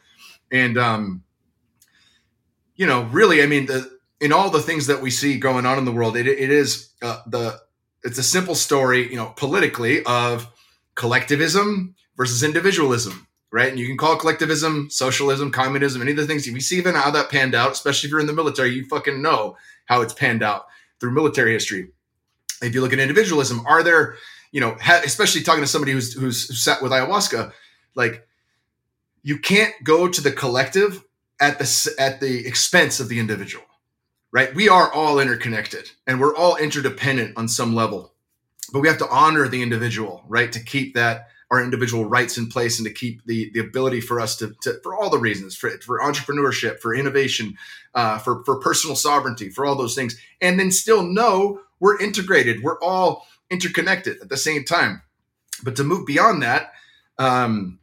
And, 0.51 0.77
um, 0.77 1.23
you 2.75 2.85
know, 2.85 3.03
really, 3.03 3.41
I 3.41 3.45
mean, 3.45 3.65
the, 3.65 3.89
in 4.19 4.31
all 4.31 4.49
the 4.49 4.61
things 4.61 4.87
that 4.87 5.01
we 5.01 5.09
see 5.09 5.37
going 5.39 5.65
on 5.65 5.77
in 5.77 5.85
the 5.85 5.91
world, 5.91 6.17
it, 6.17 6.27
it 6.27 6.49
is 6.49 6.89
uh, 7.01 7.21
the, 7.27 7.59
it's 8.03 8.17
a 8.17 8.23
simple 8.23 8.55
story, 8.55 9.09
you 9.09 9.15
know, 9.15 9.33
politically 9.35 10.03
of 10.05 10.47
collectivism 10.95 11.95
versus 12.15 12.43
individualism, 12.43 13.27
right? 13.51 13.69
And 13.69 13.79
you 13.79 13.87
can 13.87 13.97
call 13.97 14.15
collectivism, 14.15 14.89
socialism, 14.89 15.51
communism, 15.51 16.01
any 16.01 16.11
of 16.11 16.17
the 16.17 16.27
things. 16.27 16.47
If 16.47 16.53
you 16.53 16.61
see 16.61 16.77
even 16.77 16.95
how 16.95 17.11
that 17.11 17.29
panned 17.29 17.55
out, 17.55 17.71
especially 17.71 18.07
if 18.07 18.11
you're 18.11 18.19
in 18.19 18.27
the 18.27 18.33
military, 18.33 18.69
you 18.69 18.85
fucking 18.85 19.21
know 19.21 19.57
how 19.85 20.01
it's 20.01 20.13
panned 20.13 20.43
out 20.43 20.65
through 20.99 21.11
military 21.11 21.53
history. 21.53 21.89
If 22.61 22.73
you 22.73 22.81
look 22.81 22.93
at 22.93 22.99
individualism, 22.99 23.65
are 23.67 23.83
there, 23.83 24.15
you 24.51 24.61
know, 24.61 24.77
ha- 24.81 25.01
especially 25.03 25.41
talking 25.41 25.63
to 25.63 25.67
somebody 25.67 25.91
who's 25.91 26.13
who's 26.13 26.63
sat 26.63 26.81
with 26.81 26.93
ayahuasca, 26.93 27.51
like 27.95 28.25
you 29.23 29.39
can't 29.39 29.73
go 29.83 30.07
to 30.07 30.21
the 30.21 30.31
collective 30.31 31.03
at 31.39 31.59
the 31.59 31.95
at 31.99 32.19
the 32.19 32.45
expense 32.47 32.99
of 32.99 33.09
the 33.09 33.19
individual, 33.19 33.65
right? 34.31 34.53
We 34.53 34.69
are 34.69 34.91
all 34.91 35.19
interconnected 35.19 35.91
and 36.07 36.19
we're 36.19 36.35
all 36.35 36.55
interdependent 36.55 37.37
on 37.37 37.47
some 37.47 37.75
level, 37.75 38.13
but 38.71 38.79
we 38.79 38.87
have 38.87 38.97
to 38.99 39.09
honor 39.09 39.47
the 39.47 39.61
individual, 39.61 40.23
right, 40.27 40.51
to 40.51 40.59
keep 40.59 40.95
that 40.95 41.27
our 41.51 41.63
individual 41.63 42.05
rights 42.05 42.37
in 42.37 42.47
place 42.47 42.79
and 42.79 42.87
to 42.87 42.93
keep 42.93 43.23
the 43.25 43.51
the 43.53 43.59
ability 43.59 44.01
for 44.01 44.19
us 44.19 44.35
to, 44.37 44.55
to 44.61 44.79
for 44.81 44.95
all 44.95 45.09
the 45.09 45.19
reasons 45.19 45.55
for 45.55 45.69
for 45.81 45.99
entrepreneurship, 45.99 46.79
for 46.79 46.95
innovation, 46.95 47.55
uh, 47.93 48.17
for 48.17 48.43
for 48.43 48.59
personal 48.59 48.95
sovereignty, 48.95 49.49
for 49.49 49.65
all 49.65 49.75
those 49.75 49.95
things, 49.95 50.19
and 50.41 50.59
then 50.59 50.71
still 50.71 51.03
know 51.03 51.61
we're 51.79 51.99
integrated. 51.99 52.63
We're 52.63 52.79
all 52.81 53.27
interconnected 53.49 54.21
at 54.21 54.29
the 54.29 54.37
same 54.37 54.63
time. 54.63 55.01
But 55.63 55.75
to 55.77 55.83
move 55.83 56.05
beyond 56.05 56.41
that, 56.41 56.73
um, 57.17 57.79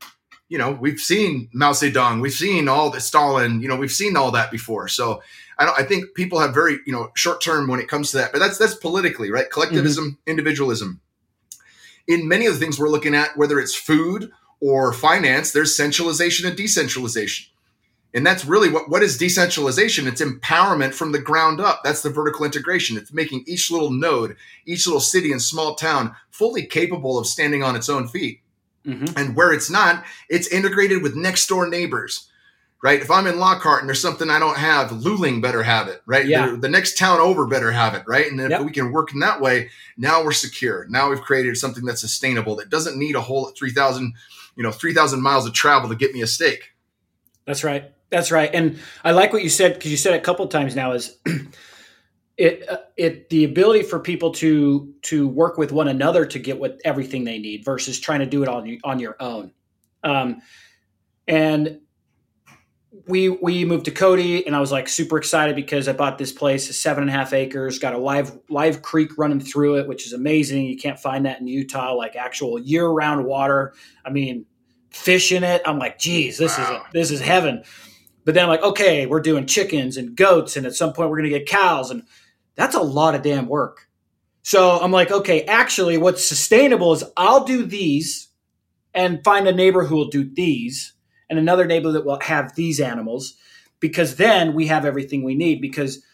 you 0.53 0.59
know, 0.59 0.73
we've 0.73 1.01
seen 1.01 1.49
Mao 1.55 1.73
Zedong, 1.73 2.21
we've 2.21 2.31
seen 2.31 2.69
all 2.69 2.91
the 2.91 3.01
Stalin, 3.01 3.63
you 3.63 3.69
know, 3.69 3.77
we've 3.77 3.91
seen 3.91 4.19
all 4.19 4.31
that 4.33 4.51
before. 4.51 4.87
So 4.87 5.23
I 5.57 5.65
don't. 5.65 5.81
I 5.81 5.83
think 5.83 6.15
people 6.15 6.41
have 6.41 6.53
very 6.53 6.79
you 6.85 6.93
know 6.93 7.11
short 7.15 7.41
term 7.41 7.69
when 7.69 7.81
it 7.81 7.89
comes 7.89 8.11
to 8.11 8.19
that. 8.19 8.33
But 8.33 8.41
that's 8.41 8.59
that's 8.59 8.75
politically 8.75 9.31
right. 9.31 9.45
Mm-hmm. 9.45 9.53
Collectivism, 9.55 10.19
individualism. 10.27 11.01
In 12.07 12.29
many 12.29 12.45
of 12.45 12.53
the 12.53 12.61
things 12.61 12.79
we're 12.79 12.91
looking 12.91 13.15
at, 13.15 13.35
whether 13.35 13.59
it's 13.59 13.75
food 13.75 14.31
or 14.61 14.93
finance, 14.93 15.53
there's 15.53 15.75
centralization 15.75 16.47
and 16.47 16.55
decentralization. 16.55 17.47
And 18.13 18.27
that's 18.27 18.45
really 18.45 18.69
what, 18.69 18.91
what 18.91 19.03
is 19.03 19.17
decentralization? 19.17 20.07
It's 20.07 20.21
empowerment 20.21 20.93
from 20.93 21.13
the 21.13 21.19
ground 21.19 21.63
up. 21.63 21.81
That's 21.83 22.03
the 22.03 22.11
vertical 22.11 22.45
integration. 22.45 22.99
It's 22.99 23.11
making 23.11 23.45
each 23.47 23.71
little 23.71 23.91
node, 23.91 24.37
each 24.67 24.87
little 24.87 25.01
city 25.01 25.33
and 25.33 25.41
small 25.41 25.77
town 25.77 26.15
fully 26.31 26.67
capable 26.67 27.19
of 27.19 27.27
standing 27.27 27.63
on 27.63 27.75
its 27.75 27.89
own 27.89 28.07
feet. 28.07 28.43
Mhm. 28.87 29.17
And 29.17 29.37
where 29.37 29.53
it's 29.53 29.71
not, 29.71 30.05
it's 30.29 30.49
integrated 30.49 31.03
with 31.03 31.15
next 31.15 31.47
door 31.47 31.69
neighbors, 31.69 32.29
right? 32.83 33.01
If 33.01 33.11
I'm 33.11 33.27
in 33.29 33.39
Lockhart 33.39 33.81
and 33.81 33.89
there's 33.89 34.01
something 34.03 34.29
I 34.29 34.39
don't 34.41 34.57
have, 34.57 34.91
Luling 34.91 35.41
better 35.41 35.63
have 35.63 35.87
it, 35.89 36.03
right? 36.05 36.27
Yeah. 36.27 36.51
The, 36.51 36.57
the 36.57 36.69
next 36.69 36.99
town 36.99 37.21
over 37.21 37.47
better 37.47 37.71
have 37.71 37.95
it, 37.95 38.03
right? 38.07 38.27
And 38.31 38.41
if 38.41 38.51
Yep. 38.51 38.63
we 38.63 38.73
can 38.73 38.91
work 38.91 39.13
in 39.13 39.21
that 39.21 39.41
way, 39.41 39.71
now 39.97 40.25
we're 40.25 40.33
secure. 40.33 40.87
Now 40.89 41.11
we've 41.11 41.21
created 41.21 41.57
something 41.57 41.85
that's 41.85 42.01
sustainable 42.01 42.57
that 42.57 42.71
doesn't 42.71 42.97
need 42.99 43.15
a 43.15 43.21
whole 43.21 43.53
3,000, 43.57 44.15
you 44.57 44.63
know, 44.65 44.73
3,000 44.73 45.23
miles 45.23 45.47
of 45.47 45.53
travel 45.53 45.89
to 45.89 45.95
get 45.95 46.13
me 46.13 46.23
a 46.23 46.27
steak. 46.27 46.73
That's 47.47 47.63
right. 47.63 47.93
That's 48.11 48.31
right. 48.31 48.51
And 48.53 48.79
I 49.05 49.13
like 49.13 49.33
what 49.33 49.43
you 49.43 49.49
said 49.49 49.75
because 49.75 49.91
you 49.91 49.97
said 49.97 50.15
it 50.15 50.19
a 50.19 50.21
couple 50.21 50.47
times 50.49 50.75
now 50.77 50.93
is 50.93 51.17
it 52.37 52.69
uh, 52.69 52.79
it 52.97 53.29
the 53.29 53.45
ability 53.45 53.83
for 53.83 53.99
people 53.99 54.33
to 54.33 54.93
to 55.03 55.29
work 55.29 55.59
with 55.59 55.73
one 55.73 55.89
another 55.89 56.25
to 56.27 56.39
get 56.39 56.59
what 56.59 56.81
everything 56.85 57.25
they 57.25 57.39
need 57.39 57.65
versus 57.65 58.01
trying 58.01 58.21
to 58.21 58.27
do 58.27 58.43
it 58.43 58.49
on 58.49 58.79
on 58.85 58.99
your 58.99 59.17
own. 59.21 59.53
Um, 60.03 60.41
and 61.29 61.81
we 63.07 63.29
we 63.29 63.65
moved 63.65 63.87
to 63.87 63.91
Cody, 63.91 64.47
and 64.47 64.55
I 64.55 64.61
was 64.61 64.71
like 64.71 64.89
super 64.89 65.19
excited 65.19 65.57
because 65.57 65.89
I 65.89 65.93
bought 65.93 66.19
this 66.19 66.33
place, 66.33 66.77
seven 66.79 67.03
and 67.03 67.11
a 67.11 67.13
half 67.13 67.33
acres, 67.33 67.79
got 67.79 67.95
a 67.95 67.99
live 67.99 68.39
live 68.49 68.83
creek 68.83 69.17
running 69.19 69.41
through 69.41 69.79
it, 69.79 69.89
which 69.89 70.07
is 70.07 70.13
amazing. 70.13 70.67
You 70.67 70.77
can't 70.77 70.99
find 70.99 71.27
that 71.27 71.41
in 71.41 71.47
Utah, 71.47 71.95
like 71.95 72.17
actual 72.17 72.59
year 72.59 72.87
round 72.87 73.25
water. 73.25 73.75
I 74.05 74.11
mean, 74.11 74.47
fish 74.91 75.33
in 75.33 75.43
it. 75.43 75.63
I'm 75.67 75.79
like, 75.79 75.99
geez, 75.99 76.39
this 76.39 76.57
wow. 76.59 76.65
is 76.65 76.71
a, 76.71 76.83
this 76.93 77.11
is 77.11 77.21
heaven. 77.21 77.63
But 78.25 78.35
then 78.35 78.45
I'm 78.45 78.51
like, 78.51 78.63
okay, 78.63 79.07
we're 79.07 79.21
doing 79.21 79.47
chickens 79.47 79.97
and 79.97 80.15
goats, 80.15 80.57
and 80.57 80.65
at 80.67 80.75
some 80.75 80.93
point 80.93 81.11
we're 81.11 81.17
gonna 81.17 81.29
get 81.31 81.47
cows, 81.47 81.91
and 81.91 82.05
that's 82.55 82.75
a 82.75 82.83
lot 82.83 83.15
of 83.15 83.23
damn 83.23 83.47
work. 83.47 83.89
So 84.43 84.79
I'm 84.81 84.91
like, 84.91 85.11
okay, 85.11 85.43
actually, 85.45 85.99
what's 85.99 86.25
sustainable 86.25 86.93
is 86.93 87.05
I'll 87.17 87.45
do 87.45 87.65
these 87.65 88.29
and 88.93 89.23
find 89.25 89.47
a 89.47 89.53
neighbor 89.53 89.85
who 89.85 89.97
will 89.97 90.09
do 90.09 90.25
these 90.25 90.95
and 91.31 91.39
another 91.39 91.65
neighbor 91.65 91.93
that 91.93 92.05
will 92.05 92.19
have 92.21 92.55
these 92.55 92.81
animals 92.81 93.35
because 93.81 94.17
then 94.17 94.55
we 94.55 94.67
have 94.67 94.85
everything 94.85 95.23
we 95.23 95.35
need 95.35 95.61
because 95.61 96.05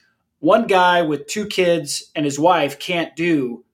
one 0.40 0.66
guy 0.66 1.02
with 1.02 1.26
two 1.26 1.46
kids 1.46 2.10
and 2.14 2.24
his 2.24 2.38
wife 2.38 2.78
can't 2.78 3.16
do 3.16 3.64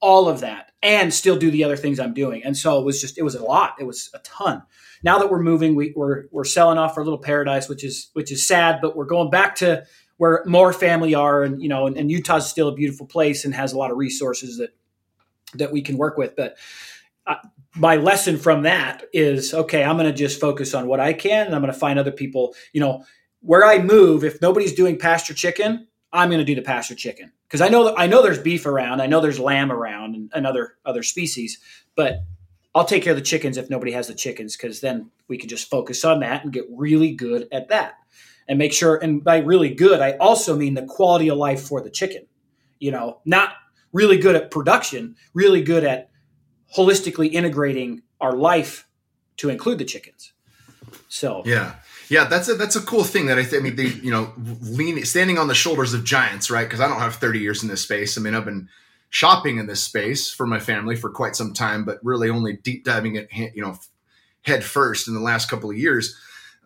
all 0.00 0.28
of 0.28 0.40
that 0.40 0.70
and 0.82 1.12
still 1.12 1.36
do 1.36 1.50
the 1.50 1.64
other 1.64 1.76
things 1.76 1.98
I'm 1.98 2.14
doing. 2.14 2.44
And 2.44 2.56
so 2.56 2.78
it 2.78 2.84
was 2.84 3.00
just 3.00 3.18
it 3.18 3.22
was 3.22 3.34
a 3.34 3.42
lot. 3.42 3.74
It 3.80 3.84
was 3.84 4.10
a 4.14 4.18
ton. 4.20 4.62
Now 5.02 5.18
that 5.18 5.30
we're 5.30 5.42
moving, 5.42 5.74
we, 5.74 5.92
we're 5.96 6.24
we're 6.30 6.44
selling 6.44 6.78
off 6.78 6.96
our 6.96 7.04
little 7.04 7.18
paradise, 7.18 7.68
which 7.68 7.84
is 7.84 8.10
which 8.12 8.30
is 8.30 8.46
sad, 8.46 8.78
but 8.80 8.96
we're 8.96 9.06
going 9.06 9.30
back 9.30 9.56
to 9.56 9.84
where 10.18 10.44
more 10.46 10.72
family 10.72 11.14
are, 11.14 11.42
and 11.42 11.62
you 11.62 11.68
know, 11.68 11.86
and, 11.86 11.96
and 11.96 12.10
Utah's 12.10 12.48
still 12.48 12.68
a 12.68 12.74
beautiful 12.74 13.06
place 13.06 13.44
and 13.44 13.54
has 13.54 13.72
a 13.72 13.78
lot 13.78 13.90
of 13.90 13.96
resources 13.96 14.58
that 14.58 14.70
that 15.54 15.72
we 15.72 15.80
can 15.80 15.96
work 15.96 16.18
with. 16.18 16.36
But 16.36 16.56
uh, 17.26 17.36
my 17.76 17.96
lesson 17.96 18.36
from 18.36 18.62
that 18.62 19.04
is 19.12 19.54
okay 19.54 19.84
i'm 19.84 19.96
going 19.96 20.10
to 20.10 20.16
just 20.16 20.40
focus 20.40 20.74
on 20.74 20.86
what 20.88 21.00
i 21.00 21.12
can 21.12 21.46
and 21.46 21.54
i'm 21.54 21.60
going 21.60 21.72
to 21.72 21.78
find 21.78 21.98
other 21.98 22.12
people. 22.12 22.54
You 22.72 22.80
know 22.80 23.04
where 23.40 23.64
i 23.64 23.78
move 23.78 24.24
if 24.24 24.40
nobody's 24.42 24.72
doing 24.72 24.98
pasture 24.98 25.34
chicken 25.34 25.86
i'm 26.12 26.28
going 26.28 26.40
to 26.40 26.44
do 26.44 26.54
the 26.54 26.62
pasture 26.62 26.94
chicken. 26.94 27.32
Because 27.46 27.60
i 27.60 27.68
know 27.68 27.84
that 27.84 27.94
i 27.98 28.06
know 28.06 28.22
there's 28.22 28.38
beef 28.38 28.66
around 28.66 29.00
i 29.00 29.06
know 29.06 29.20
there's 29.20 29.38
lamb 29.38 29.70
around 29.70 30.14
and, 30.14 30.30
and 30.34 30.46
other 30.46 30.76
other 30.84 31.02
species 31.02 31.58
but 31.94 32.24
i'll 32.74 32.84
take 32.84 33.02
care 33.02 33.12
of 33.12 33.18
the 33.18 33.24
chickens 33.24 33.56
if 33.56 33.70
nobody 33.70 33.92
has 33.92 34.08
the 34.08 34.14
chickens 34.14 34.56
because 34.56 34.80
then 34.80 35.10
we 35.28 35.38
can 35.38 35.48
just 35.48 35.70
focus 35.70 36.04
on 36.04 36.20
that 36.20 36.42
and 36.42 36.52
get 36.52 36.64
really 36.70 37.12
good 37.12 37.46
at 37.52 37.68
that 37.68 37.94
and 38.48 38.58
make 38.58 38.72
sure 38.72 38.96
and 38.96 39.22
by 39.22 39.38
really 39.38 39.74
good 39.74 40.00
i 40.00 40.12
also 40.12 40.56
mean 40.56 40.74
the 40.74 40.84
quality 40.86 41.28
of 41.28 41.36
life 41.38 41.62
for 41.62 41.80
the 41.80 41.90
chicken 41.90 42.26
you 42.78 42.90
know 42.90 43.18
not 43.24 43.54
really 43.92 44.18
good 44.18 44.34
at 44.34 44.50
production 44.50 45.14
really 45.34 45.62
good 45.62 45.84
at 45.84 46.10
holistically 46.76 47.32
integrating 47.32 48.02
our 48.20 48.34
life 48.34 48.86
to 49.38 49.48
include 49.48 49.78
the 49.78 49.84
chickens. 49.84 50.32
So 51.08 51.42
yeah, 51.44 51.76
yeah, 52.08 52.24
that's 52.24 52.48
a 52.48 52.54
that's 52.54 52.76
a 52.76 52.80
cool 52.80 53.04
thing 53.04 53.26
that 53.26 53.38
I, 53.38 53.44
th- 53.44 53.60
I 53.60 53.64
mean, 53.64 53.76
they 53.76 53.86
you 53.86 54.10
know, 54.10 54.32
leaning 54.62 55.04
standing 55.04 55.38
on 55.38 55.48
the 55.48 55.54
shoulders 55.54 55.94
of 55.94 56.04
giants, 56.04 56.50
right? 56.50 56.64
Because 56.64 56.80
I 56.80 56.88
don't 56.88 57.00
have 57.00 57.16
thirty 57.16 57.38
years 57.38 57.62
in 57.62 57.68
this 57.68 57.82
space. 57.82 58.18
I 58.18 58.20
mean, 58.20 58.34
I've 58.34 58.44
been 58.44 58.68
shopping 59.10 59.58
in 59.58 59.66
this 59.66 59.82
space 59.82 60.30
for 60.30 60.46
my 60.46 60.58
family 60.58 60.96
for 60.96 61.10
quite 61.10 61.34
some 61.34 61.54
time, 61.54 61.84
but 61.84 61.98
really 62.02 62.28
only 62.28 62.54
deep 62.54 62.84
diving 62.84 63.16
it, 63.16 63.30
you 63.32 63.62
know, 63.62 63.78
head 64.42 64.64
first 64.64 65.08
in 65.08 65.14
the 65.14 65.20
last 65.20 65.48
couple 65.50 65.70
of 65.70 65.78
years. 65.78 66.16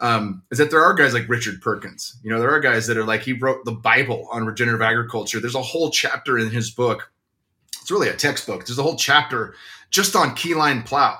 Um, 0.03 0.43
is 0.51 0.59
that 0.59 0.73
there 0.73 0.83
are 0.83 0.95
guys 0.95 1.15
like 1.15 1.29
Richard 1.29 1.63
Perkins. 1.63 2.19
You 2.25 2.31
know, 2.31 2.41
there 2.41 2.51
are 2.51 2.59
guys 2.59 2.89
that 2.89 2.97
are 2.97 3.05
like 3.05 3.23
he 3.23 3.35
wrote 3.35 3.65
the 3.65 3.73
Bible 3.73 4.29
on 4.33 4.45
regenerative 4.45 4.83
agriculture. 4.83 5.39
There's 5.39 5.55
a 5.55 5.63
whole 5.63 5.91
chapter 5.91 6.39
in 6.39 6.51
his 6.51 6.73
book. 6.73 7.13
It's 7.81 7.91
really 7.91 8.09
a 8.09 8.17
textbook. 8.17 8.67
There's 8.67 8.81
a 8.81 8.83
whole 8.83 8.97
chapter 8.97 9.55
just 9.91 10.17
on 10.17 10.31
keyline 10.31 10.85
plow. 10.85 11.19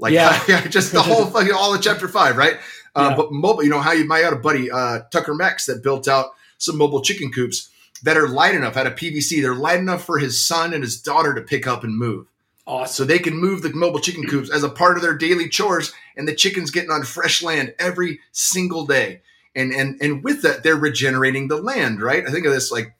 Like 0.00 0.12
yeah, 0.48 0.66
just 0.66 0.92
the 0.92 1.00
whole 1.00 1.26
fucking 1.26 1.52
all 1.52 1.72
of 1.72 1.80
chapter 1.80 2.08
five, 2.08 2.36
right? 2.36 2.56
Uh, 2.96 3.08
yeah. 3.10 3.16
But 3.16 3.32
mobile, 3.32 3.62
you 3.62 3.70
know 3.70 3.80
how 3.80 3.92
you 3.92 4.04
might 4.04 4.24
have 4.24 4.32
a 4.32 4.36
buddy 4.36 4.68
uh, 4.68 5.00
Tucker 5.12 5.34
Mex 5.34 5.66
that 5.66 5.84
built 5.84 6.08
out 6.08 6.30
some 6.58 6.76
mobile 6.76 7.02
chicken 7.02 7.30
coops 7.30 7.70
that 8.02 8.16
are 8.16 8.28
light 8.28 8.56
enough 8.56 8.76
out 8.76 8.88
of 8.88 8.94
PVC. 8.94 9.40
They're 9.40 9.54
light 9.54 9.78
enough 9.78 10.04
for 10.04 10.18
his 10.18 10.44
son 10.44 10.74
and 10.74 10.82
his 10.82 11.00
daughter 11.00 11.34
to 11.34 11.40
pick 11.40 11.68
up 11.68 11.84
and 11.84 11.96
move. 11.96 12.26
Awesome. 12.68 12.94
So 12.94 13.04
they 13.04 13.18
can 13.18 13.36
move 13.36 13.62
the 13.62 13.72
mobile 13.72 14.00
chicken 14.00 14.26
coops 14.28 14.50
as 14.50 14.62
a 14.62 14.68
part 14.68 14.96
of 14.96 15.02
their 15.02 15.16
daily 15.16 15.48
chores, 15.48 15.92
and 16.16 16.28
the 16.28 16.34
chicken's 16.34 16.70
getting 16.70 16.90
on 16.90 17.02
fresh 17.02 17.42
land 17.42 17.74
every 17.78 18.20
single 18.32 18.86
day. 18.86 19.22
And 19.56 19.72
and 19.72 20.00
and 20.00 20.22
with 20.22 20.42
that, 20.42 20.62
they're 20.62 20.76
regenerating 20.76 21.48
the 21.48 21.60
land, 21.60 22.00
right? 22.00 22.24
I 22.26 22.30
think 22.30 22.46
of 22.46 22.52
this 22.52 22.70
like 22.70 22.94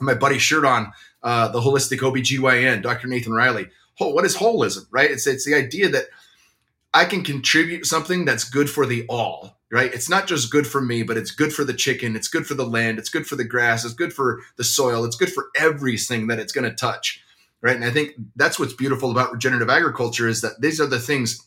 my 0.00 0.14
buddy 0.14 0.38
shirt 0.38 0.64
on, 0.64 0.92
uh, 1.22 1.48
the 1.48 1.60
holistic 1.60 2.00
OBGYN, 2.00 2.82
Dr. 2.82 3.06
Nathan 3.06 3.32
Riley 3.32 3.68
whole, 3.94 4.14
what 4.14 4.24
is 4.24 4.36
holism, 4.36 4.86
right? 4.90 5.10
It's 5.10 5.26
it's 5.26 5.44
the 5.44 5.54
idea 5.54 5.88
that 5.90 6.06
I 6.92 7.04
can 7.04 7.24
contribute 7.24 7.86
something 7.86 8.24
that's 8.24 8.44
good 8.44 8.70
for 8.70 8.86
the 8.86 9.04
all, 9.08 9.58
right? 9.70 9.92
It's 9.92 10.08
not 10.08 10.26
just 10.26 10.50
good 10.50 10.66
for 10.66 10.80
me, 10.80 11.02
but 11.02 11.16
it's 11.16 11.30
good 11.30 11.52
for 11.52 11.64
the 11.64 11.74
chicken, 11.74 12.16
it's 12.16 12.28
good 12.28 12.46
for 12.46 12.54
the 12.54 12.66
land, 12.66 12.98
it's 12.98 13.08
good 13.08 13.26
for 13.26 13.36
the 13.36 13.44
grass, 13.44 13.84
it's 13.84 13.94
good 13.94 14.12
for 14.12 14.42
the 14.56 14.64
soil, 14.64 15.04
it's 15.04 15.16
good 15.16 15.32
for 15.32 15.48
everything 15.56 16.28
that 16.28 16.38
it's 16.38 16.52
going 16.52 16.68
to 16.68 16.74
touch, 16.74 17.23
right? 17.64 17.74
And 17.74 17.84
I 17.84 17.90
think 17.90 18.12
that's 18.36 18.58
what's 18.58 18.74
beautiful 18.74 19.10
about 19.10 19.32
regenerative 19.32 19.70
agriculture 19.70 20.28
is 20.28 20.42
that 20.42 20.60
these 20.60 20.82
are 20.82 20.86
the 20.86 21.00
things 21.00 21.42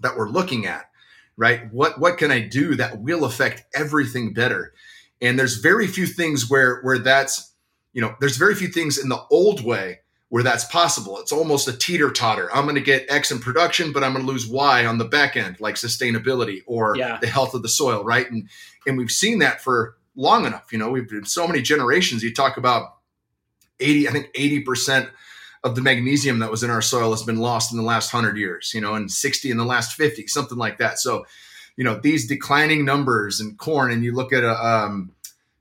that 0.00 0.14
we're 0.14 0.28
looking 0.28 0.66
at, 0.66 0.90
right? 1.38 1.72
What 1.72 1.98
what 1.98 2.18
can 2.18 2.30
I 2.30 2.40
do 2.40 2.74
that 2.74 3.00
will 3.00 3.24
affect 3.24 3.64
everything 3.74 4.34
better? 4.34 4.74
And 5.22 5.38
there's 5.38 5.56
very 5.56 5.86
few 5.86 6.06
things 6.06 6.50
where 6.50 6.80
where 6.82 6.98
that's 6.98 7.54
you 7.94 8.02
know, 8.02 8.14
there's 8.20 8.36
very 8.36 8.54
few 8.54 8.68
things 8.68 8.98
in 8.98 9.08
the 9.08 9.24
old 9.30 9.64
way 9.64 10.00
where 10.28 10.42
that's 10.42 10.66
possible. 10.66 11.18
It's 11.18 11.32
almost 11.32 11.66
a 11.66 11.72
teeter 11.72 12.10
totter. 12.10 12.54
I'm 12.54 12.64
going 12.64 12.74
to 12.74 12.82
get 12.82 13.06
X 13.08 13.30
in 13.30 13.38
production, 13.38 13.92
but 13.94 14.04
I'm 14.04 14.12
going 14.12 14.26
to 14.26 14.30
lose 14.30 14.46
Y 14.46 14.84
on 14.84 14.98
the 14.98 15.06
back 15.06 15.34
end, 15.38 15.58
like 15.58 15.76
sustainability 15.76 16.62
or 16.66 16.94
yeah. 16.94 17.18
the 17.18 17.26
health 17.26 17.54
of 17.54 17.62
the 17.62 17.68
soil, 17.70 18.04
right? 18.04 18.30
And 18.30 18.50
and 18.86 18.98
we've 18.98 19.10
seen 19.10 19.38
that 19.38 19.62
for 19.62 19.96
long 20.14 20.44
enough. 20.44 20.70
You 20.72 20.78
know, 20.78 20.90
we've 20.90 21.08
been 21.08 21.24
so 21.24 21.48
many 21.48 21.62
generations. 21.62 22.22
You 22.22 22.34
talk 22.34 22.58
about 22.58 22.96
80, 23.80 24.08
I 24.08 24.12
think 24.12 24.30
80 24.34 24.60
percent 24.60 25.08
of 25.64 25.74
the 25.74 25.82
magnesium 25.82 26.38
that 26.38 26.50
was 26.50 26.62
in 26.62 26.70
our 26.70 26.82
soil 26.82 27.10
has 27.10 27.22
been 27.22 27.38
lost 27.38 27.72
in 27.72 27.78
the 27.78 27.84
last 27.84 28.10
hundred 28.10 28.36
years. 28.36 28.72
You 28.74 28.80
know, 28.80 28.94
and 28.94 29.10
60 29.10 29.50
in 29.50 29.56
the 29.56 29.64
last 29.64 29.94
50, 29.94 30.26
something 30.26 30.58
like 30.58 30.78
that. 30.78 30.98
So, 30.98 31.24
you 31.76 31.84
know, 31.84 31.98
these 31.98 32.26
declining 32.26 32.84
numbers 32.84 33.40
in 33.40 33.56
corn, 33.56 33.90
and 33.90 34.04
you 34.04 34.14
look 34.14 34.32
at 34.32 34.44
a 34.44 34.54
um, 34.64 35.12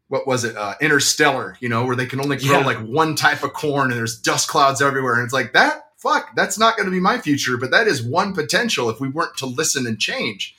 what 0.10 0.28
was 0.28 0.44
it 0.44 0.56
uh, 0.56 0.76
interstellar 0.82 1.58
you 1.60 1.70
know 1.70 1.86
where 1.86 1.96
they 1.96 2.06
can 2.06 2.20
only 2.20 2.38
grow 2.38 2.60
yeah. 2.60 2.66
like 2.66 2.78
one 2.78 3.16
type 3.16 3.44
of 3.44 3.54
corn 3.54 3.92
and 3.92 4.00
there's 4.00 4.20
dust 4.20 4.48
clouds 4.48 4.82
everywhere 4.82 5.16
and 5.16 5.24
it's 5.24 5.34
like 5.34 5.54
that 5.54 5.90
fuck 5.98 6.36
that's 6.36 6.58
not 6.58 6.76
going 6.76 6.86
to 6.86 6.92
be 6.92 7.00
my 7.00 7.18
future 7.18 7.58
but 7.58 7.72
that 7.72 7.88
is 7.88 8.02
one 8.02 8.34
potential 8.34 8.90
if 8.90 9.00
we 9.00 9.10
weren't 9.10 9.36
to 9.38 9.46
listen 9.46 9.86
and 9.88 10.00
change 10.00 10.56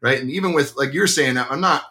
right 0.00 0.20
and 0.20 0.30
even 0.30 0.52
with 0.52 0.76
like 0.76 0.92
you're 0.92 1.06
saying 1.06 1.36
i'm 1.38 1.60
not 1.60 1.84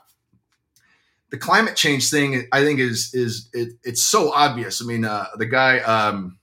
the 1.29 1.37
climate 1.37 1.75
change 1.75 2.09
thing 2.09 2.47
i 2.51 2.63
think 2.63 2.79
is 2.79 3.13
is 3.13 3.49
it, 3.53 3.69
it's 3.83 4.03
so 4.03 4.31
obvious 4.33 4.81
i 4.81 4.85
mean 4.85 5.05
uh, 5.05 5.27
the 5.37 5.45
guy 5.45 5.79
um 5.79 6.37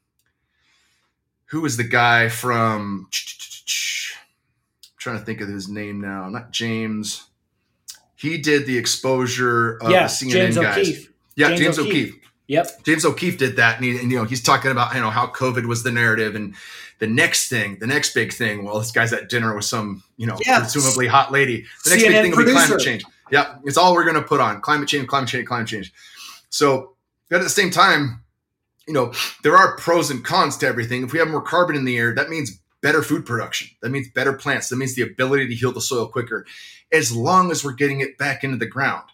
who 1.54 1.60
was 1.60 1.76
the 1.76 1.84
guy 1.84 2.28
from 2.28 3.08
I'm 3.12 4.98
trying 4.98 5.18
to 5.18 5.24
think 5.24 5.40
of 5.40 5.48
his 5.48 5.68
name 5.68 6.00
now 6.00 6.28
not 6.28 6.50
james 6.50 7.28
he 8.24 8.38
did 8.38 8.66
the 8.66 8.78
exposure 8.78 9.76
of 9.82 9.90
yes, 9.90 10.18
the 10.18 10.26
CNN 10.26 10.32
James 10.32 10.56
guys. 10.56 10.78
O'Keefe. 10.78 11.12
Yeah, 11.36 11.48
James, 11.48 11.60
James 11.60 11.78
O'Keefe. 11.78 12.10
O'Keefe. 12.10 12.30
Yep. 12.46 12.84
James 12.84 13.04
O'Keefe 13.04 13.38
did 13.38 13.56
that, 13.56 13.76
and, 13.76 13.84
he, 13.84 13.98
and, 13.98 14.10
you 14.10 14.18
know 14.18 14.24
he's 14.24 14.42
talking 14.42 14.70
about 14.70 14.94
you 14.94 15.00
know 15.00 15.10
how 15.10 15.26
COVID 15.26 15.66
was 15.66 15.82
the 15.82 15.90
narrative, 15.90 16.34
and 16.34 16.54
the 17.00 17.06
next 17.06 17.48
thing, 17.48 17.78
the 17.80 17.86
next 17.86 18.14
big 18.14 18.32
thing. 18.32 18.64
Well, 18.64 18.78
this 18.78 18.92
guy's 18.92 19.12
at 19.12 19.28
dinner 19.28 19.54
with 19.54 19.66
some 19.66 20.02
you 20.16 20.26
know 20.26 20.38
yeah. 20.46 20.60
presumably 20.60 21.06
hot 21.06 21.32
lady. 21.32 21.66
The 21.84 21.90
next 21.90 22.02
CNN 22.02 22.08
big 22.08 22.22
thing 22.22 22.32
producer. 22.32 22.54
will 22.54 22.62
be 22.62 22.66
climate 22.66 22.84
change. 22.84 23.04
Yeah, 23.30 23.56
it's 23.64 23.76
all 23.76 23.92
we're 23.92 24.04
going 24.04 24.16
to 24.16 24.22
put 24.22 24.40
on 24.40 24.62
climate 24.62 24.88
change, 24.88 25.06
climate 25.06 25.28
change, 25.28 25.46
climate 25.46 25.68
change. 25.68 25.92
So, 26.48 26.94
but 27.28 27.36
at 27.36 27.42
the 27.42 27.50
same 27.50 27.70
time, 27.70 28.23
you 28.86 28.94
know 28.94 29.12
there 29.42 29.56
are 29.56 29.76
pros 29.76 30.10
and 30.10 30.24
cons 30.24 30.56
to 30.58 30.66
everything. 30.66 31.02
If 31.02 31.12
we 31.12 31.18
have 31.18 31.28
more 31.28 31.42
carbon 31.42 31.76
in 31.76 31.84
the 31.84 31.96
air, 31.96 32.14
that 32.14 32.28
means 32.28 32.58
better 32.80 33.02
food 33.02 33.24
production. 33.24 33.68
That 33.80 33.90
means 33.90 34.08
better 34.08 34.34
plants. 34.34 34.68
That 34.68 34.76
means 34.76 34.94
the 34.94 35.02
ability 35.02 35.48
to 35.48 35.54
heal 35.54 35.72
the 35.72 35.80
soil 35.80 36.06
quicker 36.06 36.46
as 36.92 37.14
long 37.16 37.50
as 37.50 37.64
we're 37.64 37.72
getting 37.72 38.00
it 38.00 38.18
back 38.18 38.44
into 38.44 38.58
the 38.58 38.66
ground. 38.66 39.04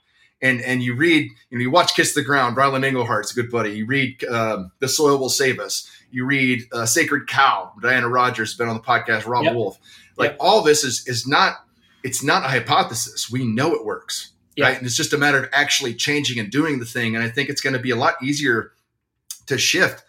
And 0.43 0.61
and 0.63 0.83
you 0.83 0.95
read, 0.95 1.31
you 1.51 1.59
know, 1.59 1.63
you 1.63 1.71
watch 1.71 1.95
Kiss 1.95 2.15
the 2.15 2.23
Ground, 2.23 2.57
Ryland 2.57 2.85
Engelhart's 2.85 3.33
a 3.33 3.35
good 3.35 3.51
buddy. 3.51 3.73
You 3.73 3.87
read 3.87 4.25
um, 4.25 4.73
The 4.81 4.89
Soil 4.89 5.19
Will 5.19 5.29
Save 5.29 5.61
Us. 5.61 5.89
You 6.11 6.25
read 6.25 6.63
uh, 6.73 6.87
Sacred 6.87 7.29
Cow, 7.29 7.73
Diana 7.81 8.09
Rodgers, 8.09 8.57
been 8.57 8.69
on 8.69 8.77
the 8.77 8.83
podcast, 8.83 9.27
Robb 9.27 9.45
yep. 9.45 9.55
Wolf. 9.55 9.79
Like 10.17 10.33
yep. 10.33 10.39
all 10.41 10.63
this 10.63 10.83
is 10.83 11.07
is 11.07 11.27
not 11.27 11.57
it's 12.03 12.25
not 12.25 12.45
a 12.45 12.49
hypothesis. 12.49 13.31
We 13.31 13.45
know 13.45 13.75
it 13.75 13.85
works. 13.85 14.33
Yep. 14.57 14.67
Right. 14.67 14.77
And 14.79 14.87
it's 14.87 14.97
just 14.97 15.13
a 15.13 15.19
matter 15.19 15.45
of 15.45 15.51
actually 15.53 15.95
changing 15.95 16.39
and 16.39 16.51
doing 16.51 16.81
the 16.81 16.85
thing. 16.85 17.15
And 17.15 17.25
I 17.25 17.29
think 17.29 17.49
it's 17.49 17.61
going 17.61 17.75
to 17.75 17.79
be 17.79 17.91
a 17.91 17.97
lot 17.97 18.15
easier 18.23 18.73
to 19.51 19.59
shift 19.59 20.03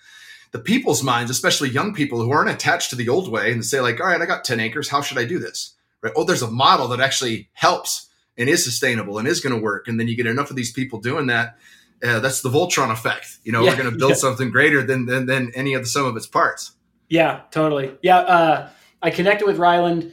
the 0.52 0.60
people's 0.60 1.04
minds, 1.04 1.30
especially 1.30 1.70
young 1.70 1.94
people 1.94 2.22
who 2.22 2.32
aren't 2.32 2.50
attached 2.50 2.89
to 2.89 2.96
the 2.96 3.10
old 3.10 3.32
way 3.32 3.52
and 3.52 3.64
say, 3.64 3.80
like, 3.80 4.00
all 4.00 4.08
right, 4.08 4.22
I 4.22 4.26
got 4.26 4.44
10 4.44 4.60
acres. 4.60 4.89
How 4.89 5.02
should 5.02 5.18
I 5.18 5.26
do 5.26 5.39
this? 5.39 5.76
right? 6.02 6.14
Oh, 6.16 6.24
there's 6.24 6.42
a 6.42 6.50
model 6.50 6.88
that 6.89 7.00
actually 7.00 7.50
helps 7.54 8.10
and 8.38 8.50
is 8.50 8.64
sustainable 8.64 9.20
and 9.20 9.28
is 9.28 9.39
going 9.39 9.56
to 9.56 9.62
work. 9.62 9.88
And 9.88 10.00
then 10.00 10.08
you 10.08 10.16
get 10.16 10.26
enough 10.26 10.50
of 10.50 10.56
these 10.56 10.72
people 10.72 11.00
doing 11.00 11.28
that. 11.28 11.58
Uh, 12.04 12.20
that's 12.20 12.42
the 12.42 12.50
Voltron 12.50 12.92
effect. 12.92 13.38
You 13.44 13.52
know, 13.52 13.62
yeah, 13.62 13.72
we're 13.72 13.84
going 13.84 13.92
to 13.92 13.98
build 13.98 14.12
yeah. 14.12 14.18
something 14.18 14.50
greater 14.50 14.82
than, 14.82 15.06
than, 15.06 15.28
than 15.28 15.52
any 15.54 15.76
of 15.76 15.84
the 15.84 15.88
sum 15.88 16.06
of 16.06 16.18
its 16.18 16.26
parts. 16.26 16.72
Yeah, 17.10 17.42
totally. 17.52 17.96
Yeah. 18.02 18.18
Uh, 18.18 18.70
I 19.04 19.12
connected 19.12 19.46
with 19.46 19.58
Ryland 19.58 20.12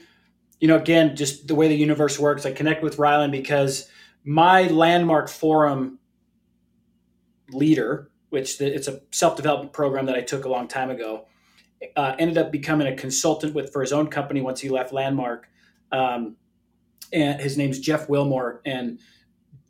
you 0.61 0.69
know, 0.69 0.77
again, 0.77 1.15
just 1.15 1.47
the 1.47 1.55
way 1.55 1.69
the 1.69 1.77
universe 1.77 2.19
works, 2.19 2.45
I 2.45 2.53
connect 2.53 2.83
with 2.83 2.99
Ryland 2.99 3.33
because 3.33 3.89
my 4.25 4.63
landmark 4.67 5.29
forum 5.29 5.99
leader, 7.51 8.08
which 8.31 8.59
the, 8.59 8.73
it's 8.73 8.89
a 8.89 9.01
self 9.11 9.37
development 9.37 9.73
program 9.73 10.07
that 10.07 10.17
I 10.17 10.21
took 10.21 10.45
a 10.45 10.49
long 10.49 10.69
time 10.69 10.91
ago, 10.91 11.27
uh, 11.97 12.15
ended 12.19 12.39
up 12.39 12.51
becoming 12.53 12.87
a 12.87 12.97
consultant 12.97 13.55
with 13.55 13.73
for 13.73 13.81
his 13.81 13.93
own 13.93 14.09
company 14.09 14.41
once 14.41 14.61
he 14.61 14.69
left 14.69 14.93
Landmark. 14.93 15.49
Um, 15.93 16.37
and 17.13 17.41
his 17.41 17.57
name's 17.57 17.79
Jeff 17.79 18.09
Wilmore, 18.09 18.61
and 18.67 18.99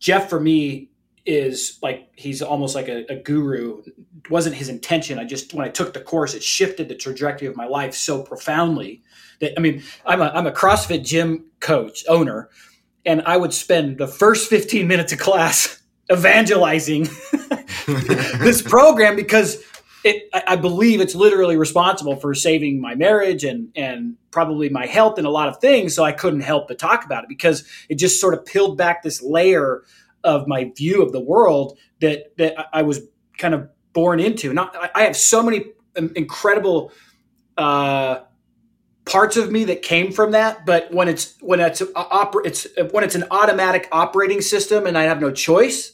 Jeff 0.00 0.28
for 0.28 0.40
me 0.40 0.90
is 1.24 1.78
like 1.82 2.08
he's 2.16 2.40
almost 2.40 2.74
like 2.74 2.88
a, 2.88 3.04
a, 3.12 3.16
guru. 3.16 3.82
It 3.84 4.30
wasn't 4.30 4.56
his 4.56 4.68
intention. 4.68 5.18
I 5.18 5.24
just 5.24 5.52
when 5.54 5.64
I 5.64 5.68
took 5.68 5.92
the 5.92 6.00
course, 6.00 6.34
it 6.34 6.42
shifted 6.42 6.88
the 6.88 6.94
trajectory 6.94 7.46
of 7.46 7.54
my 7.54 7.66
life 7.66 7.94
so 7.94 8.22
profoundly 8.22 9.02
that 9.40 9.52
I 9.56 9.60
mean, 9.60 9.82
I'm 10.06 10.20
a 10.20 10.30
I'm 10.34 10.46
a 10.46 10.52
CrossFit 10.52 11.04
gym 11.04 11.44
coach 11.60 12.04
owner, 12.08 12.48
and 13.04 13.22
I 13.22 13.36
would 13.36 13.52
spend 13.52 13.98
the 13.98 14.08
first 14.08 14.48
15 14.48 14.88
minutes 14.88 15.12
of 15.12 15.18
class 15.18 15.82
evangelizing 16.12 17.08
this 17.86 18.62
program 18.62 19.16
because 19.16 19.62
it, 20.04 20.28
I 20.46 20.56
believe 20.56 21.00
it's 21.00 21.14
literally 21.14 21.56
responsible 21.56 22.16
for 22.16 22.34
saving 22.34 22.80
my 22.80 22.94
marriage 22.94 23.44
and 23.44 23.70
and 23.74 24.16
probably 24.30 24.68
my 24.68 24.86
health 24.86 25.18
and 25.18 25.26
a 25.26 25.30
lot 25.30 25.48
of 25.48 25.58
things. 25.60 25.94
So 25.94 26.04
I 26.04 26.12
couldn't 26.12 26.40
help 26.40 26.68
but 26.68 26.78
talk 26.78 27.04
about 27.04 27.24
it 27.24 27.28
because 27.28 27.64
it 27.88 27.96
just 27.96 28.20
sort 28.20 28.34
of 28.34 28.44
peeled 28.44 28.78
back 28.78 29.02
this 29.02 29.22
layer 29.22 29.82
of 30.24 30.46
my 30.46 30.70
view 30.76 31.02
of 31.02 31.12
the 31.12 31.20
world 31.20 31.78
that 32.00 32.36
that 32.36 32.68
I 32.72 32.82
was 32.82 33.00
kind 33.36 33.54
of 33.54 33.68
born 33.92 34.20
into. 34.20 34.52
Not 34.52 34.74
I 34.94 35.02
have 35.02 35.16
so 35.16 35.42
many 35.42 35.64
incredible 35.96 36.92
uh, 37.56 38.20
parts 39.04 39.36
of 39.36 39.50
me 39.50 39.64
that 39.64 39.82
came 39.82 40.12
from 40.12 40.32
that, 40.32 40.64
but 40.64 40.92
when 40.92 41.08
it's 41.08 41.34
when 41.40 41.60
it's 41.60 41.82
it's 41.82 42.66
when 42.92 43.04
it's 43.04 43.14
an 43.14 43.24
automatic 43.30 43.88
operating 43.90 44.40
system 44.40 44.86
and 44.86 44.96
I 44.96 45.04
have 45.04 45.20
no 45.20 45.32
choice, 45.32 45.92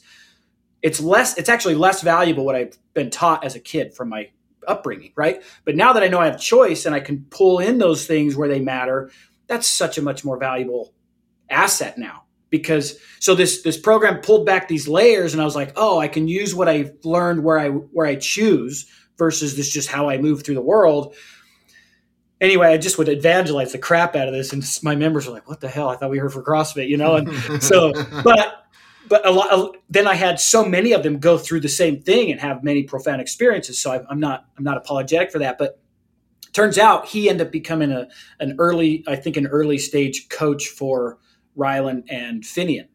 it's 0.85 0.99
less 0.99 1.35
it's 1.35 1.49
actually 1.49 1.73
less 1.73 2.03
valuable 2.03 2.45
what 2.45 2.53
I've 2.53 2.77
been 2.93 3.09
taught 3.09 3.43
as 3.43 3.55
a 3.55 3.59
kid 3.59 3.95
from 3.95 4.07
my 4.09 4.29
upbringing, 4.67 5.13
right? 5.15 5.41
But 5.65 5.75
now 5.75 5.93
that 5.93 6.03
I 6.03 6.07
know 6.07 6.19
I 6.19 6.27
have 6.27 6.39
choice 6.39 6.85
and 6.85 6.93
I 6.93 6.99
can 6.99 7.25
pull 7.31 7.57
in 7.57 7.79
those 7.79 8.05
things 8.05 8.35
where 8.35 8.47
they 8.47 8.59
matter, 8.59 9.09
that's 9.47 9.67
such 9.67 9.97
a 9.97 10.03
much 10.03 10.23
more 10.23 10.37
valuable 10.37 10.93
asset 11.49 11.97
now. 11.97 12.25
Because 12.51 12.99
so 13.19 13.33
this 13.33 13.63
this 13.63 13.79
program 13.79 14.21
pulled 14.21 14.45
back 14.45 14.67
these 14.67 14.87
layers 14.87 15.33
and 15.33 15.41
I 15.41 15.45
was 15.45 15.55
like, 15.55 15.73
"Oh, 15.75 15.97
I 15.97 16.07
can 16.07 16.27
use 16.27 16.53
what 16.53 16.69
I've 16.69 16.91
learned 17.03 17.43
where 17.43 17.57
I 17.57 17.69
where 17.69 18.05
I 18.05 18.15
choose 18.15 18.85
versus 19.17 19.57
this 19.57 19.71
just 19.71 19.89
how 19.89 20.07
I 20.07 20.19
move 20.19 20.43
through 20.43 20.55
the 20.55 20.61
world." 20.61 21.15
Anyway, 22.39 22.67
I 22.67 22.77
just 22.77 22.99
would 22.99 23.09
evangelize 23.09 23.71
the 23.71 23.79
crap 23.79 24.15
out 24.15 24.27
of 24.27 24.35
this 24.35 24.53
and 24.53 24.63
my 24.83 24.95
members 24.95 25.25
were 25.25 25.33
like, 25.33 25.49
"What 25.49 25.61
the 25.61 25.67
hell? 25.67 25.89
I 25.89 25.95
thought 25.95 26.11
we 26.11 26.21
were 26.21 26.29
for 26.29 26.43
CrossFit," 26.43 26.89
you 26.89 26.97
know? 26.97 27.15
And 27.15 27.33
so 27.63 27.91
but 28.23 28.64
but 29.07 29.25
a 29.25 29.31
lot 29.31 29.77
then 29.89 30.07
i 30.07 30.13
had 30.13 30.39
so 30.39 30.65
many 30.65 30.91
of 30.91 31.03
them 31.03 31.19
go 31.19 31.37
through 31.37 31.59
the 31.59 31.69
same 31.69 32.01
thing 32.01 32.31
and 32.31 32.39
have 32.39 32.63
many 32.63 32.83
profound 32.83 33.21
experiences. 33.21 33.79
So 33.79 33.91
I, 33.91 34.11
am 34.11 34.19
not 34.19 34.45
i'm 34.57 34.63
not 34.63 34.77
apologetic 34.77 35.31
for 35.31 35.39
that 35.39 35.57
but 35.57 35.79
turns 36.53 36.77
out 36.77 37.07
he 37.07 37.29
ended 37.29 37.47
up 37.47 37.51
becoming 37.51 37.91
a 37.91 38.07
an 38.39 38.55
early 38.59 39.03
i 39.07 39.15
think 39.15 39.37
an 39.37 39.47
early 39.47 39.77
stage 39.77 40.29
coach 40.29 40.67
for 40.67 41.17
Ryland 41.55 42.05
and 42.09 42.43
finian. 42.43 42.87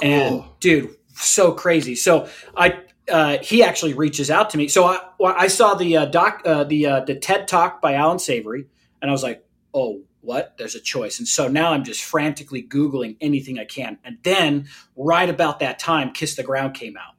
Cool. 0.00 0.10
and 0.10 0.44
dude 0.60 0.96
so 1.14 1.52
crazy. 1.52 1.94
So 1.94 2.28
i 2.56 2.78
uh, 3.10 3.38
he 3.38 3.64
actually 3.64 3.94
reaches 3.94 4.30
out 4.30 4.50
to 4.50 4.58
me. 4.58 4.68
So 4.68 4.84
i 4.84 4.98
i 5.20 5.48
saw 5.48 5.74
the 5.74 5.96
uh, 5.96 6.04
doc 6.06 6.42
uh, 6.44 6.64
the 6.64 6.86
uh, 6.86 7.00
the 7.00 7.16
ted 7.16 7.48
talk 7.48 7.82
by 7.82 7.94
Allan 7.94 8.18
Savory 8.18 8.66
and 9.00 9.10
i 9.10 9.12
was 9.12 9.22
like 9.22 9.44
oh 9.74 10.02
what? 10.22 10.54
There's 10.56 10.74
a 10.74 10.80
choice. 10.80 11.18
And 11.18 11.28
so 11.28 11.48
now 11.48 11.72
I'm 11.72 11.84
just 11.84 12.02
frantically 12.02 12.62
Googling 12.62 13.16
anything 13.20 13.58
I 13.58 13.64
can. 13.64 13.98
And 14.04 14.18
then 14.22 14.68
right 14.96 15.28
about 15.28 15.60
that 15.60 15.78
time, 15.78 16.12
Kiss 16.12 16.36
the 16.36 16.42
Ground 16.42 16.74
came 16.74 16.96
out. 16.96 17.14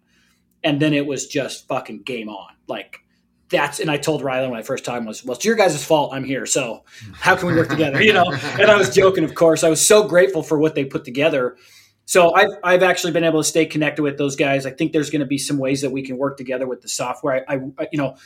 And 0.64 0.82
then 0.82 0.94
it 0.94 1.06
was 1.06 1.28
just 1.28 1.68
fucking 1.68 2.04
game 2.04 2.30
on. 2.30 2.56
Like 2.68 3.00
that's 3.50 3.80
and 3.80 3.92
I 3.92 3.98
told 3.98 4.24
Ryland 4.24 4.52
my 4.52 4.64
first 4.64 4.86
time 4.86 5.06
was, 5.06 5.24
well, 5.24 5.36
it's 5.36 5.46
your 5.46 5.56
guys' 5.56 5.84
fault. 5.84 6.14
I'm 6.14 6.24
here. 6.24 6.46
So 6.46 6.84
how 7.14 7.36
can 7.36 7.48
we 7.48 7.56
work 7.56 7.70
together? 7.70 8.02
You 8.02 8.14
know? 8.14 8.32
And 8.60 8.72
I 8.72 8.76
was 8.76 8.94
joking, 8.94 9.24
of 9.24 9.36
course. 9.36 9.64
I 9.64 9.70
was 9.70 9.86
so 9.86 10.08
grateful 10.08 10.42
for 10.42 10.58
what 10.58 10.76
they 10.76 10.86
put 10.86 11.06
together. 11.06 11.58
So 12.06 12.34
I've, 12.34 12.50
I've 12.64 12.84
actually 12.84 13.14
been 13.14 13.24
able 13.24 13.42
to 13.42 13.48
stay 13.48 13.66
connected 13.66 14.02
with 14.02 14.18
those 14.18 14.36
guys. 14.36 14.66
I 14.66 14.72
think 14.72 14.92
there's 14.92 15.10
going 15.10 15.22
to 15.22 15.26
be 15.26 15.38
some 15.38 15.58
ways 15.58 15.82
that 15.82 15.90
we 15.92 16.02
can 16.02 16.18
work 16.18 16.38
together 16.38 16.68
with 16.68 16.82
the 16.82 16.90
software. 16.90 17.46
I, 17.48 17.60
I 17.78 17.88
you 17.92 17.98
know, 17.98 18.18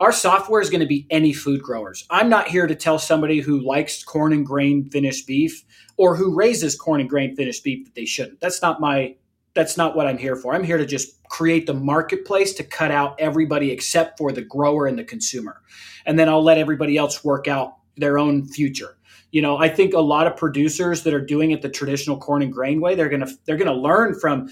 our 0.00 0.12
software 0.12 0.60
is 0.60 0.70
going 0.70 0.80
to 0.80 0.86
be 0.86 1.06
any 1.10 1.32
food 1.32 1.62
growers. 1.62 2.06
I'm 2.10 2.28
not 2.28 2.48
here 2.48 2.66
to 2.66 2.74
tell 2.74 2.98
somebody 2.98 3.40
who 3.40 3.60
likes 3.60 4.04
corn 4.04 4.32
and 4.32 4.44
grain 4.44 4.90
finished 4.90 5.26
beef 5.26 5.64
or 5.96 6.16
who 6.16 6.34
raises 6.34 6.76
corn 6.76 7.00
and 7.00 7.08
grain 7.08 7.34
finished 7.34 7.64
beef 7.64 7.84
that 7.84 7.94
they 7.94 8.04
shouldn't. 8.04 8.40
That's 8.40 8.60
not 8.62 8.80
my 8.80 9.16
that's 9.54 9.78
not 9.78 9.96
what 9.96 10.06
I'm 10.06 10.18
here 10.18 10.36
for. 10.36 10.54
I'm 10.54 10.64
here 10.64 10.76
to 10.76 10.84
just 10.84 11.22
create 11.30 11.66
the 11.66 11.72
marketplace 11.72 12.52
to 12.54 12.62
cut 12.62 12.90
out 12.90 13.18
everybody 13.18 13.70
except 13.70 14.18
for 14.18 14.30
the 14.30 14.42
grower 14.42 14.86
and 14.86 14.98
the 14.98 15.04
consumer. 15.04 15.62
And 16.04 16.18
then 16.18 16.28
I'll 16.28 16.44
let 16.44 16.58
everybody 16.58 16.98
else 16.98 17.24
work 17.24 17.48
out 17.48 17.78
their 17.96 18.18
own 18.18 18.46
future. 18.46 18.98
You 19.32 19.40
know, 19.40 19.56
I 19.56 19.70
think 19.70 19.94
a 19.94 20.00
lot 20.00 20.26
of 20.26 20.36
producers 20.36 21.04
that 21.04 21.14
are 21.14 21.24
doing 21.24 21.52
it 21.52 21.62
the 21.62 21.70
traditional 21.70 22.18
corn 22.18 22.42
and 22.42 22.52
grain 22.52 22.82
way, 22.82 22.94
they're 22.94 23.08
going 23.08 23.24
to 23.24 23.32
they're 23.46 23.56
going 23.56 23.66
to 23.66 23.72
learn 23.72 24.14
from 24.20 24.50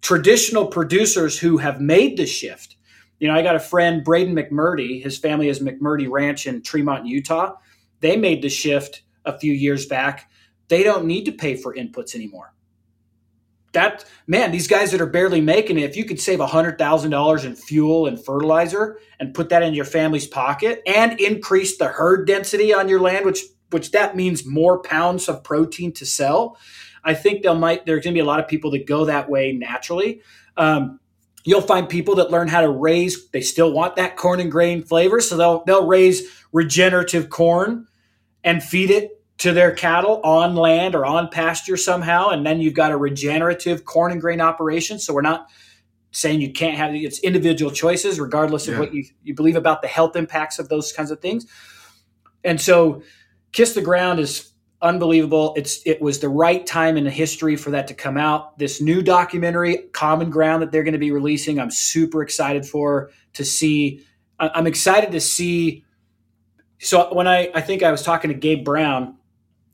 traditional 0.00 0.66
producers 0.66 1.38
who 1.38 1.58
have 1.58 1.78
made 1.78 2.16
the 2.16 2.26
shift 2.26 2.77
you 3.18 3.28
know, 3.28 3.34
I 3.34 3.42
got 3.42 3.56
a 3.56 3.60
friend, 3.60 4.04
Braden 4.04 4.34
McMurdy. 4.34 5.02
His 5.02 5.18
family 5.18 5.48
has 5.48 5.60
McMurdy 5.60 6.08
Ranch 6.08 6.46
in 6.46 6.62
Tremont, 6.62 7.06
Utah. 7.06 7.56
They 8.00 8.16
made 8.16 8.42
the 8.42 8.48
shift 8.48 9.02
a 9.24 9.38
few 9.38 9.52
years 9.52 9.86
back. 9.86 10.30
They 10.68 10.82
don't 10.82 11.06
need 11.06 11.24
to 11.24 11.32
pay 11.32 11.56
for 11.56 11.74
inputs 11.74 12.14
anymore. 12.14 12.54
That 13.72 14.04
man, 14.26 14.50
these 14.50 14.68
guys 14.68 14.92
that 14.92 15.00
are 15.00 15.06
barely 15.06 15.40
making 15.40 15.78
it, 15.78 15.90
if 15.90 15.96
you 15.96 16.04
could 16.04 16.20
save 16.20 16.38
$100,000 16.38 17.44
in 17.44 17.56
fuel 17.56 18.06
and 18.06 18.22
fertilizer 18.24 18.98
and 19.20 19.34
put 19.34 19.50
that 19.50 19.62
in 19.62 19.74
your 19.74 19.84
family's 19.84 20.26
pocket 20.26 20.80
and 20.86 21.20
increase 21.20 21.76
the 21.76 21.88
herd 21.88 22.26
density 22.26 22.72
on 22.72 22.88
your 22.88 23.00
land, 23.00 23.26
which 23.26 23.42
which 23.70 23.90
that 23.90 24.16
means 24.16 24.46
more 24.46 24.80
pounds 24.80 25.28
of 25.28 25.44
protein 25.44 25.92
to 25.92 26.06
sell. 26.06 26.56
I 27.04 27.12
think 27.12 27.42
there 27.42 27.54
might 27.54 27.84
there's 27.84 28.02
going 28.02 28.14
to 28.14 28.18
be 28.18 28.22
a 28.22 28.24
lot 28.24 28.40
of 28.40 28.48
people 28.48 28.70
that 28.70 28.86
go 28.86 29.04
that 29.04 29.28
way 29.28 29.52
naturally. 29.52 30.22
Um, 30.56 31.00
You'll 31.48 31.62
find 31.62 31.88
people 31.88 32.16
that 32.16 32.30
learn 32.30 32.46
how 32.46 32.60
to 32.60 32.68
raise, 32.68 33.30
they 33.30 33.40
still 33.40 33.72
want 33.72 33.96
that 33.96 34.16
corn 34.16 34.38
and 34.38 34.52
grain 34.52 34.82
flavor. 34.82 35.18
So 35.18 35.34
they'll, 35.34 35.64
they'll 35.64 35.86
raise 35.86 36.44
regenerative 36.52 37.30
corn 37.30 37.86
and 38.44 38.62
feed 38.62 38.90
it 38.90 39.24
to 39.38 39.52
their 39.52 39.72
cattle 39.72 40.20
on 40.24 40.56
land 40.56 40.94
or 40.94 41.06
on 41.06 41.28
pasture 41.28 41.78
somehow. 41.78 42.28
And 42.28 42.44
then 42.44 42.60
you've 42.60 42.74
got 42.74 42.92
a 42.92 42.98
regenerative 42.98 43.86
corn 43.86 44.12
and 44.12 44.20
grain 44.20 44.42
operation. 44.42 44.98
So 44.98 45.14
we're 45.14 45.22
not 45.22 45.48
saying 46.10 46.42
you 46.42 46.52
can't 46.52 46.76
have 46.76 46.94
it's 46.94 47.18
individual 47.20 47.70
choices, 47.70 48.20
regardless 48.20 48.68
of 48.68 48.74
yeah. 48.74 48.80
what 48.80 48.92
you, 48.92 49.04
you 49.22 49.34
believe 49.34 49.56
about 49.56 49.80
the 49.80 49.88
health 49.88 50.16
impacts 50.16 50.58
of 50.58 50.68
those 50.68 50.92
kinds 50.92 51.10
of 51.10 51.20
things. 51.20 51.46
And 52.44 52.60
so 52.60 53.00
Kiss 53.52 53.72
the 53.72 53.80
Ground 53.80 54.20
is 54.20 54.52
unbelievable. 54.82 55.54
It's 55.56 55.80
it 55.86 56.00
was 56.00 56.20
the 56.20 56.28
right 56.28 56.66
time 56.66 56.96
in 56.96 57.06
history 57.06 57.56
for 57.56 57.70
that 57.70 57.88
to 57.88 57.94
come 57.94 58.16
out. 58.16 58.58
This 58.58 58.80
new 58.80 59.02
documentary, 59.02 59.78
Common 59.92 60.30
Ground, 60.30 60.62
that 60.62 60.72
they're 60.72 60.84
going 60.84 60.92
to 60.92 60.98
be 60.98 61.10
releasing, 61.10 61.58
I'm 61.58 61.70
super 61.70 62.22
excited 62.22 62.66
for 62.66 63.10
to 63.34 63.44
see. 63.44 64.04
I'm 64.38 64.66
excited 64.66 65.10
to 65.12 65.20
see. 65.20 65.84
So 66.78 67.12
when 67.12 67.26
I 67.26 67.50
I 67.54 67.60
think 67.60 67.82
I 67.82 67.90
was 67.90 68.02
talking 68.02 68.30
to 68.30 68.36
Gabe 68.36 68.64
Brown 68.64 69.16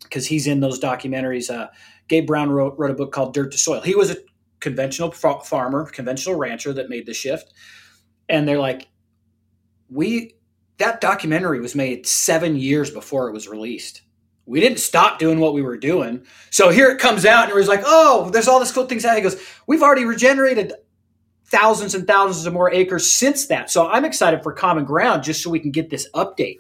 because 0.03 0.27
he's 0.27 0.47
in 0.47 0.61
those 0.61 0.81
documentaries. 0.81 1.51
Uh, 1.51 1.69
Gabe 2.09 2.27
Brown 2.27 2.51
wrote 2.51 2.75
wrote 2.79 2.91
a 2.91 2.95
book 2.95 3.13
called 3.13 3.35
Dirt 3.35 3.53
to 3.53 3.59
Soil. 3.59 3.81
He 3.81 3.95
was 3.95 4.11
a 4.11 4.17
conventional 4.61 5.11
farmer, 5.11 5.87
conventional 5.87 6.37
rancher 6.37 6.73
that 6.73 6.89
made 6.89 7.07
the 7.07 7.13
shift, 7.13 7.53
and 8.29 8.47
they're 8.47 8.59
like, 8.59 8.89
we 9.91 10.37
that 10.79 11.01
documentary 11.01 11.61
was 11.61 11.75
made 11.75 12.07
seven 12.07 12.57
years 12.57 12.91
before 12.91 13.29
it 13.29 13.33
was 13.33 13.49
released 13.49 14.03
we 14.47 14.61
didn't 14.61 14.79
stop 14.79 15.19
doing 15.19 15.41
what 15.41 15.55
we 15.55 15.63
were 15.63 15.77
doing. 15.77 16.25
So 16.51 16.69
here 16.69 16.91
it 16.91 16.99
comes 16.99 17.25
out, 17.25 17.45
and 17.45 17.53
it 17.53 17.55
was 17.55 17.69
like, 17.69 17.83
oh, 17.85 18.31
there's 18.31 18.49
all 18.49 18.61
this 18.61 18.73
cool 18.73 18.87
things 18.87 19.05
out. 19.05 19.17
He 19.17 19.23
goes, 19.23 19.41
we've 19.67 19.83
already 19.83 20.05
regenerated 20.05 20.73
thousands 21.47 21.95
and 21.95 22.07
thousands 22.07 22.47
of 22.47 22.53
more 22.53 22.73
acres 22.73 23.11
since 23.11 23.47
that. 23.47 23.71
So 23.71 23.89
I'm 23.89 24.05
excited 24.05 24.43
for 24.43 24.53
Common 24.53 24.85
Ground 24.85 25.23
just 25.23 25.43
so 25.43 25.51
we 25.51 25.61
can 25.61 25.71
get 25.71 25.91
this 25.91 26.09
update. 26.15 26.59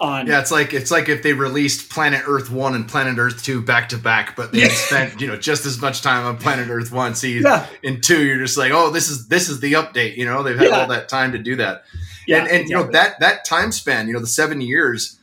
On. 0.00 0.26
Yeah, 0.26 0.40
it's 0.40 0.50
like 0.50 0.74
it's 0.74 0.90
like 0.90 1.08
if 1.08 1.22
they 1.22 1.32
released 1.32 1.88
Planet 1.88 2.24
Earth 2.26 2.50
one 2.50 2.74
and 2.74 2.88
Planet 2.88 3.18
Earth 3.18 3.44
two 3.44 3.62
back 3.62 3.90
to 3.90 3.98
back, 3.98 4.34
but 4.34 4.50
they 4.50 4.62
yeah. 4.62 4.68
spent 4.70 5.20
you 5.20 5.28
know 5.28 5.36
just 5.36 5.64
as 5.64 5.80
much 5.80 6.02
time 6.02 6.26
on 6.26 6.38
Planet 6.38 6.68
Earth 6.68 6.90
one. 6.90 7.14
So 7.14 7.28
you, 7.28 7.42
yeah. 7.42 7.68
in 7.84 8.00
two, 8.00 8.26
you're 8.26 8.40
just 8.40 8.58
like, 8.58 8.72
oh, 8.72 8.90
this 8.90 9.08
is 9.08 9.28
this 9.28 9.48
is 9.48 9.60
the 9.60 9.74
update. 9.74 10.16
You 10.16 10.24
know, 10.24 10.42
they've 10.42 10.58
had 10.58 10.70
yeah. 10.70 10.80
all 10.80 10.88
that 10.88 11.08
time 11.08 11.30
to 11.32 11.38
do 11.38 11.54
that. 11.54 11.84
Yeah, 12.26 12.38
and, 12.38 12.48
and 12.48 12.56
exactly. 12.62 12.70
you 12.70 12.84
know 12.84 12.90
that 12.90 13.20
that 13.20 13.44
time 13.44 13.70
span, 13.70 14.08
you 14.08 14.14
know, 14.14 14.18
the 14.18 14.26
seven 14.26 14.60
years 14.60 15.20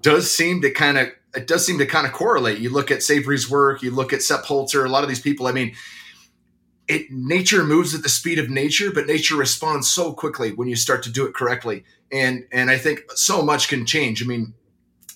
does 0.00 0.30
seem 0.30 0.62
to 0.62 0.70
kind 0.70 0.96
of 0.96 1.08
it 1.34 1.46
does 1.46 1.66
seem 1.66 1.78
to 1.78 1.86
kind 1.86 2.06
of 2.06 2.12
correlate. 2.12 2.58
You 2.58 2.70
look 2.70 2.90
at 2.90 3.02
Savory's 3.02 3.50
work, 3.50 3.82
you 3.82 3.90
look 3.90 4.12
at 4.12 4.22
Sepp 4.22 4.44
Holzer, 4.44 4.84
a 4.84 4.88
lot 4.88 5.02
of 5.02 5.08
these 5.08 5.20
people. 5.20 5.46
I 5.46 5.52
mean, 5.52 5.74
it 6.86 7.10
nature 7.10 7.64
moves 7.64 7.94
at 7.94 8.02
the 8.02 8.08
speed 8.08 8.38
of 8.38 8.50
nature, 8.50 8.90
but 8.92 9.06
nature 9.06 9.36
responds 9.36 9.88
so 9.88 10.12
quickly 10.12 10.52
when 10.52 10.68
you 10.68 10.76
start 10.76 11.02
to 11.04 11.10
do 11.10 11.26
it 11.26 11.34
correctly. 11.34 11.84
And 12.12 12.46
and 12.52 12.70
I 12.70 12.78
think 12.78 13.02
so 13.14 13.42
much 13.42 13.68
can 13.68 13.86
change. 13.86 14.22
I 14.22 14.26
mean, 14.26 14.54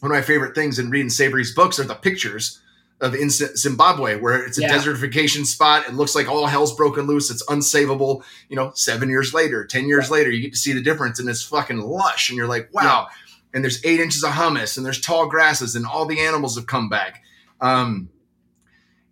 one 0.01 0.11
of 0.11 0.17
my 0.17 0.23
favorite 0.23 0.55
things 0.55 0.79
in 0.79 0.91
reading 0.91 1.11
Savory's 1.11 1.55
books 1.55 1.79
are 1.79 1.85
the 1.85 1.95
pictures 1.95 2.61
of 3.01 3.15
in 3.15 3.31
Zimbabwe, 3.31 4.19
where 4.19 4.45
it's 4.45 4.59
a 4.59 4.63
yeah. 4.63 4.77
desertification 4.77 5.47
spot. 5.47 5.87
It 5.87 5.95
looks 5.95 6.15
like 6.15 6.29
all 6.29 6.47
hell's 6.47 6.75
broken 6.75 7.07
loose. 7.07 7.31
It's 7.31 7.45
unsavable. 7.47 8.25
You 8.49 8.57
know, 8.57 8.73
seven 8.75 9.09
years 9.09 9.33
later, 9.33 9.65
10 9.65 9.87
years 9.87 10.11
later, 10.11 10.31
you 10.31 10.43
get 10.43 10.53
to 10.53 10.59
see 10.59 10.73
the 10.73 10.83
difference 10.83 11.21
and 11.21 11.29
it's 11.29 11.43
fucking 11.43 11.81
lush. 11.81 12.31
And 12.31 12.37
you're 12.37 12.49
like, 12.49 12.71
wow. 12.73 13.07
Yeah. 13.09 13.15
And 13.53 13.65
there's 13.65 13.85
eight 13.85 14.01
inches 14.01 14.23
of 14.23 14.35
humus 14.35 14.77
and 14.77 14.85
there's 14.85 15.01
tall 15.01 15.29
grasses 15.29 15.75
and 15.75 15.87
all 15.87 16.07
the 16.07 16.21
animals 16.21 16.57
have 16.57 16.67
come 16.67 16.89
back. 16.89 17.23
Um, 17.61 18.11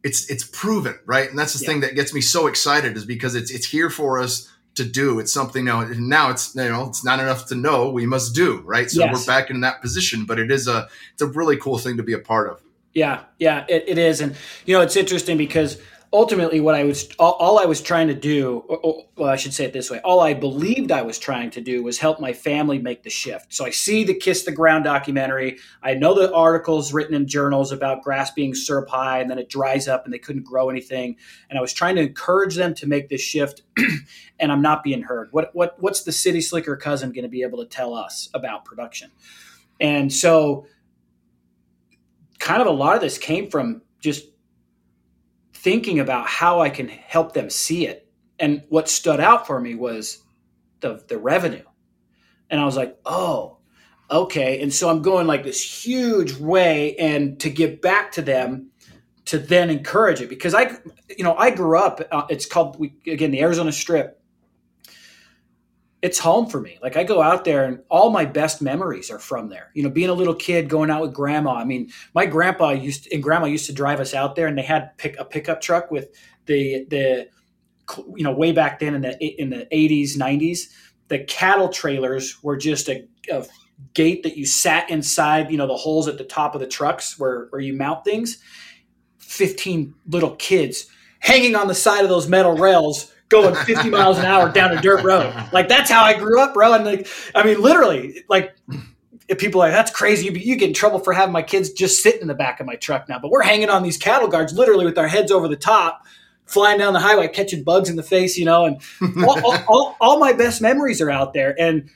it's, 0.02 0.30
it's 0.30 0.44
proven, 0.44 0.98
right? 1.06 1.28
And 1.28 1.38
that's 1.38 1.54
the 1.54 1.64
yeah. 1.64 1.70
thing 1.70 1.80
that 1.80 1.94
gets 1.94 2.14
me 2.14 2.20
so 2.20 2.46
excited 2.46 2.96
is 2.96 3.04
because 3.04 3.34
it's, 3.34 3.50
it's 3.50 3.66
here 3.66 3.90
for 3.90 4.20
us 4.20 4.52
to 4.74 4.84
do. 4.84 5.18
It's 5.18 5.32
something 5.32 5.64
now, 5.64 5.84
now 5.84 6.30
it's, 6.30 6.54
you 6.54 6.68
know, 6.68 6.86
it's 6.86 7.04
not 7.04 7.18
enough 7.18 7.46
to 7.46 7.54
know 7.54 7.90
we 7.90 8.06
must 8.06 8.34
do, 8.34 8.60
right? 8.60 8.90
So 8.90 9.00
yes. 9.00 9.12
we're 9.12 9.24
back 9.24 9.50
in 9.50 9.60
that 9.62 9.80
position, 9.80 10.26
but 10.26 10.38
it 10.38 10.50
is 10.50 10.68
a, 10.68 10.88
it's 11.14 11.22
a 11.22 11.26
really 11.26 11.56
cool 11.56 11.78
thing 11.78 11.96
to 11.96 12.02
be 12.02 12.12
a 12.12 12.18
part 12.18 12.50
of. 12.50 12.62
Yeah, 12.96 13.24
yeah, 13.38 13.66
it, 13.68 13.84
it 13.88 13.98
is, 13.98 14.22
and 14.22 14.34
you 14.64 14.74
know 14.74 14.80
it's 14.80 14.96
interesting 14.96 15.36
because 15.36 15.78
ultimately 16.12 16.60
what 16.60 16.74
I 16.74 16.84
was 16.84 17.08
all, 17.18 17.32
all 17.32 17.58
I 17.58 17.64
was 17.64 17.80
trying 17.80 18.08
to 18.08 18.14
do, 18.14 18.64
or, 18.68 18.78
or, 18.78 19.04
well, 19.16 19.28
I 19.28 19.36
should 19.36 19.52
say 19.52 19.64
it 19.64 19.72
this 19.72 19.90
way: 19.90 20.00
all 20.00 20.20
I 20.20 20.34
believed 20.34 20.92
I 20.92 21.02
was 21.02 21.18
trying 21.18 21.50
to 21.50 21.60
do 21.60 21.82
was 21.82 21.98
help 21.98 22.20
my 22.20 22.32
family 22.32 22.78
make 22.78 23.02
the 23.02 23.10
shift. 23.10 23.52
So 23.52 23.64
I 23.64 23.70
see 23.70 24.04
the 24.04 24.14
Kiss 24.14 24.44
the 24.44 24.52
Ground 24.52 24.84
documentary. 24.84 25.58
I 25.82 25.94
know 25.94 26.14
the 26.14 26.32
articles 26.32 26.92
written 26.92 27.14
in 27.14 27.26
journals 27.26 27.72
about 27.72 28.02
grass 28.02 28.30
being 28.30 28.54
syrup 28.54 28.88
high, 28.88 29.20
and 29.20 29.30
then 29.30 29.38
it 29.38 29.48
dries 29.48 29.88
up, 29.88 30.04
and 30.04 30.12
they 30.12 30.18
couldn't 30.18 30.44
grow 30.44 30.70
anything. 30.70 31.16
And 31.50 31.58
I 31.58 31.62
was 31.62 31.72
trying 31.72 31.96
to 31.96 32.02
encourage 32.02 32.54
them 32.54 32.74
to 32.74 32.86
make 32.86 33.08
this 33.08 33.20
shift, 33.20 33.62
and 34.38 34.52
I'm 34.52 34.62
not 34.62 34.82
being 34.82 35.02
heard. 35.02 35.28
What 35.32 35.50
what 35.54 35.76
what's 35.78 36.02
the 36.02 36.12
city 36.12 36.40
slicker 36.40 36.76
cousin 36.76 37.12
going 37.12 37.24
to 37.24 37.28
be 37.28 37.42
able 37.42 37.58
to 37.58 37.66
tell 37.66 37.94
us 37.94 38.28
about 38.34 38.64
production? 38.64 39.10
And 39.80 40.12
so 40.12 40.66
kind 42.38 42.60
of 42.60 42.68
a 42.68 42.72
lot 42.72 42.94
of 42.94 43.00
this 43.00 43.18
came 43.18 43.50
from 43.50 43.82
just 44.00 44.26
thinking 45.66 45.98
about 45.98 46.28
how 46.28 46.60
I 46.60 46.70
can 46.70 46.86
help 46.86 47.32
them 47.32 47.50
see 47.50 47.88
it. 47.88 48.08
And 48.38 48.62
what 48.68 48.88
stood 48.88 49.18
out 49.18 49.48
for 49.48 49.60
me 49.60 49.74
was 49.74 50.22
the 50.78 51.02
the 51.08 51.18
revenue. 51.18 51.64
And 52.48 52.60
I 52.60 52.64
was 52.64 52.76
like, 52.76 52.96
"Oh, 53.04 53.58
okay." 54.08 54.62
And 54.62 54.72
so 54.72 54.88
I'm 54.88 55.02
going 55.02 55.26
like 55.26 55.42
this 55.42 55.60
huge 55.60 56.34
way 56.36 56.94
and 56.98 57.40
to 57.40 57.50
give 57.50 57.80
back 57.80 58.12
to 58.12 58.22
them 58.22 58.70
to 59.24 59.38
then 59.40 59.68
encourage 59.68 60.20
it 60.20 60.28
because 60.28 60.54
I 60.54 60.76
you 61.18 61.24
know, 61.24 61.34
I 61.34 61.50
grew 61.50 61.76
up 61.76 62.00
uh, 62.12 62.26
it's 62.30 62.46
called 62.46 62.78
we, 62.78 62.94
again 63.08 63.32
the 63.32 63.42
Arizona 63.42 63.72
Strip 63.72 64.22
it's 66.06 66.20
home 66.20 66.46
for 66.46 66.60
me. 66.60 66.78
Like 66.80 66.96
I 66.96 67.02
go 67.02 67.20
out 67.20 67.44
there 67.44 67.64
and 67.64 67.80
all 67.90 68.10
my 68.10 68.24
best 68.24 68.62
memories 68.62 69.10
are 69.10 69.18
from 69.18 69.48
there. 69.48 69.72
You 69.74 69.82
know, 69.82 69.90
being 69.90 70.08
a 70.08 70.14
little 70.14 70.36
kid 70.36 70.68
going 70.68 70.88
out 70.88 71.02
with 71.02 71.12
grandma. 71.12 71.54
I 71.54 71.64
mean, 71.64 71.90
my 72.14 72.26
grandpa 72.26 72.70
used 72.70 73.04
to, 73.04 73.14
and 73.14 73.20
grandma 73.20 73.46
used 73.46 73.66
to 73.66 73.72
drive 73.72 73.98
us 73.98 74.14
out 74.14 74.36
there 74.36 74.46
and 74.46 74.56
they 74.56 74.62
had 74.62 74.96
pick 74.98 75.18
a 75.18 75.24
pickup 75.24 75.60
truck 75.60 75.90
with 75.90 76.10
the 76.46 76.86
the 76.90 77.28
you 78.16 78.22
know, 78.22 78.32
way 78.32 78.52
back 78.52 78.78
then 78.78 78.94
in 78.94 79.02
the 79.02 79.42
in 79.42 79.50
the 79.50 79.66
80s, 79.72 80.16
90s, 80.16 80.72
the 81.08 81.18
cattle 81.24 81.70
trailers 81.70 82.40
were 82.40 82.56
just 82.56 82.88
a, 82.88 83.04
a 83.32 83.44
gate 83.92 84.22
that 84.22 84.36
you 84.36 84.46
sat 84.46 84.88
inside, 84.88 85.50
you 85.50 85.58
know, 85.58 85.66
the 85.66 85.76
holes 85.76 86.06
at 86.06 86.18
the 86.18 86.24
top 86.24 86.54
of 86.54 86.60
the 86.60 86.68
trucks 86.68 87.18
where 87.18 87.48
where 87.50 87.60
you 87.60 87.72
mount 87.72 88.04
things. 88.04 88.38
15 89.18 89.92
little 90.06 90.36
kids 90.36 90.86
hanging 91.18 91.56
on 91.56 91.66
the 91.66 91.74
side 91.74 92.04
of 92.04 92.08
those 92.08 92.28
metal 92.28 92.56
rails 92.56 93.12
going 93.28 93.54
50 93.54 93.90
miles 93.90 94.18
an 94.18 94.24
hour 94.24 94.50
down 94.50 94.76
a 94.76 94.80
dirt 94.80 95.04
road. 95.04 95.32
Like 95.52 95.68
that's 95.68 95.90
how 95.90 96.02
I 96.02 96.16
grew 96.18 96.40
up, 96.40 96.54
bro. 96.54 96.74
And 96.74 96.84
like, 96.84 97.08
I 97.34 97.44
mean, 97.44 97.60
literally, 97.60 98.22
like 98.28 98.56
people 99.38 99.60
are 99.60 99.66
like, 99.68 99.74
that's 99.74 99.90
crazy. 99.90 100.26
You, 100.26 100.32
you 100.32 100.56
get 100.56 100.68
in 100.68 100.74
trouble 100.74 101.00
for 101.00 101.12
having 101.12 101.32
my 101.32 101.42
kids 101.42 101.70
just 101.70 102.02
sitting 102.02 102.20
in 102.20 102.28
the 102.28 102.34
back 102.34 102.60
of 102.60 102.66
my 102.66 102.76
truck 102.76 103.08
now. 103.08 103.18
But 103.18 103.30
we're 103.30 103.42
hanging 103.42 103.70
on 103.70 103.82
these 103.82 103.98
cattle 103.98 104.28
guards, 104.28 104.52
literally 104.52 104.84
with 104.84 104.98
our 104.98 105.08
heads 105.08 105.32
over 105.32 105.48
the 105.48 105.56
top, 105.56 106.04
flying 106.44 106.78
down 106.78 106.92
the 106.92 107.00
highway, 107.00 107.28
catching 107.28 107.64
bugs 107.64 107.88
in 107.90 107.96
the 107.96 108.02
face, 108.02 108.38
you 108.38 108.44
know. 108.44 108.64
And 108.64 108.80
all, 109.24 109.44
all, 109.44 109.58
all, 109.68 109.96
all 110.00 110.18
my 110.18 110.32
best 110.32 110.62
memories 110.62 111.00
are 111.00 111.10
out 111.10 111.34
there. 111.34 111.60
And 111.60 111.90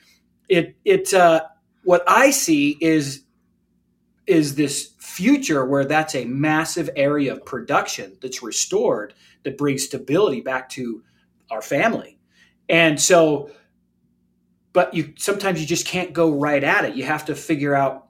it, 0.49 0.75
it, 0.83 1.13
uh, 1.13 1.45
what 1.83 2.03
I 2.07 2.31
see 2.31 2.77
is, 2.81 3.23
is 4.27 4.55
this 4.55 4.93
future 4.99 5.65
where 5.65 5.85
that's 5.85 6.15
a 6.15 6.25
massive 6.25 6.89
area 6.95 7.33
of 7.33 7.45
production 7.45 8.17
that's 8.21 8.43
restored 8.43 9.13
that 9.43 9.57
brings 9.57 9.83
stability 9.83 10.41
back 10.41 10.69
to 10.69 11.01
our 11.51 11.61
family. 11.61 12.17
And 12.69 12.99
so, 12.99 13.51
but 14.73 14.93
you 14.93 15.13
sometimes 15.17 15.59
you 15.59 15.67
just 15.67 15.85
can't 15.85 16.13
go 16.13 16.31
right 16.31 16.63
at 16.63 16.85
it. 16.85 16.95
You 16.95 17.03
have 17.03 17.25
to 17.25 17.35
figure 17.35 17.75
out. 17.75 18.07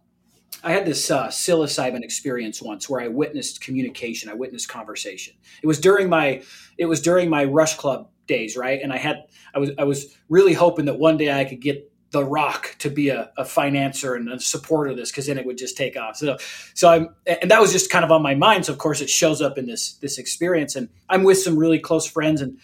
I 0.63 0.73
had 0.73 0.85
this 0.85 1.09
uh, 1.09 1.29
psilocybin 1.29 2.03
experience 2.03 2.61
once 2.61 2.87
where 2.87 3.01
I 3.01 3.07
witnessed 3.07 3.61
communication. 3.61 4.29
I 4.29 4.35
witnessed 4.35 4.69
conversation. 4.69 5.33
It 5.63 5.67
was 5.67 5.79
during 5.79 6.07
my 6.07 6.43
it 6.77 6.85
was 6.85 7.01
during 7.01 7.29
my 7.29 7.45
Rush 7.45 7.77
Club 7.77 8.09
days, 8.27 8.55
right? 8.55 8.79
And 8.81 8.93
I 8.93 8.97
had 8.97 9.25
I 9.55 9.59
was 9.59 9.71
I 9.79 9.85
was 9.85 10.15
really 10.29 10.53
hoping 10.53 10.85
that 10.85 10.99
one 10.99 11.17
day 11.17 11.31
I 11.31 11.45
could 11.45 11.61
get 11.61 11.91
the 12.11 12.23
Rock 12.23 12.75
to 12.79 12.89
be 12.89 13.09
a, 13.09 13.31
a 13.37 13.43
financer 13.43 14.15
and 14.15 14.29
a 14.29 14.39
supporter 14.39 14.91
of 14.91 14.97
this 14.97 15.11
because 15.11 15.27
then 15.27 15.37
it 15.37 15.45
would 15.45 15.57
just 15.57 15.77
take 15.77 15.97
off. 15.97 16.17
So, 16.17 16.37
so 16.73 16.89
I'm, 16.89 17.15
and 17.25 17.49
that 17.49 17.61
was 17.61 17.71
just 17.71 17.89
kind 17.89 18.03
of 18.03 18.11
on 18.11 18.21
my 18.21 18.35
mind. 18.35 18.65
So 18.65 18.73
of 18.73 18.79
course 18.79 19.01
it 19.01 19.09
shows 19.09 19.41
up 19.41 19.57
in 19.57 19.65
this 19.65 19.93
this 19.93 20.17
experience, 20.17 20.75
and 20.75 20.89
I'm 21.09 21.23
with 21.23 21.39
some 21.39 21.57
really 21.57 21.79
close 21.79 22.05
friends, 22.05 22.41
and 22.41 22.59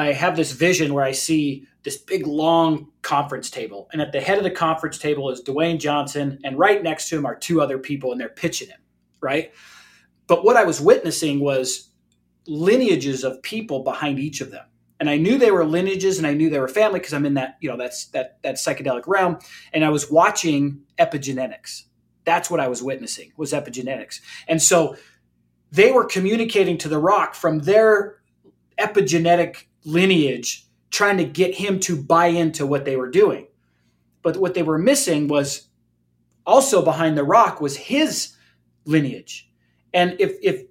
I 0.00 0.12
have 0.12 0.36
this 0.36 0.52
vision 0.52 0.94
where 0.94 1.04
I 1.04 1.12
see 1.12 1.66
this 1.82 1.96
big 1.96 2.26
long 2.26 2.88
conference 3.02 3.50
table, 3.50 3.88
and 3.92 4.02
at 4.02 4.12
the 4.12 4.20
head 4.20 4.38
of 4.38 4.44
the 4.44 4.50
conference 4.50 4.98
table 4.98 5.30
is 5.30 5.42
Dwayne 5.42 5.78
Johnson, 5.78 6.38
and 6.44 6.58
right 6.58 6.82
next 6.82 7.08
to 7.08 7.16
him 7.16 7.26
are 7.26 7.34
two 7.34 7.60
other 7.60 7.78
people, 7.78 8.12
and 8.12 8.20
they're 8.20 8.28
pitching 8.28 8.68
him, 8.68 8.80
right? 9.20 9.52
But 10.26 10.44
what 10.44 10.56
I 10.56 10.64
was 10.64 10.80
witnessing 10.80 11.40
was 11.40 11.90
lineages 12.46 13.24
of 13.24 13.42
people 13.42 13.82
behind 13.82 14.18
each 14.18 14.40
of 14.40 14.50
them, 14.50 14.66
and 15.00 15.08
I 15.08 15.16
knew 15.16 15.38
they 15.38 15.50
were 15.50 15.64
lineages, 15.64 16.18
and 16.18 16.26
I 16.26 16.34
knew 16.34 16.50
they 16.50 16.60
were 16.60 16.68
family 16.68 16.98
because 16.98 17.14
I'm 17.14 17.24
in 17.24 17.34
that 17.34 17.56
you 17.60 17.70
know 17.70 17.76
that's 17.76 18.06
that 18.08 18.42
that 18.42 18.56
psychedelic 18.56 19.06
realm, 19.06 19.38
and 19.72 19.84
I 19.84 19.88
was 19.88 20.10
watching 20.10 20.82
epigenetics. 20.98 21.84
That's 22.24 22.50
what 22.50 22.60
I 22.60 22.68
was 22.68 22.82
witnessing 22.82 23.32
was 23.36 23.52
epigenetics, 23.52 24.20
and 24.48 24.60
so 24.60 24.96
they 25.70 25.92
were 25.92 26.04
communicating 26.04 26.76
to 26.78 26.88
the 26.88 26.98
rock 26.98 27.34
from 27.34 27.60
their 27.60 28.16
epigenetic 28.78 29.67
lineage 29.88 30.66
trying 30.90 31.16
to 31.18 31.24
get 31.24 31.54
him 31.54 31.80
to 31.80 32.00
buy 32.00 32.26
into 32.26 32.66
what 32.66 32.84
they 32.84 32.96
were 32.96 33.10
doing. 33.10 33.46
But 34.22 34.36
what 34.36 34.54
they 34.54 34.62
were 34.62 34.78
missing 34.78 35.28
was 35.28 35.68
also 36.46 36.82
behind 36.82 37.16
the 37.16 37.24
rock 37.24 37.60
was 37.60 37.76
his 37.76 38.36
lineage. 38.84 39.50
And 39.92 40.16
if 40.18 40.36
if 40.42 40.64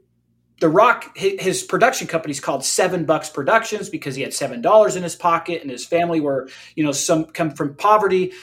the 0.59 0.69
rock 0.69 1.15
his 1.15 1.63
production 1.63 2.07
company 2.07 2.31
is 2.31 2.39
called 2.39 2.65
seven 2.65 3.05
bucks 3.05 3.29
productions 3.29 3.89
because 3.89 4.15
he 4.15 4.23
had 4.23 4.33
seven 4.33 4.61
dollars 4.61 4.95
in 4.95 5.03
his 5.03 5.15
pocket 5.15 5.61
and 5.61 5.69
his 5.69 5.85
family 5.85 6.19
were 6.19 6.49
you 6.75 6.83
know 6.83 6.91
some 6.91 7.25
come 7.25 7.51
from 7.51 7.75
poverty 7.75 8.33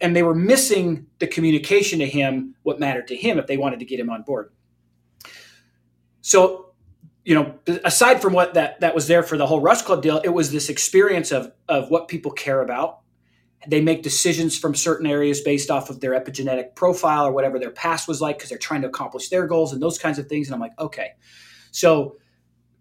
and 0.00 0.14
they 0.14 0.22
were 0.22 0.34
missing 0.34 1.06
the 1.18 1.26
communication 1.26 1.98
to 1.98 2.06
him 2.06 2.54
what 2.62 2.78
mattered 2.78 3.08
to 3.08 3.16
him 3.16 3.38
if 3.38 3.46
they 3.48 3.56
wanted 3.56 3.80
to 3.80 3.84
get 3.84 3.98
him 3.98 4.08
on 4.08 4.22
board 4.22 4.52
so 6.20 6.67
you 7.28 7.34
know, 7.34 7.58
aside 7.84 8.22
from 8.22 8.32
what 8.32 8.54
that 8.54 8.80
that 8.80 8.94
was 8.94 9.06
there 9.06 9.22
for 9.22 9.36
the 9.36 9.46
whole 9.46 9.60
Rush 9.60 9.82
Club 9.82 10.00
deal, 10.00 10.16
it 10.24 10.30
was 10.30 10.50
this 10.50 10.70
experience 10.70 11.30
of 11.30 11.52
of 11.68 11.90
what 11.90 12.08
people 12.08 12.30
care 12.30 12.62
about. 12.62 13.00
They 13.66 13.82
make 13.82 14.02
decisions 14.02 14.58
from 14.58 14.74
certain 14.74 15.06
areas 15.06 15.42
based 15.42 15.70
off 15.70 15.90
of 15.90 16.00
their 16.00 16.12
epigenetic 16.12 16.74
profile 16.74 17.26
or 17.26 17.32
whatever 17.32 17.58
their 17.58 17.70
past 17.70 18.08
was 18.08 18.22
like 18.22 18.38
because 18.38 18.48
they're 18.48 18.56
trying 18.56 18.80
to 18.80 18.88
accomplish 18.88 19.28
their 19.28 19.46
goals 19.46 19.74
and 19.74 19.82
those 19.82 19.98
kinds 19.98 20.18
of 20.18 20.26
things. 20.26 20.48
And 20.48 20.54
I'm 20.54 20.60
like, 20.60 20.72
okay, 20.78 21.10
so 21.70 22.16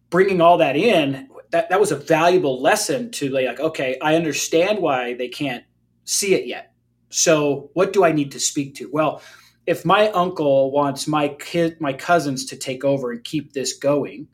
bringing 0.10 0.40
all 0.40 0.60
that 0.60 0.78
in, 0.78 1.28
that 1.50 1.70
that 1.70 1.82
was 1.82 1.92
a 1.92 1.98
valuable 1.98 2.62
lesson 2.62 3.12
to 3.12 3.28
like, 3.28 3.60
okay, 3.60 3.98
I 4.02 4.16
understand 4.16 4.80
why 4.80 5.16
they 5.16 5.28
can't 5.28 5.66
see 6.06 6.34
it 6.36 6.48
yet. 6.48 6.72
So 7.10 7.70
what 7.74 7.92
do 7.92 8.06
I 8.06 8.14
need 8.14 8.32
to 8.32 8.40
speak 8.40 8.76
to? 8.76 8.90
Well, 8.94 9.22
if 9.66 9.84
my 9.84 10.08
uncle 10.12 10.72
wants 10.72 11.06
my 11.06 11.28
kid, 11.28 11.82
my 11.82 11.92
cousins 11.92 12.46
to 12.46 12.56
take 12.56 12.86
over 12.86 13.12
and 13.12 13.22
keep 13.22 13.52
this 13.52 13.74
going, 13.74 14.30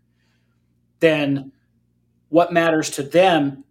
then 1.04 1.52
what 2.30 2.54
matters 2.54 2.90
to 2.92 3.04
them 3.04 3.64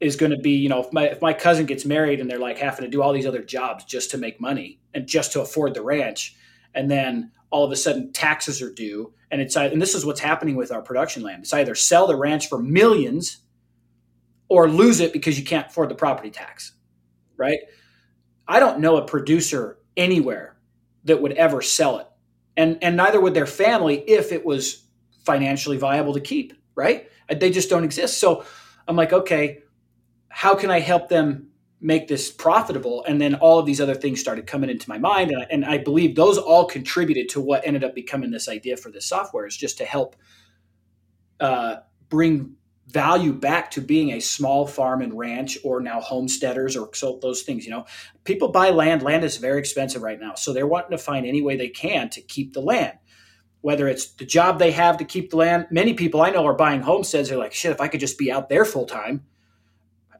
is 0.00 0.16
going 0.16 0.30
to 0.30 0.38
be, 0.38 0.50
you 0.50 0.68
know, 0.68 0.80
if 0.80 0.92
my 0.92 1.08
if 1.08 1.22
my 1.22 1.32
cousin 1.32 1.66
gets 1.66 1.84
married 1.84 2.20
and 2.20 2.30
they're 2.30 2.38
like 2.38 2.58
having 2.58 2.84
to 2.84 2.90
do 2.90 3.00
all 3.02 3.12
these 3.12 3.26
other 3.26 3.42
jobs 3.42 3.84
just 3.84 4.10
to 4.10 4.18
make 4.18 4.40
money 4.40 4.78
and 4.92 5.06
just 5.06 5.32
to 5.32 5.40
afford 5.40 5.72
the 5.72 5.82
ranch, 5.82 6.36
and 6.74 6.90
then 6.90 7.32
all 7.50 7.64
of 7.64 7.72
a 7.72 7.76
sudden 7.76 8.12
taxes 8.12 8.60
are 8.60 8.72
due, 8.72 9.14
and 9.30 9.40
it's 9.40 9.56
and 9.56 9.80
this 9.80 9.94
is 9.94 10.04
what's 10.04 10.20
happening 10.20 10.56
with 10.56 10.70
our 10.70 10.82
production 10.82 11.22
land. 11.22 11.42
It's 11.42 11.54
either 11.54 11.74
sell 11.74 12.06
the 12.06 12.16
ranch 12.16 12.48
for 12.48 12.58
millions 12.58 13.38
or 14.48 14.68
lose 14.68 15.00
it 15.00 15.12
because 15.12 15.38
you 15.38 15.44
can't 15.44 15.68
afford 15.68 15.88
the 15.88 15.94
property 15.94 16.30
tax, 16.30 16.72
right? 17.38 17.60
I 18.46 18.60
don't 18.60 18.80
know 18.80 18.98
a 18.98 19.06
producer 19.06 19.78
anywhere 19.96 20.54
that 21.04 21.22
would 21.22 21.32
ever 21.32 21.62
sell 21.62 21.98
it, 21.98 22.06
and 22.58 22.78
and 22.82 22.96
neither 22.96 23.20
would 23.20 23.32
their 23.32 23.46
family 23.46 23.98
if 24.06 24.32
it 24.32 24.44
was 24.44 24.84
financially 25.24 25.78
viable 25.78 26.12
to 26.12 26.20
keep 26.20 26.52
right? 26.74 27.08
They 27.28 27.50
just 27.50 27.70
don't 27.70 27.84
exist. 27.84 28.18
So 28.18 28.44
I'm 28.86 28.96
like, 28.96 29.12
okay, 29.12 29.62
how 30.28 30.54
can 30.54 30.70
I 30.70 30.80
help 30.80 31.08
them 31.08 31.48
make 31.80 32.08
this 32.08 32.30
profitable? 32.30 33.04
And 33.06 33.20
then 33.20 33.34
all 33.36 33.58
of 33.58 33.66
these 33.66 33.80
other 33.80 33.94
things 33.94 34.20
started 34.20 34.46
coming 34.46 34.70
into 34.70 34.88
my 34.88 34.98
mind 34.98 35.30
and 35.30 35.42
I, 35.42 35.46
and 35.50 35.64
I 35.64 35.78
believe 35.78 36.16
those 36.16 36.38
all 36.38 36.64
contributed 36.66 37.28
to 37.30 37.40
what 37.40 37.66
ended 37.66 37.84
up 37.84 37.94
becoming 37.94 38.30
this 38.30 38.48
idea 38.48 38.76
for 38.76 38.90
this 38.90 39.06
software 39.06 39.46
is 39.46 39.56
just 39.56 39.78
to 39.78 39.84
help 39.84 40.16
uh, 41.40 41.76
bring 42.08 42.56
value 42.86 43.32
back 43.32 43.70
to 43.70 43.80
being 43.80 44.10
a 44.10 44.20
small 44.20 44.66
farm 44.66 45.00
and 45.00 45.16
ranch 45.16 45.56
or 45.64 45.80
now 45.80 46.00
homesteaders 46.00 46.76
or 46.76 46.92
so 46.94 47.18
those 47.22 47.42
things 47.42 47.64
you 47.64 47.70
know? 47.70 47.86
People 48.24 48.48
buy 48.48 48.70
land. 48.70 49.02
Land 49.02 49.24
is 49.24 49.36
very 49.36 49.58
expensive 49.58 50.02
right 50.02 50.20
now. 50.20 50.34
So 50.34 50.52
they're 50.52 50.66
wanting 50.66 50.90
to 50.90 50.98
find 50.98 51.26
any 51.26 51.42
way 51.42 51.56
they 51.56 51.68
can 51.68 52.10
to 52.10 52.20
keep 52.20 52.52
the 52.52 52.60
land 52.60 52.98
whether 53.64 53.88
it's 53.88 54.08
the 54.16 54.26
job 54.26 54.58
they 54.58 54.70
have 54.70 54.98
to 54.98 55.06
keep 55.06 55.30
the 55.30 55.38
land. 55.38 55.66
Many 55.70 55.94
people 55.94 56.20
i 56.20 56.28
know 56.28 56.46
are 56.46 56.52
buying 56.52 56.82
homesteads. 56.82 57.30
They're 57.30 57.38
like 57.38 57.54
shit 57.54 57.72
if 57.72 57.80
i 57.80 57.88
could 57.88 58.00
just 58.00 58.18
be 58.18 58.30
out 58.30 58.50
there 58.50 58.66
full 58.66 58.84
time 58.84 59.24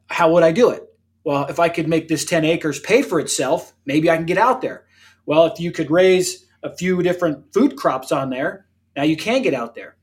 how 0.07 0.31
would 0.31 0.41
i 0.43 0.51
do 0.51 0.71
it? 0.71 0.83
Well 1.23 1.45
if 1.45 1.59
i 1.59 1.69
could 1.69 1.87
make 1.87 2.07
this 2.07 2.25
10 2.25 2.43
acres 2.43 2.79
pay 2.79 3.03
for 3.03 3.19
itself 3.19 3.75
maybe 3.85 4.09
i 4.09 4.17
can 4.17 4.25
get 4.25 4.39
out 4.39 4.61
there. 4.61 4.85
Well 5.27 5.45
if 5.45 5.59
you 5.59 5.71
could 5.71 5.91
raise 5.91 6.43
a 6.63 6.75
few 6.75 7.03
different 7.03 7.53
food 7.53 7.75
crops 7.75 8.11
on 8.11 8.31
there 8.31 8.65
now 8.95 9.03
you 9.03 9.15
can 9.15 9.43
get 9.43 9.53
out 9.53 9.75
there. 9.75 9.95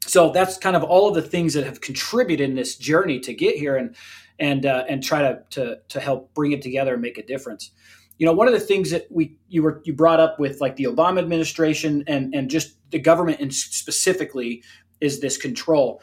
So 0.00 0.32
that's 0.32 0.58
kind 0.58 0.74
of 0.74 0.82
all 0.82 1.08
of 1.08 1.14
the 1.14 1.22
things 1.22 1.54
that 1.54 1.64
have 1.64 1.80
contributed 1.80 2.50
in 2.50 2.56
this 2.56 2.74
journey 2.74 3.20
to 3.20 3.32
get 3.32 3.54
here 3.54 3.76
and 3.76 3.94
and 4.40 4.66
uh, 4.66 4.84
and 4.88 5.04
try 5.04 5.22
to, 5.22 5.42
to 5.50 5.78
to 5.88 6.00
help 6.00 6.34
bring 6.34 6.50
it 6.50 6.62
together 6.62 6.94
and 6.94 7.02
make 7.02 7.16
a 7.16 7.24
difference 7.24 7.70
you 8.18 8.26
know 8.26 8.32
one 8.32 8.46
of 8.46 8.54
the 8.54 8.60
things 8.60 8.90
that 8.90 9.06
we 9.10 9.36
you 9.48 9.62
were 9.62 9.82
you 9.84 9.92
brought 9.92 10.20
up 10.20 10.38
with 10.38 10.60
like 10.60 10.76
the 10.76 10.84
obama 10.84 11.18
administration 11.18 12.04
and 12.06 12.34
and 12.34 12.50
just 12.50 12.76
the 12.90 12.98
government 12.98 13.40
and 13.40 13.54
specifically 13.54 14.62
is 15.00 15.20
this 15.20 15.36
control 15.36 16.00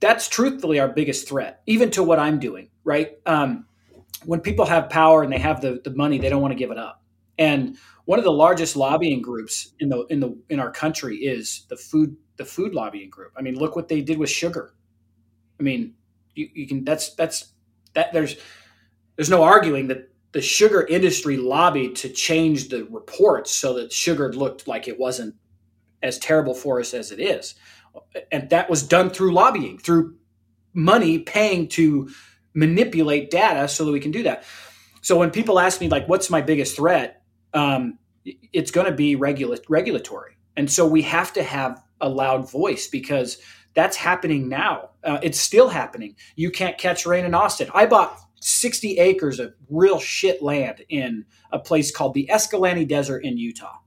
that's 0.00 0.28
truthfully 0.28 0.78
our 0.78 0.88
biggest 0.88 1.28
threat 1.28 1.62
even 1.66 1.90
to 1.90 2.02
what 2.02 2.18
i'm 2.18 2.38
doing 2.38 2.68
right 2.84 3.18
um, 3.26 3.66
when 4.24 4.40
people 4.40 4.64
have 4.64 4.88
power 4.88 5.22
and 5.22 5.32
they 5.32 5.38
have 5.38 5.60
the, 5.60 5.80
the 5.84 5.90
money 5.90 6.18
they 6.18 6.28
don't 6.28 6.42
want 6.42 6.52
to 6.52 6.58
give 6.58 6.70
it 6.70 6.78
up 6.78 7.02
and 7.38 7.76
one 8.06 8.18
of 8.18 8.24
the 8.24 8.32
largest 8.32 8.76
lobbying 8.76 9.20
groups 9.20 9.72
in 9.80 9.88
the 9.88 10.06
in 10.06 10.20
the 10.20 10.36
in 10.48 10.60
our 10.60 10.70
country 10.70 11.16
is 11.16 11.66
the 11.68 11.76
food 11.76 12.16
the 12.36 12.44
food 12.44 12.74
lobbying 12.74 13.10
group. 13.10 13.32
I 13.36 13.42
mean, 13.42 13.56
look 13.56 13.76
what 13.76 13.88
they 13.88 14.00
did 14.00 14.18
with 14.18 14.30
sugar. 14.30 14.74
I 15.58 15.62
mean, 15.62 15.94
you, 16.34 16.48
you 16.54 16.66
can 16.66 16.84
that's 16.84 17.14
that's 17.14 17.52
that 17.94 18.12
there's 18.12 18.36
there's 19.16 19.30
no 19.30 19.42
arguing 19.42 19.88
that 19.88 20.10
the 20.36 20.42
sugar 20.42 20.86
industry 20.86 21.38
lobbied 21.38 21.96
to 21.96 22.10
change 22.10 22.68
the 22.68 22.84
reports 22.90 23.50
so 23.50 23.72
that 23.72 23.90
sugar 23.90 24.30
looked 24.34 24.68
like 24.68 24.86
it 24.86 24.98
wasn't 24.98 25.34
as 26.02 26.18
terrible 26.18 26.52
for 26.52 26.78
us 26.78 26.92
as 26.92 27.10
it 27.10 27.18
is. 27.18 27.54
And 28.30 28.50
that 28.50 28.68
was 28.68 28.82
done 28.82 29.08
through 29.08 29.32
lobbying, 29.32 29.78
through 29.78 30.16
money 30.74 31.20
paying 31.20 31.68
to 31.68 32.10
manipulate 32.52 33.30
data 33.30 33.66
so 33.66 33.86
that 33.86 33.92
we 33.92 33.98
can 33.98 34.10
do 34.10 34.24
that. 34.24 34.44
So 35.00 35.16
when 35.16 35.30
people 35.30 35.58
ask 35.58 35.80
me 35.80 35.88
like, 35.88 36.06
what's 36.06 36.28
my 36.28 36.42
biggest 36.42 36.76
threat? 36.76 37.22
Um, 37.54 37.98
it's 38.52 38.70
going 38.70 38.88
to 38.88 38.92
be 38.92 39.16
regula- 39.16 39.56
regulatory. 39.70 40.36
And 40.54 40.70
so 40.70 40.86
we 40.86 41.00
have 41.00 41.32
to 41.32 41.42
have 41.42 41.82
a 41.98 42.10
loud 42.10 42.50
voice 42.50 42.88
because 42.88 43.38
that's 43.72 43.96
happening 43.96 44.50
now. 44.50 44.90
Uh, 45.02 45.18
it's 45.22 45.40
still 45.40 45.70
happening. 45.70 46.14
You 46.34 46.50
can't 46.50 46.76
catch 46.76 47.06
rain 47.06 47.24
in 47.24 47.32
Austin. 47.32 47.70
I 47.72 47.86
bought 47.86 48.20
60 48.40 48.98
acres 48.98 49.40
of 49.40 49.54
real 49.70 49.98
shit 49.98 50.42
land 50.42 50.84
in 50.88 51.24
a 51.52 51.58
place 51.58 51.90
called 51.90 52.14
the 52.14 52.30
Escalante 52.30 52.84
Desert 52.84 53.24
in 53.24 53.38
Utah. 53.38 53.78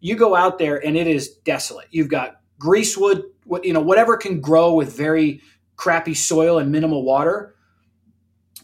You 0.00 0.16
go 0.16 0.34
out 0.34 0.58
there 0.58 0.84
and 0.84 0.96
it 0.96 1.06
is 1.06 1.36
desolate. 1.44 1.88
You've 1.90 2.08
got 2.08 2.40
greasewood, 2.58 3.24
you 3.62 3.72
know, 3.72 3.80
whatever 3.80 4.16
can 4.16 4.40
grow 4.40 4.74
with 4.74 4.96
very 4.96 5.40
crappy 5.76 6.14
soil 6.14 6.58
and 6.58 6.70
minimal 6.70 7.04
water 7.04 7.54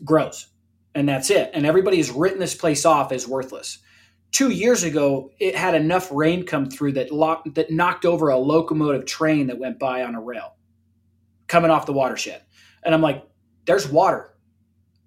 grows. 0.05 0.49
And 0.95 1.09
that's 1.09 1.31
it. 1.31 1.51
And 1.55 1.67
everybody 1.67 1.97
has 1.97 2.11
written 2.11 2.39
this 2.39 2.55
place 2.55 2.85
off 2.85 3.11
as 3.11 3.27
worthless 3.27 3.79
two 4.35 4.51
years 4.51 4.83
ago, 4.83 5.31
it 5.39 5.55
had 5.55 5.77
enough 5.77 6.11
rain 6.11 6.45
come 6.45 6.69
through 6.69 6.91
that 6.91 7.13
locked, 7.13 7.55
that 7.55 7.71
knocked 7.71 8.05
over 8.05 8.31
a 8.31 8.37
locomotive 8.37 9.07
train 9.07 9.47
that 9.47 9.61
went 9.61 9.79
by 9.79 10.03
on 10.03 10.17
a 10.17 10.21
rail 10.21 10.57
coming 11.47 11.71
off 11.71 11.87
the 11.87 11.93
watershed. 11.93 12.43
And 12.83 12.93
I'm 12.93 13.01
like, 13.01 13.25
there's 13.65 13.89
water. 13.89 14.34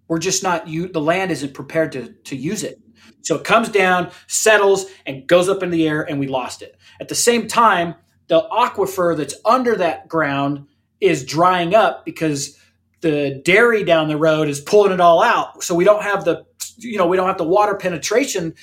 We're 0.07 0.19
just 0.19 0.43
not 0.43 0.67
you 0.67 0.87
the 0.87 1.01
land 1.01 1.31
isn't 1.31 1.53
prepared 1.53 1.91
to 1.93 2.13
to 2.25 2.35
use 2.35 2.63
it. 2.63 2.79
So 3.21 3.35
it 3.35 3.43
comes 3.43 3.69
down, 3.69 4.11
settles, 4.27 4.85
and 5.05 5.27
goes 5.27 5.49
up 5.49 5.63
in 5.63 5.69
the 5.69 5.87
air, 5.87 6.01
and 6.03 6.19
we 6.19 6.27
lost 6.27 6.61
it. 6.61 6.77
At 7.01 7.09
the 7.09 7.15
same 7.15 7.47
time, 7.47 7.95
the 8.27 8.47
aquifer 8.51 9.15
that's 9.17 9.35
under 9.45 9.75
that 9.75 10.07
ground 10.07 10.67
is 11.01 11.25
drying 11.25 11.75
up 11.75 12.05
because 12.05 12.57
the 13.01 13.41
dairy 13.43 13.83
down 13.83 14.07
the 14.07 14.17
road 14.17 14.47
is 14.47 14.59
pulling 14.59 14.91
it 14.91 15.01
all 15.01 15.21
out. 15.21 15.63
So 15.63 15.75
we 15.75 15.83
don't 15.83 16.03
have 16.03 16.25
the 16.25 16.45
you 16.77 16.97
know 16.97 17.07
we 17.07 17.17
don't 17.17 17.27
have 17.27 17.37
the 17.37 17.43
water 17.43 17.75
penetration 17.75 18.53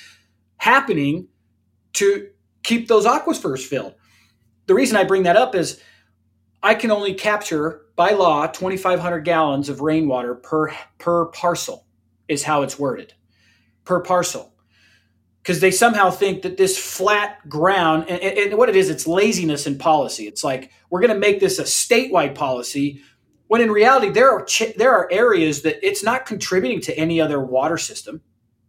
happening 0.57 1.27
to 1.93 2.29
keep 2.63 2.87
those 2.87 3.05
aquifers 3.05 3.61
filled. 3.65 3.93
The 4.67 4.73
reason 4.73 4.97
I 4.97 5.03
bring 5.03 5.23
that 5.23 5.37
up 5.37 5.55
is 5.55 5.79
I 6.63 6.75
can 6.75 6.91
only 6.91 7.13
capture 7.13 7.81
by 7.95 8.11
law 8.11 8.47
2,500 8.47 9.19
gallons 9.21 9.69
of 9.69 9.81
rainwater 9.81 10.35
per 10.35 10.73
per 10.97 11.25
parcel, 11.27 11.85
is 12.27 12.43
how 12.43 12.63
it's 12.63 12.79
worded, 12.79 13.13
per 13.85 14.01
parcel. 14.01 14.53
Because 15.41 15.59
they 15.59 15.71
somehow 15.71 16.09
think 16.09 16.41
that 16.41 16.57
this 16.57 16.75
flat 16.75 17.47
ground, 17.47 18.09
and, 18.09 18.19
and 18.19 18.57
what 18.57 18.67
it 18.67 18.75
is, 18.75 18.89
it's 18.89 19.05
laziness 19.05 19.67
in 19.67 19.77
policy. 19.77 20.27
It's 20.27 20.43
like 20.43 20.71
we're 20.89 21.01
going 21.01 21.13
to 21.13 21.19
make 21.19 21.39
this 21.39 21.59
a 21.59 21.63
statewide 21.63 22.33
policy, 22.33 23.01
when 23.47 23.61
in 23.61 23.71
reality 23.71 24.09
there 24.09 24.31
are 24.31 24.43
ch- 24.43 24.75
there 24.75 24.91
are 24.91 25.07
areas 25.11 25.61
that 25.61 25.85
it's 25.85 26.03
not 26.03 26.25
contributing 26.25 26.81
to 26.81 26.97
any 26.97 27.21
other 27.21 27.39
water 27.39 27.77
system. 27.77 28.21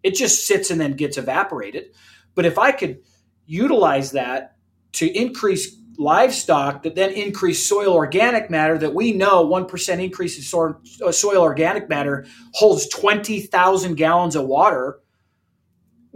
It 0.03 0.15
just 0.15 0.47
sits 0.47 0.71
and 0.71 0.81
then 0.81 0.93
gets 0.93 1.17
evaporated. 1.17 1.87
But 2.35 2.45
if 2.45 2.59
I 2.59 2.73
could 2.73 2.99
utilize 3.47 4.13
that 4.13 4.57
to 4.93 5.07
increase 5.07 5.77
livestock 5.99 6.83
that 6.83 6.95
then 6.95 7.13
increase 7.13 7.67
soil 7.69 7.93
organic 7.93 8.51
matter 8.51 8.79
that 8.79 8.95
we 8.95 9.13
know 9.13 9.47
1% 9.47 10.03
increase 10.03 10.37
in 10.37 10.43
soil, 10.43 10.81
uh, 11.05 11.13
soil 11.13 11.43
organic 11.43 11.89
matter 11.89 12.27
holds 12.53 12.89
20,000 12.89 13.95
gallons 13.95 14.37
of 14.37 14.47
water 14.47 15.01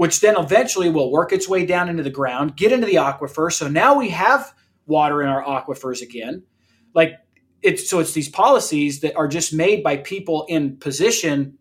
which 0.00 0.20
then 0.20 0.34
eventually 0.38 0.88
will 0.88 1.12
work 1.12 1.30
its 1.30 1.46
way 1.46 1.66
down 1.66 1.88
into 1.88 2.02
the 2.02 2.10
ground 2.10 2.56
get 2.56 2.72
into 2.72 2.86
the 2.86 2.94
aquifer. 2.94 3.52
So 3.52 3.68
now 3.68 3.98
we 3.98 4.08
have 4.10 4.54
water 4.86 5.22
in 5.22 5.28
our 5.28 5.44
aquifers 5.44 6.00
again. 6.02 6.42
Like 6.94 7.14
it's 7.62 7.88
so 7.88 7.98
it's 7.98 8.12
these 8.12 8.28
policies 8.28 9.00
that 9.00 9.16
are 9.16 9.28
just 9.28 9.52
made 9.52 9.82
by 9.82 9.98
people 9.98 10.46
in 10.48 10.76
position. 10.78 11.58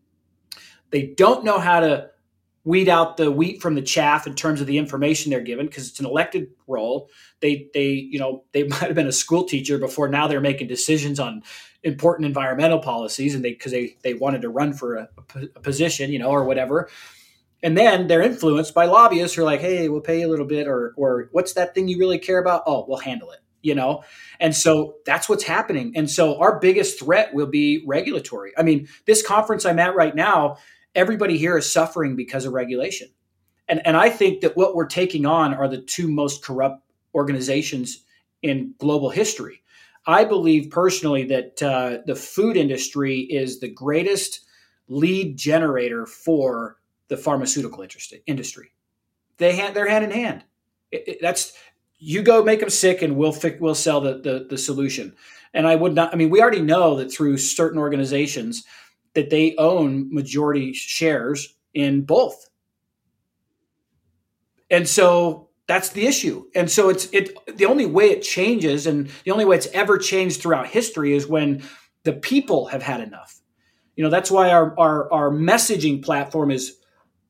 They 0.91 1.07
don't 1.07 1.43
know 1.43 1.59
how 1.59 1.81
to 1.81 2.08
weed 2.69 2.87
out 2.87 3.17
the 3.17 3.31
wheat 3.31 3.63
from 3.63 3.73
the 3.73 3.81
chaff 3.81 4.27
in 4.27 4.35
terms 4.35 4.61
of 4.61 4.67
the 4.67 4.77
information 4.77 5.31
they're 5.31 5.41
given 5.41 5.65
because 5.65 5.89
it's 5.89 5.99
an 5.99 6.05
elected 6.05 6.51
role. 6.67 7.09
They 7.41 7.67
they 7.73 7.87
you 7.87 8.19
know 8.19 8.43
they 8.51 8.63
might 8.67 8.83
have 8.83 8.95
been 8.95 9.07
a 9.07 9.11
school 9.11 9.45
teacher 9.45 9.79
before 9.79 10.07
now 10.07 10.27
they're 10.27 10.39
making 10.39 10.67
decisions 10.67 11.19
on 11.19 11.41
important 11.81 12.27
environmental 12.27 12.77
policies 12.77 13.33
and 13.33 13.43
they 13.43 13.53
because 13.53 13.71
they 13.71 13.97
they 14.03 14.13
wanted 14.13 14.43
to 14.43 14.49
run 14.49 14.73
for 14.73 14.97
a, 14.97 15.09
a, 15.55 15.59
position 15.61 16.11
you 16.11 16.19
know 16.19 16.29
or 16.29 16.43
whatever. 16.43 16.89
And 17.63 17.75
then 17.75 18.07
they're 18.07 18.21
influenced 18.21 18.75
by 18.75 18.85
lobbyists 18.85 19.35
who 19.35 19.41
are 19.41 19.45
like, 19.45 19.61
"Hey, 19.61 19.89
we'll 19.89 20.01
pay 20.01 20.19
you 20.19 20.27
a 20.27 20.29
little 20.29 20.45
bit," 20.45 20.67
or 20.67 20.93
"or 20.95 21.29
what's 21.31 21.53
that 21.53 21.73
thing 21.73 21.87
you 21.87 21.97
really 21.97 22.19
care 22.19 22.37
about?" 22.37 22.63
Oh, 22.67 22.85
we'll 22.87 22.99
handle 22.99 23.31
it 23.31 23.39
you 23.61 23.75
know 23.75 24.01
and 24.39 24.55
so 24.55 24.95
that's 25.05 25.27
what's 25.27 25.43
happening 25.43 25.91
and 25.93 26.09
so 26.09 26.39
our 26.39 26.61
biggest 26.61 26.97
threat 26.97 27.33
will 27.33 27.45
be 27.45 27.83
regulatory 27.85 28.53
i 28.57 28.63
mean 28.63 28.87
this 29.05 29.21
conference 29.21 29.65
i'm 29.65 29.79
at 29.79 29.97
right 29.97 30.15
now 30.15 30.55
everybody 30.95 31.37
here 31.37 31.57
is 31.57 31.71
suffering 31.71 32.15
because 32.15 32.45
of 32.45 32.53
regulation. 32.53 33.09
And, 33.67 33.85
and 33.85 33.95
I 33.95 34.09
think 34.09 34.41
that 34.41 34.57
what 34.57 34.75
we're 34.75 34.87
taking 34.87 35.25
on 35.25 35.53
are 35.53 35.67
the 35.67 35.81
two 35.81 36.07
most 36.07 36.43
corrupt 36.43 36.83
organizations 37.13 38.03
in 38.41 38.73
global 38.79 39.09
history. 39.09 39.61
I 40.07 40.23
believe 40.23 40.71
personally 40.71 41.25
that 41.25 41.61
uh, 41.61 41.99
the 42.05 42.15
food 42.15 42.57
industry 42.57 43.19
is 43.19 43.59
the 43.59 43.69
greatest 43.69 44.41
lead 44.87 45.37
generator 45.37 46.05
for 46.05 46.77
the 47.09 47.17
pharmaceutical 47.17 47.85
industry. 48.25 48.71
They 49.37 49.55
hand, 49.55 49.75
they're 49.75 49.87
hand 49.87 50.05
in 50.05 50.11
hand. 50.11 50.43
It, 50.91 51.03
it, 51.07 51.17
that's 51.21 51.53
you 51.99 52.23
go 52.23 52.43
make 52.43 52.61
them 52.61 52.69
sick, 52.69 53.01
and 53.01 53.17
we'll 53.17 53.33
fi- 53.33 53.57
we'll 53.59 53.75
sell 53.75 54.01
the, 54.01 54.19
the 54.19 54.47
the 54.49 54.57
solution. 54.57 55.15
And 55.53 55.67
I 55.67 55.75
would 55.75 55.93
not. 55.93 56.13
I 56.13 56.17
mean, 56.17 56.29
we 56.29 56.41
already 56.41 56.61
know 56.61 56.95
that 56.95 57.11
through 57.11 57.37
certain 57.37 57.77
organizations 57.79 58.63
that 59.13 59.29
they 59.29 59.55
own 59.57 60.13
majority 60.13 60.73
shares 60.73 61.55
in 61.73 62.01
both. 62.01 62.49
And 64.69 64.87
so 64.87 65.49
that's 65.67 65.89
the 65.89 66.05
issue. 66.05 66.45
And 66.55 66.69
so 66.69 66.89
it's 66.89 67.09
it 67.11 67.37
the 67.57 67.65
only 67.65 67.85
way 67.85 68.05
it 68.05 68.21
changes 68.21 68.87
and 68.87 69.09
the 69.23 69.31
only 69.31 69.45
way 69.45 69.55
it's 69.55 69.67
ever 69.67 69.97
changed 69.97 70.41
throughout 70.41 70.67
history 70.67 71.13
is 71.13 71.27
when 71.27 71.63
the 72.03 72.13
people 72.13 72.67
have 72.67 72.81
had 72.81 73.01
enough. 73.01 73.39
You 73.95 74.03
know, 74.03 74.09
that's 74.09 74.31
why 74.31 74.51
our 74.51 74.77
our 74.79 75.11
our 75.11 75.29
messaging 75.29 76.03
platform 76.03 76.51
is 76.51 76.77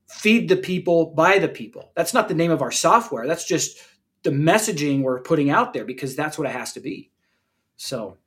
feed 0.08 0.50
the 0.50 0.56
people 0.56 1.08
by 1.08 1.40
the 1.40 1.48
people. 1.48 1.92
That's 1.96 2.14
not 2.14 2.28
the 2.28 2.34
name 2.34 2.52
of 2.52 2.62
our 2.62 2.72
software. 2.72 3.28
That's 3.28 3.46
just 3.46 3.78
the 4.24 4.32
messaging 4.32 5.02
we're 5.02 5.22
putting 5.22 5.50
out 5.50 5.74
there 5.74 5.86
because 5.86 6.16
that's 6.16 6.38
what 6.38 6.48
it 6.48 6.54
has 6.54 6.74
to 6.74 6.80
be. 6.80 7.12
So 7.78 8.18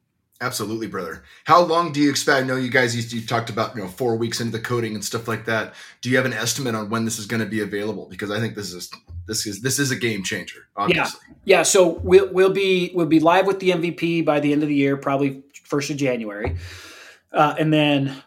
Absolutely, 0.43 0.89
brother. 0.89 1.23
How 1.45 1.63
long 1.63 1.93
do 1.93 2.01
you 2.01 2.11
expect? 2.11 2.43
I 2.43 2.45
know 2.45 2.57
you 2.57 2.69
guys 2.69 2.97
you, 2.97 3.21
you 3.21 3.25
talked 3.25 3.49
about 3.49 3.77
you 3.77 3.83
know 3.83 3.87
four 3.87 4.17
weeks 4.17 4.41
into 4.41 4.51
the 4.51 4.63
coding 4.63 4.95
and 4.97 5.05
stuff 5.05 5.29
like 5.29 5.45
that. 5.45 5.73
Do 6.01 6.11
you 6.11 6.17
have 6.17 6.27
an 6.27 6.33
estimate 6.33 6.75
on 6.75 6.91
when 6.91 7.05
this 7.05 7.21
is 7.21 7.27
going 7.27 7.39
to 7.39 7.47
be 7.47 7.61
available? 7.61 8.07
Because 8.11 8.33
I 8.33 8.41
think 8.41 8.57
this 8.57 8.73
is 8.73 8.91
this 9.29 9.47
is 9.47 9.63
this 9.63 9.79
is 9.79 9.93
a 9.93 9.97
game 9.97 10.25
changer. 10.25 10.67
Obviously. 10.77 11.21
Yeah, 11.29 11.59
yeah. 11.59 11.63
So 11.63 12.01
we'll 12.01 12.29
we'll 12.33 12.53
be 12.53 12.91
we'll 12.93 13.07
be 13.07 13.21
live 13.21 13.47
with 13.47 13.61
the 13.61 13.71
MVP 13.71 14.25
by 14.25 14.41
the 14.41 14.53
end 14.53 14.65
of 14.65 14.69
the 14.69 14.75
year, 14.75 14.97
probably 14.97 15.45
first 15.63 15.91
of 15.91 15.97
January, 15.97 16.57
uh, 17.31 17.55
and 17.57 17.73
then 17.73 18.21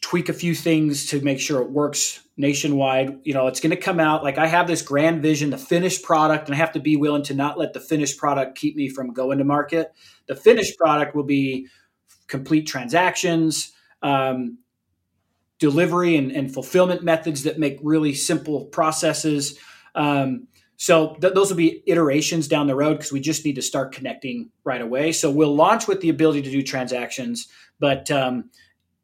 tweak 0.00 0.30
a 0.30 0.32
few 0.32 0.54
things 0.54 1.06
to 1.06 1.20
make 1.20 1.40
sure 1.40 1.60
it 1.60 1.68
works 1.68 2.20
nationwide. 2.38 3.18
You 3.24 3.34
know, 3.34 3.48
it's 3.48 3.60
going 3.60 3.70
to 3.70 3.76
come 3.76 4.00
out 4.00 4.24
like 4.24 4.38
I 4.38 4.46
have 4.46 4.66
this 4.66 4.80
grand 4.80 5.20
vision, 5.20 5.50
the 5.50 5.58
finished 5.58 6.02
product, 6.04 6.48
and 6.48 6.54
I 6.54 6.58
have 6.58 6.72
to 6.72 6.80
be 6.80 6.96
willing 6.96 7.22
to 7.24 7.34
not 7.34 7.58
let 7.58 7.74
the 7.74 7.80
finished 7.80 8.16
product 8.16 8.56
keep 8.56 8.76
me 8.76 8.88
from 8.88 9.12
going 9.12 9.36
to 9.36 9.44
market. 9.44 9.92
The 10.28 10.36
finished 10.36 10.78
product 10.78 11.14
will 11.14 11.24
be 11.24 11.68
complete 12.26 12.66
transactions, 12.66 13.72
um, 14.02 14.58
delivery 15.58 16.16
and, 16.16 16.32
and, 16.32 16.52
fulfillment 16.52 17.04
methods 17.04 17.44
that 17.44 17.58
make 17.58 17.78
really 17.82 18.14
simple 18.14 18.64
processes. 18.64 19.58
Um, 19.94 20.48
so 20.76 21.14
th- 21.20 21.34
those 21.34 21.50
will 21.50 21.56
be 21.56 21.84
iterations 21.86 22.48
down 22.48 22.66
the 22.66 22.74
road 22.74 22.94
because 22.94 23.12
we 23.12 23.20
just 23.20 23.44
need 23.44 23.54
to 23.54 23.62
start 23.62 23.92
connecting 23.92 24.50
right 24.64 24.80
away. 24.80 25.12
So 25.12 25.30
we'll 25.30 25.54
launch 25.54 25.86
with 25.86 26.00
the 26.00 26.08
ability 26.08 26.42
to 26.42 26.50
do 26.50 26.62
transactions, 26.62 27.46
but 27.78 28.10
um, 28.10 28.50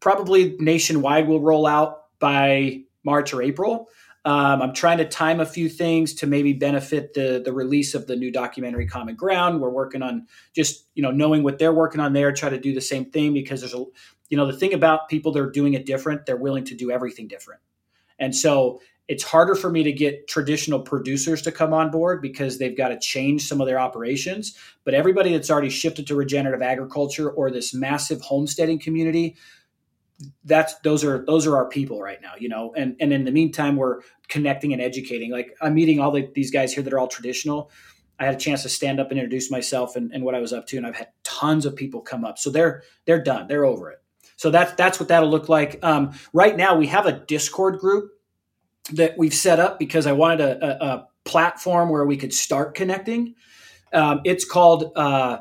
probably 0.00 0.56
nationwide 0.58 1.28
will 1.28 1.40
roll 1.40 1.66
out 1.66 2.06
by 2.18 2.80
March 3.04 3.32
or 3.32 3.42
April. 3.42 3.88
Um, 4.24 4.60
I'm 4.60 4.74
trying 4.74 4.98
to 4.98 5.04
time 5.04 5.40
a 5.40 5.46
few 5.46 5.68
things 5.68 6.12
to 6.14 6.26
maybe 6.26 6.52
benefit 6.52 7.14
the 7.14 7.40
the 7.44 7.52
release 7.52 7.94
of 7.94 8.06
the 8.06 8.16
new 8.16 8.30
documentary 8.30 8.86
Common 8.86 9.14
Ground. 9.14 9.60
We're 9.60 9.70
working 9.70 10.02
on 10.02 10.26
just 10.54 10.86
you 10.94 11.02
know 11.02 11.10
knowing 11.10 11.42
what 11.42 11.58
they're 11.58 11.72
working 11.72 12.00
on 12.00 12.12
there, 12.12 12.32
try 12.32 12.50
to 12.50 12.58
do 12.58 12.74
the 12.74 12.80
same 12.80 13.06
thing 13.06 13.32
because 13.32 13.60
there's 13.60 13.74
a 13.74 13.84
you 14.28 14.36
know 14.36 14.46
the 14.46 14.56
thing 14.56 14.74
about 14.74 15.08
people 15.08 15.32
that 15.32 15.40
are 15.40 15.50
doing 15.50 15.74
it 15.74 15.86
different, 15.86 16.26
they're 16.26 16.36
willing 16.36 16.64
to 16.64 16.74
do 16.74 16.90
everything 16.90 17.28
different, 17.28 17.60
and 18.18 18.34
so 18.34 18.80
it's 19.08 19.24
harder 19.24 19.54
for 19.54 19.70
me 19.70 19.82
to 19.82 19.92
get 19.92 20.28
traditional 20.28 20.78
producers 20.78 21.40
to 21.40 21.50
come 21.50 21.72
on 21.72 21.90
board 21.90 22.20
because 22.20 22.58
they've 22.58 22.76
got 22.76 22.88
to 22.88 22.98
change 22.98 23.48
some 23.48 23.60
of 23.60 23.66
their 23.66 23.78
operations. 23.78 24.56
But 24.84 24.92
everybody 24.92 25.32
that's 25.32 25.50
already 25.50 25.70
shifted 25.70 26.06
to 26.08 26.14
regenerative 26.14 26.60
agriculture 26.60 27.30
or 27.30 27.50
this 27.50 27.72
massive 27.72 28.20
homesteading 28.20 28.80
community, 28.80 29.36
that's 30.44 30.74
those 30.80 31.04
are 31.04 31.24
those 31.26 31.46
are 31.46 31.56
our 31.56 31.68
people 31.68 32.00
right 32.00 32.20
now 32.20 32.32
you 32.38 32.48
know? 32.48 32.72
And 32.76 32.96
and 33.00 33.12
in 33.12 33.24
the 33.24 33.30
meantime 33.30 33.76
we're 33.76 34.00
connecting 34.28 34.72
and 34.72 34.82
educating. 34.82 35.30
Like 35.30 35.56
i'm 35.60 35.74
meeting 35.74 36.00
all 36.00 36.10
the, 36.10 36.28
these 36.34 36.50
guys 36.50 36.72
here 36.72 36.82
that 36.82 36.92
are 36.92 36.98
all 36.98 37.08
traditional. 37.08 37.70
I 38.20 38.24
had 38.24 38.34
a 38.34 38.38
chance 38.38 38.62
to 38.64 38.68
stand 38.68 38.98
up 38.98 39.10
and 39.10 39.18
introduce 39.20 39.50
myself 39.50 39.96
and, 39.96 40.12
and 40.12 40.24
what 40.24 40.34
i 40.34 40.40
was 40.40 40.52
up 40.52 40.66
to 40.68 40.76
and 40.76 40.86
i've 40.86 40.96
had 40.96 41.08
tons 41.22 41.66
of 41.66 41.76
people 41.76 42.00
come 42.00 42.24
up. 42.24 42.38
So 42.38 42.50
they're 42.50 42.82
they're 43.04 43.22
done. 43.22 43.46
They're 43.46 43.64
over 43.64 43.90
it. 43.90 43.98
So 44.36 44.50
that's 44.50 44.72
that's 44.72 44.98
what 45.00 45.08
that'll 45.08 45.30
look 45.30 45.48
like. 45.48 45.78
Um, 45.82 46.12
right 46.32 46.56
now 46.56 46.76
we 46.76 46.86
have 46.88 47.06
a 47.06 47.12
discord 47.12 47.78
group 47.78 48.10
that 48.92 49.18
we've 49.18 49.34
set 49.34 49.60
up 49.60 49.78
because 49.78 50.06
i 50.06 50.12
wanted 50.12 50.40
a, 50.40 50.64
a, 50.64 50.86
a 50.86 51.08
platform 51.24 51.90
where 51.90 52.06
we 52.06 52.16
could 52.16 52.32
start 52.32 52.74
connecting. 52.74 53.34
Um, 53.92 54.20
it's 54.24 54.44
called 54.44 54.92
uh, 54.96 55.38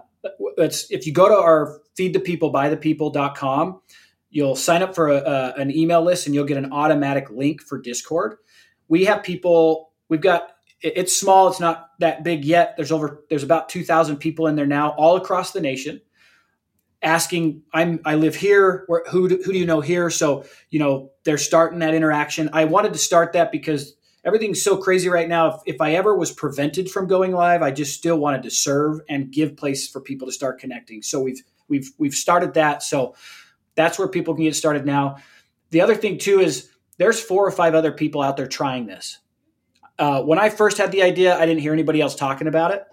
it's 0.58 0.92
if 0.92 1.08
you 1.08 1.14
go 1.14 1.28
to 1.28 1.36
our 1.36 1.80
feed 1.96 2.14
the 2.14 2.20
people 2.20 2.50
by 2.50 2.70
the 2.70 2.78
people.com 2.78 3.82
You'll 4.30 4.56
sign 4.56 4.84
up 4.84 4.94
for 4.94 5.10
a, 5.10 5.18
a, 5.18 5.54
an 5.54 5.76
email 5.76 6.02
list 6.02 6.26
and 6.26 6.36
you'll 6.36 6.46
get 6.46 6.58
an 6.58 6.72
automatic 6.72 7.30
link 7.30 7.62
for 7.62 7.80
Discord. 7.80 8.38
We 8.88 9.06
have 9.06 9.24
people, 9.24 9.92
we've 10.10 10.22
got, 10.22 10.52
it's 10.82 11.18
small, 11.18 11.50
it's 11.50 11.60
not 11.60 11.92
that 12.00 12.24
big 12.24 12.46
yet. 12.46 12.76
There's 12.78 12.92
over, 12.92 13.24
there's 13.30 13.44
about 13.44 13.70
2,000 13.70 14.18
people 14.18 14.48
in 14.48 14.56
there 14.56 14.68
now, 14.68 14.92
all 14.92 15.18
across 15.18 15.52
the 15.52 15.62
nation 15.62 16.02
asking 17.04 17.62
i'm 17.74 18.00
i 18.06 18.16
live 18.16 18.36
here. 18.36 18.84
Where, 18.88 19.04
who, 19.10 19.30
do, 19.30 19.40
who 19.44 19.54
do 19.54 19.60
you 19.60 19.66
know 19.66 19.82
here? 19.82 20.10
So 20.10 20.46
you 20.70 20.80
know 20.80 21.12
they're 21.24 21.38
starting 21.38 21.80
that 21.80 21.94
interaction. 21.94 22.50
I 22.54 22.66
wanted 22.66 22.94
to 22.94 23.00
start 23.00 23.34
that 23.34 23.52
because 23.52 23.96
everything's 24.26 24.64
so 24.64 24.78
crazy 24.78 25.10
right 25.10 25.28
now. 25.28 25.56
If, 25.56 25.76
if 25.76 25.82
i 25.82 25.94
ever 25.94 26.16
was 26.16 26.32
prevented 26.32 26.90
from 26.90 27.08
going 27.08 27.32
live 27.32 27.62
i 27.62 27.72
just 27.72 27.96
still 27.96 28.18
wanted 28.18 28.44
to 28.44 28.52
serve 28.52 29.00
and 29.10 29.32
give 29.32 29.56
place 29.56 29.88
for 29.88 30.02
people 30.02 30.28
to 30.28 30.34
start 30.34 30.60
connecting. 30.60 31.02
So 31.02 31.22
we've 31.22 31.42
we've 31.68 31.92
we've 31.98 32.16
started 32.16 32.54
that. 32.56 32.84
So 32.84 33.16
that's 33.78 33.98
where 33.98 34.10
people 34.10 34.36
can 34.36 34.44
get 34.44 34.56
started 34.56 34.86
now. 34.86 35.18
The 35.70 35.80
other 35.80 35.96
thing 35.96 36.18
too 36.18 36.42
is 36.42 36.70
there's 36.98 37.22
four 37.22 37.48
or 37.48 37.52
five 37.52 37.76
other 37.76 37.94
people 37.94 38.22
out 38.22 38.36
there 38.36 38.48
trying 38.48 38.88
this. 38.88 39.20
Uh, 39.98 40.22
when 40.24 40.40
I 40.40 40.50
first 40.50 40.78
had 40.78 40.92
the 40.92 41.04
idea, 41.04 41.38
I 41.38 41.46
didn't 41.46 41.62
hear 41.62 41.74
anybody 41.74 42.02
else 42.02 42.16
talking 42.16 42.48
about 42.48 42.72
it. 42.72 42.84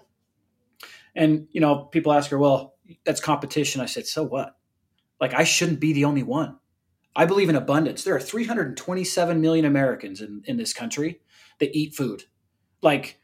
And 1.15 1.47
you 1.51 1.59
know, 1.59 1.85
people 1.85 2.13
ask 2.13 2.29
her, 2.31 2.37
"Well, 2.37 2.75
that's 3.03 3.19
competition." 3.19 3.81
I 3.81 3.85
said, 3.85 4.05
"So 4.05 4.23
what? 4.23 4.55
Like, 5.19 5.33
I 5.33 5.43
shouldn't 5.43 5.79
be 5.79 5.93
the 5.93 6.05
only 6.05 6.23
one. 6.23 6.57
I 7.15 7.25
believe 7.25 7.49
in 7.49 7.55
abundance. 7.55 8.03
There 8.03 8.15
are 8.15 8.19
327 8.19 9.39
million 9.39 9.65
Americans 9.65 10.19
in, 10.19 10.43
in 10.45 10.57
this 10.57 10.73
country 10.73 11.21
that 11.59 11.75
eat 11.75 11.95
food. 11.95 12.25
Like, 12.81 13.17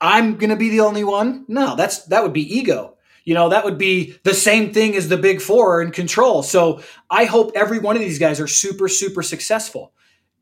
I'm 0.00 0.36
to 0.38 0.56
be 0.56 0.68
the 0.68 0.80
only 0.80 1.04
one? 1.04 1.46
No, 1.48 1.74
that's 1.74 2.04
that 2.06 2.22
would 2.22 2.34
be 2.34 2.56
ego 2.56 2.97
you 3.28 3.34
know, 3.34 3.50
that 3.50 3.62
would 3.62 3.76
be 3.76 4.18
the 4.24 4.32
same 4.32 4.72
thing 4.72 4.96
as 4.96 5.10
the 5.10 5.18
big 5.18 5.42
four 5.42 5.82
in 5.82 5.90
control. 5.90 6.42
So 6.42 6.80
I 7.10 7.26
hope 7.26 7.52
every 7.54 7.78
one 7.78 7.94
of 7.94 8.00
these 8.00 8.18
guys 8.18 8.40
are 8.40 8.46
super, 8.46 8.88
super 8.88 9.22
successful. 9.22 9.92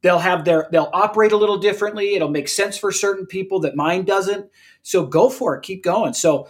They'll 0.03 0.21
have 0.21 0.45
their, 0.45 0.69
they'll 0.71 0.91
operate 0.93 1.33
a 1.33 1.37
little 1.37 1.59
differently. 1.59 2.15
It'll 2.15 2.29
make 2.29 2.47
sense 2.47 2.79
for 2.79 2.93
certain 2.93 3.27
people 3.27 3.59
that 3.63 3.75
mine 3.75 4.05
doesn't. 4.05 4.49
So 4.83 5.05
go 5.05 5.29
for 5.29 5.57
it. 5.57 5.63
Keep 5.63 5.83
going. 5.83 6.15
So 6.15 6.47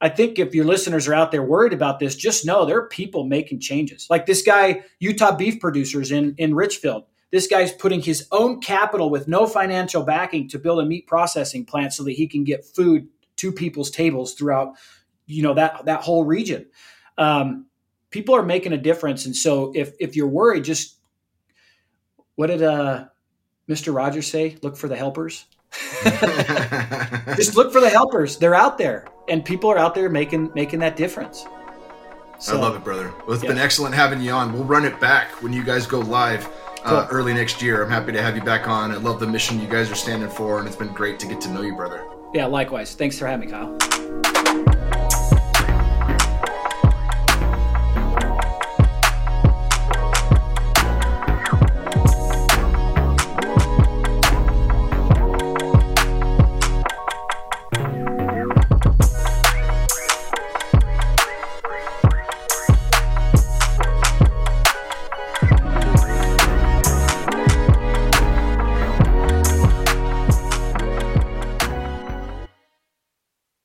I 0.00 0.08
think 0.08 0.40
if 0.40 0.56
your 0.56 0.64
listeners 0.64 1.06
are 1.06 1.14
out 1.14 1.30
there 1.30 1.44
worried 1.44 1.72
about 1.72 2.00
this, 2.00 2.16
just 2.16 2.44
know 2.44 2.64
there 2.64 2.78
are 2.78 2.88
people 2.88 3.22
making 3.22 3.60
changes. 3.60 4.08
Like 4.10 4.26
this 4.26 4.42
guy, 4.42 4.82
Utah 4.98 5.36
beef 5.36 5.60
producers 5.60 6.10
in, 6.10 6.34
in 6.36 6.56
Richfield. 6.56 7.04
This 7.30 7.46
guy's 7.46 7.70
putting 7.70 8.02
his 8.02 8.26
own 8.32 8.60
capital 8.60 9.08
with 9.08 9.28
no 9.28 9.46
financial 9.46 10.02
backing 10.02 10.48
to 10.48 10.58
build 10.58 10.80
a 10.80 10.84
meat 10.84 11.06
processing 11.06 11.64
plant 11.64 11.92
so 11.92 12.02
that 12.02 12.14
he 12.14 12.26
can 12.26 12.42
get 12.42 12.64
food 12.64 13.06
to 13.36 13.52
people's 13.52 13.90
tables 13.90 14.34
throughout 14.34 14.74
you 15.26 15.42
know 15.42 15.54
that 15.54 15.84
that 15.84 16.02
whole 16.02 16.24
region. 16.24 16.66
Um, 17.18 17.66
people 18.10 18.34
are 18.34 18.42
making 18.42 18.72
a 18.72 18.78
difference, 18.78 19.26
and 19.26 19.34
so 19.34 19.72
if 19.74 19.92
if 20.00 20.16
you're 20.16 20.28
worried, 20.28 20.64
just 20.64 20.96
what 22.36 22.48
did 22.48 22.62
uh, 22.62 23.06
Mr. 23.68 23.94
Rogers 23.94 24.26
say? 24.26 24.56
Look 24.62 24.76
for 24.76 24.88
the 24.88 24.96
helpers. 24.96 25.46
just 27.36 27.56
look 27.56 27.72
for 27.72 27.80
the 27.80 27.90
helpers. 27.90 28.38
They're 28.38 28.54
out 28.54 28.78
there, 28.78 29.06
and 29.28 29.44
people 29.44 29.70
are 29.70 29.78
out 29.78 29.94
there 29.94 30.08
making 30.08 30.52
making 30.54 30.78
that 30.80 30.96
difference. 30.96 31.46
So, 32.38 32.58
I 32.58 32.60
love 32.60 32.76
it, 32.76 32.84
brother. 32.84 33.14
Well, 33.26 33.34
it's 33.34 33.42
yeah. 33.42 33.48
been 33.48 33.58
excellent 33.58 33.94
having 33.94 34.20
you 34.20 34.30
on. 34.32 34.52
We'll 34.52 34.64
run 34.64 34.84
it 34.84 35.00
back 35.00 35.42
when 35.42 35.54
you 35.54 35.64
guys 35.64 35.86
go 35.86 36.00
live 36.00 36.46
uh, 36.84 37.06
cool. 37.06 37.16
early 37.16 37.32
next 37.32 37.62
year. 37.62 37.82
I'm 37.82 37.88
happy 37.88 38.12
to 38.12 38.22
have 38.22 38.36
you 38.36 38.42
back 38.42 38.68
on. 38.68 38.92
I 38.92 38.96
love 38.96 39.20
the 39.20 39.26
mission 39.26 39.58
you 39.58 39.68
guys 39.68 39.90
are 39.90 39.94
standing 39.94 40.28
for, 40.28 40.58
and 40.58 40.68
it's 40.68 40.76
been 40.76 40.92
great 40.92 41.18
to 41.20 41.26
get 41.26 41.40
to 41.42 41.50
know 41.50 41.62
you, 41.62 41.74
brother. 41.74 42.06
Yeah, 42.34 42.46
likewise. 42.46 42.94
Thanks 42.94 43.18
for 43.18 43.26
having 43.26 43.46
me, 43.46 43.52
Kyle. 43.52 44.05